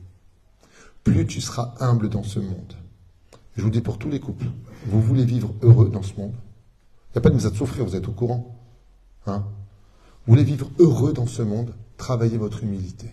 Plus 1.05 1.27
tu 1.27 1.43
seras 1.43 1.75
humble 1.79 2.09
dans 2.09 2.23
ce 2.23 2.39
monde, 2.39 2.73
je 3.55 3.63
vous 3.63 3.69
dis 3.69 3.83
pour 3.83 3.99
tous 3.99 4.09
les 4.09 4.19
couples, 4.19 4.47
vous 4.87 5.03
voulez 5.03 5.27
vivre 5.27 5.53
heureux 5.61 5.91
dans 5.91 6.01
ce 6.01 6.15
monde, 6.17 6.33
il 6.33 7.17
n'y 7.17 7.19
a 7.19 7.21
pas 7.21 7.29
de 7.29 7.37
de 7.37 7.55
souffrir, 7.55 7.85
vous 7.85 7.97
êtes 7.97 8.09
au 8.09 8.13
courant. 8.13 8.59
Hein 9.27 9.45
vous 10.27 10.33
voulez 10.33 10.45
vivre 10.45 10.71
heureux 10.79 11.13
dans 11.13 11.27
ce 11.27 11.43
monde, 11.43 11.75
travaillez 11.99 12.39
votre 12.39 12.63
humilité. 12.63 13.11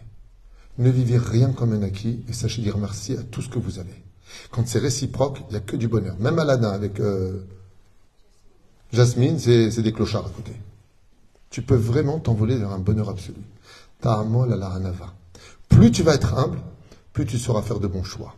Ne 0.78 0.90
vivez 0.90 1.18
rien 1.18 1.52
comme 1.52 1.74
un 1.74 1.84
acquis 1.84 2.24
et 2.30 2.32
sachez 2.32 2.62
dire 2.62 2.78
merci 2.78 3.18
à 3.18 3.24
tout 3.24 3.42
ce 3.42 3.50
que 3.50 3.60
vous 3.60 3.80
avez. 3.80 4.06
Quand 4.50 4.66
c'est 4.66 4.80
réciproque, 4.80 5.42
il 5.50 5.52
n'y 5.52 5.58
a 5.58 5.60
que 5.60 5.76
du 5.76 5.90
bonheur. 5.90 6.16
Même 6.20 6.40
Aladdin 6.40 6.72
avec 6.72 7.02
euh, 7.02 7.44
Jasmine, 8.92 9.38
c'est 9.40 9.82
des 9.82 9.94
clochards 9.94 10.26
à 10.26 10.30
côté. 10.30 10.52
Tu 11.50 11.62
peux 11.62 11.76
vraiment 11.76 12.20
t'envoler 12.20 12.58
vers 12.58 12.72
un 12.72 12.80
bonheur 12.80 13.10
absolu. 13.10 13.42
Ta'amol 14.02 14.50
la 14.50 14.72
hanava. 14.72 15.14
Plus 15.68 15.92
tu 15.92 16.04
vas 16.04 16.16
être 16.16 16.38
humble, 16.38 16.60
plus 17.14 17.26
tu 17.26 17.38
sauras 17.38 17.62
faire 17.62 17.80
de 17.80 17.88
bons 17.88 18.04
choix. 18.04 18.36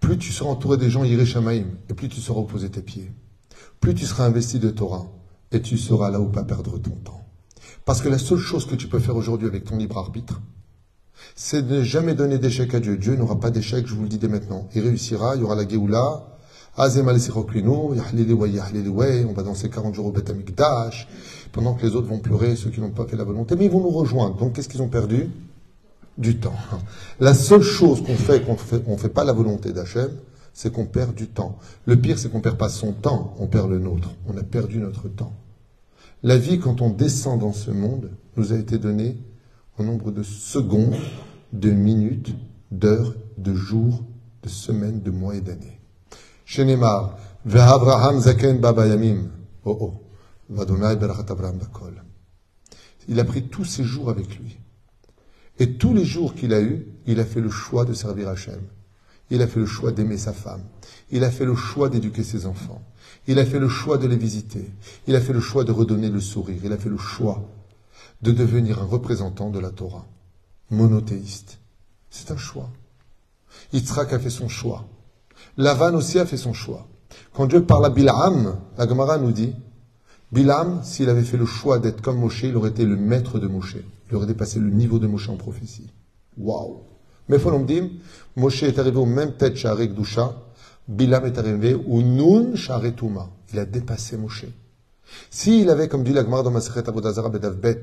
Plus 0.00 0.18
tu 0.18 0.32
seras 0.32 0.50
entouré 0.50 0.76
des 0.76 0.90
gens 0.90 1.04
Shamaim, 1.24 1.66
et 1.88 1.94
plus 1.94 2.08
tu 2.08 2.20
sauras 2.20 2.40
opposer 2.40 2.70
tes 2.70 2.82
pieds 2.82 3.12
plus 3.80 3.94
tu 3.94 4.06
seras 4.06 4.24
investi 4.26 4.58
de 4.58 4.70
Torah 4.70 5.06
et 5.52 5.62
tu 5.62 5.78
seras 5.78 6.10
là 6.10 6.20
où 6.20 6.28
pas 6.28 6.44
perdre 6.44 6.78
ton 6.78 6.90
temps. 6.90 7.24
Parce 7.84 8.02
que 8.02 8.08
la 8.08 8.18
seule 8.18 8.38
chose 8.38 8.66
que 8.66 8.74
tu 8.74 8.88
peux 8.88 8.98
faire 8.98 9.16
aujourd'hui 9.16 9.48
avec 9.48 9.64
ton 9.64 9.76
libre 9.76 9.98
arbitre, 9.98 10.40
c'est 11.34 11.66
de 11.66 11.76
ne 11.76 11.82
jamais 11.82 12.14
donner 12.14 12.38
d'échec 12.38 12.74
à 12.74 12.80
Dieu. 12.80 12.96
Dieu 12.96 13.16
n'aura 13.16 13.40
pas 13.40 13.50
d'échec, 13.50 13.86
je 13.86 13.94
vous 13.94 14.02
le 14.02 14.08
dis 14.08 14.18
dès 14.18 14.28
maintenant. 14.28 14.68
Il 14.74 14.82
réussira, 14.82 15.36
il 15.36 15.40
y 15.40 15.44
aura 15.44 15.54
la 15.54 15.66
Géoula, 15.66 16.37
on 19.26 19.32
va 19.32 19.42
danser 19.42 19.68
40 19.68 19.94
jours 19.94 20.06
au 20.06 20.12
Beth 20.12 20.30
Amikdash, 20.30 21.08
pendant 21.50 21.74
que 21.74 21.84
les 21.84 21.96
autres 21.96 22.06
vont 22.06 22.20
pleurer, 22.20 22.54
ceux 22.54 22.70
qui 22.70 22.80
n'ont 22.80 22.90
pas 22.90 23.04
fait 23.04 23.16
la 23.16 23.24
volonté, 23.24 23.56
mais 23.56 23.64
ils 23.64 23.70
vont 23.70 23.80
nous 23.80 23.90
rejoindre. 23.90 24.36
Donc 24.36 24.52
qu'est-ce 24.52 24.68
qu'ils 24.68 24.82
ont 24.82 24.88
perdu? 24.88 25.28
Du 26.18 26.36
temps. 26.38 26.54
La 27.20 27.34
seule 27.34 27.62
chose 27.62 28.02
qu'on 28.02 28.14
fait, 28.14 28.44
qu'on 28.44 28.56
fait, 28.56 28.82
on 28.86 28.96
fait 28.96 29.08
pas 29.08 29.24
la 29.24 29.32
volonté 29.32 29.72
d'Hachem, 29.72 30.10
c'est 30.52 30.72
qu'on 30.72 30.86
perd 30.86 31.14
du 31.14 31.26
temps. 31.26 31.58
Le 31.84 31.96
pire, 31.96 32.18
c'est 32.18 32.28
qu'on 32.28 32.38
ne 32.38 32.42
perd 32.42 32.58
pas 32.58 32.68
son 32.68 32.92
temps, 32.92 33.34
on 33.38 33.48
perd 33.48 33.70
le 33.70 33.80
nôtre. 33.80 34.10
On 34.28 34.36
a 34.36 34.42
perdu 34.42 34.78
notre 34.78 35.08
temps. 35.08 35.32
La 36.22 36.36
vie, 36.36 36.58
quand 36.58 36.80
on 36.80 36.90
descend 36.90 37.40
dans 37.40 37.52
ce 37.52 37.70
monde, 37.70 38.10
nous 38.36 38.52
a 38.52 38.56
été 38.56 38.78
donnée 38.78 39.16
au 39.78 39.84
nombre 39.84 40.10
de 40.10 40.22
secondes, 40.22 40.96
de 41.52 41.70
minutes, 41.70 42.34
d'heures, 42.70 43.14
de 43.36 43.54
jours, 43.54 44.04
de 44.42 44.48
semaines, 44.48 45.00
de 45.00 45.10
mois 45.10 45.36
et 45.36 45.40
d'années. 45.40 45.77
Il 53.08 53.20
a 53.20 53.24
pris 53.24 53.48
tous 53.48 53.64
ses 53.64 53.84
jours 53.84 54.08
avec 54.10 54.38
lui. 54.38 54.58
Et 55.58 55.74
tous 55.74 55.92
les 55.92 56.04
jours 56.04 56.34
qu'il 56.34 56.54
a 56.54 56.60
eus, 56.60 56.86
il 57.06 57.20
a 57.20 57.24
fait 57.24 57.40
le 57.40 57.50
choix 57.50 57.84
de 57.84 57.92
servir 57.92 58.28
Hachem. 58.28 58.60
Il 59.30 59.42
a 59.42 59.46
fait 59.46 59.60
le 59.60 59.66
choix 59.66 59.92
d'aimer 59.92 60.16
sa 60.16 60.32
femme. 60.32 60.62
Il 61.10 61.22
a 61.22 61.30
fait 61.30 61.44
le 61.44 61.54
choix 61.54 61.90
d'éduquer 61.90 62.22
ses 62.22 62.46
enfants. 62.46 62.82
Il 63.26 63.38
a 63.38 63.44
fait 63.44 63.58
le 63.58 63.68
choix 63.68 63.98
de 63.98 64.06
les 64.06 64.16
visiter. 64.16 64.70
Il 65.06 65.16
a 65.16 65.20
fait 65.20 65.34
le 65.34 65.40
choix 65.40 65.64
de 65.64 65.72
redonner 65.72 66.08
le 66.08 66.20
sourire. 66.20 66.60
Il 66.64 66.72
a 66.72 66.78
fait 66.78 66.88
le 66.88 66.96
choix 66.96 67.46
de 68.22 68.32
devenir 68.32 68.80
un 68.80 68.86
représentant 68.86 69.50
de 69.50 69.58
la 69.58 69.70
Torah, 69.70 70.06
monothéiste. 70.70 71.58
C'est 72.10 72.30
un 72.30 72.36
choix. 72.38 72.70
Yitzhak 73.72 74.12
a 74.14 74.18
fait 74.18 74.30
son 74.30 74.48
choix. 74.48 74.86
Lavan 75.58 75.94
aussi 75.94 76.18
a 76.20 76.24
fait 76.24 76.36
son 76.36 76.52
choix. 76.52 76.86
Quand 77.34 77.46
Dieu 77.46 77.64
parle 77.64 77.86
à 77.86 77.90
Bilam, 77.90 78.56
la 78.78 78.88
Gemara 78.88 79.18
nous 79.18 79.32
dit, 79.32 79.52
Bilam, 80.30 80.80
s'il 80.84 81.10
avait 81.10 81.22
fait 81.22 81.36
le 81.36 81.46
choix 81.46 81.80
d'être 81.80 82.00
comme 82.00 82.20
Moshe, 82.20 82.44
il 82.44 82.56
aurait 82.56 82.70
été 82.70 82.84
le 82.84 82.96
maître 82.96 83.40
de 83.40 83.48
Moshe. 83.48 83.76
Il 84.08 84.16
aurait 84.16 84.26
dépassé 84.26 84.60
le 84.60 84.70
niveau 84.70 85.00
de 85.00 85.08
Moshe 85.08 85.28
en 85.28 85.36
prophétie. 85.36 85.90
Waouh 86.38 86.84
mais 87.28 87.38
dit, 87.66 88.00
Moshe 88.36 88.62
est 88.62 88.78
arrivé 88.78 88.96
au 88.96 89.04
même 89.04 89.32
tête 89.32 89.54
Sharek 89.56 89.94
Dusha, 89.94 90.32
Bilam 90.88 91.26
est 91.26 91.36
arrivé 91.36 91.74
au 91.74 92.00
Nun 92.00 92.54
Touma. 92.96 93.28
Il 93.52 93.58
a 93.58 93.66
dépassé 93.66 94.16
Moshe. 94.16 94.46
S'il 95.30 95.68
avait, 95.68 95.88
comme 95.88 96.04
dit 96.04 96.14
l'Agmar 96.14 96.42
dans 96.42 96.50
Maseret 96.50 96.88
Abodazara 96.88 97.28
Bet, 97.28 97.82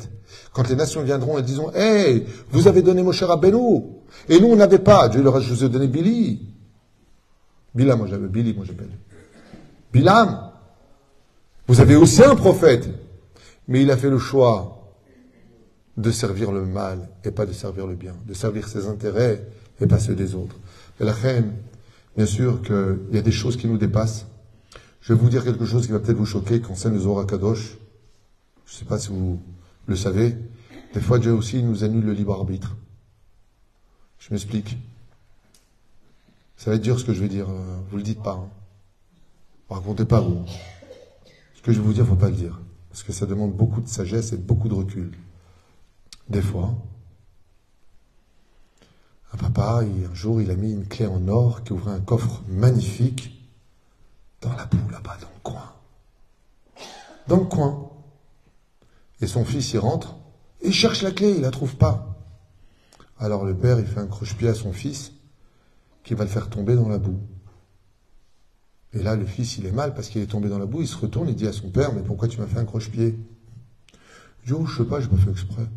quand 0.51 0.67
les 0.67 0.75
nations 0.75 1.03
viendront 1.03 1.37
et 1.37 1.43
disons, 1.43 1.71
hey, 1.73 2.25
vous 2.51 2.67
avez 2.67 2.81
donné 2.81 3.03
Moshe 3.03 3.21
Rabbeinu, 3.21 3.83
et 4.29 4.39
nous 4.39 4.47
on 4.47 4.55
n'avait 4.55 4.79
pas, 4.79 5.09
Dieu 5.09 5.21
leur 5.21 5.35
a, 5.35 5.41
je 5.41 5.53
vous 5.53 5.67
donné 5.67 5.87
Billy. 5.87 6.54
Bilam, 7.75 7.99
moi 7.99 8.07
j'avais 8.07 8.27
Billy, 8.27 8.53
moi 8.53 8.65
j'appelle. 8.65 8.89
Bilam, 9.91 10.51
vous 11.67 11.81
avez 11.81 11.95
aussi 11.95 12.23
un 12.23 12.35
prophète, 12.35 12.89
mais 13.67 13.81
il 13.81 13.91
a 13.91 13.97
fait 13.97 14.09
le 14.09 14.17
choix 14.17 14.93
de 15.97 16.11
servir 16.11 16.51
le 16.51 16.65
mal 16.65 17.09
et 17.23 17.31
pas 17.31 17.45
de 17.45 17.53
servir 17.53 17.85
le 17.85 17.95
bien, 17.95 18.15
de 18.25 18.33
servir 18.33 18.67
ses 18.67 18.87
intérêts 18.87 19.45
et 19.79 19.87
pas 19.87 19.99
ceux 19.99 20.15
des 20.15 20.35
autres. 20.35 20.55
Et 20.99 21.03
la 21.03 21.13
reine, 21.13 21.53
bien 22.15 22.25
sûr 22.25 22.61
qu'il 22.61 22.97
y 23.11 23.17
a 23.17 23.21
des 23.21 23.31
choses 23.31 23.57
qui 23.57 23.67
nous 23.67 23.77
dépassent. 23.77 24.25
Je 25.01 25.13
vais 25.13 25.19
vous 25.19 25.29
dire 25.29 25.43
quelque 25.43 25.65
chose 25.65 25.85
qui 25.85 25.91
va 25.91 25.99
peut-être 25.99 26.17
vous 26.17 26.25
choquer 26.25 26.61
concerne 26.61 26.93
le 26.93 27.01
Zohar 27.01 27.27
Kadosh. 27.27 27.77
Je 28.65 28.73
ne 28.73 28.77
sais 28.79 28.85
pas 28.85 28.97
si 28.97 29.09
vous 29.09 29.39
le 29.85 29.95
savez. 29.95 30.35
Des 30.93 31.01
fois, 31.01 31.19
Dieu 31.19 31.33
aussi 31.33 31.61
nous 31.61 31.83
annule 31.83 32.05
le 32.05 32.13
libre 32.13 32.33
arbitre. 32.33 32.75
Je 34.17 34.33
m'explique. 34.33 34.77
Ça 36.65 36.71
va 36.71 36.77
être 36.77 36.81
dur 36.81 36.99
ce 36.99 37.05
que 37.05 37.13
je 37.13 37.21
vais 37.21 37.27
dire. 37.27 37.47
Euh, 37.47 37.79
vous 37.91 37.97
le 37.97 38.01
dites 38.01 38.23
pas. 38.23 38.31
Hein. 38.31 38.49
Racontez 39.69 40.05
pas 40.05 40.19
vous. 40.19 40.43
Ce 41.53 41.61
que 41.61 41.71
je 41.71 41.77
vais 41.79 41.85
vous 41.85 41.93
dire, 41.93 42.07
faut 42.07 42.15
pas 42.15 42.31
le 42.31 42.35
dire. 42.35 42.59
Parce 42.89 43.03
que 43.03 43.13
ça 43.13 43.27
demande 43.27 43.53
beaucoup 43.53 43.81
de 43.81 43.87
sagesse 43.87 44.33
et 44.33 44.37
beaucoup 44.37 44.67
de 44.67 44.73
recul. 44.73 45.15
Des 46.27 46.41
fois, 46.41 46.73
un 49.31 49.37
papa, 49.37 49.83
un 49.83 50.15
jour, 50.15 50.41
il 50.41 50.49
a 50.49 50.55
mis 50.55 50.71
une 50.71 50.87
clé 50.87 51.05
en 51.05 51.27
or 51.27 51.63
qui 51.63 51.71
ouvrait 51.71 51.91
un 51.91 52.01
coffre 52.01 52.41
magnifique 52.47 53.47
dans 54.41 54.53
la 54.53 54.65
boue, 54.65 54.89
là-bas, 54.89 55.17
dans 55.21 55.29
le 55.35 55.41
coin. 55.43 55.71
Dans 57.27 57.37
le 57.37 57.45
coin. 57.45 57.91
Et 59.21 59.27
son 59.27 59.45
fils 59.45 59.71
y 59.73 59.77
rentre 59.77 60.15
et 60.61 60.71
cherche 60.71 61.03
la 61.03 61.11
clé, 61.11 61.35
il 61.35 61.41
la 61.41 61.51
trouve 61.51 61.75
pas. 61.75 62.17
Alors 63.19 63.45
le 63.45 63.55
père, 63.55 63.79
il 63.79 63.85
fait 63.85 63.99
un 63.99 64.07
croche-pied 64.07 64.47
à 64.47 64.55
son 64.55 64.73
fils 64.73 65.11
qui 66.05 66.13
va 66.13 66.23
le 66.23 66.29
faire 66.29 66.49
tomber 66.49 66.75
dans 66.75 66.87
la 66.87 66.99
boue. 66.99 67.19
Et 68.93 69.03
là, 69.03 69.15
le 69.15 69.25
fils, 69.25 69.57
il 69.57 69.65
est 69.65 69.71
mal 69.71 69.93
parce 69.93 70.07
qu'il 70.07 70.21
est 70.21 70.27
tombé 70.27 70.47
dans 70.47 70.59
la 70.59 70.67
boue, 70.67 70.81
il 70.81 70.87
se 70.87 70.95
retourne 70.95 71.27
et 71.27 71.33
dit 71.33 71.47
à 71.47 71.51
son 71.51 71.69
père, 71.69 71.93
mais 71.93 72.01
pourquoi 72.01 72.29
tu 72.29 72.39
m'as 72.39 72.47
fait 72.47 72.59
un 72.59 72.65
croche-pied? 72.65 73.17
Je 74.43 74.53
dis, 74.53 74.59
oh, 74.59 74.65
je 74.65 74.77
sais 74.77 74.87
pas, 74.87 75.01
je 75.01 75.09
pas 75.09 75.17
fait 75.17 75.31
exprès. 75.31 75.67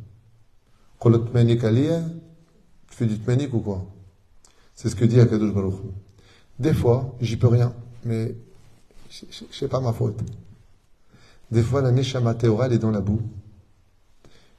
Tu 1.01 2.97
fais 2.97 3.07
du 3.07 3.19
tmenik 3.19 3.55
ou 3.55 3.61
quoi? 3.61 3.87
C'est 4.75 4.89
ce 4.89 4.97
que 4.97 5.05
dit 5.05 5.19
Akadosh 5.19 5.53
Baruch 5.53 5.75
Des 6.59 6.75
fois, 6.75 7.17
j'y 7.21 7.37
peux 7.37 7.49
rien, 7.49 7.73
mais 8.05 8.37
c'est 9.11 9.69
pas 9.69 9.81
ma 9.81 9.93
faute. 9.93 10.21
Des 11.51 11.63
fois, 11.63 11.81
la 11.81 11.91
Neshama 11.91 12.35
Théora, 12.35 12.67
elle 12.67 12.75
est 12.75 12.79
dans 12.79 12.91
la 12.91 13.01
boue. 13.01 13.23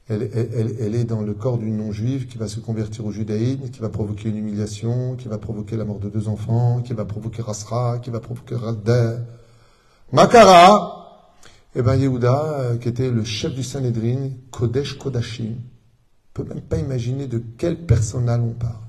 Elle, 0.10 0.95
est 0.95 1.03
dans 1.03 1.22
le 1.22 1.34
corps 1.34 1.60
d'une 1.60 1.77
non-juive 1.77 2.27
qui 2.27 2.38
va 2.38 2.48
se 2.48 2.60
convertir 2.60 3.06
au 3.06 3.11
judaïsme, 3.11 3.69
qui 3.69 3.80
va 3.80 3.90
provoquer 3.90 4.30
une 4.30 4.38
humiliation, 4.38 5.15
qui 5.15 5.27
va 5.27 5.38
provoquer 5.38 5.77
la 5.77 5.86
mort 5.86 5.99
de 5.99 6.10
deux 6.10 6.27
enfants, 6.27 6.81
qui 6.81 6.94
va 6.94 7.06
provoquer 7.06 7.44
Rasra, 7.44 7.99
qui 7.99 8.10
va 8.10 8.19
provoquer 8.19 8.56
Radda. 8.56 9.19
Makara, 10.11 11.31
eh 11.76 11.84
ben 11.84 11.95
Yehuda, 11.95 12.44
euh, 12.44 12.77
qui 12.77 12.90
était 12.90 13.11
le 13.11 13.23
chef 13.23 13.53
du 13.53 13.61
Sanhedrin, 13.61 14.31
Kodesh 14.49 14.98
Kodashim, 14.98 15.57
peut 16.34 16.44
même 16.44 16.61
pas 16.61 16.77
imaginer 16.77 17.27
de 17.27 17.44
quel 17.57 17.77
personnel 17.77 18.41
on 18.41 18.53
parle. 18.53 18.81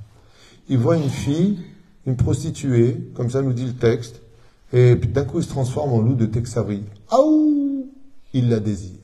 Il 0.71 0.79
voit 0.79 0.97
une 0.97 1.11
fille, 1.11 1.59
une 2.07 2.17
prostituée, 2.17 3.11
comme 3.15 3.29
ça 3.29 3.43
nous 3.43 3.53
dit 3.53 3.67
le 3.67 3.75
texte, 3.75 4.23
et 4.73 4.95
d'un 4.95 5.25
coup 5.25 5.41
il 5.41 5.45
se 5.45 5.51
transforme 5.51 5.93
en 5.93 6.01
loup 6.01 6.15
de 6.15 6.27
Texavri. 6.27 6.85
Aouh 7.11 7.91
Il 8.33 8.49
la 8.49 8.61
désire. 8.61 9.00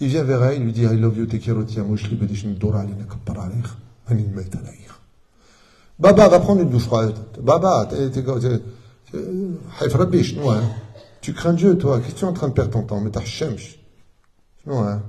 Il 0.00 0.08
vient 0.08 0.24
vers 0.24 0.42
elle, 0.44 0.58
il 0.58 0.64
lui 0.64 0.72
dit 0.72 0.82
I 0.82 0.96
love 0.96 1.16
you, 1.16 1.26
tekiroti, 1.26 1.80
amoshli, 1.80 2.14
bedishin, 2.16 2.54
dora, 2.58 2.80
alina, 2.80 3.04
kappara, 3.04 3.44
aleich, 3.44 3.66
anin, 4.06 4.24
met. 4.34 4.50
Baba, 5.98 6.28
va 6.28 6.40
prendre 6.40 6.62
une 6.62 6.70
douche 6.70 6.84
froide. 6.84 7.14
Baba, 7.40 7.86
t'es, 7.88 8.10
t'es, 8.10 8.22
t'es, 8.22 8.58
t'es- 9.12 9.18
hein. 10.56 10.62
Tu 11.20 11.32
crains 11.32 11.52
Dieu, 11.52 11.78
toi. 11.78 12.00
Qu'est-ce 12.00 12.14
que 12.14 12.18
tu 12.18 12.24
es 12.24 12.28
en 12.28 12.32
train 12.32 12.48
de 12.48 12.52
perdre 12.54 12.72
ton 12.72 12.82
temps? 12.82 13.00
Mais 13.00 13.10
t'as 13.10 13.20
shemsh. 13.24 13.78
Non, 14.66 14.82
hein. 14.82 15.02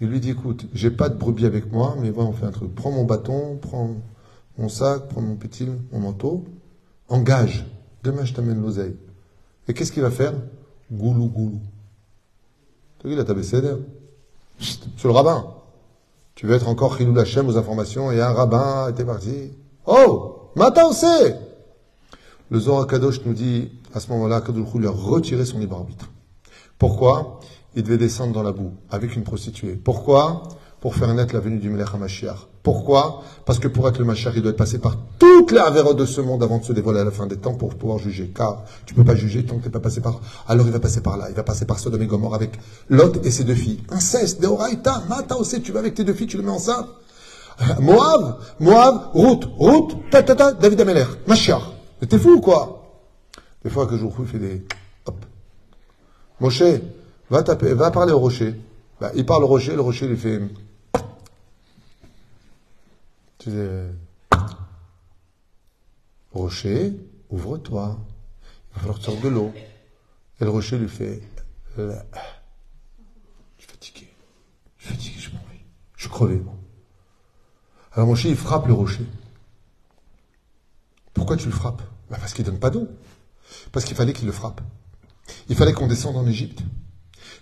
Il 0.00 0.08
lui 0.08 0.20
dit, 0.20 0.30
écoute, 0.30 0.66
j'ai 0.72 0.90
pas 0.92 1.08
de 1.08 1.16
brebis 1.16 1.44
avec 1.46 1.72
moi, 1.72 1.96
mais 2.00 2.10
voilà, 2.10 2.30
on 2.30 2.32
fait 2.32 2.46
un 2.46 2.52
truc. 2.52 2.72
Prends 2.74 2.92
mon 2.92 3.04
bâton, 3.04 3.58
prends 3.60 3.96
mon 4.56 4.68
sac, 4.68 5.08
prends 5.08 5.20
mon 5.20 5.34
petit, 5.34 5.66
mon 5.92 5.98
manteau. 6.00 6.44
Engage. 7.08 7.66
Demain, 8.04 8.24
je 8.24 8.32
t'amène 8.34 8.60
l'oseille. 8.62 8.94
Et 9.66 9.74
qu'est-ce 9.74 9.90
qu'il 9.90 10.02
va 10.02 10.10
faire? 10.10 10.34
Goulou, 10.92 11.28
goulou. 11.28 11.60
Tu 13.00 13.06
as 13.06 13.10
vu, 13.10 13.16
la 13.16 13.24
tabécédère? 13.24 13.76
Sur 14.96 15.08
le 15.08 15.14
rabbin. 15.14 15.54
Tu 16.34 16.46
veux 16.46 16.54
être 16.54 16.68
encore 16.68 16.96
Lachem 17.14 17.48
aux 17.48 17.56
informations 17.56 18.10
et 18.10 18.20
un 18.20 18.32
rabbin 18.32 18.88
était 18.90 19.04
parti. 19.04 19.52
Oh! 19.86 20.50
Maintenant, 20.56 20.92
on! 20.92 21.36
Le 22.50 22.58
Zohar 22.58 22.86
Kadosh 22.86 23.24
nous 23.24 23.34
dit, 23.34 23.70
à 23.94 24.00
ce 24.00 24.08
moment-là, 24.10 24.40
Kadosh 24.40 24.78
lui 24.78 24.86
a 24.86 24.90
retiré 24.90 25.44
son 25.44 25.58
libre 25.58 25.76
arbitre. 25.76 26.10
Pourquoi? 26.78 27.40
Il 27.74 27.82
devait 27.82 27.98
descendre 27.98 28.32
dans 28.32 28.42
la 28.42 28.52
boue 28.52 28.72
avec 28.90 29.14
une 29.14 29.22
prostituée. 29.22 29.74
Pourquoi? 29.74 30.42
Pour 30.80 30.94
faire 30.94 31.12
naître 31.14 31.34
la 31.34 31.40
venue 31.40 31.58
du 31.58 31.70
Melech 31.70 31.88
HaMashiach. 31.92 32.46
Pourquoi? 32.68 33.22
Parce 33.46 33.58
que 33.58 33.66
pour 33.66 33.88
être 33.88 33.96
le 33.98 34.04
Mashiach, 34.04 34.34
il 34.36 34.42
doit 34.42 34.50
être 34.50 34.58
passé 34.58 34.78
par 34.78 34.94
toutes 35.18 35.52
les 35.52 35.58
avérotes 35.58 35.96
de 35.96 36.04
ce 36.04 36.20
monde 36.20 36.42
avant 36.42 36.58
de 36.58 36.64
se 36.64 36.74
dévoiler 36.74 37.00
à 37.00 37.04
la 37.04 37.10
fin 37.10 37.26
des 37.26 37.38
temps 37.38 37.54
pour 37.54 37.74
pouvoir 37.76 37.98
juger. 37.98 38.30
Car 38.36 38.64
tu 38.84 38.92
peux 38.92 39.04
pas 39.04 39.14
juger 39.14 39.42
tant 39.42 39.56
que 39.56 39.62
tu 39.62 39.68
n'es 39.68 39.72
pas 39.72 39.80
passé 39.80 40.02
par... 40.02 40.20
Alors 40.46 40.66
il 40.66 40.72
va 40.72 40.78
passer 40.78 41.00
par 41.00 41.16
là. 41.16 41.30
Il 41.30 41.34
va 41.34 41.44
passer 41.44 41.64
par 41.64 41.78
Sodome 41.78 42.02
et 42.02 42.06
Gomorre 42.06 42.34
avec 42.34 42.58
Lot 42.90 43.24
et 43.24 43.30
ses 43.30 43.44
deux 43.44 43.54
filles. 43.54 43.82
Inceste, 43.88 44.42
Deoraita, 44.42 45.02
Mata 45.08 45.38
aussi, 45.38 45.62
tu 45.62 45.72
vas 45.72 45.78
avec 45.78 45.94
tes 45.94 46.04
deux 46.04 46.12
filles, 46.12 46.26
tu 46.26 46.36
les 46.36 46.42
mets 46.42 46.50
enceinte. 46.50 46.88
Moab, 47.80 48.36
Moab, 48.60 49.12
route, 49.14 49.48
route, 49.56 49.96
ta 50.10 50.22
ta 50.22 50.34
ta, 50.34 50.52
David 50.52 50.82
Ameller, 50.82 51.06
Mashiach. 51.26 51.62
Mais 52.02 52.06
t'es 52.06 52.18
fou 52.18 52.32
ou 52.32 52.40
quoi? 52.42 53.00
Des 53.64 53.70
fois 53.70 53.86
que 53.86 53.96
je 53.96 54.04
il 54.04 54.26
fait 54.26 54.38
des... 54.38 54.66
Hop. 55.06 55.24
Moshe, 56.38 56.64
va, 57.30 57.42
taper, 57.42 57.72
va 57.72 57.90
parler 57.90 58.12
au 58.12 58.18
rocher. 58.18 58.60
Bah, 59.00 59.10
il 59.14 59.24
parle 59.24 59.44
au 59.44 59.46
rocher, 59.46 59.74
le 59.74 59.80
rocher 59.80 60.06
lui 60.06 60.18
fait... 60.18 60.42
Tu 63.38 63.50
dis... 63.50 64.38
Rocher, 66.32 66.94
ouvre-toi. 67.30 67.98
Il 68.70 68.74
va 68.74 68.80
falloir 68.80 68.98
que 69.00 69.04
tu 69.04 69.20
de 69.20 69.28
l'eau. 69.28 69.52
Et 70.40 70.44
le 70.44 70.50
rocher 70.50 70.78
lui 70.78 70.88
fait... 70.88 71.22
Je 71.76 71.92
suis 73.58 73.68
fatigué. 73.68 74.08
Je 74.78 74.86
suis 74.86 74.94
fatigué, 74.94 75.18
je 75.18 75.30
m'en 75.30 75.38
vais. 75.50 75.64
Je 75.96 76.02
suis 76.02 76.10
crevé, 76.10 76.36
moi. 76.36 76.54
Alors 77.92 78.06
Moshe, 78.06 78.24
il 78.24 78.36
frappe 78.36 78.66
le 78.66 78.74
rocher. 78.74 79.06
Pourquoi 81.14 81.36
tu 81.36 81.46
le 81.46 81.52
frappes? 81.52 81.82
Bah, 82.10 82.16
Parce 82.20 82.32
qu'il 82.32 82.44
donne 82.44 82.58
pas 82.58 82.70
d'eau. 82.70 82.88
Parce 83.72 83.84
qu'il 83.84 83.96
fallait 83.96 84.12
qu'il 84.12 84.26
le 84.26 84.32
frappe. 84.32 84.60
Il 85.48 85.56
fallait 85.56 85.72
qu'on 85.72 85.88
descende 85.88 86.16
en 86.16 86.26
Égypte. 86.26 86.62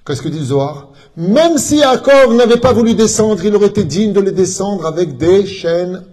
Qu'est-ce 0.07 0.23
que 0.23 0.28
dit 0.28 0.39
le 0.39 0.45
Zohar 0.45 0.93
Même 1.16 1.59
si 1.59 1.81
Jacob 1.81 2.33
n'avait 2.35 2.61
pas 2.61 2.73
voulu 2.73 2.95
descendre, 2.95 3.45
il 3.45 3.57
aurait 3.57 3.66
été 3.66 3.83
digne 3.83 4.12
de 4.12 4.20
les 4.20 4.31
descendre 4.31 4.87
avec 4.87 5.16
des 5.16 5.45
chaînes 5.47 6.05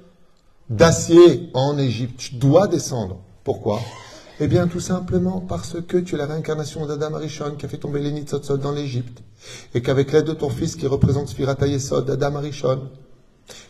d'acier 0.68 1.52
en 1.54 1.78
Égypte. 1.78 2.18
Tu 2.18 2.36
dois 2.36 2.68
descendre. 2.68 3.20
Pourquoi 3.44 3.80
Eh 4.40 4.48
bien, 4.48 4.68
tout 4.68 4.80
simplement 4.80 5.42
parce 5.42 5.78
que 5.88 5.98
tu 5.98 6.16
es 6.16 6.18
la 6.18 6.26
réincarnation 6.26 6.88
d'Adam 6.88 7.14
Arishon 7.14 7.52
qui 7.56 7.68
a 7.68 7.70
fait 7.70 7.78
tomber 7.78 8.00
les 8.00 8.12
Nitzotzot 8.12 8.58
dans 8.58 8.72
l'Égypte. 8.72 9.22
Et 9.76 9.84
qu'avec 9.84 10.12
l'aide 10.12 10.26
de 10.26 10.34
ton 10.34 10.50
fils 10.50 10.76
qui 10.76 10.88
représente 10.88 11.28
Sphirata 11.28 11.68
Yesod 11.68 12.08
d'Adam 12.08 12.38
Arishon, 12.38 12.90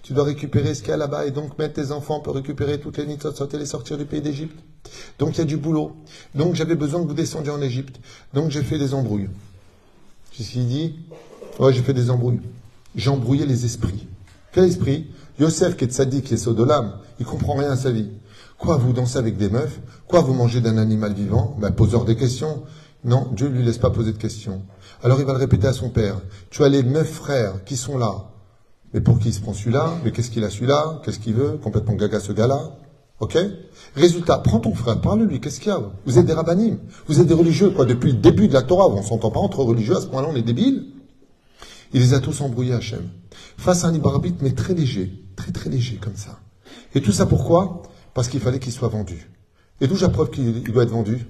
tu 0.03 0.13
dois 0.13 0.23
récupérer 0.23 0.73
ce 0.73 0.83
qu'il 0.83 0.91
y 0.91 0.93
a 0.93 0.97
là-bas 0.97 1.25
et 1.25 1.31
donc 1.31 1.57
mettre 1.59 1.73
tes 1.73 1.91
enfants 1.91 2.21
pour 2.21 2.35
récupérer 2.35 2.79
toutes 2.79 2.97
les 2.97 3.07
Nitzotzot 3.07 3.49
et 3.51 3.57
les 3.57 3.65
sortir 3.65 3.97
du 3.97 4.05
pays 4.05 4.21
d'Égypte. 4.21 4.57
Donc 5.19 5.35
il 5.35 5.39
y 5.39 5.41
a 5.41 5.45
du 5.45 5.57
boulot. 5.57 5.97
Donc 6.33 6.55
j'avais 6.55 6.75
besoin 6.75 7.01
que 7.01 7.07
vous 7.07 7.13
descendiez 7.13 7.51
en 7.51 7.61
Égypte. 7.61 7.99
Donc 8.33 8.51
j'ai 8.51 8.63
fait 8.63 8.77
des 8.77 8.93
embrouilles. 8.93 9.27
Qu'est-ce 10.35 10.51
qu'il 10.51 10.67
dit 10.67 10.95
Ouais, 11.59 11.71
j'ai 11.71 11.83
fait 11.83 11.93
des 11.93 12.09
embrouilles. 12.09 12.41
J'ai 12.95 13.09
embrouillé 13.09 13.45
les 13.45 13.65
esprits. 13.65 14.07
Quel 14.51 14.65
esprit? 14.65 15.07
Yosef, 15.39 15.77
qui 15.77 15.85
est 15.85 15.93
tzaddik, 15.93 16.25
qui 16.25 16.33
est 16.33 16.37
sodolam, 16.37 16.93
il 17.19 17.25
comprend 17.25 17.53
rien 17.53 17.71
à 17.71 17.75
sa 17.75 17.91
vie. 17.91 18.09
Quoi, 18.57 18.77
vous 18.77 18.93
dansez 18.93 19.17
avec 19.17 19.37
des 19.37 19.49
meufs? 19.49 19.79
Quoi, 20.07 20.21
vous 20.21 20.33
mangez 20.33 20.61
d'un 20.61 20.77
animal 20.77 21.13
vivant? 21.13 21.55
Ben, 21.59 21.71
poseur 21.71 22.05
des 22.05 22.15
questions. 22.15 22.63
Non, 23.03 23.27
Dieu 23.33 23.49
ne 23.49 23.57
lui 23.57 23.63
laisse 23.63 23.77
pas 23.77 23.89
poser 23.89 24.13
de 24.13 24.17
questions. 24.17 24.63
Alors 25.03 25.19
il 25.19 25.25
va 25.25 25.33
le 25.33 25.39
répéter 25.39 25.67
à 25.67 25.73
son 25.73 25.89
père. 25.89 26.21
Tu 26.49 26.63
as 26.63 26.69
les 26.69 26.83
neuf 26.83 27.11
frères 27.11 27.63
qui 27.65 27.75
sont 27.75 27.97
là. 27.97 28.29
Mais 28.93 29.01
pour 29.01 29.19
qui 29.19 29.29
il 29.29 29.33
se 29.33 29.41
prend 29.41 29.53
celui-là? 29.53 29.93
Mais 30.03 30.11
qu'est-ce 30.11 30.31
qu'il 30.31 30.43
a 30.43 30.49
celui-là? 30.49 31.01
Qu'est-ce 31.03 31.19
qu'il 31.19 31.33
veut? 31.33 31.59
Complètement 31.61 31.93
gaga 31.93 32.19
ce 32.19 32.31
gars-là. 32.31 32.71
Ok 33.23 33.37
Résultat, 33.95 34.39
prends 34.39 34.59
ton 34.59 34.75
frère, 34.75 34.99
parle-lui, 34.99 35.39
qu'est-ce 35.39 35.61
qu'il 35.61 35.69
y 35.69 35.71
a 35.71 35.81
Vous 36.05 36.19
êtes 36.19 36.25
des 36.25 36.33
rabbinim, 36.33 36.79
vous 37.07 37.21
êtes 37.21 37.27
des 37.27 37.33
religieux, 37.33 37.69
quoi, 37.69 37.85
depuis 37.85 38.11
le 38.11 38.17
début 38.17 38.49
de 38.49 38.53
la 38.53 38.63
Torah, 38.63 38.89
on 38.89 39.01
s'entend 39.01 39.31
pas 39.31 39.39
entre 39.39 39.59
religieux, 39.63 39.95
à 39.95 40.01
ce 40.01 40.07
point-là, 40.07 40.27
on 40.29 40.35
est 40.35 40.41
débiles. 40.41 40.87
Il 41.93 42.01
les 42.01 42.13
a 42.13 42.19
tous 42.19 42.41
embrouillés, 42.41 42.73
Hachem. 42.73 43.07
Face 43.57 43.85
à 43.85 43.87
un 43.87 43.91
libre 43.93 44.09
arbitre, 44.09 44.39
mais 44.41 44.51
très 44.51 44.73
léger, 44.73 45.23
très 45.37 45.53
très 45.53 45.69
léger, 45.69 45.95
comme 46.01 46.17
ça. 46.17 46.39
Et 46.95 47.01
tout 47.01 47.13
ça 47.13 47.25
pourquoi? 47.25 47.83
Parce 48.13 48.27
qu'il 48.27 48.41
fallait 48.41 48.59
qu'il 48.59 48.73
soit 48.73 48.89
vendu. 48.89 49.29
Et 49.79 49.87
d'où 49.87 49.95
j'approuve 49.95 50.29
qu'il 50.29 50.57
il 50.57 50.73
doit 50.73 50.83
être 50.83 50.89
vendu? 50.89 51.25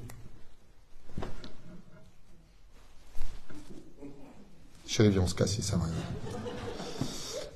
Chérie, 4.87 5.19
on 5.19 5.27
se 5.27 5.35
casse, 5.35 5.59
ça 5.61 5.75
va 5.75 5.83
rien. 5.83 5.93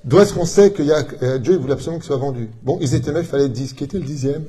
D'où 0.07 0.19
est-ce 0.19 0.34
qu'on 0.34 0.45
sait 0.45 0.71
que 0.71 0.81
euh, 1.21 1.38
Dieu 1.38 1.53
il 1.53 1.59
voulait 1.59 1.73
absolument 1.73 1.99
qu'il 1.99 2.07
soit 2.07 2.15
vendu? 2.15 2.49
Bon, 2.63 2.77
ils 2.79 2.95
étaient 2.95 3.11
neuf, 3.11 3.25
il 3.25 3.29
fallait 3.29 3.49
10. 3.49 3.73
Qui 3.73 3.84
était 3.84 3.97
le 3.97 4.05
dixième? 4.05 4.45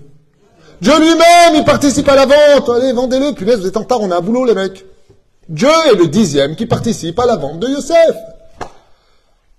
Dieu 0.80 0.97
lui-même, 1.01 1.56
il 1.56 1.64
participe 1.64 2.09
à 2.09 2.14
la 2.14 2.26
vente. 2.26 2.68
Allez, 2.68 2.93
vendez-le. 2.93 3.35
Punaise, 3.35 3.59
vous 3.59 3.66
êtes 3.66 3.76
en 3.76 3.80
retard, 3.80 4.01
on 4.01 4.10
a 4.12 4.18
un 4.18 4.20
boulot, 4.20 4.44
les 4.44 4.55
mecs. 4.55 4.86
Dieu 5.48 5.68
est 5.90 5.97
le 5.97 6.06
dixième 6.06 6.55
qui 6.55 6.66
participe 6.66 7.18
à 7.18 7.26
la 7.26 7.35
vente 7.36 7.59
de 7.59 7.66
Yosef. 7.66 8.14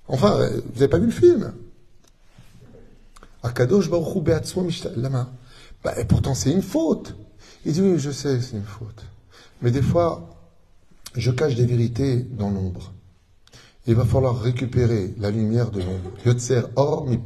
Enfin, 0.07 0.39
euh, 0.39 0.61
vous 0.67 0.73
n'avez 0.75 0.87
pas 0.87 0.99
vu 0.99 1.07
le 1.07 1.11
film? 1.11 1.51
Akadosh 3.43 3.89
Baruch 3.89 4.15
Hu 4.15 4.21
Be'atzmo 4.21 4.63
Mishta- 4.63 4.95
Lama. 4.95 5.29
Bah, 5.83 5.93
et 5.99 6.05
pourtant, 6.05 6.33
c'est 6.33 6.51
une 6.51 6.61
faute. 6.61 7.13
Il 7.65 7.73
dit, 7.73 7.81
oui, 7.81 7.99
je 7.99 8.11
sais, 8.11 8.39
c'est 8.39 8.55
une 8.55 8.63
faute. 8.63 9.03
Mais 9.61 9.71
des 9.71 9.81
fois, 9.81 10.29
je 11.15 11.31
cache 11.31 11.55
des 11.55 11.65
vérités 11.65 12.25
dans 12.31 12.49
l'ombre. 12.49 12.93
Il 13.89 13.95
va 13.95 14.05
falloir 14.05 14.39
récupérer 14.39 15.15
la 15.17 15.31
lumière 15.31 15.71
de 15.71 15.81
l'ombre. 15.81 16.11
Or 16.75 17.07
mi. 17.07 17.19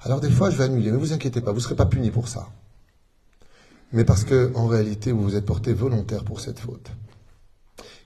Alors 0.00 0.20
des 0.20 0.30
fois, 0.30 0.48
je 0.48 0.56
vais 0.56 0.64
annuler, 0.64 0.90
mais 0.90 0.96
vous 0.96 1.12
inquiétez 1.12 1.42
pas, 1.42 1.50
vous 1.50 1.58
ne 1.58 1.62
serez 1.62 1.76
pas 1.76 1.84
puni 1.84 2.10
pour 2.10 2.28
ça. 2.28 2.48
Mais 3.92 4.06
parce 4.06 4.24
que, 4.24 4.50
en 4.54 4.66
réalité, 4.66 5.12
vous 5.12 5.22
vous 5.22 5.36
êtes 5.36 5.44
porté 5.44 5.74
volontaire 5.74 6.24
pour 6.24 6.40
cette 6.40 6.58
faute. 6.58 6.92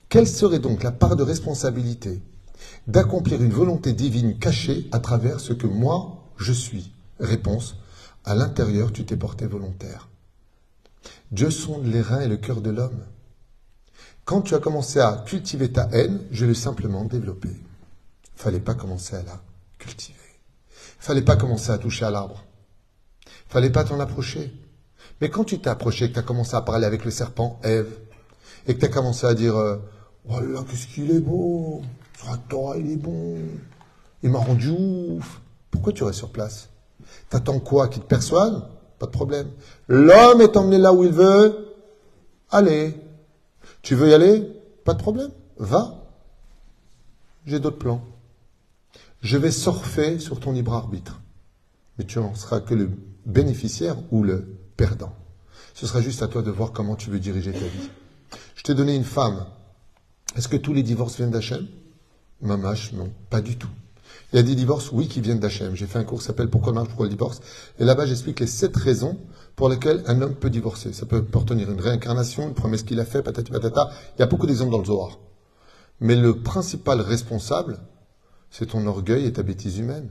Quelle 0.09 0.27
serait 0.27 0.59
donc 0.59 0.83
la 0.83 0.91
part 0.91 1.15
de 1.15 1.23
responsabilité 1.23 2.21
d'accomplir 2.87 3.41
une 3.41 3.53
volonté 3.53 3.93
divine 3.93 4.37
cachée 4.37 4.89
à 4.91 4.99
travers 4.99 5.39
ce 5.39 5.53
que 5.53 5.67
moi, 5.67 6.25
je 6.35 6.51
suis? 6.51 6.91
Réponse, 7.21 7.77
à 8.25 8.35
l'intérieur, 8.35 8.91
tu 8.91 9.05
t'es 9.05 9.15
porté 9.15 9.47
volontaire. 9.47 10.09
Dieu 11.31 11.51
sonde 11.51 11.85
les 11.85 12.01
reins 12.01 12.19
et 12.19 12.27
le 12.27 12.35
cœur 12.35 12.59
de 12.59 12.69
l'homme. 12.69 12.99
Quand 14.31 14.39
tu 14.39 14.55
as 14.55 14.59
commencé 14.59 15.01
à 15.01 15.25
cultiver 15.25 15.73
ta 15.73 15.89
haine, 15.91 16.21
je 16.31 16.45
l'ai 16.45 16.53
simplement 16.53 17.03
développée. 17.03 17.53
Fallait 18.33 18.61
pas 18.61 18.75
commencer 18.75 19.17
à 19.17 19.23
la 19.23 19.41
cultiver. 19.77 20.17
Fallait 20.99 21.21
pas 21.21 21.35
commencer 21.35 21.69
à 21.69 21.77
toucher 21.77 22.05
à 22.05 22.11
l'arbre. 22.11 22.41
Fallait 23.49 23.71
pas 23.71 23.83
t'en 23.83 23.99
approcher. 23.99 24.53
Mais 25.19 25.29
quand 25.29 25.43
tu 25.43 25.59
t'es 25.59 25.69
approché, 25.69 26.07
que 26.07 26.13
tu 26.13 26.19
as 26.19 26.23
commencé 26.23 26.55
à 26.55 26.61
parler 26.61 26.85
avec 26.85 27.03
le 27.03 27.11
serpent, 27.11 27.59
Ève, 27.63 27.91
et 28.67 28.73
que 28.73 28.79
tu 28.79 28.85
as 28.85 28.87
commencé 28.87 29.27
à 29.27 29.33
dire 29.33 29.57
euh, 29.57 29.75
Oh 30.29 30.39
là 30.39 30.63
qu'est-ce 30.65 30.87
qu'il 30.87 31.11
est 31.11 31.19
beau 31.19 31.81
Torah, 32.47 32.77
il 32.77 32.89
est 32.89 32.95
bon. 32.95 33.35
Il 34.23 34.29
m'a 34.29 34.39
rendu 34.39 34.69
ouf. 34.69 35.41
Pourquoi 35.71 35.91
tu 35.91 36.05
restes 36.05 36.19
sur 36.19 36.31
place? 36.31 36.69
T'attends 37.29 37.59
quoi? 37.59 37.89
Qu'il 37.89 38.01
te 38.01 38.07
persuade? 38.07 38.63
Pas 38.97 39.07
de 39.07 39.11
problème. 39.11 39.49
L'homme 39.89 40.39
est 40.39 40.55
emmené 40.55 40.77
là 40.77 40.93
où 40.93 41.03
il 41.03 41.11
veut. 41.11 41.75
Allez. 42.49 43.10
Tu 43.81 43.95
veux 43.95 44.09
y 44.09 44.13
aller? 44.13 44.47
Pas 44.85 44.93
de 44.93 44.99
problème. 44.99 45.31
Va. 45.57 46.05
j'ai 47.45 47.59
d'autres 47.59 47.77
plans. 47.77 48.03
Je 49.21 49.37
vais 49.37 49.51
surfer 49.51 50.19
sur 50.19 50.39
ton 50.39 50.51
libre 50.51 50.73
arbitre. 50.73 51.21
Mais 51.97 52.05
tu 52.05 52.19
en 52.19 52.33
seras 52.35 52.61
que 52.61 52.73
le 52.73 52.89
bénéficiaire 53.25 53.97
ou 54.11 54.23
le 54.23 54.57
perdant. 54.77 55.13
Ce 55.73 55.85
sera 55.85 56.01
juste 56.01 56.23
à 56.23 56.27
toi 56.27 56.41
de 56.41 56.51
voir 56.51 56.71
comment 56.71 56.95
tu 56.95 57.09
veux 57.09 57.19
diriger 57.19 57.51
ta 57.51 57.59
vie. 57.59 57.89
Je 58.55 58.63
t'ai 58.63 58.73
donné 58.73 58.95
une 58.95 59.03
femme. 59.03 59.45
Est-ce 60.35 60.47
que 60.47 60.57
tous 60.57 60.73
les 60.73 60.83
divorces 60.83 61.17
viennent 61.17 61.31
d'Hachem? 61.31 61.67
Mamache, 62.41 62.93
non, 62.93 63.11
pas 63.29 63.41
du 63.41 63.57
tout. 63.57 63.69
Il 64.31 64.37
y 64.37 64.39
a 64.39 64.43
des 64.43 64.55
divorces, 64.55 64.91
oui, 64.91 65.07
qui 65.07 65.21
viennent 65.21 65.39
d'Hachem. 65.39 65.75
J'ai 65.75 65.87
fait 65.87 65.99
un 65.99 66.03
cours 66.03 66.19
qui 66.19 66.25
s'appelle 66.25 66.49
Pourquoi 66.49 66.73
marche, 66.73 66.87
pourquoi 66.87 67.05
le 67.05 67.11
divorce? 67.11 67.41
Et 67.79 67.85
là-bas, 67.85 68.05
j'explique 68.05 68.39
les 68.39 68.47
sept 68.47 68.75
raisons 68.75 69.17
pour 69.61 69.69
lesquelles 69.69 70.01
un 70.07 70.19
homme 70.23 70.33
peut 70.33 70.49
divorcer. 70.49 70.91
Ça 70.91 71.05
peut 71.05 71.17
appartenir 71.17 71.69
une 71.69 71.79
réincarnation, 71.79 72.47
une 72.47 72.55
promesse 72.55 72.81
qu'il 72.81 72.99
a 72.99 73.05
faite, 73.05 73.25
patati 73.25 73.51
patata. 73.51 73.91
Il 74.17 74.21
y 74.21 74.23
a 74.23 74.25
beaucoup 74.25 74.47
d'exemples 74.47 74.71
dans 74.71 74.79
le 74.79 74.85
Zohar. 74.85 75.19
Mais 75.99 76.15
le 76.15 76.41
principal 76.41 76.99
responsable, 76.99 77.77
c'est 78.49 78.65
ton 78.65 78.87
orgueil 78.87 79.23
et 79.27 79.33
ta 79.33 79.43
bêtise 79.43 79.77
humaine. 79.77 80.09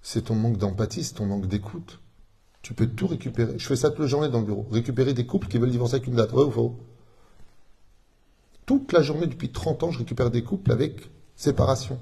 C'est 0.00 0.22
ton 0.22 0.34
manque 0.34 0.56
d'empathie, 0.56 1.04
c'est 1.04 1.12
ton 1.12 1.26
manque 1.26 1.46
d'écoute. 1.46 2.00
Tu 2.62 2.72
peux 2.72 2.86
tout 2.86 3.06
récupérer. 3.06 3.58
Je 3.58 3.66
fais 3.66 3.76
ça 3.76 3.90
toute 3.90 3.98
la 3.98 4.06
journée 4.06 4.30
dans 4.30 4.40
le 4.40 4.46
bureau. 4.46 4.66
Récupérer 4.70 5.12
des 5.12 5.26
couples 5.26 5.48
qui 5.48 5.58
veulent 5.58 5.70
divorcer 5.70 5.96
avec 5.96 6.06
une 6.06 6.14
date. 6.14 6.32
Ou 6.32 6.50
faux 6.50 6.78
Toute 8.64 8.92
la 8.92 9.02
journée, 9.02 9.26
depuis 9.26 9.52
30 9.52 9.82
ans, 9.82 9.90
je 9.90 9.98
récupère 9.98 10.30
des 10.30 10.42
couples 10.42 10.72
avec 10.72 11.10
séparation. 11.36 11.98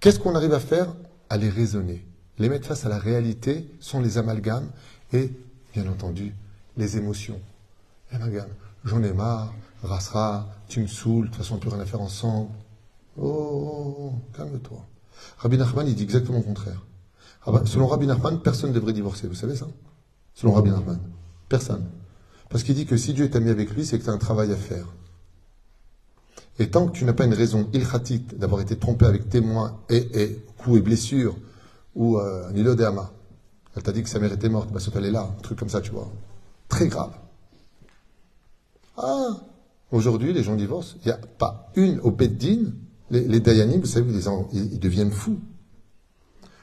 Qu'est-ce 0.00 0.18
qu'on 0.18 0.34
arrive 0.34 0.52
à 0.52 0.60
faire? 0.60 0.94
À 1.30 1.38
les 1.38 1.48
raisonner. 1.48 2.04
Les 2.38 2.48
mettre 2.48 2.66
face 2.66 2.86
à 2.86 2.88
la 2.88 2.98
réalité 2.98 3.68
sont 3.80 4.00
les 4.00 4.18
amalgames 4.18 4.68
et, 5.12 5.30
bien 5.74 5.86
entendu, 5.88 6.34
les 6.76 6.96
émotions. 6.96 7.40
J'en 8.84 9.02
ai 9.02 9.12
marre, 9.12 9.54
rasera, 9.82 10.48
tu 10.68 10.80
me 10.80 10.86
saoules, 10.86 11.26
de 11.26 11.30
toute 11.30 11.36
façon 11.36 11.56
on 11.56 11.58
peut 11.58 11.68
rien 11.68 11.84
faire 11.84 12.00
ensemble. 12.00 12.50
Oh, 13.18 13.24
oh, 13.24 13.96
oh, 13.98 14.12
calme-toi. 14.36 14.84
Rabbi 15.38 15.58
Nachman, 15.58 15.86
il 15.86 15.94
dit 15.94 16.02
exactement 16.02 16.38
le 16.38 16.44
contraire. 16.44 16.82
Selon 17.66 17.86
Rabbi 17.86 18.06
Nachman, 18.06 18.40
personne 18.40 18.70
ne 18.70 18.74
devrait 18.74 18.92
divorcer, 18.92 19.26
vous 19.28 19.34
savez 19.34 19.56
ça? 19.56 19.66
Selon 20.34 20.52
Rabbi 20.52 20.70
Nachman. 20.70 20.98
Personne. 21.48 21.84
Parce 22.48 22.64
qu'il 22.64 22.74
dit 22.74 22.86
que 22.86 22.96
si 22.96 23.14
Dieu 23.14 23.24
est 23.24 23.36
ami 23.36 23.50
avec 23.50 23.70
lui, 23.70 23.84
c'est 23.84 23.98
que 23.98 24.04
tu 24.04 24.10
as 24.10 24.12
un 24.12 24.18
travail 24.18 24.52
à 24.52 24.56
faire. 24.56 24.86
Et 26.58 26.70
tant 26.70 26.86
que 26.86 26.92
tu 26.92 27.04
n'as 27.04 27.12
pas 27.12 27.24
une 27.24 27.34
raison 27.34 27.68
ilkhatique 27.72 28.38
d'avoir 28.38 28.60
été 28.60 28.76
trompé 28.76 29.06
avec 29.06 29.28
témoins 29.28 29.80
et 29.88 30.38
coups 30.58 30.78
et 30.78 30.80
blessures, 30.82 31.36
ou 31.94 32.18
euh, 32.18 32.50
elle 33.74 33.82
t'a 33.82 33.92
dit 33.92 34.02
que 34.02 34.08
sa 34.08 34.18
mère 34.18 34.32
était 34.32 34.48
morte, 34.48 34.70
bah, 34.72 34.80
sauf 34.80 34.94
elle 34.96 35.06
est 35.06 35.10
là, 35.10 35.22
un 35.38 35.42
truc 35.42 35.58
comme 35.58 35.68
ça, 35.68 35.80
tu 35.80 35.90
vois. 35.92 36.10
Très 36.68 36.88
grave. 36.88 37.12
Ah 38.96 39.36
Aujourd'hui, 39.90 40.32
les 40.32 40.42
gens 40.42 40.56
divorcent. 40.56 40.96
Il 41.04 41.08
n'y 41.08 41.12
a 41.12 41.18
pas 41.38 41.70
une 41.74 42.00
au 42.00 42.10
Beddin. 42.10 42.72
Les, 43.10 43.40
Dayanim, 43.40 43.80
vous 43.80 43.86
savez, 43.86 44.10
ils, 44.10 44.72
ils 44.72 44.80
deviennent 44.80 45.12
fous. 45.12 45.38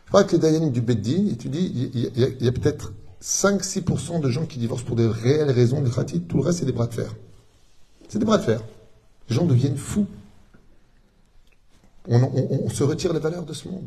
Je 0.06 0.10
crois 0.10 0.24
que 0.24 0.32
les 0.32 0.40
Dayanim 0.40 0.72
du 0.72 0.82
Beddin, 0.82 1.36
tu 1.38 1.50
dis, 1.50 1.92
il 1.94 2.20
y, 2.20 2.48
a- 2.48 2.52
peut-être 2.52 2.94
5-6% 3.22 4.20
de 4.20 4.30
gens 4.30 4.48
qui 4.48 4.58
divorcent 4.58 4.84
pour 4.84 4.96
de 4.96 5.06
réelles 5.06 5.52
raisons 5.52 5.82
gratitude. 5.82 6.28
Tout 6.28 6.38
le 6.38 6.44
reste, 6.44 6.60
c'est 6.60 6.66
des 6.66 6.72
bras 6.72 6.88
de 6.88 6.94
fer. 6.96 7.16
C'est 8.08 8.18
des 8.18 8.26
bras 8.26 8.40
de 8.40 8.44
fer. 8.44 8.64
Les 9.30 9.36
gens 9.36 9.46
deviennent 9.46 9.78
fous. 9.78 10.08
On 12.08 12.70
se 12.70 12.84
retire 12.84 13.14
les 13.14 13.20
valeurs 13.20 13.46
de 13.46 13.54
ce 13.54 13.68
monde. 13.68 13.86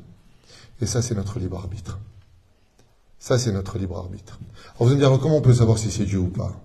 Et 0.82 0.86
ça, 0.86 1.00
c'est 1.00 1.14
notre 1.14 1.38
libre 1.38 1.58
arbitre. 1.58 2.00
Ça, 3.20 3.38
c'est 3.38 3.52
notre 3.52 3.78
libre 3.78 3.96
arbitre. 3.96 4.40
Alors 4.74 4.78
vous 4.78 4.86
allez 4.88 4.96
me 4.96 5.08
dire, 5.08 5.18
comment 5.20 5.36
on 5.36 5.40
peut 5.40 5.54
savoir 5.54 5.78
si 5.78 5.92
c'est 5.92 6.04
Dieu 6.04 6.18
ou 6.18 6.28
pas? 6.28 6.60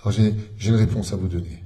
Alors 0.00 0.12
j'ai 0.12 0.34
une 0.64 0.76
réponse 0.76 1.12
à 1.12 1.16
vous 1.16 1.26
donner. 1.26 1.64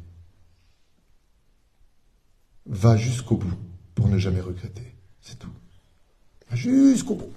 Va 2.64 2.96
jusqu'au 2.96 3.36
bout 3.36 3.52
pour 3.94 4.08
ne 4.08 4.16
jamais 4.16 4.40
regretter. 4.40 4.96
C'est 5.20 5.38
tout. 5.38 5.50
Va 6.48 6.56
jusqu'au 6.56 7.14
bout. 7.14 7.32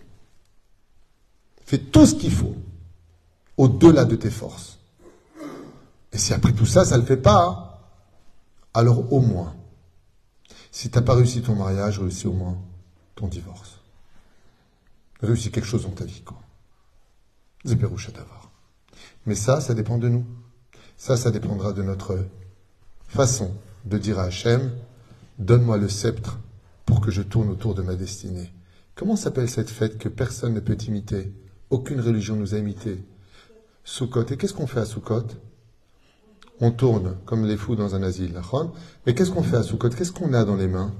Fais 1.65 1.77
tout 1.77 2.05
ce 2.05 2.15
qu'il 2.15 2.31
faut 2.31 2.55
au-delà 3.57 4.05
de 4.05 4.15
tes 4.15 4.31
forces. 4.31 4.79
Et 6.13 6.17
si 6.17 6.33
après 6.33 6.53
tout 6.53 6.65
ça, 6.65 6.85
ça 6.85 6.95
ne 6.95 7.01
le 7.01 7.07
fait 7.07 7.17
pas, 7.17 7.91
alors 8.73 9.11
au 9.11 9.19
moins, 9.19 9.53
si 10.71 10.89
tu 10.89 10.97
n'as 10.97 11.03
pas 11.03 11.15
réussi 11.15 11.41
ton 11.41 11.55
mariage, 11.55 11.99
réussis 11.99 12.27
au 12.27 12.33
moins 12.33 12.57
ton 13.15 13.27
divorce. 13.27 13.76
Réussis 15.21 15.51
quelque 15.51 15.65
chose 15.65 15.83
dans 15.83 15.91
ta 15.91 16.05
vie, 16.05 16.21
quoi. 16.21 16.37
Mais 19.25 19.35
ça, 19.35 19.61
ça 19.61 19.73
dépend 19.73 19.97
de 19.97 20.09
nous. 20.09 20.25
Ça, 20.95 21.17
ça 21.17 21.31
dépendra 21.31 21.73
de 21.73 21.83
notre 21.83 22.19
façon 23.07 23.51
de 23.85 23.97
dire 23.97 24.19
à 24.19 24.23
Hachem, 24.23 24.71
donne-moi 25.39 25.77
le 25.77 25.89
sceptre 25.89 26.39
pour 26.85 27.01
que 27.01 27.11
je 27.11 27.21
tourne 27.21 27.49
autour 27.49 27.75
de 27.75 27.81
ma 27.81 27.95
destinée. 27.95 28.51
Comment 28.95 29.15
s'appelle 29.15 29.49
cette 29.49 29.69
fête 29.69 29.97
que 29.97 30.09
personne 30.09 30.53
ne 30.53 30.59
peut 30.59 30.77
imiter 30.87 31.31
Aucune 31.69 32.01
religion 32.01 32.35
nous 32.35 32.55
a 32.55 32.57
imité. 32.57 33.03
Sukkot. 33.83 34.25
Et 34.31 34.37
qu'est-ce 34.37 34.53
qu'on 34.53 34.67
fait 34.67 34.79
à 34.79 34.85
Sukkot 34.85 35.27
On 36.59 36.71
tourne 36.71 37.17
comme 37.25 37.45
les 37.45 37.57
fous 37.57 37.75
dans 37.75 37.93
un 37.95 38.03
asile, 38.03 38.33
nachon. 38.33 38.71
Mais 39.05 39.13
qu'est-ce 39.13 39.31
qu'on 39.31 39.43
fait 39.43 39.57
à 39.57 39.63
Sukkot 39.63 39.89
Qu'est-ce 39.89 40.11
qu'on 40.11 40.33
a 40.33 40.45
dans 40.45 40.55
les 40.55 40.67
mains? 40.67 40.93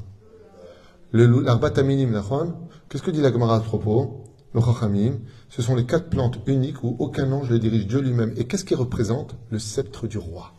Le 1.12 1.26
l'arbat 1.42 1.72
aminim, 1.78 2.12
nachon. 2.12 2.54
Qu'est-ce 2.90 3.04
que 3.04 3.12
dit 3.12 3.22
la 3.22 3.32
Gemara 3.32 3.58
à 3.58 3.60
propos? 3.60 4.24
Le 4.54 4.62
chachamim. 4.62 5.20
Ce 5.50 5.62
sont 5.62 5.76
les 5.76 5.86
quatre 5.86 6.10
plantes 6.10 6.40
uniques 6.48 6.84
où 6.84 6.96
aucun 7.00 7.32
ange 7.32 7.50
ne 7.52 7.58
dirige 7.58 7.88
Dieu 7.88 8.00
lui-même. 8.00 8.34
Et 8.38 8.46
qu'est-ce 8.46 8.64
qui 8.66 8.76
représente? 8.76 9.36
Le 9.50 9.60
sceptre 9.60 10.08
du 10.08 10.18
roi. 10.18 10.54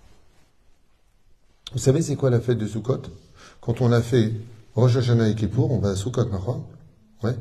Vous 1.72 1.78
savez 1.78 2.02
c'est 2.02 2.16
quoi 2.16 2.30
la 2.30 2.40
fête 2.40 2.58
de 2.58 2.66
Sukkot? 2.66 3.02
Quand 3.60 3.80
on 3.80 3.92
a 3.92 4.00
fait 4.00 4.32
Rosh 4.74 4.96
Hashanah 4.96 5.28
et 5.28 5.34
Kippour, 5.34 5.70
on 5.70 5.78
va 5.78 5.90
à 5.90 5.96
Sukkot, 5.96 6.26
nachon 6.26 6.64
Ouais. 7.22 7.34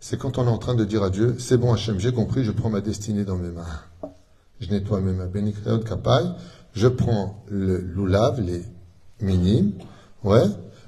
C'est 0.00 0.18
quand 0.18 0.38
on 0.38 0.44
est 0.44 0.50
en 0.50 0.58
train 0.58 0.74
de 0.74 0.84
dire 0.84 1.02
à 1.02 1.10
Dieu, 1.10 1.36
c'est 1.38 1.56
bon 1.56 1.72
Hachem, 1.72 1.98
j'ai 1.98 2.12
compris, 2.12 2.44
je 2.44 2.52
prends 2.52 2.70
ma 2.70 2.80
destinée 2.80 3.24
dans 3.24 3.36
mes 3.36 3.50
mains. 3.50 3.66
Je 4.60 4.70
nettoie 4.70 5.00
mes 5.00 5.12
mains. 5.12 5.28
Je 6.72 6.88
prends 6.88 7.44
le 7.48 7.78
loulav, 7.78 8.40
les 8.40 8.62
minimes, 9.20 9.72
ouais. 10.22 10.44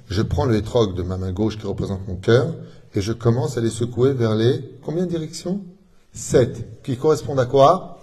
Je 0.08 0.22
prends 0.22 0.44
le 0.44 0.56
hétrog 0.56 0.94
de 0.96 1.02
ma 1.02 1.16
main 1.16 1.32
gauche 1.32 1.58
qui 1.58 1.66
représente 1.66 2.06
mon 2.08 2.16
cœur, 2.16 2.54
et 2.94 3.00
je 3.00 3.12
commence 3.12 3.56
à 3.56 3.60
les 3.60 3.70
secouer 3.70 4.12
vers 4.12 4.34
les, 4.34 4.78
combien 4.82 5.04
de 5.04 5.10
directions? 5.10 5.64
Sept. 6.12 6.82
Qui 6.82 6.96
correspondent 6.96 7.40
à 7.40 7.46
quoi? 7.46 7.98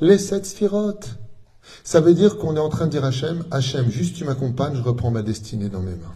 Les 0.00 0.18
sept 0.18 0.46
sphirotes. 0.46 1.16
Ça 1.82 2.00
veut 2.00 2.14
dire 2.14 2.38
qu'on 2.38 2.56
est 2.56 2.60
en 2.60 2.68
train 2.68 2.86
de 2.86 2.92
dire 2.92 3.04
à 3.04 3.08
Hachem, 3.08 3.44
Hachem, 3.50 3.90
juste 3.90 4.16
tu 4.16 4.24
m'accompagnes, 4.24 4.76
je 4.76 4.82
reprends 4.82 5.10
ma 5.10 5.22
destinée 5.22 5.68
dans 5.68 5.80
mes 5.80 5.96
mains. 5.96 6.14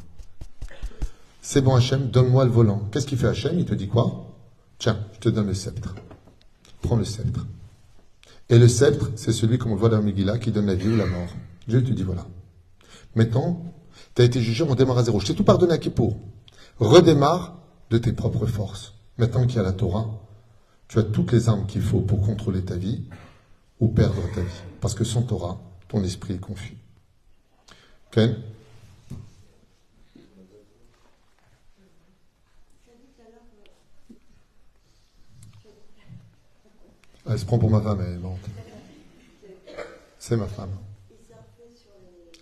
C'est 1.42 1.60
bon 1.60 1.74
Hachem, 1.74 2.10
donne-moi 2.10 2.44
le 2.44 2.50
volant. 2.50 2.82
Qu'est-ce 2.92 3.06
qu'il 3.06 3.18
fait 3.18 3.26
Hachem? 3.26 3.58
Il 3.58 3.64
te 3.64 3.74
dit 3.74 3.88
quoi? 3.88 4.36
Tiens, 4.78 4.98
je 5.14 5.18
te 5.18 5.28
donne 5.28 5.48
le 5.48 5.54
sceptre. 5.54 5.94
Prends 6.82 6.96
le 6.96 7.04
sceptre. 7.04 7.46
Et 8.48 8.58
le 8.58 8.68
sceptre, 8.68 9.10
c'est 9.16 9.32
celui, 9.32 9.58
comme 9.58 9.72
on 9.72 9.74
le 9.74 9.80
voit 9.80 9.88
dans 9.88 10.02
Megillah, 10.02 10.38
qui 10.38 10.52
donne 10.52 10.66
la 10.66 10.74
vie 10.74 10.88
ou 10.88 10.96
la 10.96 11.06
mort. 11.06 11.28
Dieu 11.66 11.82
te 11.82 11.90
dit 11.92 12.02
voilà. 12.02 12.26
Maintenant, 13.14 13.62
tu 14.14 14.22
as 14.22 14.24
été 14.24 14.40
jugé, 14.40 14.64
on 14.68 14.74
démarre 14.74 14.98
à 14.98 15.04
zéro. 15.04 15.20
Je 15.20 15.26
t'ai 15.26 15.34
tout 15.34 15.44
pardonné 15.44 15.72
à 15.72 15.78
Kippour. 15.78 16.16
Redémarre 16.78 17.60
de 17.90 17.98
tes 17.98 18.12
propres 18.12 18.46
forces. 18.46 18.94
Maintenant 19.18 19.46
qu'il 19.46 19.56
y 19.56 19.60
a 19.60 19.62
la 19.62 19.72
Torah, 19.72 20.08
tu 20.88 20.98
as 20.98 21.02
toutes 21.02 21.32
les 21.32 21.48
armes 21.48 21.66
qu'il 21.66 21.82
faut 21.82 22.00
pour 22.00 22.22
contrôler 22.22 22.64
ta 22.64 22.76
vie 22.76 23.02
ou 23.80 23.88
perdre 23.88 24.22
ta 24.34 24.40
vie. 24.40 24.62
Parce 24.80 24.94
que 24.94 25.04
sans 25.04 25.22
Torah, 25.22 25.60
ton 25.88 26.02
esprit 26.02 26.34
est 26.34 26.38
confus. 26.38 26.76
Ken 28.10 28.36
Elle 37.26 37.38
se 37.38 37.44
prend 37.44 37.58
pour 37.58 37.70
ma 37.70 37.80
femme, 37.80 38.00
elle 38.00 38.14
est 38.14 38.18
lente. 38.18 38.40
C'est 40.18 40.36
ma 40.36 40.48
femme. 40.48 40.70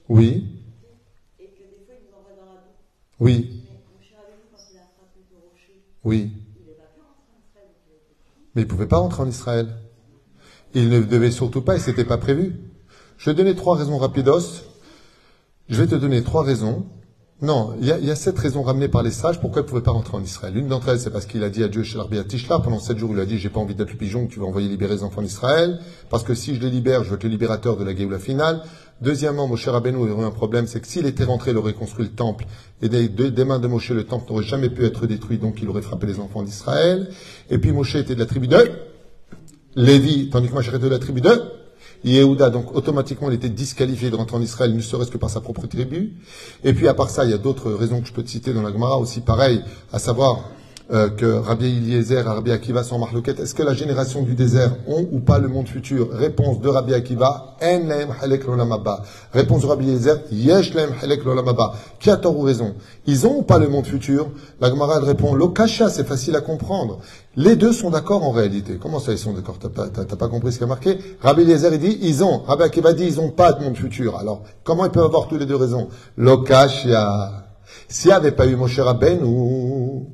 Oui. 0.08 0.62
Oui. 3.20 3.57
Oui. 6.04 6.32
Mais 8.54 8.62
il 8.62 8.64
ne 8.64 8.70
pouvait 8.70 8.86
pas 8.86 8.98
rentrer 8.98 9.22
en 9.22 9.28
Israël. 9.28 9.76
Il 10.74 10.88
ne 10.88 11.00
devait 11.00 11.30
surtout 11.30 11.62
pas 11.62 11.76
et 11.76 11.80
ce 11.80 11.90
n'était 11.90 12.04
pas 12.04 12.18
prévu. 12.18 12.56
Je 13.16 13.30
vais 13.30 13.36
donner 13.36 13.54
trois 13.54 13.76
raisons 13.76 13.98
rapidos. 13.98 14.64
Je 15.68 15.82
vais 15.82 15.88
te 15.88 15.94
donner 15.94 16.22
trois 16.22 16.42
raisons. 16.42 16.86
Non, 17.40 17.76
il 17.80 17.86
y, 17.86 18.10
a, 18.10 18.16
sept 18.16 18.36
raisons 18.36 18.62
ramenées 18.62 18.88
par 18.88 19.04
les 19.04 19.12
sages 19.12 19.40
pourquoi 19.40 19.62
il 19.62 19.64
ne 19.64 19.68
pouvait 19.68 19.82
pas 19.82 19.92
rentrer 19.92 20.16
en 20.16 20.22
Israël. 20.22 20.54
L'une 20.54 20.66
d'entre 20.66 20.88
elles, 20.88 20.98
c'est 20.98 21.10
parce 21.10 21.24
qu'il 21.24 21.44
a 21.44 21.50
dit 21.50 21.62
à 21.62 21.68
Dieu 21.68 21.84
chez 21.84 21.96
l'Arbi 21.96 22.18
Tishla, 22.26 22.58
pendant 22.58 22.80
sept 22.80 22.98
jours, 22.98 23.10
il 23.12 23.20
a 23.20 23.26
dit, 23.26 23.38
j'ai 23.38 23.48
pas 23.48 23.60
envie 23.60 23.76
d'être 23.76 23.92
le 23.92 23.96
pigeon 23.96 24.26
tu 24.26 24.40
vas 24.40 24.46
envoyer 24.46 24.68
libérer 24.68 24.96
les 24.96 25.02
enfants 25.04 25.22
d'Israël, 25.22 25.78
parce 26.10 26.24
que 26.24 26.34
si 26.34 26.56
je 26.56 26.60
les 26.60 26.68
libère, 26.68 27.04
je 27.04 27.10
veux 27.10 27.14
être 27.14 27.22
le 27.22 27.28
libérateur 27.28 27.76
de 27.76 27.84
la 27.84 27.94
Géoula 27.94 28.18
finale. 28.18 28.62
Deuxièmement, 29.00 29.46
Moshe 29.46 29.68
Rabbeinu 29.68 29.96
aurait 29.98 30.22
eu 30.22 30.24
un 30.24 30.30
problème, 30.30 30.66
c'est 30.66 30.80
que 30.80 30.88
s'il 30.88 31.06
était 31.06 31.24
rentré, 31.24 31.52
il 31.52 31.56
aurait 31.56 31.72
construit 31.72 32.04
le 32.04 32.10
temple, 32.10 32.46
et 32.82 32.88
des, 32.88 33.08
des- 33.08 33.44
mains 33.44 33.60
de 33.60 33.68
Moshe, 33.68 33.90
le 33.90 34.04
temple 34.04 34.30
n'aurait 34.30 34.44
jamais 34.44 34.70
pu 34.70 34.84
être 34.84 35.06
détruit, 35.06 35.38
donc 35.38 35.60
il 35.62 35.68
aurait 35.68 35.82
frappé 35.82 36.06
les 36.06 36.18
enfants 36.18 36.42
d'Israël. 36.42 37.08
Et 37.50 37.58
puis 37.58 37.70
Moshe 37.72 37.94
était 37.94 38.14
de 38.14 38.20
la 38.20 38.26
tribu 38.26 38.48
de 38.48 38.56
Lévi, 39.76 40.30
tandis 40.30 40.48
que 40.48 40.52
moi 40.52 40.62
j'étais 40.62 40.78
de 40.78 40.88
la 40.88 40.98
tribu 40.98 41.20
de 41.20 41.30
Yehuda, 42.04 42.50
donc 42.50 42.74
automatiquement, 42.76 43.28
il 43.30 43.34
était 43.34 43.48
disqualifié 43.48 44.10
de 44.10 44.16
rentrer 44.16 44.36
en 44.36 44.42
Israël, 44.42 44.74
ne 44.74 44.80
serait-ce 44.80 45.10
que 45.10 45.18
par 45.18 45.30
sa 45.30 45.40
propre 45.40 45.66
tribu. 45.66 46.12
Et 46.64 46.72
puis, 46.72 46.86
à 46.86 46.94
part 46.94 47.10
ça, 47.10 47.24
il 47.24 47.30
y 47.30 47.34
a 47.34 47.38
d'autres 47.38 47.72
raisons 47.72 48.00
que 48.00 48.06
je 48.06 48.12
peux 48.12 48.22
te 48.22 48.30
citer 48.30 48.52
dans 48.52 48.62
la 48.62 48.72
Gemara 48.72 48.98
aussi, 48.98 49.20
pareil, 49.20 49.62
à 49.92 49.98
savoir 49.98 50.48
euh, 50.90 51.10
que 51.10 51.26
Rabbi 51.26 51.66
Eliezer 51.66 52.24
Rabbi 52.24 52.50
Akiva 52.50 52.82
sont 52.82 52.98
marloquettes. 52.98 53.40
Est-ce 53.40 53.54
que 53.54 53.62
la 53.62 53.74
génération 53.74 54.22
du 54.22 54.34
désert 54.34 54.74
ont 54.86 55.06
ou 55.12 55.20
pas 55.20 55.38
le 55.38 55.48
monde 55.48 55.68
futur? 55.68 56.08
Réponse 56.12 56.60
de 56.60 56.68
Rabbi 56.68 56.94
Akiva, 56.94 57.56
En 57.60 57.86
laem 57.86 58.08
halek 58.22 58.44
l'olam 58.44 58.72
haba. 58.72 59.02
Réponse 59.32 59.62
de 59.62 59.66
Rabbi 59.66 59.84
Eliezer, 59.84 60.22
Yesh 60.30 60.72
laem 60.74 60.90
halek 61.02 61.24
l'olam 61.24 61.46
haba. 61.46 61.74
Qui 62.00 62.10
a 62.10 62.16
tort 62.16 62.38
ou 62.38 62.42
raison? 62.42 62.74
Ils 63.06 63.26
ont 63.26 63.38
ou 63.38 63.42
pas 63.42 63.58
le 63.58 63.68
monde 63.68 63.86
futur? 63.86 64.30
La 64.60 64.70
Gemara 64.70 64.98
répond, 65.00 65.34
Lokasha, 65.34 65.90
c'est 65.90 66.06
facile 66.06 66.36
à 66.36 66.40
comprendre. 66.40 67.00
Les 67.36 67.56
deux 67.56 67.72
sont 67.72 67.90
d'accord 67.90 68.24
en 68.24 68.30
réalité. 68.30 68.78
Comment 68.80 68.98
ça, 68.98 69.12
ils 69.12 69.18
sont 69.18 69.34
d'accord? 69.34 69.58
T'as 69.58 70.16
pas, 70.16 70.28
compris 70.28 70.52
ce 70.52 70.58
qu'il 70.58 70.66
y 70.66 70.70
a 70.70 70.74
marqué? 70.74 70.98
Rabbi 71.20 71.42
Eliezer, 71.42 71.72
il 71.74 71.80
dit, 71.80 71.98
ils 72.00 72.24
ont. 72.24 72.42
Rabbi 72.46 72.62
Akiva 72.62 72.92
dit, 72.94 73.04
ils 73.04 73.20
ont 73.20 73.30
pas 73.30 73.52
de 73.52 73.62
monde 73.62 73.76
futur. 73.76 74.16
Alors, 74.16 74.42
comment 74.64 74.86
ils 74.86 74.90
peuvent 74.90 75.04
avoir 75.04 75.28
tous 75.28 75.36
les 75.36 75.46
deux 75.46 75.56
raison 75.56 75.88
Lokasha. 76.16 77.44
S'il 77.88 78.08
n'y 78.08 78.14
avait 78.14 78.32
pas 78.32 78.46
eu 78.46 78.56
Moshe 78.56 78.78
Rabbeinu, 78.78 80.06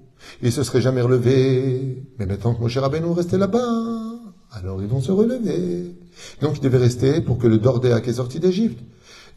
il 0.43 0.53
se 0.53 0.63
serait 0.63 0.81
jamais 0.81 1.01
relevé. 1.01 2.03
Mais 2.19 2.27
maintenant 2.27 2.55
que 2.55 2.61
Moshe 2.61 2.77
Rabbeinu 2.79 3.11
restait 3.13 3.39
là-bas, 3.39 4.13
alors 4.53 4.83
ils 4.83 4.89
vont 4.89 5.01
se 5.01 5.13
relever. 5.13 5.95
Donc 6.41 6.57
ils 6.59 6.61
devaient 6.63 6.79
rester 6.79 7.21
pour 7.21 7.39
que 7.39 7.47
le 7.47 7.59
Dordéa 7.59 8.01
qui 8.01 8.11
est 8.11 8.15
sorti 8.15 8.41
d'Égypte 8.41 8.81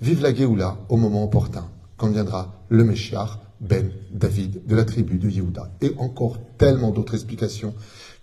vive 0.02 0.22
la 0.22 0.34
Géoula 0.34 0.78
au 0.90 0.98
moment 0.98 1.24
opportun, 1.24 1.68
quand 1.98 2.10
viendra 2.10 2.54
le 2.70 2.84
Meshiach 2.84 3.40
Ben 3.60 3.92
David 4.12 4.66
de 4.68 4.76
la 4.76 4.86
tribu 4.86 5.18
de 5.18 5.30
Yehuda. 5.30 5.72
Et 5.82 5.94
encore 5.98 6.38
tellement 6.58 6.92
d'autres 6.92 7.16
explications 7.16 7.74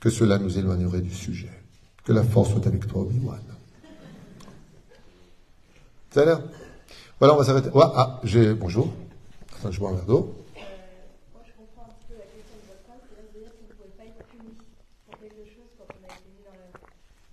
que 0.01 0.11
cela 0.11 0.39
nous 0.39 0.59
éloignerait 0.59 1.01
du 1.01 1.11
sujet. 1.15 1.51
Que 2.05 2.13
la 2.13 2.23
force 2.23 2.51
soit 2.51 2.67
avec 2.67 2.87
toi, 2.87 3.03
Obi-Wan. 3.03 3.41
Ça 6.11 6.23
a 6.23 6.25
l'air 6.27 6.43
Voilà, 7.19 7.35
on 7.35 7.39
va 7.39 7.45
s'arrêter. 7.45 7.71
Ah, 7.75 8.21
j'ai... 8.23 8.55
Bonjour. 8.55 8.93
Attends, 9.59 9.73
je 9.73 9.81
bois 9.81 9.91
un 9.91 9.95
verre 9.95 10.05
d'eau. 10.07 10.35
Moi, 11.35 11.43
je 11.43 11.51
comprends 11.59 11.91
un 11.91 11.95
petit 11.97 12.07
peu 12.07 12.15
la 12.21 12.29
question 12.31 12.55
de 12.61 12.67
votre 12.71 12.85
femme, 12.87 13.03
c'est-à-dire 13.03 13.33
de 13.35 13.39
dire 13.43 13.51
qu'on 13.59 13.67
ne 13.67 13.75
pouvait 13.75 13.97
pas 13.99 14.07
être 14.07 14.23
puni 14.31 14.53
pour 15.09 15.19
quelque 15.19 15.43
chose 15.51 15.67
quand 15.75 15.89
on 15.91 16.01
a 16.07 16.13
été 16.15 16.29
mis 16.31 16.45
dans 16.47 16.55
la... 16.55 16.71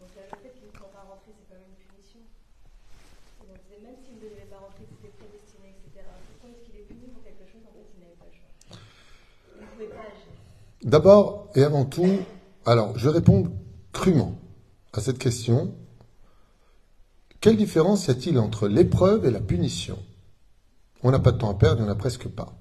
Donc 0.01 0.09
là, 0.18 0.23
le 0.31 0.38
fait 0.41 0.49
qu'il 0.57 0.65
ne 0.65 0.73
soit 0.73 0.89
pas 0.89 1.05
rentré, 1.05 1.30
c'est 1.35 1.45
quand 1.45 1.59
même 1.61 1.76
une 1.77 1.84
punition. 1.91 2.23
Et 2.26 3.45
donc, 3.51 3.59
c'est- 3.69 3.84
même 3.85 3.99
s'il 4.01 4.18
ne 4.18 4.23
devait 4.26 4.49
pas 4.49 4.57
rentrer, 4.65 4.88
que 4.89 4.95
c'était 4.97 5.13
prédestiné, 5.19 5.77
etc. 5.77 6.01
Pourquoi 6.31 6.47
est-ce 6.55 6.63
qu'il 6.65 6.80
est 6.81 6.88
puni 6.89 7.05
pour 7.13 7.22
quelque 7.22 7.45
chose 7.45 7.61
en 7.69 7.73
fait 7.76 7.85
il 7.91 7.99
n'avait 8.01 8.18
pas 8.18 8.26
le 8.31 8.35
choix 8.39 8.49
Il 8.72 9.61
ne 9.61 9.69
pouvait 9.77 9.93
pas 9.93 10.09
agir. 10.09 10.31
D'abord 10.84 11.49
et 11.53 11.64
avant 11.64 11.86
tout, 11.86 12.18
alors 12.66 12.98
je 12.98 13.08
vais 13.08 13.16
répondre 13.16 13.52
crûment 13.94 14.40
à 14.94 15.02
cette 15.02 15.20
question. 15.20 15.76
Quelle 17.40 17.58
différence 17.58 18.08
y 18.08 18.12
a-t-il 18.12 18.40
entre 18.40 18.68
l'épreuve 18.68 19.26
et 19.26 19.32
la 19.32 19.41
punition? 19.41 19.99
On 21.03 21.12
n'a 21.12 21.20
pas 21.20 21.32
de 21.32 21.38
temps 21.38 21.52
à 21.52 21.56
perdre, 21.56 21.82
il 21.82 21.84
n'y 21.84 21.90
en 21.90 21.94
a 21.94 21.95
presque 21.95 22.28
pas. 22.28 22.58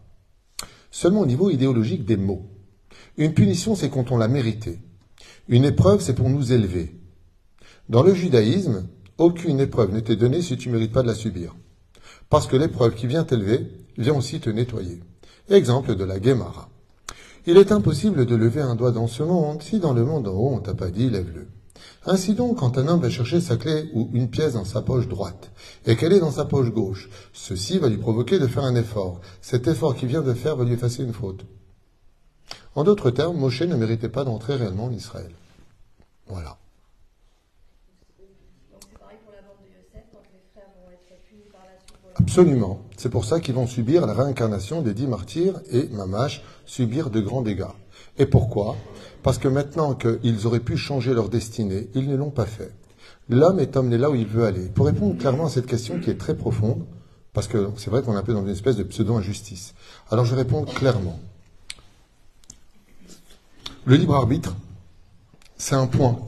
Seulement 0.90 1.20
au 1.20 1.26
niveau 1.26 1.50
idéologique 1.50 2.04
des 2.04 2.16
mots. 2.16 2.50
Une 3.16 3.32
punition, 3.32 3.74
c'est 3.74 3.90
quand 3.90 4.10
on 4.10 4.18
l'a 4.18 4.28
mérité. 4.28 4.80
Une 5.48 5.64
épreuve, 5.64 6.00
c'est 6.00 6.14
pour 6.14 6.28
nous 6.28 6.52
élever. 6.52 7.00
Dans 7.88 8.02
le 8.02 8.14
judaïsme, 8.14 8.86
aucune 9.18 9.60
épreuve 9.60 9.92
ne 9.92 10.00
t'est 10.00 10.16
donnée 10.16 10.42
si 10.42 10.56
tu 10.56 10.68
ne 10.68 10.74
mérites 10.74 10.92
pas 10.92 11.02
de 11.02 11.08
la 11.08 11.14
subir. 11.14 11.54
Parce 12.28 12.46
que 12.46 12.56
l'épreuve 12.56 12.94
qui 12.94 13.06
vient 13.06 13.24
t'élever 13.24 13.70
vient 13.96 14.14
aussi 14.14 14.40
te 14.40 14.50
nettoyer. 14.50 15.00
Exemple 15.48 15.96
de 15.96 16.04
la 16.04 16.20
Guémara. 16.20 16.68
Il 17.46 17.56
est 17.56 17.72
impossible 17.72 18.26
de 18.26 18.36
lever 18.36 18.60
un 18.60 18.74
doigt 18.74 18.92
dans 18.92 19.06
ce 19.06 19.22
monde 19.22 19.62
si 19.62 19.78
dans 19.78 19.94
le 19.94 20.04
monde 20.04 20.28
en 20.28 20.32
haut 20.32 20.52
on 20.52 20.60
t'a 20.60 20.74
pas 20.74 20.90
dit 20.90 21.08
lève-le. 21.08 21.48
Ainsi 22.06 22.34
donc, 22.34 22.58
quand 22.58 22.78
un 22.78 22.88
homme 22.88 23.00
va 23.00 23.10
chercher 23.10 23.40
sa 23.40 23.56
clé 23.56 23.90
ou 23.94 24.10
une 24.12 24.30
pièce 24.30 24.54
dans 24.54 24.64
sa 24.64 24.82
poche 24.82 25.08
droite 25.08 25.50
et 25.86 25.96
qu'elle 25.96 26.12
est 26.12 26.20
dans 26.20 26.30
sa 26.30 26.44
poche 26.44 26.70
gauche, 26.70 27.10
ceci 27.32 27.78
va 27.78 27.88
lui 27.88 27.98
provoquer 27.98 28.38
de 28.38 28.46
faire 28.46 28.64
un 28.64 28.74
effort. 28.74 29.20
Cet 29.40 29.68
effort 29.68 29.94
qu'il 29.94 30.08
vient 30.08 30.22
de 30.22 30.34
faire 30.34 30.56
va 30.56 30.64
lui 30.64 30.74
effacer 30.74 31.02
une 31.02 31.12
faute. 31.12 31.44
En 32.74 32.84
d'autres 32.84 33.10
termes, 33.10 33.36
Moshe 33.36 33.62
ne 33.62 33.76
méritait 33.76 34.08
pas 34.08 34.24
d'entrer 34.24 34.54
réellement 34.56 34.86
en 34.86 34.92
Israël. 34.92 35.32
Voilà. 36.26 36.58
Donc, 38.70 38.80
c'est 38.88 38.98
pareil 38.98 39.18
pour 39.24 39.32
la 39.32 39.42
bande 39.42 39.58
de 39.60 39.68
Yosef, 39.68 40.04
quand 40.12 40.22
les 40.32 40.40
frères 40.52 40.70
vont 40.82 40.90
être 40.92 41.22
punis 41.28 41.48
par 41.50 41.62
la 41.64 41.76
suite 41.78 41.88
pour 41.88 41.98
la 41.98 41.98
Absolument. 42.16 42.80
C'est 42.96 43.08
pour 43.08 43.24
ça 43.24 43.40
qu'ils 43.40 43.54
vont 43.54 43.66
subir 43.66 44.06
la 44.06 44.12
réincarnation 44.12 44.82
des 44.82 44.94
dix 44.94 45.06
martyrs 45.06 45.60
et 45.70 45.88
Mamash 45.88 46.42
subir 46.66 47.10
de 47.10 47.20
grands 47.20 47.42
dégâts. 47.42 47.64
Et 48.18 48.26
pourquoi? 48.26 48.76
Parce 49.22 49.38
que 49.38 49.48
maintenant 49.48 49.94
qu'ils 49.94 50.46
auraient 50.46 50.60
pu 50.60 50.76
changer 50.76 51.14
leur 51.14 51.28
destinée, 51.28 51.88
ils 51.94 52.08
ne 52.08 52.16
l'ont 52.16 52.30
pas 52.30 52.46
fait. 52.46 52.72
L'homme 53.28 53.60
est 53.60 53.76
emmené 53.76 53.96
là 53.96 54.10
où 54.10 54.14
il 54.14 54.26
veut 54.26 54.44
aller. 54.44 54.66
Pour 54.66 54.86
répondre 54.86 55.16
clairement 55.16 55.46
à 55.46 55.50
cette 55.50 55.66
question 55.66 56.00
qui 56.00 56.10
est 56.10 56.18
très 56.18 56.36
profonde, 56.36 56.84
parce 57.32 57.46
que 57.46 57.70
c'est 57.76 57.90
vrai 57.90 58.02
qu'on 58.02 58.14
est 58.14 58.18
un 58.18 58.22
peu 58.22 58.34
dans 58.34 58.42
une 58.42 58.48
espèce 58.48 58.76
de 58.76 58.82
pseudo-injustice. 58.82 59.74
Alors 60.10 60.24
je 60.24 60.34
réponds 60.34 60.64
clairement. 60.64 61.18
Le 63.84 63.96
libre 63.96 64.14
arbitre, 64.14 64.56
c'est 65.56 65.76
un 65.76 65.86
point. 65.86 66.18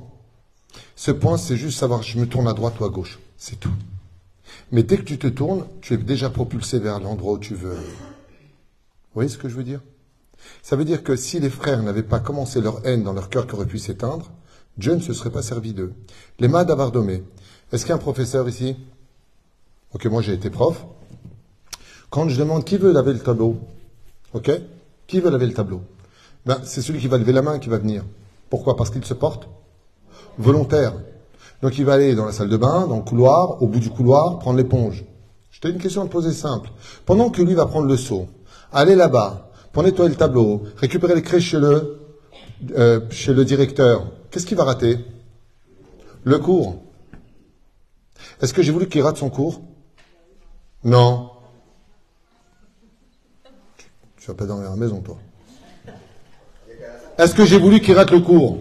Ce 0.95 1.11
point, 1.11 1.37
c'est 1.37 1.57
juste 1.57 1.79
savoir 1.79 2.03
je 2.03 2.19
me 2.19 2.27
tourne 2.27 2.47
à 2.47 2.53
droite 2.53 2.79
ou 2.81 2.85
à 2.85 2.89
gauche. 2.89 3.19
C'est 3.37 3.59
tout. 3.59 3.73
Mais 4.73 4.83
dès 4.83 4.97
que 4.97 5.03
tu 5.03 5.19
te 5.19 5.27
tournes, 5.27 5.67
tu 5.83 5.95
es 5.95 5.99
déjà 5.99 6.31
propulsé 6.31 6.79
vers 6.79 6.99
l'endroit 6.99 7.35
où 7.35 7.39
tu 7.39 7.55
veux. 7.55 7.75
Vous 7.75 9.15
voyez 9.15 9.29
ce 9.29 9.37
que 9.39 9.49
je 9.49 9.55
veux 9.55 9.65
dire? 9.65 9.81
Ça 10.63 10.77
veut 10.77 10.87
dire 10.87 11.05
que 11.05 11.15
si 11.15 11.39
les 11.39 11.51
frères 11.51 11.83
n'avaient 11.83 12.03
pas 12.03 12.21
commencé 12.21 12.61
leur 12.61 12.85
haine 12.87 13.03
dans 13.03 13.13
leur 13.13 13.29
cœur 13.29 13.47
qui 13.47 13.55
aurait 13.55 13.67
pu 13.67 13.79
s'éteindre, 13.79 14.33
Dieu 14.79 14.95
ne 14.95 15.01
se 15.01 15.13
serait 15.13 15.31
pas 15.31 15.43
servi 15.43 15.75
d'eux. 15.75 15.93
Les 16.39 16.49
Mad 16.49 16.71
Avardomé. 16.71 17.23
Est-ce 17.71 17.83
qu'il 17.85 17.91
y 17.91 17.93
a 17.93 17.97
un 17.97 17.99
professeur 17.99 18.49
ici? 18.49 18.77
Ok, 19.93 20.07
moi 20.07 20.23
j'ai 20.23 20.33
été 20.33 20.49
prof. 20.49 20.87
Quand 22.09 22.29
je 22.29 22.39
demande 22.39 22.65
qui 22.65 22.79
veut 22.79 22.93
laver 22.93 23.13
le 23.13 23.19
tableau, 23.19 23.59
ok? 24.33 24.51
Qui 25.07 25.21
veut 25.21 25.31
laver 25.31 25.47
le 25.47 25.53
tableau? 25.53 25.83
Ben, 26.47 26.61
C'est 26.65 26.81
celui 26.81 26.99
qui 26.99 27.09
va 27.09 27.19
lever 27.19 27.33
la 27.33 27.43
main 27.43 27.59
qui 27.59 27.69
va 27.69 27.77
venir. 27.77 28.05
Pourquoi? 28.49 28.77
Parce 28.77 28.91
qu'il 28.91 29.05
se 29.05 29.15
porte 29.15 29.49
volontaire. 30.39 30.95
Donc 31.63 31.79
il 31.79 31.85
va 31.85 31.95
aller 31.95 32.15
dans 32.17 32.27
la 32.27 32.33
salle 32.33 32.49
de 32.49 32.57
bain, 32.57 32.89
dans 32.89 32.97
le 32.97 33.03
couloir, 33.03 33.63
au 33.63 33.69
bout 33.69 33.79
du 33.79 33.89
couloir, 33.89 34.41
prendre 34.41 34.59
l'éponge. 34.59 35.05
Je 35.53 35.61
t'ai 35.61 35.71
une 35.71 35.79
question 35.79 36.03
à 36.03 36.07
te 36.07 36.11
poser 36.11 36.33
simple. 36.33 36.71
Pendant 37.07 37.31
que 37.31 37.41
lui 37.41 37.55
va 37.55 37.67
prendre 37.67 37.87
le 37.87 37.97
seau, 37.97 38.27
aller 38.73 38.97
là-bas, 38.97 39.51
pour 39.73 39.85
nettoyer 39.85 40.11
le 40.11 40.17
tableau, 40.17 40.65
récupérer 40.77 41.15
les 41.15 41.23
craies 41.23 41.41
chez 41.41 41.61
le, 41.61 42.01
euh, 42.77 43.01
chez 43.11 43.33
le 43.33 43.45
directeur, 43.45 44.07
qu'est-ce 44.31 44.45
qu'il 44.45 44.57
va 44.57 44.65
rater? 44.65 44.99
Le 46.25 46.39
cours. 46.39 46.83
Est-ce 48.41 48.53
que 48.53 48.63
j'ai 48.63 48.73
voulu 48.73 48.89
qu'il 48.89 49.03
rate 49.03 49.17
son 49.17 49.31
cours? 49.31 49.61
Non. 50.83 51.31
Tu 54.17 54.27
vas 54.27 54.35
pas 54.35 54.47
dormir 54.47 54.67
à 54.67 54.71
la 54.71 54.77
maison, 54.77 55.01
toi. 55.01 55.17
Est-ce 57.19 57.35
que 57.35 57.45
j'ai 57.45 57.59
voulu 57.59 57.81
qu'il 57.81 57.95
rate 57.95 58.11
le 58.11 58.21
cours? 58.21 58.59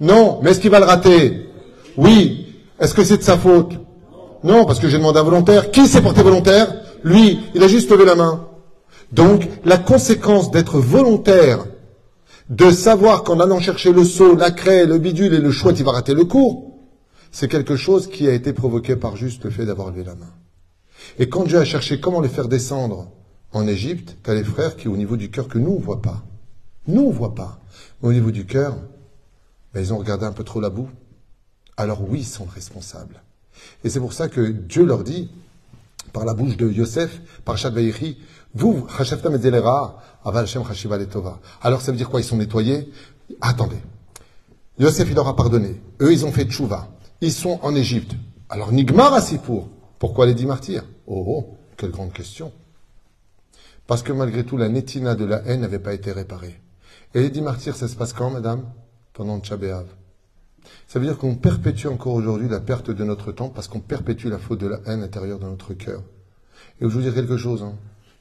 Non. 0.00 0.40
Mais 0.42 0.52
est-ce 0.52 0.60
qu'il 0.60 0.70
va 0.70 0.78
le 0.78 0.86
rater? 0.86 1.50
Oui. 1.96 2.54
Est-ce 2.80 2.94
que 2.94 3.04
c'est 3.04 3.18
de 3.18 3.22
sa 3.22 3.38
faute? 3.38 3.72
Non, 4.42 4.64
parce 4.64 4.78
que 4.78 4.88
j'ai 4.88 4.98
demandé 4.98 5.18
un 5.18 5.24
volontaire. 5.24 5.70
Qui 5.70 5.86
s'est 5.86 6.02
porté 6.02 6.22
volontaire? 6.22 6.74
Lui. 7.02 7.40
Il 7.54 7.62
a 7.62 7.68
juste 7.68 7.90
levé 7.90 8.04
la 8.04 8.14
main. 8.14 8.48
Donc, 9.12 9.48
la 9.64 9.78
conséquence 9.78 10.50
d'être 10.50 10.78
volontaire, 10.78 11.66
de 12.50 12.70
savoir 12.70 13.22
qu'en 13.22 13.40
allant 13.40 13.60
chercher 13.60 13.92
le 13.92 14.04
seau, 14.04 14.34
la 14.34 14.50
craie, 14.50 14.86
le 14.86 14.98
bidule 14.98 15.34
et 15.34 15.38
le 15.38 15.50
chouette, 15.50 15.78
il 15.78 15.84
va 15.84 15.92
rater 15.92 16.14
le 16.14 16.24
cours, 16.24 16.72
c'est 17.30 17.48
quelque 17.48 17.76
chose 17.76 18.08
qui 18.08 18.28
a 18.28 18.32
été 18.32 18.52
provoqué 18.52 18.96
par 18.96 19.16
juste 19.16 19.44
le 19.44 19.50
fait 19.50 19.66
d'avoir 19.66 19.90
levé 19.90 20.04
la 20.04 20.14
main. 20.14 20.32
Et 21.18 21.28
quand 21.28 21.44
Dieu 21.44 21.58
a 21.58 21.64
cherché 21.64 22.00
comment 22.00 22.20
les 22.20 22.28
faire 22.28 22.48
descendre 22.48 23.10
en 23.52 23.66
Égypte, 23.66 24.16
t'as 24.22 24.34
les 24.34 24.44
frères 24.44 24.76
qui, 24.76 24.88
au 24.88 24.96
niveau 24.96 25.16
du 25.16 25.30
cœur, 25.30 25.48
que 25.48 25.58
nous, 25.58 25.72
on 25.72 25.80
voit 25.80 26.02
pas. 26.02 26.24
Nous, 26.86 27.02
on 27.02 27.10
voit 27.10 27.34
pas. 27.34 27.60
Mais 28.02 28.08
au 28.08 28.12
niveau 28.12 28.30
du 28.30 28.46
cœur, 28.46 28.76
ben, 29.72 29.80
ils 29.80 29.92
ont 29.92 29.98
regardé 29.98 30.26
un 30.26 30.32
peu 30.32 30.44
trop 30.44 30.60
la 30.60 30.70
boue. 30.70 30.88
Alors 31.76 32.02
oui, 32.08 32.20
ils 32.20 32.26
sont 32.26 32.44
responsables. 32.44 33.22
Et 33.82 33.90
c'est 33.90 34.00
pour 34.00 34.12
ça 34.12 34.28
que 34.28 34.40
Dieu 34.40 34.84
leur 34.84 35.04
dit, 35.04 35.30
par 36.12 36.24
la 36.24 36.34
bouche 36.34 36.56
de 36.56 36.70
Yosef, 36.70 37.20
par 37.44 37.58
Shad 37.58 37.76
vous, 38.54 38.86
Chasheftam 38.96 39.34
et 39.34 39.46
Aval 40.24 40.44
Hashem. 40.44 40.62
Alors 41.62 41.80
ça 41.80 41.90
veut 41.90 41.98
dire 41.98 42.08
quoi? 42.08 42.20
Ils 42.20 42.24
sont 42.24 42.36
nettoyés 42.36 42.90
Attendez. 43.40 43.80
Yosef, 44.78 45.08
il 45.08 45.14
leur 45.14 45.28
a 45.28 45.36
pardonné. 45.36 45.80
Eux, 46.00 46.12
ils 46.12 46.24
ont 46.24 46.32
fait 46.32 46.44
tchouva. 46.44 46.88
Ils 47.20 47.32
sont 47.32 47.58
en 47.62 47.74
Égypte. 47.74 48.12
Alors 48.48 48.72
Nigmar 48.72 49.14
Asipour. 49.14 49.68
Pourquoi 49.98 50.26
les 50.26 50.34
dix 50.34 50.46
martyrs 50.46 50.84
Oh, 51.06 51.24
oh, 51.26 51.56
quelle 51.76 51.90
grande 51.90 52.12
question. 52.12 52.52
Parce 53.86 54.02
que 54.02 54.12
malgré 54.12 54.44
tout, 54.44 54.56
la 54.56 54.68
nétina 54.68 55.14
de 55.14 55.24
la 55.24 55.42
haine 55.46 55.60
n'avait 55.60 55.78
pas 55.78 55.94
été 55.94 56.12
réparée. 56.12 56.60
Et 57.14 57.20
les 57.20 57.30
dix 57.30 57.42
martyrs, 57.42 57.76
ça 57.76 57.88
se 57.88 57.96
passe 57.96 58.12
quand, 58.12 58.30
madame? 58.30 58.64
Pendant 59.12 59.38
Tchabéav. 59.40 59.86
Ça 60.86 60.98
veut 60.98 61.06
dire 61.06 61.18
qu'on 61.18 61.34
perpétue 61.34 61.86
encore 61.86 62.14
aujourd'hui 62.14 62.48
la 62.48 62.60
perte 62.60 62.90
de 62.90 63.04
notre 63.04 63.32
temps 63.32 63.48
parce 63.48 63.68
qu'on 63.68 63.80
perpétue 63.80 64.28
la 64.28 64.38
faute 64.38 64.60
de 64.60 64.66
la 64.66 64.80
haine 64.86 65.02
intérieure 65.02 65.38
dans 65.38 65.50
notre 65.50 65.74
cœur. 65.74 66.02
Et 66.80 66.84
je 66.84 66.86
vous 66.88 67.00
dire 67.00 67.14
quelque 67.14 67.36
chose, 67.36 67.62
hein. 67.62 67.74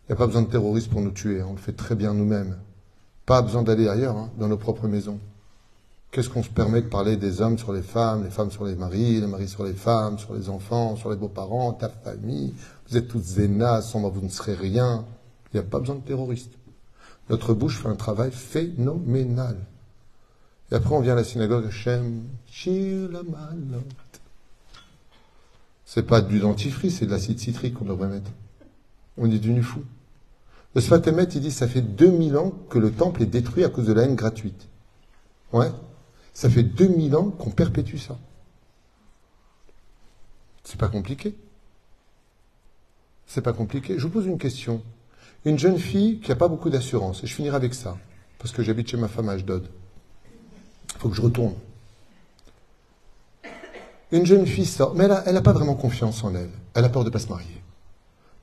il 0.03 0.11
n'y 0.11 0.13
a 0.13 0.17
pas 0.17 0.27
besoin 0.27 0.43
de 0.43 0.47
terroristes 0.47 0.89
pour 0.89 1.01
nous 1.01 1.11
tuer, 1.11 1.41
hein. 1.41 1.47
on 1.49 1.53
le 1.53 1.59
fait 1.59 1.73
très 1.73 1.95
bien 1.95 2.13
nous-mêmes. 2.13 2.57
Pas 3.25 3.41
besoin 3.41 3.63
d'aller 3.63 3.87
ailleurs, 3.87 4.17
hein, 4.17 4.29
dans 4.37 4.47
nos 4.47 4.57
propres 4.57 4.87
maisons. 4.87 5.19
Qu'est-ce 6.11 6.29
qu'on 6.29 6.43
se 6.43 6.49
permet 6.49 6.83
de 6.83 6.87
parler 6.87 7.17
des 7.17 7.41
hommes 7.41 7.57
sur 7.57 7.73
les 7.73 7.81
femmes, 7.81 8.23
les 8.23 8.29
femmes 8.29 8.51
sur 8.51 8.65
les 8.65 8.75
maris, 8.75 9.19
les 9.19 9.25
maris 9.25 9.47
sur 9.47 9.63
les 9.63 9.73
femmes, 9.73 10.19
sur 10.19 10.35
les 10.35 10.47
enfants, 10.47 10.95
sur 10.95 11.09
les 11.09 11.15
beaux-parents, 11.15 11.73
ta 11.73 11.89
famille? 11.89 12.53
Vous 12.87 12.97
êtes 12.97 13.07
toutes 13.07 13.23
zénas, 13.23 13.81
sans 13.81 13.99
moi 13.99 14.11
vous 14.13 14.21
ne 14.21 14.29
serez 14.29 14.53
rien. 14.53 15.05
Il 15.51 15.57
n'y 15.57 15.65
a 15.65 15.67
pas 15.67 15.79
besoin 15.79 15.95
de 15.95 16.01
terroristes. 16.01 16.53
Notre 17.31 17.55
bouche 17.55 17.79
fait 17.79 17.87
un 17.87 17.95
travail 17.95 18.29
phénoménal. 18.31 19.57
Et 20.71 20.75
après, 20.75 20.95
on 20.95 21.01
vient 21.01 21.13
à 21.13 21.17
la 21.17 21.23
synagogue, 21.23 21.65
Hachem, 21.67 22.23
Shir. 22.47 23.09
C'est 25.85 26.03
pas 26.03 26.21
du 26.21 26.39
dentifrice, 26.39 26.99
c'est 26.99 27.05
de 27.05 27.11
l'acide 27.11 27.39
citrique 27.39 27.75
qu'on 27.75 27.85
devrait 27.85 28.07
mettre. 28.07 28.31
On 29.17 29.29
est 29.29 29.39
devenu 29.39 29.61
fou. 29.61 29.83
Le 30.75 30.81
Sfatemet, 30.81 31.25
il 31.25 31.41
dit, 31.41 31.51
ça 31.51 31.67
fait 31.67 31.81
2000 31.81 32.37
ans 32.37 32.51
que 32.69 32.79
le 32.79 32.91
temple 32.91 33.21
est 33.21 33.27
détruit 33.27 33.63
à 33.63 33.69
cause 33.69 33.85
de 33.85 33.93
la 33.93 34.03
haine 34.03 34.15
gratuite. 34.15 34.67
Ouais. 35.51 35.71
Ça 36.33 36.49
fait 36.49 36.63
2000 36.63 37.15
ans 37.15 37.29
qu'on 37.29 37.51
perpétue 37.51 37.97
ça. 37.97 38.17
C'est 40.63 40.79
pas 40.79 40.87
compliqué. 40.87 41.35
C'est 43.27 43.41
pas 43.41 43.53
compliqué. 43.53 43.99
Je 43.99 44.03
vous 44.03 44.09
pose 44.13 44.25
une 44.25 44.39
question. 44.39 44.81
Une 45.45 45.59
jeune 45.59 45.77
fille 45.77 46.19
qui 46.21 46.29
n'a 46.29 46.35
pas 46.35 46.47
beaucoup 46.47 46.69
d'assurance, 46.69 47.23
et 47.23 47.27
je 47.27 47.33
finirai 47.35 47.55
avec 47.55 47.73
ça, 47.73 47.97
parce 48.39 48.51
que 48.51 48.63
j'habite 48.63 48.89
chez 48.89 48.97
ma 48.97 49.07
femme 49.09 49.29
à 49.29 49.33
Ashdod. 49.33 49.67
Faut 51.03 51.09
que 51.09 51.17
je 51.17 51.21
retourne. 51.21 51.53
Une 54.13 54.25
jeune 54.25 54.47
fille 54.47 54.65
sort, 54.65 54.95
mais 54.95 55.05
elle 55.25 55.33
n'a 55.33 55.41
pas 55.41 55.51
vraiment 55.51 55.75
confiance 55.75 56.23
en 56.23 56.33
elle. 56.33 56.49
Elle 56.75 56.85
a 56.85 56.89
peur 56.89 57.03
de 57.03 57.09
ne 57.09 57.13
pas 57.13 57.19
se 57.19 57.27
marier. 57.27 57.61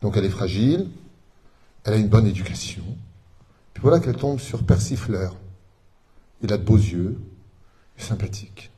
Donc 0.03 0.19
elle 0.19 0.27
est 0.27 0.31
fragile, 0.31 0.91
elle 1.85 1.95
a 1.95 1.97
une 1.97 2.09
bonne 2.09 2.27
éducation. 2.27 2.83
Puis 3.73 3.81
voilà 3.81 3.99
qu'elle 3.99 4.17
tombe 4.17 4.39
sur 4.41 4.63
Persifleur. 4.63 5.37
Il 6.43 6.53
a 6.53 6.59
de 6.59 6.63
beaux 6.63 6.77
yeux, 6.77 7.19
il 7.97 8.03
est 8.03 8.07
sympathique. 8.07 8.71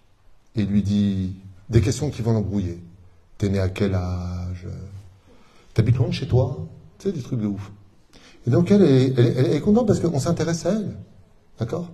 Et 0.55 0.63
il 0.63 0.69
lui 0.69 0.85
dit 0.85 1.35
des 1.69 1.81
questions 1.81 2.09
qui 2.11 2.23
vont 2.23 2.35
l'embrouiller. 2.35 2.81
T'es 3.37 3.49
né 3.49 3.59
à 3.59 3.69
quel 3.69 3.97
âge? 3.97 4.69
T'habites 5.75 5.97
loin 5.97 6.07
de 6.07 6.13
chez 6.13 6.29
toi? 6.29 6.69
Tu 7.01 7.09
sais, 7.09 7.13
des 7.13 7.23
trucs 7.23 7.41
de 7.41 7.47
ouf. 7.47 7.73
Et 8.47 8.51
donc 8.51 8.71
elle 8.71 8.83
est 8.85 9.61
contente 9.61 9.89
parce 9.89 9.99
qu'on 9.99 10.21
s'intéresse 10.21 10.67
à 10.67 10.71
elle. 10.71 10.97
D'accord? 11.59 11.91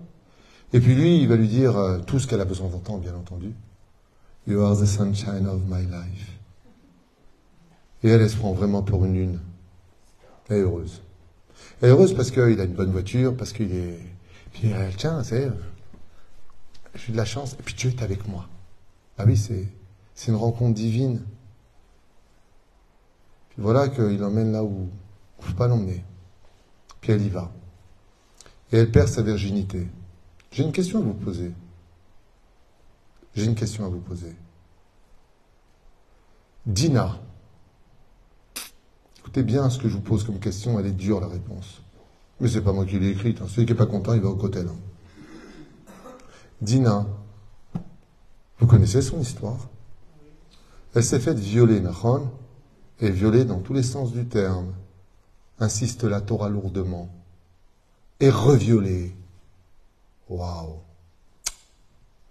Et 0.73 0.81
puis 0.81 0.95
lui, 0.95 1.21
il 1.21 1.29
va 1.29 1.37
lui 1.37 1.49
dire 1.49 1.77
euh, 1.77 1.99
tout 1.99 2.19
ce 2.19 2.27
qu'elle 2.27 2.41
a 2.41 2.45
besoin 2.45 2.69
d'entendre, 2.69 3.01
bien 3.01 3.15
entendu. 3.15 3.55
You 4.47 4.61
are 4.63 4.77
the 4.77 4.87
sunshine 4.87 5.47
of 5.47 5.63
my 5.67 5.83
life. 5.83 6.39
Et 8.03 8.09
elle, 8.09 8.21
elle 8.21 8.31
se 8.31 8.37
prend 8.37 8.53
vraiment 8.53 8.83
pour 8.83 9.05
une 9.05 9.15
lune. 9.15 9.41
Elle 10.49 10.59
est 10.59 10.61
heureuse. 10.61 11.03
Elle 11.81 11.89
est 11.89 11.93
heureuse 11.93 12.15
parce 12.15 12.31
qu'il 12.31 12.61
a 12.61 12.65
une 12.65 12.75
bonne 12.75 12.93
voiture, 12.93 13.37
parce 13.37 13.53
qu'il 13.53 13.73
est. 13.75 13.99
Puis 14.53 14.69
elle, 14.69 14.95
tiens, 14.97 15.23
c'est. 15.23 15.51
J'ai 16.95 17.13
de 17.13 17.17
la 17.17 17.25
chance. 17.25 17.55
Et 17.55 17.63
puis 17.63 17.75
Dieu 17.75 17.91
est 17.91 18.03
avec 18.03 18.27
moi. 18.29 18.49
Ah 19.17 19.25
oui, 19.27 19.37
c'est, 19.37 19.67
c'est 20.15 20.31
une 20.31 20.39
rencontre 20.39 20.75
divine. 20.75 21.23
Puis 23.51 23.63
voilà 23.63 23.89
qu'il 23.89 24.19
l'emmène 24.19 24.53
là 24.53 24.63
où 24.63 24.89
il 25.39 25.45
ne 25.45 25.51
faut 25.51 25.57
pas 25.57 25.67
l'emmener. 25.67 26.05
Puis 27.01 27.13
elle 27.13 27.23
y 27.23 27.29
va. 27.29 27.51
Et 28.73 28.79
elle 28.79 28.91
perd 28.91 29.09
sa 29.09 29.23
virginité. 29.23 29.89
J'ai 30.51 30.65
une 30.65 30.73
question 30.73 30.99
à 30.99 31.03
vous 31.03 31.15
poser. 31.15 31.53
J'ai 33.35 33.45
une 33.45 33.55
question 33.55 33.85
à 33.85 33.89
vous 33.89 34.01
poser. 34.01 34.35
Dina. 36.67 37.19
Écoutez 39.19 39.43
bien 39.43 39.69
ce 39.71 39.79
que 39.79 39.89
je 39.89 39.95
vous 39.95 40.01
pose 40.01 40.25
comme 40.25 40.39
question, 40.41 40.79
elle 40.79 40.87
est 40.87 40.93
dure 40.93 41.21
la 41.21 41.29
réponse. 41.29 41.83
Mais 42.41 42.49
c'est 42.49 42.63
pas 42.63 42.73
moi 42.73 42.85
qui 42.87 42.99
l'ai 42.99 43.11
écrite. 43.11 43.41
hein. 43.43 43.47
Celui 43.49 43.67
qui 43.67 43.73
n'est 43.73 43.79
pas 43.79 43.87
content, 43.87 44.15
il 44.15 44.21
va 44.21 44.29
au 44.29 44.37
cotel. 44.37 44.69
hein. 44.69 45.93
Dina, 46.61 47.07
vous 48.59 48.67
connaissez 48.67 49.03
son 49.03 49.21
histoire? 49.21 49.69
Elle 50.95 51.05
s'est 51.05 51.21
faite 51.21 51.39
violer, 51.39 51.81
Nahon, 51.81 52.31
et 53.01 53.11
violer 53.11 53.45
dans 53.45 53.61
tous 53.61 53.75
les 53.75 53.83
sens 53.83 54.13
du 54.13 54.27
terme, 54.27 54.73
insiste 55.61 56.05
la 56.05 56.21
Torah 56.21 56.49
lourdement, 56.49 57.09
et 58.19 58.31
revioler. 58.31 59.15
Waouh 60.29 60.81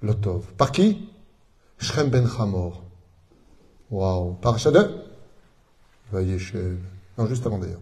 Lotov. 0.02 0.54
Par 0.54 0.72
qui? 0.72 1.10
Shrem 1.80 2.10
ben 2.10 2.28
Hamor. 2.38 2.84
Waouh. 3.90 4.34
Par 4.36 4.60
Shade 4.60 5.04
Vayeshev. 6.12 6.78
Non, 7.18 7.26
juste 7.26 7.46
avant 7.46 7.58
d'ailleurs. 7.58 7.82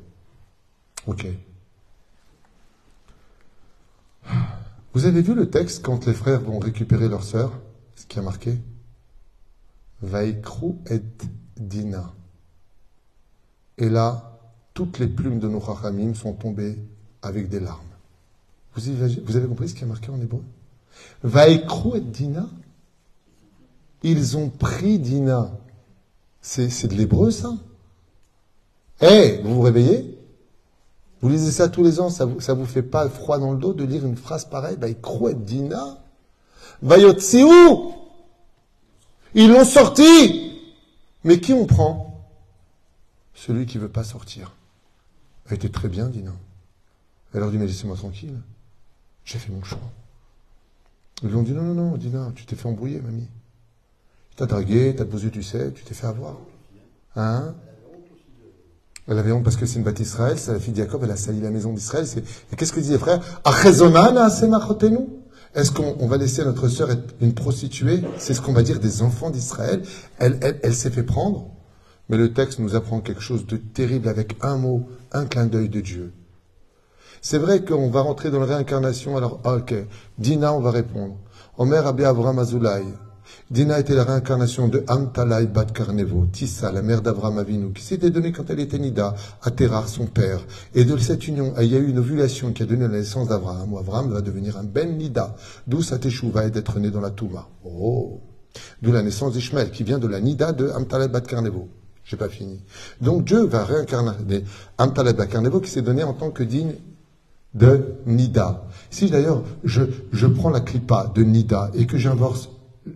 Ok. 1.07 1.27
Vous 4.93 5.05
avez 5.05 5.21
vu 5.21 5.35
le 5.35 5.49
texte 5.49 5.83
quand 5.83 6.05
les 6.05 6.13
frères 6.13 6.41
vont 6.41 6.59
récupérer 6.59 7.09
leur 7.09 7.23
sœur? 7.23 7.51
Ce 7.95 8.05
qui 8.05 8.17
a 8.17 8.21
marqué? 8.21 8.57
Vaikru 10.01 10.75
et 10.89 11.01
Dina. 11.57 12.13
Et 13.77 13.89
là, 13.89 14.39
toutes 14.73 14.99
les 14.99 15.07
plumes 15.07 15.39
de 15.39 15.49
nos 15.49 15.61
sont 16.13 16.33
tombées 16.33 16.77
avec 17.21 17.49
des 17.49 17.59
larmes. 17.59 17.84
Vous, 18.75 19.37
avez 19.37 19.47
compris 19.47 19.69
ce 19.69 19.75
qui 19.75 19.83
est 19.83 19.87
marqué 19.87 20.09
en 20.09 20.19
hébreu? 20.19 20.43
Vaikru 21.23 21.97
et 21.97 22.01
Dina 22.01 22.47
Ils 24.03 24.35
ont 24.35 24.49
pris 24.49 24.99
Dina. 24.99 25.51
C'est 26.41 26.87
de 26.87 26.93
l'hébreu, 26.93 27.31
ça? 27.31 27.53
Eh, 29.01 29.39
vous 29.43 29.55
vous 29.55 29.61
réveillez? 29.61 30.19
Vous 31.21 31.29
lisez 31.29 31.51
ça 31.51 31.69
tous 31.69 31.83
les 31.83 31.99
ans, 31.99 32.09
ça 32.09 32.25
vous, 32.25 32.39
ça 32.39 32.53
vous 32.53 32.65
fait 32.65 32.83
pas 32.83 33.09
froid 33.09 33.39
dans 33.39 33.53
le 33.53 33.57
dos 33.57 33.73
de 33.73 33.83
lire 33.83 34.05
une 34.05 34.17
phrase 34.17 34.45
pareille 34.45 34.77
Vaikru 34.77 35.31
et 35.31 35.33
Dina 35.33 35.97
Vayotziu 36.81 37.47
Ils 39.33 39.49
l'ont 39.49 39.65
sorti 39.65 40.61
Mais 41.23 41.39
qui 41.39 41.53
on 41.53 41.65
prend? 41.65 42.29
Celui 43.33 43.65
qui 43.65 43.77
veut 43.77 43.89
pas 43.89 44.03
sortir. 44.03 44.53
Elle 45.47 45.55
était 45.55 45.69
très 45.69 45.87
bien, 45.87 46.09
Dina. 46.09 46.33
Elle 47.33 47.39
leur 47.39 47.51
dit, 47.51 47.57
mais 47.57 47.67
laissez-moi 47.67 47.95
tranquille. 47.95 48.37
J'ai 49.25 49.39
fait 49.39 49.51
mon 49.51 49.63
choix. 49.63 49.79
Ils 51.23 51.29
lui 51.29 51.35
ont 51.35 51.43
dit, 51.43 51.53
non, 51.53 51.63
non, 51.63 51.73
non, 51.73 51.97
Dina, 51.97 52.31
tu 52.35 52.45
t'es 52.45 52.55
fait 52.55 52.67
embrouiller, 52.67 53.01
mamie. 53.01 53.27
T'as 54.35 54.45
dragué, 54.45 54.93
t'as 54.95 55.05
posé, 55.05 55.31
tu 55.31 55.43
sais, 55.43 55.71
tu 55.71 55.83
t'es 55.83 55.93
fait 55.93 56.07
avoir. 56.07 56.37
Hein? 57.15 57.55
Elle 59.07 59.17
avait 59.19 59.31
honte 59.31 59.43
parce 59.43 59.55
que 59.55 59.65
c'est 59.65 59.77
une 59.77 59.83
bâtisse 59.83 60.09
Israël, 60.09 60.37
c'est 60.37 60.51
la 60.51 60.59
fille 60.59 60.73
de 60.73 60.87
elle 61.03 61.11
a 61.11 61.15
sali 61.15 61.39
la 61.39 61.51
maison 61.51 61.71
d'Israël. 61.73 62.05
Et 62.51 62.55
qu'est-ce 62.55 62.73
que 62.73 62.79
disent 62.79 62.91
les 62.91 62.97
frères 62.97 63.21
Est-ce 65.55 65.71
qu'on 65.71 65.95
on 65.99 66.07
va 66.07 66.17
laisser 66.17 66.43
notre 66.43 66.67
sœur 66.67 66.91
être 66.91 67.13
une 67.21 67.33
prostituée? 67.33 68.01
C'est 68.17 68.33
ce 68.33 68.41
qu'on 68.41 68.53
va 68.53 68.63
dire 68.63 68.79
des 68.79 69.03
enfants 69.03 69.29
d'Israël. 69.29 69.83
Elle, 70.17 70.39
elle, 70.41 70.59
elle 70.63 70.75
s'est 70.75 70.89
fait 70.89 71.03
prendre. 71.03 71.51
Mais 72.09 72.17
le 72.17 72.33
texte 72.33 72.59
nous 72.59 72.75
apprend 72.75 72.99
quelque 72.99 73.21
chose 73.21 73.45
de 73.45 73.57
terrible 73.57 74.09
avec 74.09 74.37
un 74.41 74.57
mot, 74.57 74.89
un 75.11 75.25
clin 75.25 75.45
d'œil 75.45 75.69
de 75.69 75.81
Dieu. 75.81 76.11
C'est 77.27 77.39
vrai 77.39 77.65
qu'on 77.65 77.89
va 77.89 78.01
rentrer 78.01 78.29
dans 78.29 78.39
la 78.39 78.45
réincarnation, 78.45 79.17
alors, 79.17 79.39
ah, 79.45 79.55
ok, 79.55 79.73
Dina, 80.19 80.53
on 80.53 80.59
va 80.59 80.69
répondre. 80.69 81.15
Omer 81.57 81.87
Abé 81.87 82.05
Avram 82.05 82.37
Azoulay. 82.37 82.83
Dina 83.49 83.79
était 83.79 83.95
la 83.95 84.03
réincarnation 84.03 84.67
de 84.67 84.83
Amtalai 84.87 85.47
Bat 85.47 85.65
Karnevo, 85.73 86.27
Tissa, 86.31 86.71
la 86.71 86.83
mère 86.83 87.01
d'Avram 87.01 87.39
Avinu, 87.39 87.73
qui 87.73 87.81
s'était 87.81 88.11
donnée 88.11 88.31
quand 88.31 88.51
elle 88.51 88.59
était 88.59 88.77
Nida 88.77 89.15
à 89.41 89.49
Terah, 89.49 89.87
son 89.87 90.05
père. 90.05 90.45
Et 90.75 90.85
de 90.85 90.95
cette 90.97 91.27
union, 91.27 91.55
il 91.59 91.73
y 91.73 91.75
a 91.75 91.79
eu 91.79 91.89
une 91.89 91.97
ovulation 91.97 92.53
qui 92.53 92.61
a 92.61 92.67
donné 92.67 92.83
la 92.83 92.89
naissance 92.89 93.27
d'Abraham, 93.27 93.73
où 93.73 93.79
Abraham 93.79 94.11
va 94.11 94.21
devenir 94.21 94.55
un 94.59 94.63
Ben 94.63 94.95
Nida, 94.95 95.35
d'où 95.65 95.81
sa 95.81 95.97
teshuva 95.97 96.45
est 96.45 96.51
d'être 96.51 96.77
né 96.77 96.91
dans 96.91 97.01
la 97.01 97.09
Touma. 97.09 97.49
Oh! 97.63 98.21
D'où 98.83 98.91
la 98.91 99.01
naissance 99.01 99.33
d'Ishmaël, 99.33 99.71
qui 99.71 99.83
vient 99.83 99.97
de 99.97 100.07
la 100.07 100.21
Nida 100.21 100.51
de 100.51 100.69
Amtalai 100.69 101.07
Bat 101.07 101.21
Karnevo. 101.21 101.69
J'ai 102.03 102.17
pas 102.17 102.29
fini. 102.29 102.61
Donc 103.01 103.23
Dieu 103.23 103.47
va 103.47 103.65
réincarner 103.65 104.43
Amtalai 104.77 105.13
Bat 105.13 105.25
Karnevo 105.25 105.59
qui 105.59 105.71
s'est 105.71 105.81
donné 105.81 106.03
en 106.03 106.13
tant 106.13 106.29
que 106.29 106.43
digne 106.43 106.75
de 107.55 107.95
Nida. 108.05 108.67
Si 108.91 109.09
d'ailleurs 109.09 109.43
je, 109.63 109.83
je 110.11 110.27
prends 110.27 110.49
la 110.49 110.61
clipa 110.61 111.11
de 111.15 111.23
Nida 111.23 111.71
et 111.73 111.87
que 111.87 111.97
j'inverse, 111.97 112.49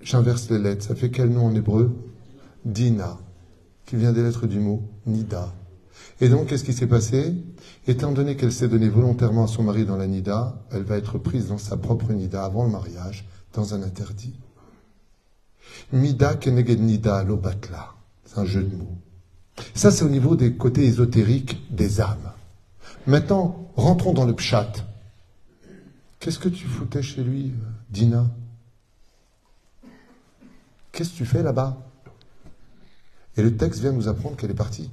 j'inverse 0.03 0.49
les 0.49 0.59
lettres, 0.59 0.85
ça 0.85 0.95
fait 0.95 1.09
quel 1.09 1.29
nom 1.29 1.47
en 1.47 1.55
hébreu? 1.55 1.95
Dina, 2.65 3.17
qui 3.85 3.95
vient 3.95 4.11
des 4.11 4.21
lettres 4.21 4.45
du 4.45 4.59
mot 4.59 4.83
Nida. 5.07 5.53
Et 6.21 6.27
donc, 6.27 6.47
qu'est-ce 6.47 6.65
qui 6.65 6.73
s'est 6.73 6.87
passé? 6.87 7.33
Étant 7.87 8.11
donné 8.11 8.35
qu'elle 8.35 8.51
s'est 8.51 8.67
donnée 8.67 8.89
volontairement 8.89 9.45
à 9.45 9.47
son 9.47 9.63
mari 9.63 9.85
dans 9.85 9.95
la 9.95 10.07
Nida, 10.07 10.61
elle 10.71 10.83
va 10.83 10.97
être 10.97 11.17
prise 11.17 11.47
dans 11.47 11.57
sa 11.57 11.77
propre 11.77 12.11
Nida 12.11 12.43
avant 12.43 12.65
le 12.65 12.69
mariage, 12.69 13.25
dans 13.53 13.73
un 13.73 13.81
interdit. 13.81 14.33
Mida 15.93 16.35
keneged 16.35 16.81
Nida 16.81 17.23
lobatla. 17.23 17.93
C'est 18.25 18.37
un 18.37 18.45
jeu 18.45 18.63
de 18.63 18.75
mots. 18.75 18.97
Ça, 19.73 19.91
c'est 19.91 20.03
au 20.03 20.09
niveau 20.09 20.35
des 20.35 20.53
côtés 20.53 20.85
ésotériques 20.85 21.61
des 21.73 22.01
âmes. 22.01 22.31
Maintenant, 23.07 23.68
rentrons 23.79 24.13
dans 24.13 24.25
le 24.25 24.35
pchat. 24.35 24.71
Qu'est-ce 26.19 26.39
que 26.39 26.49
tu 26.49 26.65
foutais 26.67 27.01
chez 27.01 27.23
lui, 27.23 27.47
euh, 27.47 27.69
Dina? 27.89 28.27
Qu'est-ce 30.91 31.11
que 31.11 31.17
tu 31.17 31.25
fais 31.25 31.43
là-bas? 31.43 31.77
Et 33.37 33.41
le 33.41 33.55
texte 33.55 33.79
vient 33.79 33.91
nous 33.91 34.07
apprendre 34.07 34.35
qu'elle 34.35 34.51
est 34.51 34.55
partie. 34.55 34.91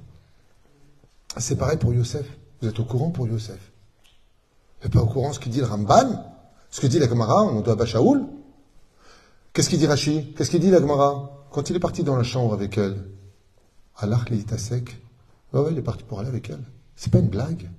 C'est 1.37 1.57
pareil 1.57 1.79
pour 1.79 1.93
Yosef. 1.93 2.27
Vous 2.61 2.69
êtes 2.69 2.79
au 2.79 2.85
courant 2.85 3.11
pour 3.11 3.27
Yosef? 3.27 3.59
Vous 4.81 4.85
n'êtes 4.85 4.93
pas 4.93 5.03
au 5.03 5.07
courant 5.07 5.33
ce 5.33 5.41
que 5.41 5.49
dit 5.49 5.59
le 5.59 5.67
Ramban? 5.67 6.33
Ce 6.71 6.81
que 6.81 6.87
dit 6.87 6.99
la 6.99 7.09
Gemara, 7.09 7.43
on 7.43 7.61
doit 7.61 7.87
Shaoul? 7.87 8.27
Qu'est-ce 9.53 9.71
qu'il 9.71 9.79
dit 9.79 9.87
Rashi 9.87 10.35
Qu'est-ce 10.35 10.51
qu'il 10.51 10.61
dit 10.61 10.71
la 10.71 10.81
Gemara? 10.81 11.47
Quand 11.51 11.71
il 11.71 11.77
est 11.77 11.81
parti 11.81 12.05
dans 12.05 12.17
la 12.17 12.23
chambre 12.23 12.53
avec 12.53 12.77
elle, 12.77 13.03
Allah 13.97 14.21
sec. 14.59 14.97
Ouais, 15.53 15.61
ouais, 15.61 15.73
il 15.73 15.79
est 15.79 15.83
parti 15.83 16.05
pour 16.05 16.21
aller 16.21 16.29
avec 16.29 16.51
elle. 16.51 16.63
C'est 16.95 17.11
pas 17.11 17.19
une 17.19 17.29
blague? 17.29 17.71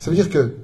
Ça 0.00 0.10
veut 0.10 0.16
dire 0.16 0.30
que 0.30 0.56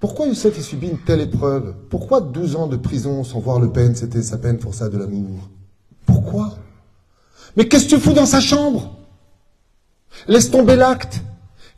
pourquoi 0.00 0.26
Youssef 0.26 0.58
a 0.58 0.62
subi 0.62 0.88
une 0.88 0.98
telle 0.98 1.20
épreuve? 1.20 1.74
Pourquoi 1.88 2.20
12 2.20 2.56
ans 2.56 2.66
de 2.66 2.76
prison 2.76 3.24
sans 3.24 3.40
voir 3.40 3.58
le 3.58 3.70
peine, 3.70 3.94
c'était 3.94 4.22
sa 4.22 4.38
peine 4.38 4.58
pour 4.58 4.74
ça 4.74 4.88
de 4.88 4.98
l'amour? 4.98 5.48
Pourquoi? 6.04 6.56
Mais 7.56 7.68
qu'est-ce 7.68 7.84
que 7.84 7.94
tu 7.96 8.00
fous 8.00 8.12
dans 8.12 8.26
sa 8.26 8.40
chambre? 8.40 8.96
Laisse 10.28 10.50
tomber 10.50 10.76
l'acte. 10.76 11.20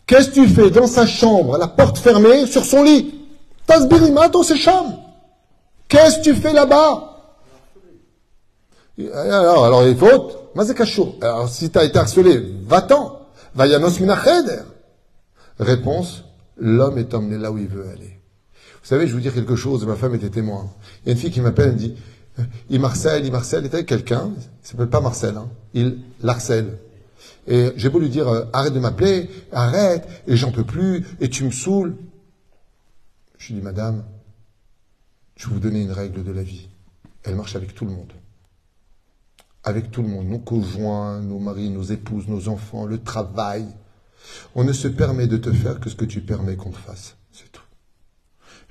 Qu'est-ce 0.06 0.30
que 0.30 0.34
tu 0.34 0.48
fais 0.48 0.70
dans 0.70 0.86
sa 0.86 1.06
chambre, 1.06 1.58
la 1.58 1.68
porte 1.68 1.98
fermée, 1.98 2.46
sur 2.46 2.64
son 2.64 2.82
lit? 2.82 3.14
Tasbirima 3.66 4.30
ses 4.42 4.56
chambres. 4.56 5.02
Qu'est-ce 5.88 6.18
que 6.18 6.22
tu 6.24 6.34
fais 6.34 6.52
là-bas? 6.52 7.12
Alors, 9.12 9.64
alors, 9.66 9.86
il 9.86 9.96
faut. 9.96 10.32
Alors, 11.20 11.48
si 11.48 11.70
tu 11.70 11.78
as 11.78 11.84
été 11.84 11.98
harcelé, 11.98 12.42
va-t'en. 12.66 13.20
Vayanos 13.54 14.00
minacheder. 14.00 14.62
Réponse, 15.58 16.24
l'homme 16.56 16.98
est 16.98 17.14
emmené 17.14 17.38
là 17.38 17.52
où 17.52 17.58
il 17.58 17.68
veut 17.68 17.88
aller. 17.88 18.20
Vous 18.86 18.90
savez, 18.90 19.06
je 19.06 19.14
vous 19.14 19.20
dire 19.20 19.34
quelque 19.34 19.56
chose, 19.56 19.84
ma 19.86 19.96
femme 19.96 20.14
était 20.14 20.30
témoin. 20.30 20.70
Il 21.02 21.08
y 21.08 21.10
a 21.10 21.12
une 21.12 21.18
fille 21.18 21.30
qui 21.30 21.40
m'appelle, 21.40 21.68
elle 21.68 21.74
me 21.74 21.78
dit, 21.78 21.96
euh, 22.38 22.44
il 22.70 22.80
Marcel, 22.80 23.24
il 23.24 23.32
Marcel, 23.32 23.64
il 23.64 23.66
était 23.66 23.76
avec 23.76 23.88
quelqu'un, 23.88 24.32
il 24.36 24.66
s'appelle 24.66 24.88
pas 24.88 25.00
Marcel, 25.00 25.36
hein, 25.36 25.48
il 25.74 25.98
l'harcèle. 26.22 26.78
Et 27.46 27.72
j'ai 27.76 27.88
beau 27.88 27.98
lui 27.98 28.08
dire, 28.08 28.28
euh, 28.28 28.44
arrête 28.52 28.72
de 28.72 28.80
m'appeler, 28.80 29.28
arrête, 29.52 30.06
et 30.26 30.36
j'en 30.36 30.52
peux 30.52 30.64
plus, 30.64 31.04
et 31.20 31.28
tu 31.28 31.44
me 31.44 31.50
saoules. 31.50 31.96
Je 33.38 33.48
lui 33.48 33.54
dis, 33.56 33.62
madame, 33.62 34.04
je 35.36 35.48
vais 35.48 35.54
vous 35.54 35.60
donner 35.60 35.82
une 35.82 35.92
règle 35.92 36.24
de 36.24 36.32
la 36.32 36.42
vie. 36.42 36.68
Elle 37.22 37.36
marche 37.36 37.56
avec 37.56 37.74
tout 37.74 37.84
le 37.84 37.92
monde. 37.92 38.12
Avec 39.64 39.90
tout 39.90 40.02
le 40.02 40.08
monde, 40.08 40.28
nos 40.28 40.38
conjoints, 40.38 41.20
nos 41.20 41.38
maris, 41.38 41.70
nos 41.70 41.82
épouses, 41.82 42.28
nos 42.28 42.48
enfants, 42.48 42.86
le 42.86 43.02
travail. 43.02 43.66
On 44.54 44.64
ne 44.64 44.72
se 44.72 44.88
permet 44.88 45.26
de 45.26 45.36
te 45.36 45.52
faire 45.52 45.80
que 45.80 45.90
ce 45.90 45.96
que 45.96 46.04
tu 46.04 46.20
permets 46.20 46.56
qu'on 46.56 46.70
te 46.70 46.76
fasse. 46.76 47.16
C'est 47.32 47.50
tout. 47.52 47.62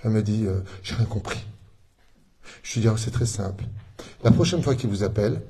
Elle 0.03 0.11
me 0.11 0.21
dit, 0.21 0.45
euh, 0.45 0.61
j'ai 0.83 0.95
rien 0.95 1.05
compris. 1.05 1.43
Je 2.63 2.73
lui 2.75 2.81
dis, 2.81 2.87
oh, 2.87 2.97
c'est 2.97 3.11
très 3.11 3.25
simple. 3.25 3.65
La 4.23 4.31
prochaine 4.31 4.61
fois 4.61 4.75
qu'il 4.75 4.89
vous 4.89 5.03
appelle, 5.03 5.41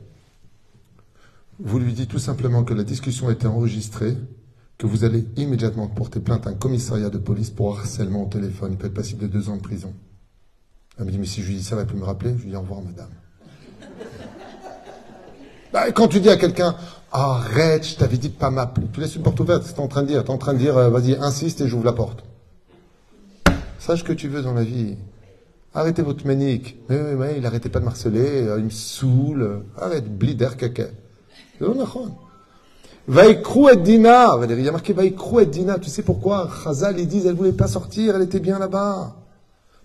vous 1.59 1.79
lui 1.79 1.93
dites 1.93 2.09
tout 2.09 2.19
simplement 2.19 2.63
que 2.63 2.73
la 2.73 2.83
discussion 2.83 3.29
a 3.29 3.31
été 3.31 3.47
enregistrée, 3.47 4.17
que 4.77 4.87
vous 4.87 5.03
allez 5.05 5.25
immédiatement 5.37 5.87
porter 5.87 6.19
plainte 6.19 6.47
à 6.47 6.49
un 6.49 6.53
commissariat 6.53 7.09
de 7.09 7.17
police 7.17 7.49
pour 7.49 7.77
harcèlement 7.77 8.23
au 8.23 8.29
téléphone. 8.29 8.73
Il 8.73 8.77
peut 8.77 8.87
être 8.87 8.93
passible 8.93 9.21
de 9.21 9.27
deux 9.27 9.49
ans 9.49 9.55
de 9.55 9.61
prison. 9.61 9.93
Elle 10.97 11.05
me 11.05 11.11
dit, 11.11 11.17
mais 11.17 11.25
si 11.25 11.41
je 11.41 11.47
lui 11.47 11.55
dis 11.55 11.63
ça, 11.63 11.75
elle 11.75 11.81
va 11.81 11.85
plus 11.85 11.97
me 11.97 12.03
rappeler. 12.03 12.31
Je 12.37 12.43
lui 12.43 12.49
dis, 12.49 12.55
au 12.55 12.61
revoir, 12.61 12.81
madame. 12.81 13.09
Bah, 15.75 15.91
quand 15.91 16.07
tu 16.07 16.21
dis 16.21 16.29
à 16.29 16.37
quelqu'un, 16.37 16.73
arrête, 17.11 17.85
je 17.85 17.95
t'avais 17.97 18.15
dit 18.15 18.29
de 18.29 18.33
pas 18.33 18.49
m'appeler, 18.49 18.87
tu 18.93 19.01
laisses 19.01 19.17
une 19.17 19.23
porte 19.23 19.37
ouverte, 19.41 19.63
c'est 19.65 19.77
en 19.77 19.89
train 19.89 20.03
de 20.03 20.07
dire, 20.07 20.21
es 20.21 20.29
en 20.29 20.37
train 20.37 20.53
de 20.53 20.57
dire, 20.57 20.77
euh, 20.77 20.89
vas-y, 20.89 21.17
insiste 21.17 21.59
et 21.59 21.67
j'ouvre 21.67 21.83
la 21.83 21.91
porte. 21.91 22.23
Sache 23.77 23.99
ce 23.99 24.03
que 24.05 24.13
tu 24.13 24.29
veux 24.29 24.41
dans 24.41 24.53
la 24.53 24.63
vie. 24.63 24.95
Arrêtez 25.73 26.01
votre 26.01 26.25
ménique. 26.25 26.77
Mais, 26.87 26.97
mais, 26.97 27.15
mais, 27.15 27.33
il 27.35 27.41
n'arrêtait 27.41 27.67
pas 27.67 27.81
de 27.81 27.83
marceler, 27.83 28.47
euh, 28.47 28.59
il 28.59 28.63
me 28.63 28.69
saoule. 28.69 29.63
Arrête, 29.77 30.07
blider 30.17 30.47
caca. 30.57 30.85
Vaikrou 33.09 33.67
et 33.67 33.75
Dina. 33.75 34.39
Il 34.49 34.61
y 34.61 34.69
a 34.69 34.71
marqué 34.71 34.93
Vaikrou 34.93 35.41
et 35.41 35.45
Dina. 35.45 35.77
Tu 35.77 35.89
sais 35.89 36.03
pourquoi? 36.03 36.49
Chazal, 36.63 36.97
ils 37.01 37.07
disent, 37.07 37.25
elle 37.25 37.35
voulait 37.35 37.51
pas 37.51 37.67
sortir, 37.67 38.15
elle 38.15 38.21
était 38.21 38.39
bien 38.39 38.59
là-bas. 38.59 39.17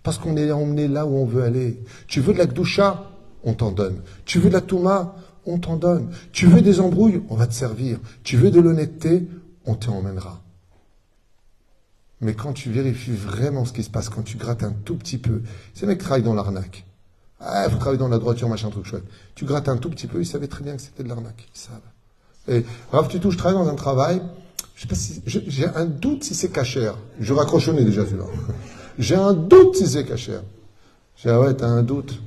Parce 0.04 0.18
qu'on 0.18 0.36
est 0.36 0.52
emmené 0.52 0.86
là 0.86 1.04
où 1.04 1.16
on 1.16 1.24
veut 1.24 1.42
aller. 1.42 1.82
Tu 2.06 2.20
veux 2.20 2.32
de 2.32 2.38
la 2.38 2.46
Gdoucha 2.46 3.10
On 3.42 3.54
t'en 3.54 3.72
donne. 3.72 4.02
Tu 4.24 4.38
veux 4.38 4.50
de 4.50 4.54
la 4.54 4.60
Touma? 4.60 5.16
On 5.46 5.58
t'en 5.58 5.76
donne. 5.76 6.10
Tu 6.32 6.46
veux 6.46 6.62
des 6.62 6.80
embrouilles 6.80 7.22
On 7.28 7.36
va 7.36 7.46
te 7.46 7.54
servir. 7.54 7.98
Tu 8.22 8.36
veux 8.36 8.50
de 8.50 8.60
l'honnêteté 8.60 9.26
On 9.66 9.74
t'emmènera. 9.74 10.42
Mais 12.20 12.34
quand 12.34 12.52
tu 12.52 12.70
vérifies 12.70 13.12
vraiment 13.12 13.64
ce 13.64 13.72
qui 13.72 13.82
se 13.82 13.90
passe, 13.90 14.08
quand 14.10 14.22
tu 14.22 14.36
grattes 14.36 14.62
un 14.62 14.72
tout 14.72 14.96
petit 14.96 15.18
peu, 15.18 15.42
ces 15.72 15.86
mecs 15.86 15.98
travaillent 15.98 16.22
dans 16.22 16.34
l'arnaque. 16.34 16.84
Ah, 17.40 17.66
vous 17.68 17.78
travaillez 17.78 17.98
dans 17.98 18.08
la 18.08 18.18
droiture, 18.18 18.48
machin, 18.48 18.68
truc 18.68 18.84
chouette. 18.84 19.04
Tu 19.34 19.46
grattes 19.46 19.70
un 19.70 19.78
tout 19.78 19.88
petit 19.88 20.06
peu, 20.06 20.20
ils 20.20 20.26
savaient 20.26 20.46
très 20.46 20.62
bien 20.62 20.76
que 20.76 20.82
c'était 20.82 21.02
de 21.02 21.08
l'arnaque. 21.08 21.48
Ils 21.54 21.58
savent. 21.58 21.80
Et 22.48 22.66
Rav 22.92 23.08
Tutou, 23.08 23.30
je 23.30 23.38
travaille 23.38 23.58
dans 23.58 23.70
un 23.70 23.74
travail, 23.74 24.20
j'ai 25.46 25.66
un 25.66 25.86
doute 25.86 26.24
si 26.24 26.34
c'est 26.34 26.50
cachère. 26.50 26.96
Je 27.18 27.70
nez 27.72 27.84
déjà 27.84 28.04
celui-là. 28.04 28.24
J'ai 28.98 29.14
un 29.14 29.32
doute 29.32 29.76
si 29.76 29.86
c'est 29.86 30.04
cachère. 30.04 30.42
J'ai 31.16 31.30
ah 31.30 31.40
ouais, 31.40 31.54
t'as 31.54 31.68
un 31.68 31.82
doute. 31.82 32.20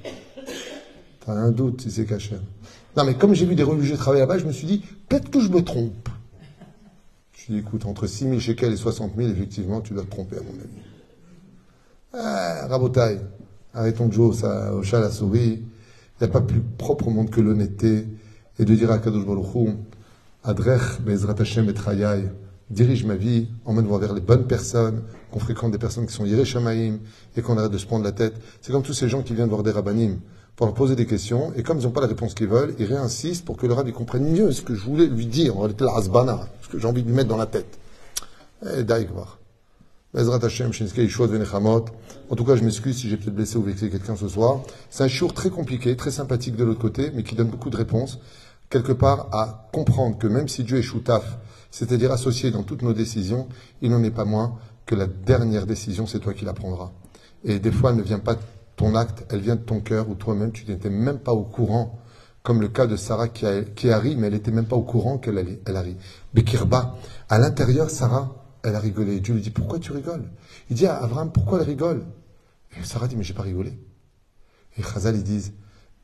T'as 1.26 1.34
un 1.34 1.52
doute 1.52 1.82
si 1.82 1.92
c'est 1.92 2.06
cachère. 2.06 2.40
Non, 2.96 3.06
mais 3.06 3.16
comme 3.16 3.34
j'ai 3.34 3.46
vu 3.46 3.56
des 3.56 3.64
religieux 3.64 3.98
travailler 3.98 4.22
là-bas, 4.22 4.38
je 4.38 4.46
me 4.46 4.52
suis 4.52 4.68
dit, 4.68 4.84
peut-être 5.10 5.30
que 5.32 5.40
je 5.40 5.50
me 5.50 5.62
trompe. 5.64 6.10
Je 7.34 7.52
dis, 7.52 7.60
écoute, 7.60 7.86
entre 7.86 8.08
6 8.08 8.26
000 8.26 8.40
shekels 8.40 8.74
et 8.74 8.78
60 8.78 9.14
000, 9.18 9.30
effectivement, 9.30 9.82
tu 9.82 9.94
dois 9.94 10.04
te 10.04 10.12
tromper, 10.12 10.38
à 10.38 10.42
mon 10.42 10.54
avis. 10.60 10.84
Ah, 12.14 12.68
rabotaille. 12.68 13.20
Arrêtons 13.74 14.08
de 14.08 14.14
jouer 14.14 14.28
au 14.28 14.84
chat 14.84 14.98
à 14.98 15.02
la 15.02 15.10
souris. 15.10 15.64
Il 16.22 16.24
n'y 16.24 16.28
a 16.28 16.32
pas 16.32 16.42
plus 16.42 16.62
propre 16.62 17.08
au 17.08 17.12
monde 17.12 17.32
que 17.32 17.42
l'honnêteté. 17.42 18.08
Et 18.60 18.66
de 18.66 18.76
dire 18.76 18.92
à 18.92 19.00
Kadosh 19.00 19.26
Baruch 19.26 19.76
Adrech 20.44 21.02
Bezrat 21.02 21.36
Hashem 21.40 21.70
et 21.70 21.74
dirige 22.70 23.04
ma 23.06 23.16
vie, 23.16 23.48
emmène-moi 23.66 23.98
vers 23.98 24.14
les 24.14 24.22
bonnes 24.22 24.46
personnes, 24.46 25.04
qu'on 25.32 25.40
fréquente 25.40 25.72
des 25.72 25.78
personnes 25.78 26.06
qui 26.06 26.14
sont 26.14 26.26
Shamaim 26.44 27.00
et 27.36 27.42
qu'on 27.42 27.58
arrête 27.58 27.72
de 27.72 27.78
se 27.78 27.86
prendre 27.86 28.04
la 28.04 28.12
tête. 28.12 28.36
C'est 28.62 28.72
comme 28.72 28.84
tous 28.84 28.94
ces 28.94 29.10
gens 29.10 29.24
qui 29.24 29.34
viennent 29.34 29.50
voir 29.50 29.64
des 29.64 29.72
rabbinim 29.72 30.20
pour 30.56 30.68
leur 30.68 30.76
poser 30.76 30.96
des 30.96 31.06
questions, 31.06 31.52
et 31.56 31.64
comme 31.64 31.80
ils 31.80 31.84
n'ont 31.84 31.92
pas 31.92 32.02
la 32.02 32.08
réponse 32.08 32.36
qu'ils 32.36 32.48
veulent, 32.48 32.76
ils 32.78 32.86
réinsistent 32.86 33.46
pour 33.46 33.58
que 33.58 33.66
le 33.66 33.74
rabbi 33.74 33.92
comprenne 33.92 34.32
mieux 34.32 34.52
ce 34.52 34.62
que 34.62 34.76
je 34.76 34.86
voulais 34.86 35.08
lui 35.08 35.26
dire, 35.26 35.58
en 35.58 35.62
réalité 35.62 35.84
la 35.84 35.96
hasbana, 35.96 36.48
ce 36.62 36.70
que 36.70 36.78
j'ai 36.78 36.88
envie 36.88 37.02
de 37.02 37.08
lui 37.08 37.16
mettre 37.16 37.30
dans 37.30 37.38
la 37.38 37.48
tête. 37.48 37.80
Eh, 38.66 38.84
voir. 39.12 39.40
En 40.16 40.26
tout 42.36 42.46
cas, 42.46 42.56
je 42.56 42.64
m'excuse 42.64 42.98
si 42.98 43.10
j'ai 43.10 43.18
peut-être 43.18 43.34
blessé 43.34 43.58
ou 43.58 43.64
vexé 43.64 43.90
quelqu'un 43.90 44.16
ce 44.16 44.28
soir. 44.28 44.62
C'est 44.92 45.04
un 45.04 45.08
jour 45.08 45.34
très 45.34 45.50
compliqué, 45.50 45.98
très 45.98 46.12
sympathique 46.12 46.56
de 46.56 46.64
l'autre 46.64 46.80
côté, 46.80 47.12
mais 47.16 47.24
qui 47.24 47.34
donne 47.34 47.48
beaucoup 47.48 47.72
de 47.72 47.78
réponses, 47.78 48.20
quelque 48.70 48.92
part 48.92 49.30
à 49.32 49.68
comprendre 49.74 50.20
que 50.20 50.28
même 50.28 50.48
si 50.48 50.64
Dieu 50.64 50.78
est 50.78 50.84
choutaf, 50.84 51.40
c'est-à-dire 51.72 52.12
associé 52.12 52.52
dans 52.52 52.62
toutes 52.62 52.84
nos 52.84 52.94
décisions, 52.94 53.48
il 53.82 53.90
n'en 53.90 54.04
est 54.04 54.12
pas 54.12 54.26
moins 54.26 54.56
que 54.86 54.94
la 54.94 55.08
dernière 55.08 55.66
décision, 55.66 56.06
c'est 56.06 56.20
toi 56.20 56.34
qui 56.34 56.46
la 56.46 56.54
prendras. 56.54 56.92
Et 57.44 57.58
des 57.58 57.72
fois, 57.72 57.90
elle 57.90 57.98
ne 57.98 58.04
vient 58.04 58.20
pas 58.20 58.36
ton 58.76 58.96
acte, 58.96 59.26
elle 59.30 59.40
vient 59.40 59.56
de 59.56 59.62
ton 59.62 59.80
cœur, 59.80 60.10
ou 60.10 60.16
toi-même, 60.16 60.52
tu 60.52 60.66
n'étais 60.66 60.90
même 60.90 61.20
pas 61.20 61.34
au 61.34 61.44
courant, 61.44 62.00
comme 62.42 62.62
le 62.62 62.68
cas 62.68 62.88
de 62.88 62.96
Sarah 62.96 63.30
qui, 63.30 63.46
a, 63.46 63.62
mais 64.02 64.28
elle 64.28 64.34
n'était 64.34 64.52
même 64.52 64.66
pas 64.66 64.76
au 64.76 64.82
courant 64.82 65.18
qu'elle 65.18 65.38
allait, 65.38 65.62
elle 65.66 65.78
à 67.30 67.40
l'intérieur, 67.40 67.90
Sarah, 67.90 68.44
elle 68.64 68.76
a 68.76 68.80
rigolé. 68.80 69.20
Dieu 69.20 69.36
lui 69.36 69.42
dit, 69.42 69.52
pourquoi 69.52 69.80
tu 69.80 69.92
rigoles? 69.92 70.30
Il 70.70 70.76
dit 70.76 70.88
à 70.88 70.98
Abraham, 70.98 71.32
pourquoi 71.32 71.60
elle 71.60 71.66
rigole? 71.66 72.06
Et 72.80 72.84
Sarah 72.84 73.08
dit, 73.08 73.16
mais 73.16 73.24
j'ai 73.24 73.34
pas 73.34 73.44
rigolé. 73.44 73.78
Et 74.78 74.84
Chazal, 74.84 75.16
ils 75.16 75.24
disent, 75.24 75.54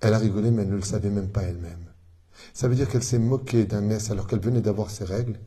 elle 0.02 0.14
a 0.14 0.18
rigolé, 0.18 0.52
mais 0.52 0.62
elle 0.62 0.70
ne 0.70 0.76
le 0.76 0.82
savait 0.82 1.10
même 1.10 1.30
pas 1.30 1.44
elle-même. 1.44 1.86
Ça 2.54 2.68
veut 2.68 2.76
dire 2.76 2.88
qu'elle 2.88 3.04
s'est 3.04 3.20
moquée 3.20 3.66
d'un 3.66 3.82
mess 3.82 4.12
alors 4.12 4.28
qu'elle 4.28 4.40
venait 4.40 4.62
d'avoir 4.62 4.90
ses 4.90 5.04
règles. 5.04 5.40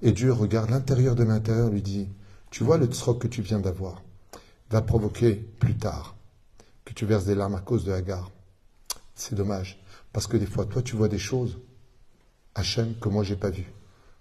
Et 0.00 0.12
Dieu 0.12 0.32
regarde 0.32 0.70
l'intérieur 0.70 1.14
de 1.14 1.24
l'intérieur, 1.24 1.68
lui 1.68 1.82
dit, 1.82 2.08
tu 2.50 2.64
vois 2.64 2.78
le 2.78 2.86
tsrok 2.86 3.20
que 3.20 3.28
tu 3.28 3.42
viens 3.42 3.58
d'avoir 3.58 4.02
va 4.70 4.82
provoquer 4.82 5.34
plus 5.34 5.76
tard 5.76 6.17
que 6.88 6.94
tu 6.94 7.04
verses 7.04 7.26
des 7.26 7.34
larmes 7.34 7.54
à 7.54 7.60
cause 7.60 7.84
de 7.84 7.92
Hagar. 7.92 8.30
C'est 9.14 9.34
dommage, 9.34 9.78
parce 10.10 10.26
que 10.26 10.38
des 10.38 10.46
fois, 10.46 10.64
toi, 10.64 10.80
tu 10.80 10.96
vois 10.96 11.08
des 11.08 11.18
choses, 11.18 11.58
Hachem, 12.54 12.94
que 12.98 13.10
moi, 13.10 13.24
j'ai 13.24 13.36
pas 13.36 13.50
vues. 13.50 13.70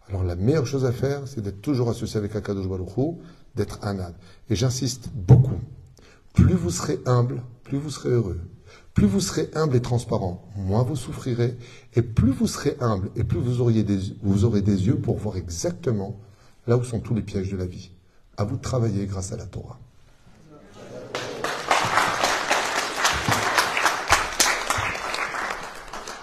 Alors 0.09 0.23
la 0.23 0.35
meilleure 0.35 0.67
chose 0.67 0.83
à 0.83 0.91
faire, 0.91 1.27
c'est 1.27 1.41
d'être 1.41 1.61
toujours 1.61 1.89
associé 1.89 2.17
avec 2.17 2.35
Akadosh 2.35 2.67
Baruch 2.67 3.15
d'être 3.55 3.79
âne. 3.83 4.13
Et 4.49 4.55
j'insiste 4.55 5.09
beaucoup. 5.13 5.59
Plus 6.33 6.55
vous 6.55 6.69
serez 6.69 6.99
humble, 7.05 7.41
plus 7.63 7.77
vous 7.77 7.89
serez 7.89 8.09
heureux. 8.09 8.39
Plus 8.93 9.07
vous 9.07 9.21
serez 9.21 9.49
humble 9.53 9.75
et 9.75 9.81
transparent, 9.81 10.45
moins 10.57 10.83
vous 10.83 10.95
souffrirez. 10.95 11.57
Et 11.95 12.01
plus 12.01 12.31
vous 12.31 12.47
serez 12.47 12.75
humble 12.81 13.11
et 13.15 13.23
plus 13.23 13.39
vous, 13.39 13.53
vous 14.21 14.43
aurez 14.43 14.61
des 14.61 14.87
yeux 14.87 14.99
pour 14.99 15.17
voir 15.17 15.37
exactement 15.37 16.19
là 16.67 16.75
où 16.75 16.83
sont 16.83 16.99
tous 16.99 17.15
les 17.15 17.21
pièges 17.21 17.51
de 17.51 17.57
la 17.57 17.65
vie. 17.65 17.91
À 18.35 18.43
vous 18.43 18.57
de 18.57 18.61
travailler 18.61 19.05
grâce 19.05 19.31
à 19.31 19.37
la 19.37 19.45
Torah. 19.45 19.79